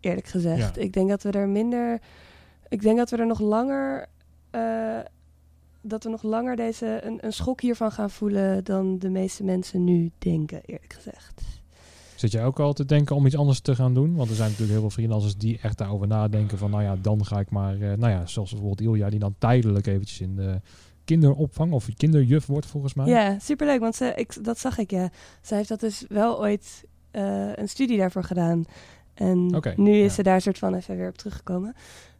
Eerlijk 0.00 0.26
gezegd. 0.26 0.74
Ja. 0.74 0.82
Ik 0.82 0.92
denk 0.92 1.08
dat 1.08 1.22
we 1.22 1.30
er 1.30 1.48
minder. 1.48 2.00
Ik 2.68 2.82
denk 2.82 2.96
dat 2.96 3.10
we 3.10 3.16
er 3.16 3.26
nog 3.26 3.40
langer. 3.40 4.06
eh, 4.50 4.98
dat 5.82 6.04
we 6.04 6.10
nog 6.10 6.22
langer 6.22 6.56
deze, 6.56 7.00
een, 7.02 7.18
een 7.20 7.32
schok 7.32 7.60
hiervan 7.60 7.92
gaan 7.92 8.10
voelen 8.10 8.64
dan 8.64 8.98
de 8.98 9.10
meeste 9.10 9.44
mensen 9.44 9.84
nu 9.84 10.10
denken, 10.18 10.60
eerlijk 10.64 10.92
gezegd. 10.92 11.59
Zit 12.20 12.32
jij 12.32 12.44
ook 12.44 12.60
al 12.60 12.72
te 12.72 12.84
denken 12.84 13.16
om 13.16 13.26
iets 13.26 13.36
anders 13.36 13.60
te 13.60 13.74
gaan 13.74 13.94
doen? 13.94 14.14
Want 14.14 14.30
er 14.30 14.36
zijn 14.36 14.48
natuurlijk 14.48 14.78
heel 14.78 14.88
veel 14.88 15.02
freelancers 15.02 15.36
die 15.36 15.58
echt 15.62 15.78
daarover 15.78 16.06
nadenken 16.06 16.58
van, 16.58 16.70
nou 16.70 16.82
ja, 16.82 16.96
dan 16.96 17.24
ga 17.24 17.40
ik 17.40 17.50
maar, 17.50 17.74
eh, 17.74 17.80
nou 17.80 18.10
ja, 18.10 18.26
zoals 18.26 18.50
bijvoorbeeld 18.50 18.80
Ilja, 18.80 19.10
die 19.10 19.18
dan 19.18 19.34
tijdelijk 19.38 19.86
eventjes 19.86 20.20
in 20.20 20.36
de 20.36 20.60
kinderopvang 21.04 21.72
of 21.72 21.88
kinderjuf 21.96 22.46
wordt 22.46 22.66
volgens 22.66 22.94
mij. 22.94 23.06
Ja, 23.06 23.38
superleuk, 23.38 23.80
want 23.80 23.94
ze, 23.94 24.12
ik, 24.14 24.44
dat 24.44 24.58
zag 24.58 24.78
ik, 24.78 24.90
ja. 24.90 25.10
Zij 25.40 25.56
heeft 25.56 25.68
dat 25.68 25.80
dus 25.80 26.04
wel 26.08 26.40
ooit 26.40 26.84
eh, 27.10 27.56
een 27.56 27.68
studie 27.68 27.98
daarvoor 27.98 28.24
gedaan. 28.24 28.64
En 29.14 29.62
nu 29.76 29.92
is 29.92 30.08
ja. 30.08 30.14
ze 30.14 30.22
daar 30.22 30.40
soort 30.40 30.58
van 30.58 30.74
even 30.74 30.96
weer 30.96 31.08
op 31.08 31.18
teruggekomen. 31.18 31.74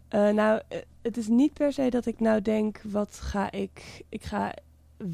Eh, 0.09 0.31
nou, 0.31 0.61
het 1.03 1.17
is 1.17 1.29
niet 1.29 1.53
per 1.53 1.73
se 1.73 1.91
dat 1.91 2.07
ik 2.07 2.21
nou 2.21 2.43
denk, 2.43 2.81
wat 2.91 3.19
ga 3.23 3.51
ik... 3.51 4.05
Ik 4.09 4.25
ga 4.25 4.55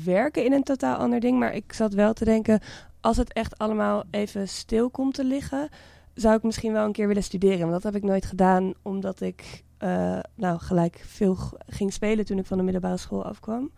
werken 0.05 0.45
in 0.45 0.53
een 0.53 0.63
totaal 0.63 0.97
ander 0.97 1.21
ding, 1.21 1.39
maar 1.39 1.55
ik 1.55 1.73
zat 1.73 1.95
wel 1.95 2.13
te 2.13 2.25
denken... 2.25 2.61
als 3.01 3.17
het 3.17 3.33
echt 3.33 3.59
allemaal 3.59 4.05
even 4.11 4.49
stil 4.49 4.91
komt 4.91 5.15
te 5.15 5.25
liggen... 5.25 5.69
zou 6.15 6.37
ik 6.37 6.43
misschien 6.43 6.73
wel 6.73 6.85
een 6.85 6.93
keer 6.93 7.09
willen 7.09 7.23
studeren. 7.23 7.61
Want 7.61 7.73
dat 7.73 7.83
heb 7.83 7.95
ik 7.95 8.09
nooit 8.09 8.25
gedaan, 8.25 8.73
omdat 8.83 9.21
ik... 9.21 9.65
eh, 9.79 10.19
nou, 10.35 10.59
gelijk 10.59 11.05
veel 11.07 11.37
ging 11.67 11.93
spelen 11.93 12.25
toen 12.25 12.39
ik 12.39 12.47
van 12.47 12.57
de 12.57 12.63
middelbare 12.63 12.97
school 12.97 13.25
afkwam. 13.25 13.71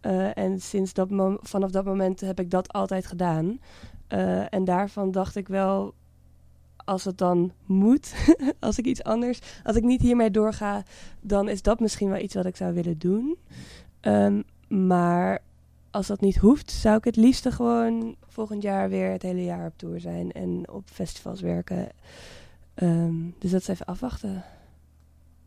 Eh, 0.00 0.36
en 0.36 0.60
sinds 0.60 0.92
dat 0.92 1.08
vanaf 1.40 1.70
dat 1.70 1.84
moment 1.84 2.20
heb 2.20 2.40
ik 2.40 2.50
dat 2.50 2.72
altijd 2.72 3.06
gedaan. 3.06 3.60
Eh, 4.08 4.54
en 4.54 4.64
daarvan 4.64 5.10
dacht 5.10 5.36
ik 5.36 5.48
wel, 5.48 5.94
als 6.76 7.04
het 7.04 7.18
dan 7.18 7.52
moet, 7.64 8.14
als 8.60 8.78
ik 8.78 8.84
iets 8.84 9.02
anders, 9.02 9.40
als 9.64 9.76
ik 9.76 9.82
niet 9.82 10.00
hiermee 10.00 10.30
doorga, 10.30 10.82
dan 11.20 11.48
is 11.48 11.62
dat 11.62 11.80
misschien 11.80 12.08
wel 12.08 12.20
iets 12.20 12.34
wat 12.34 12.46
ik 12.46 12.56
zou 12.56 12.74
willen 12.74 12.98
doen. 12.98 13.38
Ehm, 14.00 14.42
maar 14.68 15.42
als 15.90 16.06
dat 16.06 16.20
niet 16.20 16.36
hoeft, 16.36 16.70
zou 16.70 16.96
ik 16.96 17.04
het 17.04 17.16
liefste 17.16 17.50
gewoon 17.50 18.16
volgend 18.26 18.62
jaar 18.62 18.88
weer 18.88 19.10
het 19.10 19.22
hele 19.22 19.44
jaar 19.44 19.66
op 19.66 19.72
tour 19.76 20.00
zijn 20.00 20.32
en 20.32 20.70
op 20.70 20.82
festivals 20.92 21.40
werken. 21.40 21.88
Ehm, 22.74 23.14
dus 23.38 23.50
dat 23.50 23.60
is 23.60 23.68
even 23.68 23.86
afwachten. 23.86 24.44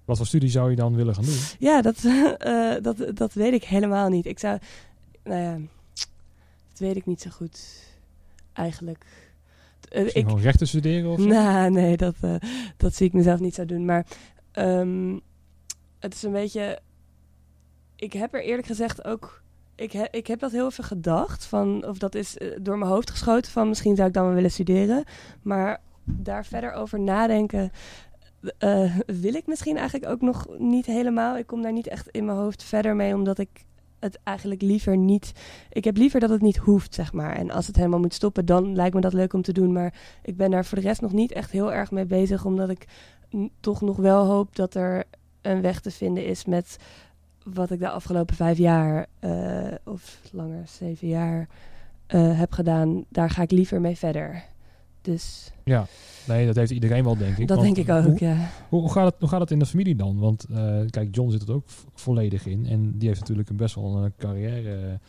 Wat 0.05 0.17
voor 0.17 0.25
studie 0.25 0.49
zou 0.49 0.69
je 0.69 0.75
dan 0.75 0.95
willen 0.95 1.15
gaan 1.15 1.23
doen? 1.23 1.39
Ja, 1.59 1.81
dat, 1.81 2.03
eh, 2.37 2.75
dat, 2.81 3.05
dat 3.13 3.33
weet 3.33 3.53
ik 3.53 3.63
helemaal 3.63 4.09
niet. 4.09 4.25
Ik 4.25 4.39
zou, 4.39 4.59
nou 5.23 5.41
ja, 5.41 5.57
dat 6.69 6.79
weet 6.79 6.95
ik 6.95 7.05
niet 7.05 7.21
zo 7.21 7.29
goed, 7.29 7.85
eigenlijk. 8.53 9.05
Eh, 9.89 10.05
ik, 10.05 10.25
gewoon 10.25 10.39
rechten 10.39 10.67
studeren 10.67 11.11
of 11.11 11.19
zo? 11.19 11.27
nou, 11.27 11.71
nee, 11.71 11.97
dat, 11.97 12.15
eh, 12.21 12.35
dat 12.77 12.95
zie 12.95 13.07
ik 13.07 13.13
mezelf 13.13 13.39
niet 13.39 13.55
zo 13.55 13.65
doen. 13.65 13.85
Maar 13.85 14.05
ehm, 14.51 15.17
het 15.99 16.13
is 16.13 16.23
een 16.23 16.31
beetje. 16.31 16.79
Ik 17.99 18.13
heb 18.13 18.33
er 18.33 18.43
eerlijk 18.43 18.67
gezegd 18.67 19.05
ook. 19.05 19.41
Ik, 19.75 19.93
ik 19.93 20.27
heb 20.27 20.39
dat 20.39 20.51
heel 20.51 20.65
even 20.65 20.83
gedacht. 20.83 21.45
Van, 21.45 21.87
of 21.87 21.97
dat 21.97 22.15
is 22.15 22.37
eh, 22.37 22.47
door 22.61 22.77
mijn 22.77 22.91
hoofd 22.91 23.09
geschoten. 23.09 23.51
Van 23.51 23.67
misschien 23.67 23.95
zou 23.95 24.07
ik 24.07 24.13
dan 24.13 24.25
wel 24.25 24.33
willen 24.33 24.51
studeren. 24.51 25.03
Maar 25.41 25.81
daar 26.03 26.45
verder 26.45 26.71
over 26.71 26.99
nadenken. 26.99 27.71
eh, 28.57 28.97
wil 29.05 29.33
ik 29.33 29.47
misschien 29.47 29.77
eigenlijk 29.77 30.11
ook 30.11 30.21
nog 30.21 30.47
niet 30.57 30.85
helemaal. 30.85 31.37
Ik 31.37 31.47
kom 31.47 31.61
daar 31.61 31.73
niet 31.73 31.87
echt 31.87 32.07
in 32.09 32.25
mijn 32.25 32.37
hoofd 32.37 32.63
verder 32.63 32.95
mee. 32.95 33.13
Omdat 33.15 33.39
ik 33.39 33.49
het 33.99 34.19
eigenlijk 34.23 34.61
liever 34.61 34.97
niet. 34.97 35.31
Ik 35.69 35.83
heb 35.83 35.97
liever 35.97 36.19
dat 36.19 36.29
het 36.29 36.41
niet 36.41 36.57
hoeft, 36.57 36.93
zeg 36.93 37.13
maar. 37.13 37.35
En 37.35 37.51
als 37.51 37.67
het 37.67 37.75
helemaal 37.75 37.99
moet 37.99 38.13
stoppen, 38.13 38.45
dan 38.45 38.75
lijkt 38.75 38.95
me 38.95 39.01
dat 39.01 39.13
leuk 39.13 39.33
om 39.33 39.41
te 39.41 39.53
doen. 39.53 39.71
Maar 39.71 39.93
ik 40.21 40.37
ben 40.37 40.51
daar 40.51 40.65
voor 40.65 40.77
de 40.77 40.87
rest 40.87 41.01
nog 41.01 41.11
niet 41.11 41.31
echt 41.31 41.51
heel 41.51 41.73
erg 41.73 41.91
mee 41.91 42.05
bezig, 42.05 42.45
omdat 42.45 42.69
ik 42.69 42.87
toch 43.59 43.81
nog 43.81 43.97
wel 43.97 44.25
hoop 44.25 44.55
dat 44.55 44.73
er 44.75 45.03
een 45.41 45.61
weg 45.61 45.79
te 45.79 45.91
vinden 45.91 46.25
is 46.25 46.45
met 46.45 46.77
wat 47.43 47.71
ik 47.71 47.79
de 47.79 47.89
afgelopen 47.89 48.35
vijf 48.35 48.57
jaar, 48.57 49.05
eh, 49.19 49.71
of 49.83 50.19
langer, 50.31 50.63
zeven 50.67 51.07
jaar, 51.07 51.47
eh, 52.07 52.37
heb 52.39 52.51
gedaan. 52.51 53.05
Daar 53.09 53.29
ga 53.29 53.41
ik 53.41 53.51
liever 53.51 53.81
mee 53.81 53.97
verder. 53.97 54.43
Dus 55.01 55.51
Ja, 55.63 55.85
nee, 56.27 56.45
dat 56.45 56.55
heeft 56.55 56.71
iedereen 56.71 57.03
wel, 57.03 57.17
denk 57.17 57.37
ik. 57.37 57.47
dat 57.47 57.57
Want 57.57 57.75
denk 57.75 57.87
ik 57.87 57.95
ook, 57.95 58.03
Hoe, 58.03 58.15
ja. 58.19 58.35
hoe, 58.69 58.79
hoe 58.81 58.91
gaat 58.91 59.05
het, 59.05 59.15
hoe 59.19 59.29
gaat 59.29 59.39
het 59.39 59.51
in 59.51 59.59
de 59.59 59.65
familie 59.65 59.95
dan? 59.95 60.19
Want 60.19 60.45
eh, 60.51 60.79
kijk, 60.89 61.15
John 61.15 61.31
zit 61.31 61.47
er 61.47 61.53
ook 61.53 61.65
volledig 61.93 62.45
in. 62.45 62.65
En 62.67 62.97
die 62.97 63.07
heeft 63.07 63.19
natuurlijk 63.19 63.49
een 63.49 63.55
best 63.55 63.75
wel 63.75 63.97
een 63.97 64.13
carrière 64.17 64.99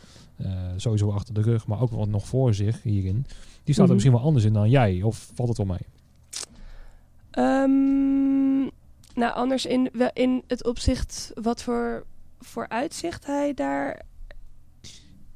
sowieso 0.75 1.11
achter 1.11 1.33
de 1.33 1.41
rug, 1.41 1.67
maar 1.67 1.81
ook 1.81 1.91
wat 1.91 2.07
nog 2.07 2.27
voor 2.27 2.53
zich 2.53 2.83
hierin. 2.83 3.25
Die 3.63 3.73
staat 3.73 3.77
er 3.77 3.83
Mhm. 3.83 3.93
misschien 3.93 4.13
wel 4.13 4.21
anders 4.21 4.45
in 4.45 4.53
dan 4.53 4.69
jij, 4.69 5.01
of 5.01 5.29
valt 5.33 5.47
het 5.49 5.57
wel 5.57 5.65
mee? 5.67 5.85
Ehm, 7.31 8.61
nou, 9.19 9.33
anders 9.33 9.65
in, 9.65 9.89
in 10.13 10.43
het 10.47 10.65
opzicht 10.65 11.31
wat 11.41 11.63
voor, 11.63 12.03
voor 12.41 12.67
uitzicht 12.69 13.25
hij 13.25 13.53
daar... 13.53 14.01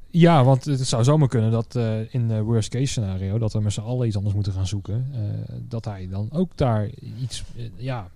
Ja, 0.10 0.44
want 0.44 0.66
het 0.66 0.88
zou 0.88 1.04
zomaar 1.04 1.28
kunnen 1.28 1.52
dat 1.52 1.76
eh, 1.76 2.14
in 2.14 2.28
de 2.28 2.42
worst 2.42 2.70
case 2.70 2.86
scenario, 2.86 3.38
dat 3.38 3.54
we 3.54 3.60
met 3.60 3.74
z'n 3.74 3.82
allen 3.82 4.08
iets 4.08 4.16
anders 4.16 4.36
moeten 4.36 4.54
gaan 4.54 4.68
zoeken, 4.68 5.08
eh, 5.14 5.20
dat 5.68 5.86
hij 5.86 6.08
dan 6.10 6.30
ook 6.32 6.58
daar 6.58 6.90
iets, 7.22 7.44
eh, 7.58 7.64
ja, 7.76 8.10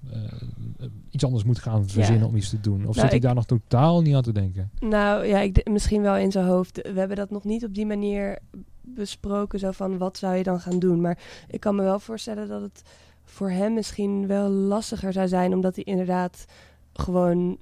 iets 1.10 1.24
anders 1.24 1.44
moet 1.44 1.60
gaan 1.60 1.88
verzinnen 1.88 2.28
om 2.28 2.36
iets 2.36 2.50
te 2.50 2.60
doen. 2.60 2.80
Of 2.88 2.96
Nou, 2.96 3.00
zit 3.00 3.10
hij 3.10 3.20
daar 3.20 3.36
nog 3.36 3.46
totaal 3.46 4.02
niet 4.02 4.16
aan 4.16 4.22
te 4.22 4.32
denken? 4.32 4.72
Nou 4.80 5.26
ja, 5.26 5.40
ik, 5.40 5.70
misschien 5.70 6.02
wel 6.02 6.16
in 6.16 6.32
zijn 6.32 6.46
hoofd. 6.46 6.76
We 6.76 7.00
hebben 7.00 7.18
dat 7.18 7.30
nog 7.30 7.44
niet 7.44 7.66
op 7.66 7.74
die 7.74 7.86
manier 7.86 8.40
besproken, 8.82 9.60
zo 9.60 9.72
van 9.72 9.98
wat 9.98 10.18
zou 10.18 10.36
je 10.36 10.44
dan 10.44 10.60
gaan 10.60 10.80
doen. 10.80 11.02
Maar 11.02 11.18
ik 11.48 11.60
kan 11.60 11.76
me 11.76 11.84
wel 11.84 12.00
voorstellen 12.00 12.48
dat 12.48 12.62
het 12.62 12.84
voor 13.26 13.50
hem 13.50 13.74
misschien 13.74 14.28
wel 14.28 14.50
lastiger 14.50 15.14
zou 15.14 15.28
zijn, 15.28 15.54
omdat 15.54 15.76
hij 15.76 15.84
inderdaad 15.84 16.46
gewoon 16.94 17.58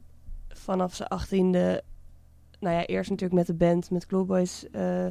vanaf 0.67 0.95
zijn 0.95 1.09
achttiende, 1.09 1.83
nou 2.59 2.75
ja, 2.75 2.85
eerst 2.85 3.09
natuurlijk 3.09 3.39
met 3.39 3.47
de 3.47 3.65
band, 3.65 3.91
met 3.91 4.05
Clubboys, 4.05 4.69
eh 4.71 5.05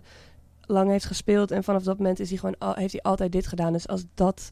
lang 0.67 0.91
heeft 0.91 1.05
gespeeld. 1.05 1.51
En 1.51 1.65
vanaf 1.65 1.83
dat 1.83 1.99
moment 1.99 2.21
is 2.21 2.29
hij 2.29 2.39
gewoon 2.39 2.59
al, 2.59 2.75
heeft 2.75 2.93
hij 2.93 3.03
altijd 3.03 3.33
dit 3.33 3.47
gedaan. 3.47 3.73
Dus 3.73 3.89
als 3.89 4.05
dat 4.15 4.51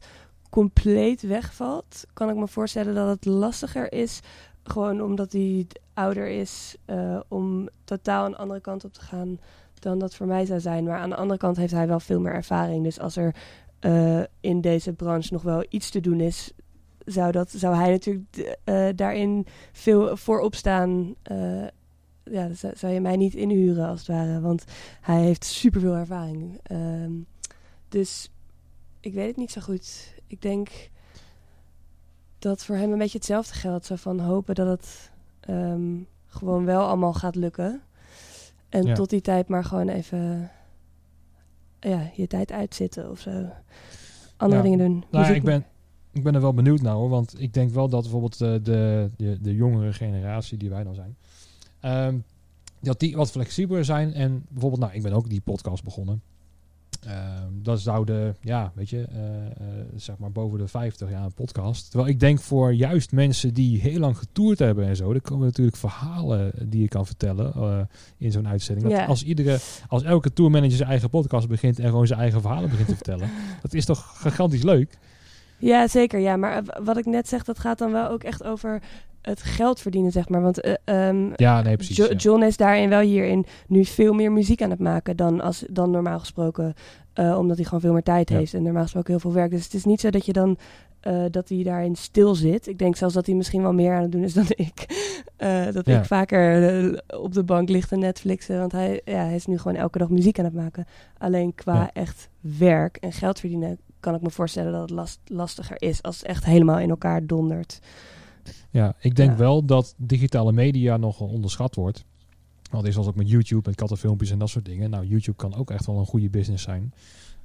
compleet 0.49 1.21
wegvalt, 1.21 2.03
kan 2.13 2.29
ik 2.29 2.35
me 2.35 2.47
voorstellen 2.47 2.95
dat 2.95 3.07
het 3.07 3.25
lastiger 3.25 3.91
is. 3.91 4.19
Gewoon 4.63 5.01
omdat 5.01 5.31
hij 5.31 5.67
ouder 5.93 6.27
is, 6.27 6.75
eh, 6.85 7.19
om 7.27 7.69
totaal 7.83 8.25
een 8.25 8.35
andere 8.35 8.61
kant 8.61 8.85
op 8.85 8.93
te 8.93 9.01
gaan 9.01 9.39
dan 9.79 9.99
dat 9.99 10.15
voor 10.15 10.27
mij 10.27 10.45
zou 10.45 10.59
zijn. 10.59 10.83
Maar 10.83 10.99
aan 10.99 11.09
de 11.09 11.15
andere 11.15 11.39
kant 11.39 11.57
heeft 11.57 11.73
hij 11.73 11.87
wel 11.87 11.99
veel 11.99 12.19
meer 12.19 12.33
ervaring. 12.33 12.83
Dus 12.83 12.99
als 12.99 13.15
er 13.15 13.35
eh, 13.79 14.21
in 14.39 14.61
deze 14.61 14.93
branche 14.93 15.33
nog 15.33 15.41
wel 15.41 15.65
iets 15.69 15.89
te 15.89 15.99
doen 15.99 16.19
is, 16.19 16.51
zou, 17.05 17.31
dat, 17.31 17.51
zou 17.51 17.75
hij 17.75 17.89
natuurlijk 17.91 18.57
eh, 18.63 18.87
daarin 18.95 19.45
veel 19.71 20.17
voorop 20.17 20.55
staan. 20.55 21.15
Eh, 21.23 21.67
ja, 22.23 22.49
zou, 22.53 22.93
je 22.93 23.01
mij 23.01 23.15
niet 23.15 23.33
inhuren 23.35 23.87
als 23.87 23.99
het 23.99 24.07
ware, 24.07 24.41
want 24.41 24.63
hij 25.01 25.21
heeft 25.21 25.43
superveel 25.43 25.93
ervaring. 25.95 26.59
Ehm, 26.63 27.11
dus 27.89 28.31
ik 28.99 29.13
weet 29.13 29.27
het 29.27 29.37
niet 29.37 29.51
zo 29.51 29.61
goed. 29.61 30.13
Ik 30.27 30.41
denk 30.41 30.69
dat 32.39 32.65
voor 32.65 32.75
hem 32.75 32.91
een 32.91 32.97
beetje 32.97 33.17
hetzelfde 33.17 33.53
geldt. 33.53 33.85
Zo 33.85 33.95
van 33.95 34.19
hopen 34.19 34.55
dat 34.55 34.67
het 34.67 35.11
ehm, 35.39 35.93
gewoon 36.27 36.65
wel 36.65 36.81
allemaal 36.87 37.13
gaat 37.13 37.35
lukken. 37.35 37.81
En 38.69 38.83
Ja. 38.83 38.93
tot 38.93 39.09
die 39.09 39.21
tijd 39.21 39.47
maar 39.47 39.63
gewoon 39.63 39.89
even 39.89 40.51
ja, 41.79 42.09
je 42.13 42.27
tijd 42.27 42.51
uitzitten 42.51 43.09
of 43.09 43.19
zo. 43.19 43.45
Andere 44.37 44.61
Ja. 44.63 44.69
dingen 44.69 44.87
doen. 44.89 45.03
Nou, 45.11 45.33
ik 45.33 45.43
ben, 45.43 45.65
ik 46.15 46.23
ben 46.23 46.35
er 46.35 46.41
wel 46.41 46.53
benieuwd 46.53 46.81
naar 46.81 46.93
hoor, 46.93 47.09
want 47.09 47.41
ik 47.41 47.53
denk 47.53 47.71
wel 47.71 47.89
dat 47.89 48.01
bijvoorbeeld 48.01 48.41
eh, 48.41 48.53
de, 48.63 49.09
de, 49.17 49.37
de 49.41 49.55
jongere 49.55 49.93
generatie 49.93 50.57
die 50.57 50.69
wij 50.69 50.83
dan 50.83 50.95
zijn, 50.95 51.15
ehm, 51.79 52.17
dat 52.81 52.99
die 52.99 53.15
wat 53.15 53.31
flexibeler 53.31 53.85
zijn. 53.85 54.13
En 54.13 54.45
bijvoorbeeld, 54.49 54.81
nou, 54.81 54.93
ik 54.93 55.01
ben 55.01 55.13
ook 55.13 55.29
die 55.29 55.41
podcast 55.41 55.83
begonnen. 55.83 56.21
Ehm, 57.05 57.49
dat 57.61 57.79
zouden, 57.79 58.35
ja, 58.41 58.71
weet 58.75 58.89
je, 58.89 59.01
eh, 59.01 59.45
eh, 59.45 59.85
zeg 59.95 60.17
maar 60.17 60.31
boven 60.31 60.59
de 60.59 60.67
50 60.67 61.09
jaar 61.09 61.23
een 61.23 61.33
podcast. 61.33 61.89
Terwijl 61.89 62.11
ik 62.11 62.19
denk 62.19 62.39
voor 62.39 62.73
juist 62.73 63.11
mensen 63.11 63.53
die 63.53 63.81
heel 63.81 63.99
lang 63.99 64.17
getoerd 64.17 64.59
hebben 64.59 64.85
en 64.85 64.95
zo, 64.95 65.11
er 65.11 65.21
komen 65.21 65.45
natuurlijk 65.45 65.77
verhalen 65.77 66.51
die 66.69 66.81
je 66.81 66.87
kan 66.87 67.05
vertellen 67.05 67.87
in 68.17 68.31
zo'n 68.31 68.47
uitzending. 68.47 68.89
Dat 68.89 69.07
als 69.07 69.23
iedere, 69.23 69.59
als 69.87 70.03
elke 70.03 70.33
tourmanager 70.33 70.77
zijn 70.77 70.89
eigen 70.89 71.09
podcast 71.09 71.47
begint 71.47 71.79
en 71.79 71.89
gewoon 71.89 72.07
zijn 72.07 72.19
eigen 72.19 72.41
verhalen 72.41 72.69
begint 72.69 72.87
te 72.87 72.95
vertellen, 72.95 73.29
dat 73.61 73.73
is 73.73 73.85
toch 73.85 74.21
gigantisch 74.21 74.63
leuk. 74.63 74.97
Ja, 75.57 75.87
zeker. 75.87 76.19
Ja, 76.19 76.37
maar 76.37 76.57
eh, 76.57 76.83
wat 76.83 76.97
ik 76.97 77.05
net 77.05 77.27
zeg, 77.27 77.43
dat 77.43 77.59
gaat 77.59 77.77
dan 77.77 77.91
wel 77.91 78.09
ook 78.09 78.23
echt 78.23 78.43
over 78.43 78.81
het 79.21 79.41
geld 79.43 79.81
verdienen, 79.81 80.11
zeg 80.11 80.29
maar. 80.29 80.41
Want 80.41 80.61
eh, 80.61 80.73
ehm, 80.83 81.31
Ja, 81.35 81.61
nee, 81.61 81.75
precies. 81.75 81.95
Jo-. 81.97 82.13
John 82.13 82.43
is 82.43 82.57
daarin 82.57 82.89
wel 82.89 82.99
hierin 82.99 83.45
nu 83.67 83.85
veel 83.85 84.13
meer 84.13 84.31
muziek 84.31 84.61
aan 84.61 84.69
het 84.69 84.79
maken 84.79 85.15
dan, 85.17 85.41
als, 85.41 85.63
dan 85.69 85.91
normaal 85.91 86.19
gesproken. 86.19 86.73
eh, 87.13 87.37
omdat 87.37 87.55
hij 87.55 87.65
gewoon 87.65 87.79
veel 87.81 87.93
meer 87.93 88.03
tijd 88.03 88.29
Ja. 88.29 88.37
heeft 88.37 88.53
en 88.53 88.63
normaal 88.63 88.83
gesproken 88.83 89.11
heel 89.11 89.19
veel 89.19 89.33
werk. 89.33 89.51
Dus 89.51 89.63
het 89.63 89.73
is 89.73 89.85
niet 89.85 89.99
zo 89.99 90.09
dat 90.09 90.25
je 90.25 90.33
dan 90.33 90.57
dat 91.31 91.49
hij 91.49 91.63
daarin 91.63 91.95
stil 91.95 92.35
zit. 92.35 92.67
Ik 92.67 92.77
denk 92.79 92.95
zelfs 92.95 93.13
dat 93.13 93.25
hij 93.25 93.35
misschien 93.35 93.61
wel 93.61 93.73
meer 93.73 93.93
aan 93.93 94.01
het 94.01 94.11
doen 94.11 94.23
is 94.23 94.33
dan 94.43 94.45
ik. 94.49 94.85
Dat 95.73 95.85
Ja. 95.85 95.99
ik 95.99 96.05
vaker 96.05 97.03
op 97.17 97.33
de 97.33 97.43
bank 97.43 97.69
lig 97.69 97.87
te 97.87 97.95
Netflixen. 97.95 98.59
Want 98.59 98.71
hij, 98.71 99.01
ja, 99.05 99.23
hij 99.25 99.35
is 99.35 99.45
nu 99.45 99.57
gewoon 99.57 99.77
elke 99.77 99.97
dag 99.97 100.09
muziek 100.09 100.39
aan 100.39 100.45
het 100.45 100.53
maken. 100.53 100.85
Alleen 101.17 101.55
qua 101.55 101.73
Ja. 101.73 101.89
echt 101.93 102.29
werk 102.39 102.97
en 102.97 103.11
geld 103.11 103.39
verdienen 103.39 103.77
kan 104.05 104.15
ik 104.15 104.21
me 104.21 104.29
voorstellen 104.31 104.71
dat 104.71 104.81
het 104.81 104.89
last, 104.89 105.19
lastiger 105.25 105.81
is 105.81 106.01
als 106.03 106.17
het 106.17 106.25
echt 106.27 106.45
helemaal 106.45 106.79
in 106.79 106.89
elkaar 106.89 107.25
dondert. 107.25 107.79
Ja, 108.69 108.95
ik 108.99 109.15
denk 109.15 109.31
Ja. 109.31 109.37
wel 109.37 109.65
dat 109.65 109.93
digitale 109.97 110.51
media 110.51 110.97
nogal 110.97 111.27
onderschat 111.27 111.75
wordt. 111.75 112.03
Want 112.71 112.85
is 112.87 112.97
als 112.97 113.07
ook 113.07 113.15
met 113.15 113.29
YouTube, 113.29 113.61
met 113.69 113.75
kattenfilmpjes 113.75 114.31
en 114.31 114.39
dat 114.39 114.49
soort 114.49 114.65
dingen. 114.65 114.89
Nou, 114.89 115.05
YouTube 115.07 115.37
kan 115.37 115.55
ook 115.55 115.71
echt 115.71 115.85
wel 115.85 115.97
een 115.99 116.05
goede 116.05 116.29
business 116.29 116.63
zijn. 116.63 116.93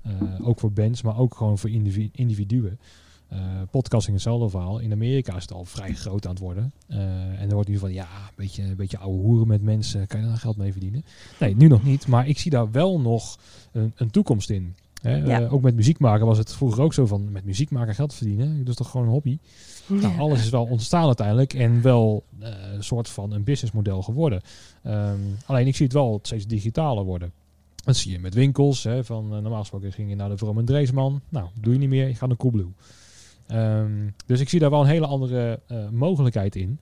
Eh, 0.03 0.13
ook 0.43 0.61
voor 0.61 0.73
bands, 0.73 1.03
maar 1.03 1.19
ook 1.19 1.35
gewoon 1.35 1.59
voor 1.59 1.71
indivi- 1.71 2.11
individuen. 2.13 2.79
Eh, 3.29 3.39
podcasting 3.71 4.15
hetzelfde 4.15 4.49
verhaal. 4.49 4.79
In 4.79 4.93
Amerika 4.93 5.37
is 5.37 5.43
het 5.43 5.53
al 5.53 5.65
vrij 5.65 5.95
groot 5.95 6.25
aan 6.27 6.31
het 6.31 6.41
worden. 6.41 6.73
Eh, 6.87 6.99
en 7.41 7.49
er 7.49 7.55
wordt 7.55 7.69
nu 7.69 7.79
van, 7.79 7.93
ja, 7.93 8.03
een 8.05 8.35
beetje, 8.37 8.63
een 8.63 8.77
beetje 8.77 8.99
ouwe 8.99 9.19
hoeren 9.19 9.47
met 9.47 9.63
mensen. 9.63 10.07
Kan 10.07 10.21
je 10.21 10.27
daar 10.27 10.37
geld 10.37 10.57
mee 10.57 10.73
verdienen? 10.73 11.05
Nee, 11.41 11.57
nu 11.57 11.67
nog 11.69 11.83
niet. 11.83 12.07
Maar 12.07 12.29
ik 12.29 12.39
zie 12.39 12.51
daar 12.51 12.71
wel 12.71 13.01
nog 13.01 13.39
een, 13.73 13.93
een 13.97 14.11
toekomst 14.11 14.51
in. 14.51 14.75
Hè? 15.01 15.17
Ja. 15.17 15.41
Eh, 15.41 15.53
ook 15.53 15.63
met 15.63 15.75
muziek 15.75 15.99
maken 15.99 16.27
was 16.27 16.39
het 16.39 16.55
vroeger 16.55 16.83
ook 16.83 16.95
zo 16.95 17.07
van... 17.07 17.33
met 17.33 17.45
muziek 17.45 17.71
maken 17.71 17.95
geld 17.95 18.15
verdienen. 18.15 18.59
Dat 18.59 18.69
is 18.69 18.75
toch 18.75 18.91
gewoon 18.91 19.07
een 19.07 19.13
hobby? 19.13 19.39
Nou, 19.87 20.19
alles 20.19 20.41
is 20.41 20.51
wel 20.51 20.65
ontstaan 20.65 21.07
uiteindelijk 21.07 21.55
en 21.55 21.83
wel 21.83 22.25
eh, 22.39 22.49
een 22.75 22.85
soort 22.85 23.09
van 23.09 23.33
een 23.33 23.45
businessmodel 23.45 24.03
geworden. 24.03 24.41
Ehm, 24.83 25.19
alleen 25.47 25.67
ik 25.67 25.77
zie 25.77 25.85
het 25.85 25.95
wel 25.95 26.19
steeds 26.23 26.47
digitaler 26.47 27.05
worden. 27.05 27.33
Dat 27.85 27.97
zie 27.97 28.13
je 28.13 28.19
met 28.19 28.35
winkels. 28.35 28.85
Hè, 28.85 29.05
van, 29.05 29.25
eh, 29.25 29.39
normaal 29.39 29.61
gesproken 29.61 29.93
ging 29.93 30.09
je 30.09 30.17
naar 30.17 30.29
de 30.29 30.37
Vroom 30.37 30.59
en 30.59 30.65
Dreesman. 30.65 31.21
Nou, 31.29 31.49
doe 31.61 31.73
je 31.73 31.79
niet 31.79 31.89
meer. 31.89 32.09
Je 32.09 32.15
gaat 32.15 32.29
naar 32.29 32.37
Coolblue. 32.37 32.73
Ehm 33.47 34.09
dus 34.27 34.41
ik 34.41 34.49
zie 34.49 34.61
daar 34.61 34.71
wel 34.71 34.81
een 34.81 34.87
hele 34.87 35.07
andere 35.07 35.61
mogelijkheid 35.91 36.57
in. 36.57 36.81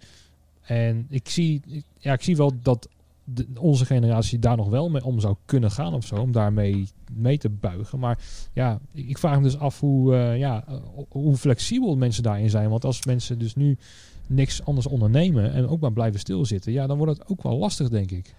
En 0.62 1.06
ik 1.08 1.28
zie, 1.28 1.62
ja, 1.98 2.12
ik 2.12 2.22
zie 2.22 2.36
wel 2.36 2.52
dat 2.62 2.88
de, 3.35 3.47
onze 3.59 3.85
generatie 3.85 4.39
daar 4.39 4.57
nog 4.57 4.68
wel 4.68 4.91
mee 4.91 5.05
om 5.05 5.20
zou 5.20 5.37
kunnen 5.45 5.70
gaan 5.70 5.95
of 5.95 6.07
zo. 6.07 6.16
Om 6.16 6.33
daarmee 6.33 6.89
mee 7.12 7.39
te 7.39 7.51
buigen. 7.51 7.99
Maar 7.99 8.18
ja, 8.53 8.81
ik, 8.93 9.18
vraag 9.18 9.37
me 9.37 9.43
dus 9.43 9.59
af 9.59 9.81
hoe, 9.81 10.14
eh, 10.14 10.39
ja, 10.39 10.64
eh, 10.66 10.76
hoe 11.09 11.37
flexibel 11.37 11.97
mensen 11.97 12.22
daarin 12.22 12.51
zijn. 12.51 12.70
Want 12.70 12.85
als 12.85 13.05
mensen 13.05 13.39
dus 13.39 13.55
nu 13.55 13.79
niks 14.26 14.64
anders 14.64 14.87
ondernemen 14.87 15.53
en 15.53 15.68
ook 15.68 15.81
maar 15.81 15.93
blijven 15.93 16.20
stilzitten, 16.20 16.72
ja, 16.72 16.87
dan 16.87 16.97
wordt 16.99 17.18
het 17.18 17.29
ook 17.29 17.43
wel 17.43 17.57
lastig, 17.59 17.89
denk 17.89 18.11
ik. 18.11 18.35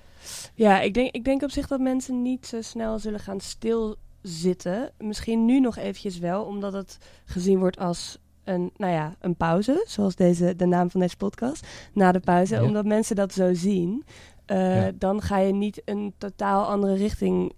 Ja, 0.56 0.82
ik 0.82 0.94
denk, 0.94 1.12
ik 1.12 1.24
denk 1.24 1.42
op 1.42 1.52
zich 1.52 1.68
dat 1.68 1.80
mensen 1.80 2.22
niet 2.22 2.46
zo 2.46 2.62
snel 2.62 3.00
zullen 3.00 3.20
gaan 3.20 3.40
stilzitten. 3.40 4.92
Misschien 4.98 5.46
nu 5.46 5.60
nog 5.60 5.78
eventjes 5.78 6.20
wel, 6.20 6.44
omdat 6.44 6.74
het 6.74 6.98
gezien 7.26 7.60
wordt 7.60 7.78
als 7.80 8.18
een, 8.44 8.72
nou 8.78 8.94
ja, 8.94 9.16
een 9.20 9.36
pauze. 9.36 9.84
Zoals 9.88 10.16
deze, 10.16 10.56
de 10.56 10.66
naam 10.66 10.90
van 10.92 11.00
deze 11.00 11.18
podcast. 11.18 11.68
Na 11.94 12.12
de 12.12 12.20
pauze, 12.20 12.56
Ja. 12.56 12.64
omdat 12.64 12.86
mensen 12.86 13.16
dat 13.16 13.34
zo 13.34 13.54
zien. 13.54 14.04
Eh, 14.50 14.76
Ja. 14.86 14.92
Dan 14.98 15.22
ga 15.22 15.38
je 15.38 15.54
niet 15.54 15.82
een 15.86 16.14
totaal 16.18 16.66
andere 16.66 16.94
richting 16.94 17.54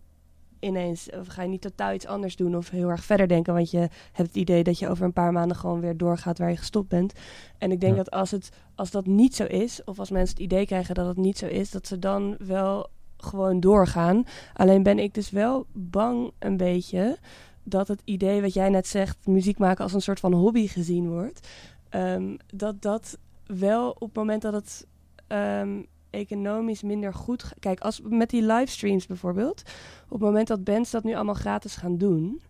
ineens... 0.60 1.10
Of 1.20 1.28
ga 1.28 1.42
je 1.42 1.50
niet 1.50 1.62
totaal 1.62 1.94
iets 1.94 2.06
anders 2.06 2.36
doen 2.36 2.56
of 2.56 2.70
heel 2.70 2.90
erg 2.90 3.04
verder 3.04 3.28
denken. 3.28 3.54
Want 3.54 3.72
je 3.72 3.78
hebt 4.12 4.28
het 4.28 4.36
idee 4.36 4.64
dat 4.64 4.80
je 4.80 4.90
over 4.90 5.06
een 5.06 5.14
paar 5.14 5.32
maanden 5.32 5.58
gewoon 5.58 5.80
weer 5.80 5.98
doorgaat 5.98 6.38
waar 6.38 6.50
je 6.50 6.58
gestopt 6.58 6.90
bent. 6.90 7.14
En 7.58 7.72
ik 7.72 7.80
denk 7.80 7.96
Ja. 7.96 8.04
dat 8.04 8.12
als, 8.12 8.32
het, 8.32 8.50
als 8.76 8.92
dat 8.92 9.06
niet 9.06 9.36
zo 9.36 9.44
is, 9.44 9.84
of 9.84 10.00
als 10.00 10.10
mensen 10.12 10.36
het 10.36 10.44
idee 10.44 10.66
krijgen 10.66 10.96
dat 10.96 11.08
het 11.08 11.18
niet 11.18 11.38
zo 11.38 11.46
is, 11.46 11.72
dat 11.72 11.88
ze 11.88 12.00
dan 12.00 12.36
wel 12.40 12.88
gewoon 13.18 13.60
doorgaan. 13.60 14.24
Alleen 14.54 14.84
ben 14.84 15.00
ik 15.00 15.14
dus 15.14 15.30
wel 15.30 15.66
bang 15.74 16.32
een 16.40 16.58
beetje 16.58 17.18
dat 17.64 17.88
het 17.88 18.02
idee 18.06 18.42
wat 18.42 18.54
jij 18.54 18.70
net 18.70 18.88
zegt, 18.88 19.28
muziek 19.28 19.58
maken 19.58 19.84
als 19.84 19.94
een 19.94 20.02
soort 20.02 20.20
van 20.20 20.34
hobby 20.34 20.68
gezien 20.68 21.10
wordt, 21.10 21.48
ehm, 21.90 22.36
dat 22.54 22.82
dat 22.82 23.18
wel 23.46 23.90
op 23.90 24.00
het 24.08 24.14
moment 24.16 24.42
dat 24.42 24.54
het 24.54 24.88
ehm, 25.28 25.82
economisch 26.12 26.82
minder 26.84 27.14
goed... 27.14 27.54
Kijk, 27.60 27.80
als, 27.80 28.02
met 28.04 28.30
die 28.30 28.44
livestreams 28.44 29.08
bijvoorbeeld, 29.08 29.62
op 30.04 30.12
het 30.12 30.20
moment 30.22 30.48
dat 30.48 30.64
bands 30.64 30.92
dat 30.92 31.04
nu 31.04 31.14
allemaal 31.16 31.34
gratis 31.34 31.76
gaan 31.76 31.98
doen... 31.98 32.42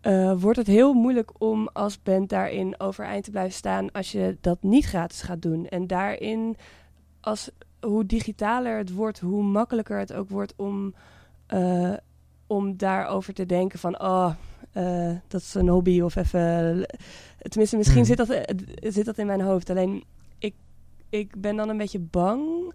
eh, 0.00 0.32
wordt 0.40 0.58
het 0.58 0.66
heel 0.66 0.92
moeilijk 0.92 1.30
om 1.38 1.68
als 1.72 2.02
band 2.02 2.28
daarin 2.28 2.80
overeind 2.80 3.24
te 3.24 3.30
blijven 3.30 3.52
staan 3.52 3.92
als 3.92 4.12
je 4.12 4.36
dat 4.40 4.62
niet 4.62 4.84
gratis 4.84 5.22
gaat 5.22 5.42
doen. 5.42 5.68
En 5.68 5.86
daarin, 5.86 6.56
als, 7.20 7.50
hoe 7.80 8.06
digitaler 8.06 8.78
het 8.78 8.92
wordt, 8.92 9.20
hoe 9.20 9.42
makkelijker 9.42 9.98
het 9.98 10.12
ook 10.12 10.28
wordt 10.28 10.52
om, 10.56 10.94
eh, 11.46 11.92
om 12.46 12.76
daarover 12.76 13.34
te 13.34 13.46
denken 13.46 13.78
van, 13.78 14.00
oh, 14.00 14.30
eh, 14.72 15.12
dat 15.28 15.40
is 15.40 15.54
een 15.54 15.68
hobby 15.68 16.00
of 16.00 16.16
even... 16.16 16.86
Tenminste, 17.38 17.76
misschien 17.76 18.04
Hmm. 18.04 18.16
zit, 18.16 18.16
dat, 18.16 18.56
zit 18.94 19.04
dat 19.04 19.18
in 19.18 19.26
mijn 19.26 19.40
hoofd. 19.40 19.70
Alleen, 19.70 20.04
ik, 21.14 21.40
ben 21.40 21.56
dan 21.56 21.68
een 21.68 21.76
beetje 21.76 21.98
bang 21.98 22.74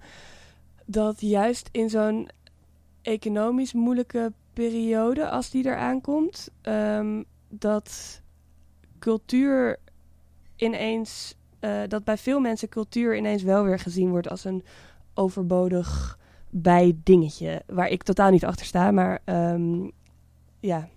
dat 0.85 1.21
juist 1.21 1.69
in 1.71 1.89
zo'n 1.89 2.29
economisch 3.01 3.73
moeilijke 3.73 4.33
periode, 4.53 5.29
als 5.29 5.49
die 5.49 5.65
eraan 5.65 6.01
komt, 6.01 6.49
ehm, 6.61 7.23
dat 7.49 8.21
cultuur 8.99 9.79
ineens, 10.55 11.35
eh, 11.59 11.81
dat 11.87 12.03
bij 12.03 12.17
veel 12.17 12.39
mensen 12.39 12.69
cultuur 12.69 13.17
ineens 13.17 13.43
wel 13.43 13.63
weer 13.63 13.79
gezien 13.79 14.09
wordt 14.09 14.29
als 14.29 14.43
een 14.43 14.63
overbodig 15.13 16.19
bij 16.49 16.97
dingetje, 17.03 17.63
waar 17.67 17.87
ik 17.87 18.03
totaal 18.03 18.31
niet 18.31 18.45
achter 18.45 18.65
sta, 18.65 18.91
maar 18.91 19.19
ehm, 19.23 19.89
ja, 20.59 20.89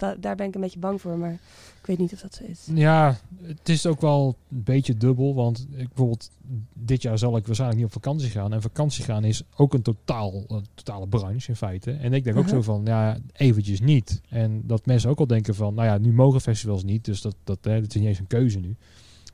da- 0.00 0.16
daar 0.20 0.36
ben 0.36 0.46
ik 0.46 0.54
een 0.54 0.60
beetje 0.60 0.78
bang 0.78 1.00
voor, 1.00 1.16
maar 1.18 1.32
ik 1.80 1.86
weet 1.86 1.98
niet 1.98 2.12
of 2.12 2.20
dat 2.20 2.34
zo 2.34 2.44
is. 2.44 2.66
Ja, 2.74 3.16
het 3.42 3.68
is 3.68 3.86
ook 3.86 4.00
wel 4.00 4.36
een 4.50 4.62
beetje 4.64 4.96
dubbel. 4.96 5.34
Want 5.34 5.66
ik, 5.70 5.88
bijvoorbeeld 5.88 6.30
dit 6.74 7.02
jaar 7.02 7.18
zal 7.18 7.36
ik 7.36 7.46
waarschijnlijk 7.46 7.80
niet 7.80 7.88
op 7.88 8.02
vakantie 8.02 8.30
gaan. 8.30 8.52
En 8.52 8.62
vakantie 8.62 9.04
gaan 9.04 9.24
is 9.24 9.42
ook 9.56 9.74
een 9.74 9.82
totaal, 9.82 10.44
een 10.48 10.64
totale 10.74 11.06
branche 11.08 11.48
in 11.48 11.56
feite. 11.56 11.90
En 11.92 12.12
ik 12.12 12.24
denk 12.24 12.36
ook 12.36 12.44
Mhm. 12.44 12.54
zo 12.54 12.62
van, 12.62 12.80
ja, 12.84 13.18
eventjes 13.32 13.80
niet. 13.80 14.20
En 14.28 14.62
dat 14.64 14.86
mensen 14.86 15.10
ook 15.10 15.18
al 15.18 15.26
denken 15.26 15.54
van, 15.54 15.74
nou 15.74 15.88
ja, 15.88 15.98
nu 15.98 16.12
mogen 16.12 16.40
festivals 16.40 16.84
niet. 16.84 17.04
Dus 17.04 17.20
dat, 17.20 17.36
dat, 17.44 17.58
hè, 17.62 17.80
dat 17.80 17.88
is 17.88 17.94
niet 18.00 18.08
eens 18.08 18.18
een 18.18 18.26
keuze 18.26 18.58
nu. 18.58 18.76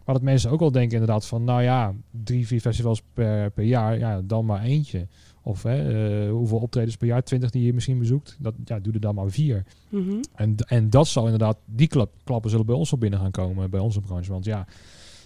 Maar 0.05 0.15
dat 0.15 0.25
mensen 0.25 0.51
ook 0.51 0.61
al 0.61 0.71
denken 0.71 0.93
inderdaad 0.99 1.27
van, 1.27 1.45
nou 1.45 1.63
ja, 1.63 1.95
drie, 2.11 2.47
vier 2.47 2.61
festivals 2.61 3.03
per, 3.13 3.51
per 3.51 3.65
jaar. 3.65 3.99
Ja, 3.99 4.21
dan 4.25 4.45
maar 4.45 4.63
eentje. 4.63 5.07
Of 5.47 5.63
hè, 5.63 5.77
eh, 6.25 6.31
hoeveel 6.31 6.59
optredens 6.59 6.97
per 6.97 7.07
jaar? 7.07 7.23
Twintig 7.23 7.51
die 7.51 7.65
je 7.65 7.75
misschien 7.75 7.99
bezoekt. 7.99 8.37
Dat, 8.39 8.55
ja, 8.65 8.79
doe 8.81 8.93
er 8.93 9.01
dan 9.01 9.15
maar 9.15 9.31
vier. 9.31 9.65
Mhm. 9.89 10.23
En, 10.35 10.55
en 10.57 10.91
dat 10.91 11.07
zal 11.07 11.25
inderdaad, 11.25 11.59
die 11.65 11.89
klap, 11.89 12.13
klappen 12.25 12.51
zullen 12.51 12.67
bij 12.67 12.75
ons 12.75 12.91
wel 12.91 13.01
binnen 13.01 13.21
gaan 13.21 13.31
komen, 13.31 13.71
bij 13.71 13.81
onze 13.81 14.01
branche. 14.01 14.33
Want 14.33 14.45
ja, 14.45 14.67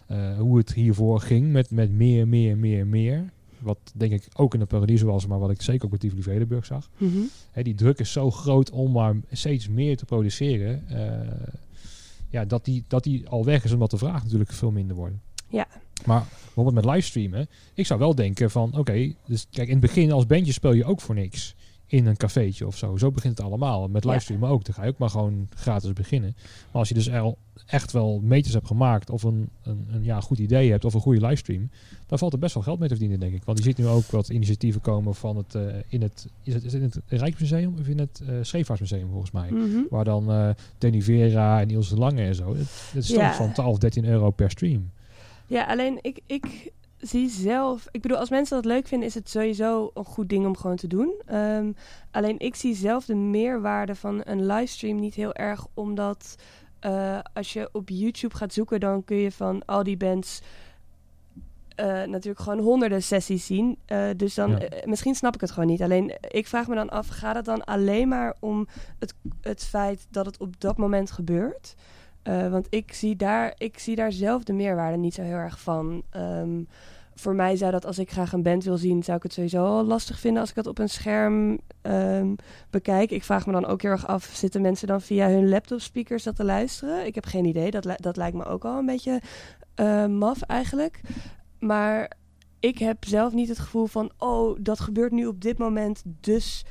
eh, 0.07 0.39
hoe 0.39 0.59
het 0.59 0.73
hiervoor 0.73 1.21
ging 1.21 1.53
met, 1.53 1.71
met 1.71 1.91
meer, 1.91 2.29
meer, 2.29 2.59
meer, 2.59 2.87
meer. 2.87 3.33
Wat 3.59 3.79
denk 3.95 4.13
ik 4.13 4.29
ook 4.35 4.55
in 4.55 4.61
de 4.61 4.67
Paradiso 4.67 5.07
was, 5.07 5.27
maar 5.27 5.39
wat 5.39 5.51
ik 5.51 5.63
zeker 5.63 5.85
ook 5.85 5.91
bij 5.91 5.99
Tivoli 5.99 6.23
Vredenburg 6.23 6.65
zag. 6.67 6.89
Mhm. 6.99 7.19
Hè, 7.51 7.63
die 7.63 7.75
druk 7.75 7.99
is 7.99 8.13
zo 8.13 8.31
groot 8.31 8.71
om 8.71 8.93
maar 8.93 9.15
steeds 9.31 9.69
meer 9.69 9.97
te 9.97 10.05
produceren. 10.05 10.89
eh, 10.89 11.29
ja, 12.29 12.45
dat 12.45 12.65
die, 12.65 12.85
dat 12.89 13.03
die 13.05 13.29
al 13.29 13.45
weg 13.45 13.65
is, 13.65 13.73
omdat 13.73 13.91
de 13.91 13.99
vraag 13.99 14.23
natuurlijk 14.23 14.53
veel 14.53 14.71
minder 14.71 14.97
wordt. 14.97 15.15
Ja. 15.49 15.67
Maar 16.07 16.25
bijvoorbeeld 16.45 16.75
met 16.75 16.85
livestreamen, 16.95 17.49
ik 17.75 17.87
zou 17.87 17.99
wel 18.01 18.15
denken 18.15 18.51
van, 18.51 18.79
oké, 18.79 19.13
dus 19.27 19.47
kijk, 19.51 19.67
in 19.69 19.73
het 19.73 19.83
begin 19.83 20.13
als 20.13 20.27
bandje 20.27 20.53
speel 20.53 20.73
je 20.73 20.85
ook 20.85 21.01
voor 21.01 21.15
niks 21.15 21.55
in 21.87 22.07
een 22.07 22.17
cafeetje 22.17 22.67
of 22.67 22.77
zo. 22.77 22.97
Zo 22.97 23.11
begint 23.11 23.37
het 23.39 23.47
allemaal. 23.47 23.89
Met 23.89 24.05
Ja. 24.05 24.11
livestreamen 24.11 24.49
ook. 24.49 24.65
Dan 24.65 24.75
ga 24.75 24.83
je 24.85 24.89
ook 24.91 24.99
maar 24.99 25.11
gewoon 25.11 25.49
gratis 25.55 25.93
beginnen. 25.93 26.35
Maar 26.37 26.69
als 26.81 26.89
je 26.89 26.95
dus 26.95 27.11
al 27.11 27.39
echt 27.67 27.93
wel 27.93 28.21
meters 28.23 28.55
hebt 28.55 28.67
gemaakt 28.67 29.11
of 29.11 29.23
een, 29.23 29.49
een, 29.63 29.87
een 29.91 30.05
ja, 30.05 30.21
goed 30.21 30.39
idee 30.39 30.71
hebt 30.71 30.85
of 30.85 30.95
een 30.95 31.01
goede 31.01 31.27
livestream, 31.27 31.71
dan 32.07 32.19
valt 32.19 32.33
er 32.33 32.39
best 32.39 32.55
wel 32.55 32.63
geld 32.63 32.79
mee 32.79 32.89
te 32.89 32.95
verdienen, 32.95 33.21
denk 33.21 33.35
ik. 33.35 33.45
Want 33.45 33.59
je 33.59 33.65
ziet 33.65 33.79
nu 33.79 33.87
ook 33.87 34.07
wat 34.11 34.29
initiatieven 34.29 34.81
komen 34.81 35.15
van 35.15 35.37
het, 35.37 35.55
eh, 35.55 35.63
in 35.89 36.03
het, 36.03 36.27
is 36.43 36.55
het, 36.55 36.65
is 36.65 36.73
het 36.73 36.83
in 36.83 36.91
het 37.07 37.21
Rijksmuseum 37.21 37.75
of 37.81 37.89
in 37.89 37.99
het 37.99 38.23
eh 38.29 38.35
Scheepvaartsmuseum 38.43 39.09
volgens 39.11 39.31
mij. 39.31 39.51
Mhm. 39.51 39.79
Waar 39.91 40.05
dan 40.05 40.31
eh 40.31 40.49
Danny 40.79 41.03
Vera 41.03 41.61
en 41.61 41.71
Ilse 41.71 41.95
de 41.95 42.01
Lange 42.01 42.23
en 42.23 42.35
zo. 42.35 42.49
Het, 42.57 42.69
het 42.93 43.03
is 43.03 43.09
Ja. 43.09 43.27
toch 43.29 43.37
van 43.37 43.53
12, 43.53 43.79
13 43.79 44.05
euro 44.05 44.31
per 44.31 44.51
stream. 44.51 44.91
Ja, 45.51 45.65
alleen 45.65 45.99
ik, 46.01 46.21
ik 46.27 46.73
zie 46.99 47.29
zelf... 47.29 47.87
Ik 47.91 48.01
bedoel, 48.01 48.19
als 48.19 48.31
mensen 48.31 48.57
dat 48.57 48.65
leuk 48.65 48.87
vinden, 48.87 49.09
is 49.09 49.15
het 49.15 49.29
sowieso 49.31 49.91
een 49.95 50.05
goed 50.05 50.29
ding 50.29 50.47
om 50.47 50.57
gewoon 50.57 50.77
te 50.77 50.87
doen. 50.87 51.15
Ehm, 51.27 51.73
alleen 52.11 52.39
ik 52.39 52.55
zie 52.55 52.75
zelf 52.75 53.05
de 53.05 53.15
meerwaarde 53.15 53.95
van 53.95 54.21
een 54.25 54.47
livestream 54.47 55.01
niet 55.01 55.15
heel 55.15 55.35
erg, 55.35 55.67
omdat 55.75 56.35
eh, 56.81 57.19
als 57.35 57.53
je 57.53 57.69
op 57.73 57.89
YouTube 57.89 58.37
gaat 58.37 58.53
zoeken, 58.53 58.81
dan 58.81 59.05
kun 59.05 59.17
je 59.17 59.33
van 59.33 59.65
al 59.65 59.83
die 59.83 59.97
bands... 59.97 60.41
eh, 61.75 61.87
natuurlijk 61.87 62.41
gewoon 62.41 62.59
honderden 62.59 63.03
sessies 63.03 63.47
zien. 63.47 63.79
Eh, 63.87 64.09
dus 64.17 64.35
dan, 64.35 64.51
Ja. 64.51 64.69
misschien 64.85 65.15
snap 65.15 65.35
ik 65.35 65.41
het 65.41 65.51
gewoon 65.51 65.69
niet. 65.69 65.83
Alleen, 65.83 66.13
ik 66.21 66.47
vraag 66.47 66.69
me 66.69 66.75
dan 66.75 66.89
af, 66.91 67.09
gaat 67.09 67.35
het 67.37 67.45
dan 67.45 67.65
alleen 67.65 68.09
maar 68.09 68.37
om 68.41 68.67
het, 68.99 69.15
het 69.41 69.65
feit 69.65 70.07
dat 70.11 70.27
het 70.27 70.39
op 70.39 70.61
dat 70.61 70.77
moment 70.77 71.11
gebeurt? 71.11 71.75
Eh, 72.23 72.51
want 72.51 72.67
ik 72.71 72.93
zie, 72.93 73.17
daar, 73.17 73.55
ik 73.59 73.79
zie 73.79 73.97
daar 73.97 74.13
zelf 74.13 74.43
de 74.43 74.53
meerwaarde 74.53 74.97
niet 74.97 75.15
zo 75.15 75.23
heel 75.23 75.37
erg 75.37 75.61
van. 75.61 76.03
Ehm, 76.11 76.63
voor 77.15 77.35
mij 77.35 77.57
zou 77.57 77.71
dat, 77.71 77.87
als 77.87 77.99
ik 77.99 78.11
graag 78.11 78.33
een 78.33 78.43
band 78.43 78.65
wil 78.65 78.77
zien, 78.77 79.03
zou 79.03 79.17
ik 79.17 79.23
het 79.23 79.33
sowieso 79.33 79.65
al 79.65 79.85
lastig 79.85 80.19
vinden 80.19 80.41
als 80.41 80.51
ik 80.51 80.57
het 80.57 80.67
op 80.67 80.79
een 80.79 80.89
scherm 80.89 81.61
ehm, 81.83 82.35
bekijk. 82.71 83.11
Ik 83.11 83.25
vraag 83.25 83.47
me 83.47 83.53
dan 83.53 83.67
ook 83.67 83.83
heel 83.83 83.91
erg 83.91 84.07
af, 84.07 84.25
zitten 84.25 84.63
mensen 84.63 84.87
dan 84.87 85.01
via 85.01 85.29
hun 85.29 85.49
laptop 85.49 85.81
speakers 85.81 86.23
dat 86.23 86.37
te 86.37 86.45
luisteren? 86.45 87.07
Ik 87.07 87.15
heb 87.15 87.25
geen 87.25 87.45
idee, 87.45 87.71
dat, 87.71 87.87
dat 87.97 88.17
lijkt 88.17 88.37
me 88.37 88.45
ook 88.45 88.65
al 88.65 88.79
een 88.79 88.87
beetje 88.87 89.21
eh, 89.75 90.07
maf 90.07 90.43
eigenlijk. 90.43 91.01
Maar 91.59 92.11
ik 92.61 92.79
heb 92.79 93.05
zelf 93.05 93.33
niet 93.33 93.49
het 93.49 93.59
gevoel 93.59 93.87
van, 93.87 94.11
oh, 94.19 94.59
dat 94.61 94.81
gebeurt 94.81 95.13
nu 95.13 95.27
op 95.27 95.41
dit 95.41 95.59
moment, 95.59 96.03
dus 96.05 96.65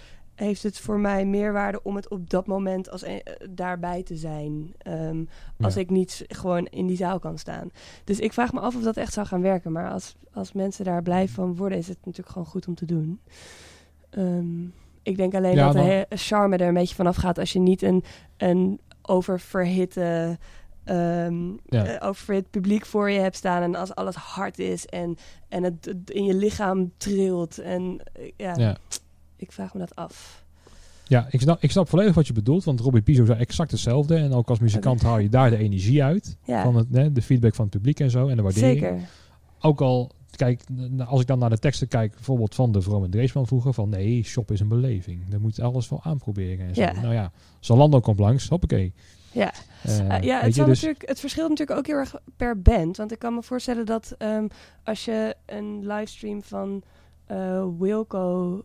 heeft 0.45 0.63
het 0.63 0.79
voor 0.79 0.99
mij 0.99 1.25
meerwaarde 1.25 1.83
om 1.83 1.95
het 1.95 2.09
op 2.09 2.29
dat 2.29 2.47
moment 2.47 2.89
als 2.89 3.05
een- 3.05 3.21
eh, 3.23 3.47
daarbij 3.49 4.03
te 4.03 4.15
zijn. 4.15 4.73
Ehm, 4.77 5.23
als 5.61 5.77
ik 5.77 5.89
niet 5.89 6.25
gewoon 6.27 6.65
in 6.65 6.87
die 6.87 6.97
zaal 6.97 7.19
kan 7.19 7.37
staan. 7.37 7.69
Dus 8.03 8.19
ik 8.19 8.33
vraag 8.33 8.53
me 8.53 8.59
af 8.59 8.75
of 8.75 8.81
dat 8.83 8.97
echt 8.97 9.13
zou 9.13 9.27
gaan 9.27 9.41
werken. 9.41 9.71
Maar 9.71 9.89
als, 9.91 10.15
als 10.33 10.53
mensen 10.53 10.85
daar 10.85 11.01
blij 11.03 11.27
van 11.27 11.55
worden, 11.55 11.77
is 11.77 11.87
het 11.87 11.97
natuurlijk 12.03 12.29
gewoon 12.29 12.47
goed 12.47 12.67
om 12.67 12.75
te 12.75 12.85
doen. 12.85 13.19
Ehm, 14.09 14.63
ik 15.03 15.17
denk 15.17 15.33
alleen 15.35 15.55
Ja, 15.55 15.71
dat 15.71 15.83
de 15.83 16.05
charme 16.09 16.57
er 16.57 16.67
een 16.67 16.73
beetje 16.73 16.95
vanaf 16.95 17.15
gaat 17.15 17.37
als 17.39 17.53
je 17.53 17.59
niet 17.59 17.81
een, 17.81 18.03
een 18.37 18.79
oververhitte. 19.01 20.37
Ja. 21.65 21.97
oververhit 21.99 22.49
publiek 22.49 22.85
voor 22.85 23.09
je 23.09 23.19
hebt 23.19 23.35
staan 23.35 23.61
en 23.63 23.75
als 23.75 23.95
alles 23.95 24.15
hard 24.15 24.59
is 24.59 24.85
en, 24.85 25.17
en 25.47 25.63
het 25.63 25.93
in 26.05 26.23
je 26.23 26.33
lichaam 26.33 26.91
trilt. 26.97 27.57
En 27.59 27.99
eh, 28.13 28.31
ja, 28.37 28.53
Ja. 28.57 28.77
Ik 29.41 29.51
vraag 29.51 29.73
me 29.73 29.79
dat 29.79 29.95
af. 29.95 30.43
Ja, 31.07 31.27
ik 31.29 31.41
snap, 31.41 31.61
ik 31.61 31.71
snap 31.71 31.89
volledig 31.89 32.15
wat 32.15 32.27
je 32.27 32.33
bedoelt. 32.33 32.63
Want 32.63 32.79
Robbie 32.79 33.01
Piso 33.01 33.25
zei 33.25 33.39
exact 33.39 33.71
hetzelfde. 33.71 34.15
En 34.15 34.33
ook 34.33 34.49
als 34.49 34.59
muzikant 34.59 35.01
haal 35.01 35.17
je 35.19 35.29
daar 35.29 35.49
de 35.49 35.57
energie 35.57 36.03
uit. 36.03 36.37
Ja, 36.43 36.63
Van 36.63 36.75
het, 36.75 36.87
hè, 36.91 37.11
de 37.11 37.21
feedback 37.21 37.55
van 37.55 37.65
het 37.65 37.73
publiek 37.73 37.99
en 37.99 38.09
zo. 38.09 38.27
En 38.27 38.35
de 38.35 38.41
waardering. 38.41 38.79
zeker. 38.79 38.99
Ook 39.61 39.81
al, 39.81 40.11
kijk, 40.35 40.63
als 41.05 41.21
ik 41.21 41.27
dan 41.27 41.39
naar 41.39 41.49
de 41.49 41.57
teksten 41.57 41.87
kijk, 41.87 42.13
bijvoorbeeld 42.13 42.55
van 42.55 42.71
de 42.71 42.81
Vrome 42.81 43.09
Dreesman 43.09 43.47
vroeger, 43.47 43.73
van 43.73 43.89
nee, 43.89 44.23
shop 44.23 44.51
is 44.51 44.59
een 44.59 44.67
beleving. 44.67 45.29
Daar 45.29 45.41
moet 45.41 45.55
je 45.55 45.63
alles 45.63 45.89
wel 45.89 45.99
aanproberen 46.03 46.67
en 46.67 46.75
zo. 46.75 46.81
Ja. 46.81 47.01
Nou 47.01 47.13
ja, 47.13 47.31
Zalando 47.59 47.99
komt 47.99 48.19
langs, 48.19 48.47
hoppakee. 48.47 48.93
Ja. 49.31 49.51
Eh, 49.83 49.99
Uh, 49.99 50.21
ja, 50.21 50.41
het, 50.41 50.55
zal 50.55 50.65
dus, 50.65 50.81
natuurlijk, 50.81 51.09
het 51.09 51.19
verschilt 51.19 51.49
natuurlijk 51.49 51.79
ook 51.79 51.87
heel 51.87 51.95
erg 51.95 52.15
per 52.37 52.61
band. 52.61 52.97
Want 52.97 53.11
ik 53.11 53.19
kan 53.19 53.33
me 53.33 53.43
voorstellen 53.43 53.85
dat 53.85 54.15
ehm, 54.17 54.47
als 54.83 55.05
je 55.05 55.35
een 55.45 55.87
livestream 55.87 56.43
van 56.43 56.83
eh, 57.25 57.65
Wilco 57.79 58.61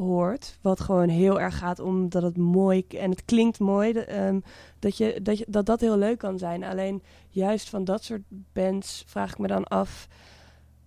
hoort, 0.00 0.58
wat 0.60 0.80
gewoon 0.80 1.08
heel 1.08 1.40
erg 1.40 1.58
gaat 1.58 1.78
om 1.80 2.08
dat 2.08 2.22
het 2.22 2.36
mooi 2.36 2.84
en 2.88 3.10
het 3.10 3.24
klinkt 3.24 3.58
mooi, 3.58 3.92
de, 3.92 4.04
ehm, 4.04 4.40
dat, 4.78 4.96
je, 4.96 5.20
dat, 5.22 5.38
je, 5.38 5.44
dat 5.48 5.66
dat 5.66 5.80
heel 5.80 5.96
leuk 5.98 6.18
kan 6.18 6.38
zijn. 6.38 6.64
Alleen 6.64 7.02
juist 7.28 7.68
van 7.68 7.84
dat 7.84 8.04
soort 8.04 8.22
bands 8.52 9.04
vraag 9.06 9.30
ik 9.32 9.38
me 9.38 9.46
dan 9.46 9.64
af, 9.64 10.08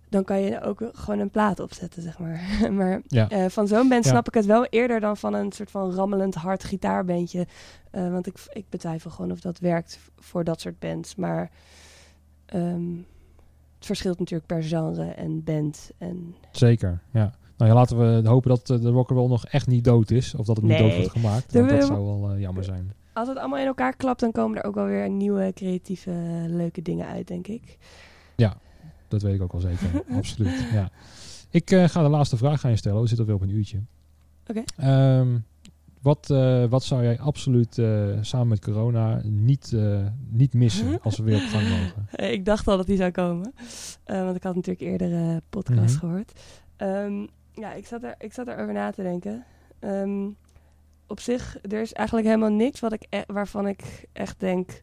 dan 0.08 0.24
kan 0.24 0.40
je 0.40 0.60
ook 0.60 0.90
gewoon 0.92 1.20
een 1.20 1.30
plaat 1.30 1.60
opzetten, 1.60 2.02
zeg 2.02 2.18
maar. 2.18 2.40
maar 2.72 3.02
Ja. 3.06 3.28
eh, 3.28 3.46
van 3.48 3.66
zo'n 3.68 3.88
band 3.88 4.04
Ja. 4.04 4.10
snap 4.10 4.28
ik 4.28 4.34
het 4.34 4.46
wel 4.46 4.64
eerder 4.64 5.00
dan 5.00 5.16
van 5.16 5.34
een 5.34 5.52
soort 5.52 5.70
van 5.70 5.92
rammelend 5.94 6.34
hard 6.34 6.64
gitaarbandje. 6.64 7.46
Eh, 7.90 8.10
want 8.10 8.26
ik, 8.26 8.34
ik 8.52 8.64
betwijfel 8.68 9.10
gewoon 9.10 9.30
of 9.30 9.40
dat 9.40 9.58
werkt 9.58 9.98
voor 10.18 10.44
dat 10.44 10.60
soort 10.60 10.78
bands. 10.78 11.14
Maar 11.14 11.50
ehm, 12.46 12.90
het 13.76 13.86
verschilt 13.86 14.18
natuurlijk 14.18 14.48
per 14.48 14.62
genre 14.62 15.04
en 15.04 15.44
band. 15.44 15.90
En 15.98 16.34
Zeker, 16.50 17.00
ja. 17.10 17.34
Nou 17.56 17.70
ja, 17.70 17.76
laten 17.76 18.22
we 18.22 18.28
hopen 18.28 18.48
dat 18.50 18.70
eh, 18.70 18.80
de 18.80 18.90
Rockerwell 18.90 19.26
nog 19.26 19.46
echt 19.46 19.66
niet 19.66 19.84
dood 19.84 20.10
is. 20.10 20.34
Of 20.34 20.46
dat 20.46 20.56
het 20.56 20.64
niet 20.64 20.78
Nee. 20.78 20.82
dood 20.88 20.96
wordt 20.96 21.10
gemaakt. 21.10 21.52
Want 21.52 21.68
dat 21.70 21.84
zou 21.84 22.04
wel 22.04 22.30
eh, 22.30 22.40
jammer 22.40 22.64
zijn. 22.64 22.92
als 23.12 23.28
het 23.28 23.38
allemaal 23.38 23.58
in 23.58 23.66
elkaar 23.66 23.96
klapt, 23.96 24.20
dan 24.20 24.32
komen 24.32 24.58
er 24.58 24.64
ook 24.64 24.74
wel 24.74 24.84
weer 24.86 25.10
nieuwe, 25.10 25.52
creatieve, 25.54 26.10
leuke 26.48 26.82
dingen 26.82 27.06
uit, 27.06 27.26
denk 27.28 27.46
ik. 27.46 27.78
Dat 29.08 29.22
weet 29.22 29.34
ik 29.34 29.42
ook 29.42 29.52
wel 29.52 29.60
zeker. 29.60 30.04
Absoluut, 30.16 30.66
ja. 30.72 30.90
Ik 31.50 31.70
eh, 31.70 31.88
ga 31.88 32.02
de 32.02 32.08
laatste 32.08 32.36
vraag 32.36 32.64
aan 32.64 32.70
je 32.70 32.76
stellen. 32.76 33.00
We 33.00 33.06
zitten 33.06 33.26
alweer 33.26 33.42
op 33.42 33.48
een 33.48 33.56
uurtje. 33.56 33.80
Oké. 34.46 34.62
Ehm, 34.76 35.38
wat, 36.02 36.30
eh, 36.30 36.64
wat 36.64 36.84
zou 36.84 37.02
jij 37.02 37.18
absoluut 37.20 37.78
eh, 37.78 38.08
samen 38.20 38.48
met 38.48 38.60
corona 38.60 39.20
niet, 39.24 39.72
eh, 39.72 40.00
niet 40.30 40.54
missen 40.54 40.98
als 41.02 41.16
we 41.16 41.22
weer 41.22 41.36
op 41.36 41.42
gang 41.48 41.68
mogen? 41.68 42.06
Eh, 42.10 42.32
ik 42.32 42.44
dacht 42.44 42.68
al 42.68 42.76
dat 42.76 42.86
die 42.86 42.96
zou 42.96 43.10
komen. 43.10 43.52
Eh, 44.04 44.24
want 44.24 44.36
ik 44.36 44.42
had 44.42 44.54
natuurlijk 44.54 44.84
eerder 44.90 45.12
eh 45.30 45.36
podcast 45.50 45.94
Mhm. 45.94 45.98
gehoord. 46.06 46.32
Ehm, 46.76 47.26
ja, 47.54 47.72
ik 47.72 47.86
zat, 47.86 48.02
er, 48.02 48.14
ik 48.18 48.32
zat 48.32 48.48
erover 48.48 48.72
na 48.72 48.90
te 48.90 49.02
denken. 49.02 49.44
Ehm, 49.78 50.28
op 51.06 51.20
zich, 51.20 51.58
er 51.62 51.80
is 51.80 51.92
eigenlijk 51.92 52.26
helemaal 52.26 52.52
niks 52.52 52.80
wat 52.80 52.92
ik 52.92 53.06
e- 53.10 53.22
waarvan 53.26 53.66
ik 53.66 54.04
echt 54.12 54.40
denk... 54.40 54.82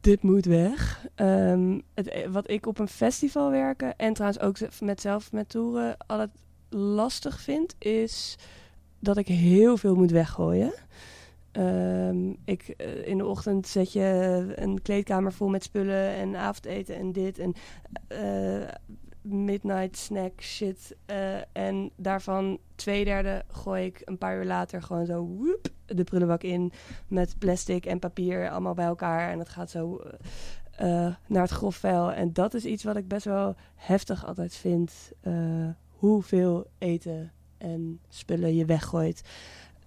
Dit 0.00 0.22
moet 0.22 0.44
weg. 0.44 1.06
Ehm, 1.14 1.80
het, 1.94 2.06
e- 2.06 2.30
wat 2.30 2.50
ik 2.50 2.66
op 2.66 2.78
een 2.78 2.88
festival 2.88 3.50
werken... 3.50 3.96
en 3.96 4.12
trouwens 4.12 4.42
ook 4.42 4.80
met 4.80 5.00
zelf 5.00 5.32
met 5.32 5.48
toeren... 5.48 5.96
altijd 6.06 6.30
lastig 6.68 7.40
vind, 7.40 7.74
is 7.78 8.38
dat 8.98 9.16
ik 9.16 9.26
heel 9.26 9.76
veel 9.76 9.94
moet 9.94 10.10
weggooien. 10.10 10.72
Ehm, 11.52 12.30
ik, 12.44 12.68
eh, 12.68 13.06
in 13.06 13.18
de 13.18 13.26
ochtend 13.26 13.66
zet 13.66 13.92
je 13.92 14.52
een 14.54 14.82
kleedkamer 14.82 15.32
vol 15.32 15.48
met 15.48 15.62
spullen 15.62 16.08
en 16.08 16.36
avondeten 16.36 16.96
en 16.96 17.12
dit. 17.12 17.38
En 17.38 17.54
eh, 18.08 18.68
midnight 19.26 19.96
snack 19.96 20.32
shit. 20.40 20.96
eh, 21.06 21.36
en 21.52 21.90
daarvan 21.96 22.58
twee 22.74 23.04
derde 23.04 23.44
gooi 23.48 23.84
ik 23.84 24.02
een 24.04 24.18
paar 24.18 24.36
uur 24.36 24.44
later 24.44 24.82
gewoon 24.82 25.06
zo 25.06 25.22
woep, 25.22 25.68
de 25.86 26.04
prullenbak 26.04 26.42
in. 26.42 26.72
Met 27.06 27.38
plastic 27.38 27.86
en 27.86 27.98
papier 27.98 28.50
allemaal 28.50 28.74
bij 28.74 28.86
elkaar. 28.86 29.30
En 29.30 29.38
het 29.38 29.48
gaat 29.48 29.70
zo 29.70 29.96
eh, 29.96 31.06
eh, 31.06 31.14
naar 31.26 31.42
het 31.42 31.50
grof 31.50 31.76
vuil. 31.76 32.12
En 32.12 32.32
dat 32.32 32.54
is 32.54 32.64
iets 32.64 32.84
wat 32.84 32.96
ik 32.96 33.08
best 33.08 33.24
wel 33.24 33.54
heftig 33.74 34.26
altijd 34.26 34.54
vind. 34.54 35.12
hoeveel 35.88 36.66
eten 36.78 37.32
en 37.58 38.00
spullen 38.08 38.54
je 38.54 38.64
weggooit. 38.64 39.22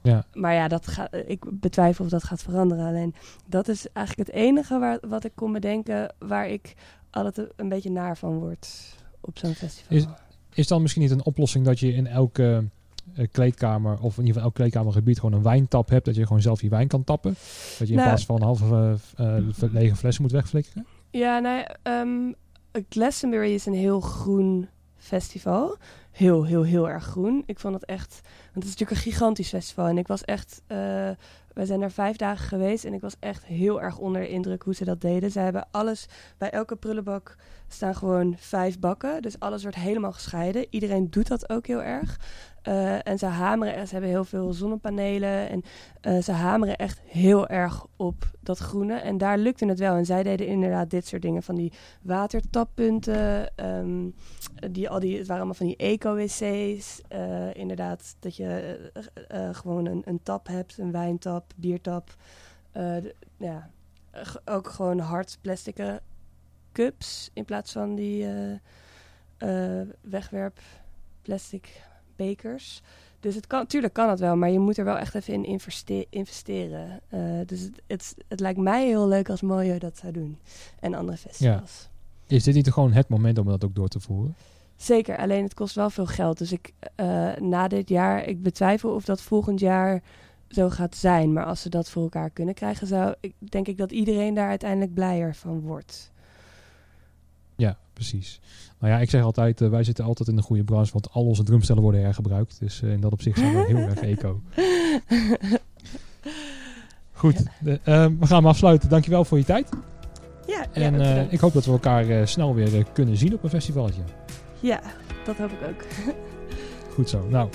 Ja. 0.02 0.26
Maar 0.34 0.54
ja, 0.54 0.68
dat 0.68 0.88
ga, 0.88 1.12
ik 1.12 1.60
betwijfel 1.60 2.06
of 2.06 2.12
dat 2.12 2.24
gaat 2.24 2.42
veranderen. 2.42 2.86
Alleen 2.86 3.16
dat 3.46 3.68
is 3.68 3.92
eigenlijk 3.92 4.30
het 4.30 4.38
enige 4.38 4.80
waar, 4.80 5.00
wat 5.02 5.24
ik 5.24 5.32
kon 5.36 5.52
bedenken 5.52 6.14
waar 6.18 6.48
ik 6.48 6.76
altijd 7.10 7.50
een 7.56 7.70
beetje 7.70 7.92
naar 7.92 8.18
van 8.18 8.40
word 8.40 8.98
op 9.22 9.38
zo'n 9.38 9.53
festival. 9.53 9.97
Is- 9.97 10.05
Is 10.53 10.67
dan 10.67 10.82
misschien 10.82 11.01
niet 11.01 11.11
een 11.11 11.26
oplossing 11.26 11.65
dat 11.65 11.80
je 11.80 11.93
in 11.93 12.07
elke 12.07 12.63
eh, 13.15 13.28
kleedkamer, 13.32 13.91
of 13.99 14.11
in 14.13 14.26
ieder 14.26 14.26
geval 14.26 14.41
elk 14.43 14.53
kleedkamergebied, 14.53 15.20
gewoon 15.20 15.36
een 15.38 15.43
wijntap 15.43 15.89
hebt, 15.89 16.05
dat 16.05 16.15
je 16.15 16.26
gewoon 16.26 16.41
zelf 16.41 16.61
je 16.61 16.70
wijn 16.70 16.88
kan 16.88 17.03
tappen? 17.03 17.36
Dat 17.80 17.88
je 17.88 17.93
in 17.93 17.95
Nou- 17.95 18.07
plaats 18.07 18.26
van 18.26 18.36
een 18.36 18.41
halve 18.41 18.97
eh, 19.17 19.36
lege 19.72 19.95
flessen 19.95 20.24
moet 20.24 20.32
wegflikkeren? 20.32 20.86
Ja, 21.11 21.39
nou 21.39 21.63
ja, 21.84 22.05
Glastonbury 22.89 23.53
is 23.53 23.65
een 23.65 23.74
heel 23.74 23.99
groen 23.99 24.67
festival. 24.97 25.78
Heel, 26.20 26.45
heel, 26.45 26.63
heel 26.63 26.89
erg 26.89 27.03
groen. 27.03 27.43
Ik 27.45 27.59
vond 27.59 27.74
het 27.74 27.86
echt... 27.86 28.20
Want 28.24 28.53
het 28.53 28.63
is 28.63 28.70
natuurlijk 28.70 28.91
een 28.91 29.11
gigantisch 29.11 29.49
festival. 29.49 29.88
En 29.88 29.97
ik 29.97 30.07
was 30.07 30.24
echt... 30.24 30.61
eh 30.67 31.09
wij 31.53 31.65
zijn 31.65 31.82
er 31.82 31.91
vijf 31.91 32.15
dagen 32.17 32.47
geweest 32.47 32.86
en 32.86 32.93
ik 32.93 33.01
was 33.01 33.15
echt 33.20 33.45
heel 33.45 33.82
erg 33.82 33.97
onder 33.97 34.22
de 34.22 34.30
indruk 34.30 34.63
hoe 34.63 34.76
ze 34.76 34.86
dat 34.86 35.01
deden. 35.01 35.32
Ze 35.32 35.39
hebben 35.39 35.67
alles... 35.72 36.07
Bij 36.38 36.49
elke 36.49 36.76
prullenbak 36.76 37.36
staan 37.67 37.95
gewoon 37.95 38.36
vijf 38.38 38.80
bakken. 38.80 39.22
Dus 39.22 39.39
alles 39.39 39.61
wordt 39.61 39.78
helemaal 39.78 40.11
gescheiden. 40.11 40.65
Iedereen 40.70 41.09
doet 41.09 41.28
dat 41.28 41.49
ook 41.49 41.67
heel 41.67 41.84
erg. 41.84 42.20
Eh, 42.62 43.07
en 43.07 43.18
ze 43.18 43.26
hameren... 43.26 43.76
en 43.76 43.88
Ze 43.88 43.93
hebben 43.93 44.12
heel 44.12 44.26
veel 44.26 44.53
zonnepanelen 44.53 45.49
en 45.49 45.64
eh, 46.01 46.22
ze 46.22 46.32
hameren 46.32 46.76
echt 46.76 46.99
heel 47.05 47.47
erg 47.47 47.86
op 47.95 48.32
dat 48.39 48.57
groene. 48.57 48.95
En 48.95 49.18
daar 49.18 49.38
lukte 49.38 49.66
het 49.66 49.80
wel. 49.80 49.95
En 49.95 50.05
zij 50.05 50.24
deden 50.24 50.47
inderdaad 50.47 50.89
dit 50.89 51.07
soort 51.07 51.22
dingen. 51.22 51.43
Van 51.43 51.55
die 51.55 51.74
watertappunten. 52.01 53.55
ehm, 53.55 54.10
die, 54.72 54.89
al 54.89 54.99
die, 54.99 55.18
het 55.18 55.28
waren 55.28 55.43
allemaal 55.43 55.53
van 55.53 55.68
die 55.68 55.78
eco-wc's. 55.78 57.01
Eh, 57.07 57.53
inderdaad, 57.53 58.16
dat 58.20 58.36
je 58.36 58.91
gewoon 59.51 59.86
een, 59.86 60.01
een 60.05 60.24
tap 60.24 60.47
hebt. 60.47 60.78
Een 60.78 60.91
wijntap, 60.91 61.53
biertap. 61.55 62.16
Ja, 63.38 63.70
ook 64.45 64.68
gewoon 64.68 64.99
hard 64.99 65.38
plastic 65.41 65.99
cups. 66.72 67.30
In 67.34 67.45
plaats 67.45 67.72
van 67.72 67.95
die 67.95 68.28
wegwerp 70.01 70.60
plastic 71.22 71.88
bekers. 72.28 72.82
Dus 73.20 73.36
het 73.36 73.47
kan, 73.47 73.65
tuurlijk 73.67 73.93
kan 73.93 74.09
het 74.09 74.20
wel, 74.20 74.36
maar 74.36 74.49
je 74.49 74.59
moet 74.59 74.78
er 74.78 74.86
wel 74.86 74.97
echt 74.97 75.15
even 75.15 75.34
in 75.34 75.45
investe- 75.45 76.05
investeren. 76.09 76.99
Eh, 77.09 77.20
dus 77.45 77.61
het, 77.61 77.82
het, 77.88 78.15
het 78.28 78.39
lijkt 78.39 78.59
mij 78.59 78.86
heel 78.86 79.07
leuk 79.07 79.30
als 79.30 79.41
Mojo 79.41 79.78
dat 79.78 79.97
zou 79.97 80.13
doen. 80.13 80.38
En 80.80 80.93
andere 80.93 81.17
festivals. 81.17 81.89
Is 82.28 82.43
dit 82.43 82.55
niet 82.55 82.72
gewoon 82.72 82.91
het 82.91 83.09
moment 83.09 83.38
om 83.38 83.45
dat 83.45 83.63
ook 83.63 83.76
door 83.76 83.88
te 83.88 83.99
voeren? 83.99 84.36
Zeker, 84.76 85.17
alleen 85.17 85.43
het 85.43 85.53
kost 85.53 85.76
wel 85.76 85.89
veel 85.89 86.05
geld. 86.05 86.38
Dus 86.38 86.51
ik, 86.51 86.72
eh, 86.95 87.36
na 87.36 87.67
dit 87.67 87.89
jaar, 87.89 88.26
ik 88.26 88.43
betwijfel 88.43 88.93
of 88.93 89.03
dat 89.05 89.22
volgend 89.22 89.59
jaar 89.59 90.01
zo 90.49 90.70
gaat 90.70 90.95
zijn. 90.95 91.34
Maar 91.34 91.45
als 91.45 91.61
ze 91.61 91.70
dat 91.70 91.89
voor 91.89 92.03
elkaar 92.03 92.30
kunnen 92.30 92.53
krijgen, 92.53 92.88
zou 92.88 93.13
ik, 93.20 93.34
denk 93.39 93.67
ik 93.67 93.78
dat 93.78 93.91
iedereen 93.91 94.34
daar 94.34 94.49
uiteindelijk 94.49 94.93
blijer 94.93 95.36
van 95.36 95.59
wordt. 95.61 96.11
Ja, 97.60 97.78
precies. 97.93 98.39
Nou 98.80 98.93
ja, 98.93 98.99
ik 98.99 99.10
zeg 99.10 99.24
altijd, 99.24 99.62
eh, 99.62 99.70
wij 99.70 99.84
zitten 99.84 100.05
altijd 100.05 100.30
in 100.30 100.36
de 100.36 100.41
goede 100.41 100.64
branche, 100.64 100.91
want 100.91 101.12
al 101.12 101.26
onze 101.26 101.43
drumstellen 101.43 101.82
worden 101.82 102.01
hergebruikt. 102.01 102.60
Dus 102.60 102.82
eh, 102.82 102.91
in 102.91 103.01
dat 103.01 103.12
opzicht 103.12 103.38
zijn 103.38 103.53
we 103.55 103.66
heel 103.66 103.78
erg 103.78 103.99
eco. 103.99 104.41
Goed, 107.14 107.43
de- 107.60 107.80
ehm, 107.84 108.14
we 108.20 108.26
gaan 108.28 108.38
hem 108.38 108.47
afsluiten. 108.47 108.89
Dankjewel 108.89 109.26
voor 109.26 109.38
je 109.38 109.43
tijd. 109.45 109.70
Ja, 110.47 110.66
En 110.72 111.01
eh, 111.01 111.32
ik 111.34 111.39
hoop 111.39 111.53
dat 111.53 111.66
we 111.66 111.72
elkaar 111.72 112.28
snel 112.28 112.55
weer 112.55 112.86
kunnen 112.93 113.18
zien 113.18 113.34
op 113.34 113.43
een 113.43 113.49
festivaletje. 113.49 114.01
ja, 114.60 114.82
dat 115.26 115.38
hoop 115.38 115.51
ik 115.51 115.68
ook. 115.68 115.86
Goed 116.93 117.10
zo. 117.10 117.28
Nou, 117.30 117.49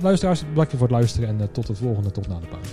luisteraars, 0.00 0.48
bedankt 0.48 0.70
voor 0.70 0.80
het 0.80 0.90
luisteren 0.90 1.28
en 1.40 1.52
tot 1.52 1.66
de 1.66 1.74
volgende, 1.74 2.10
tot 2.10 2.28
na 2.28 2.38
de 2.40 2.46
pauze. 2.46 2.70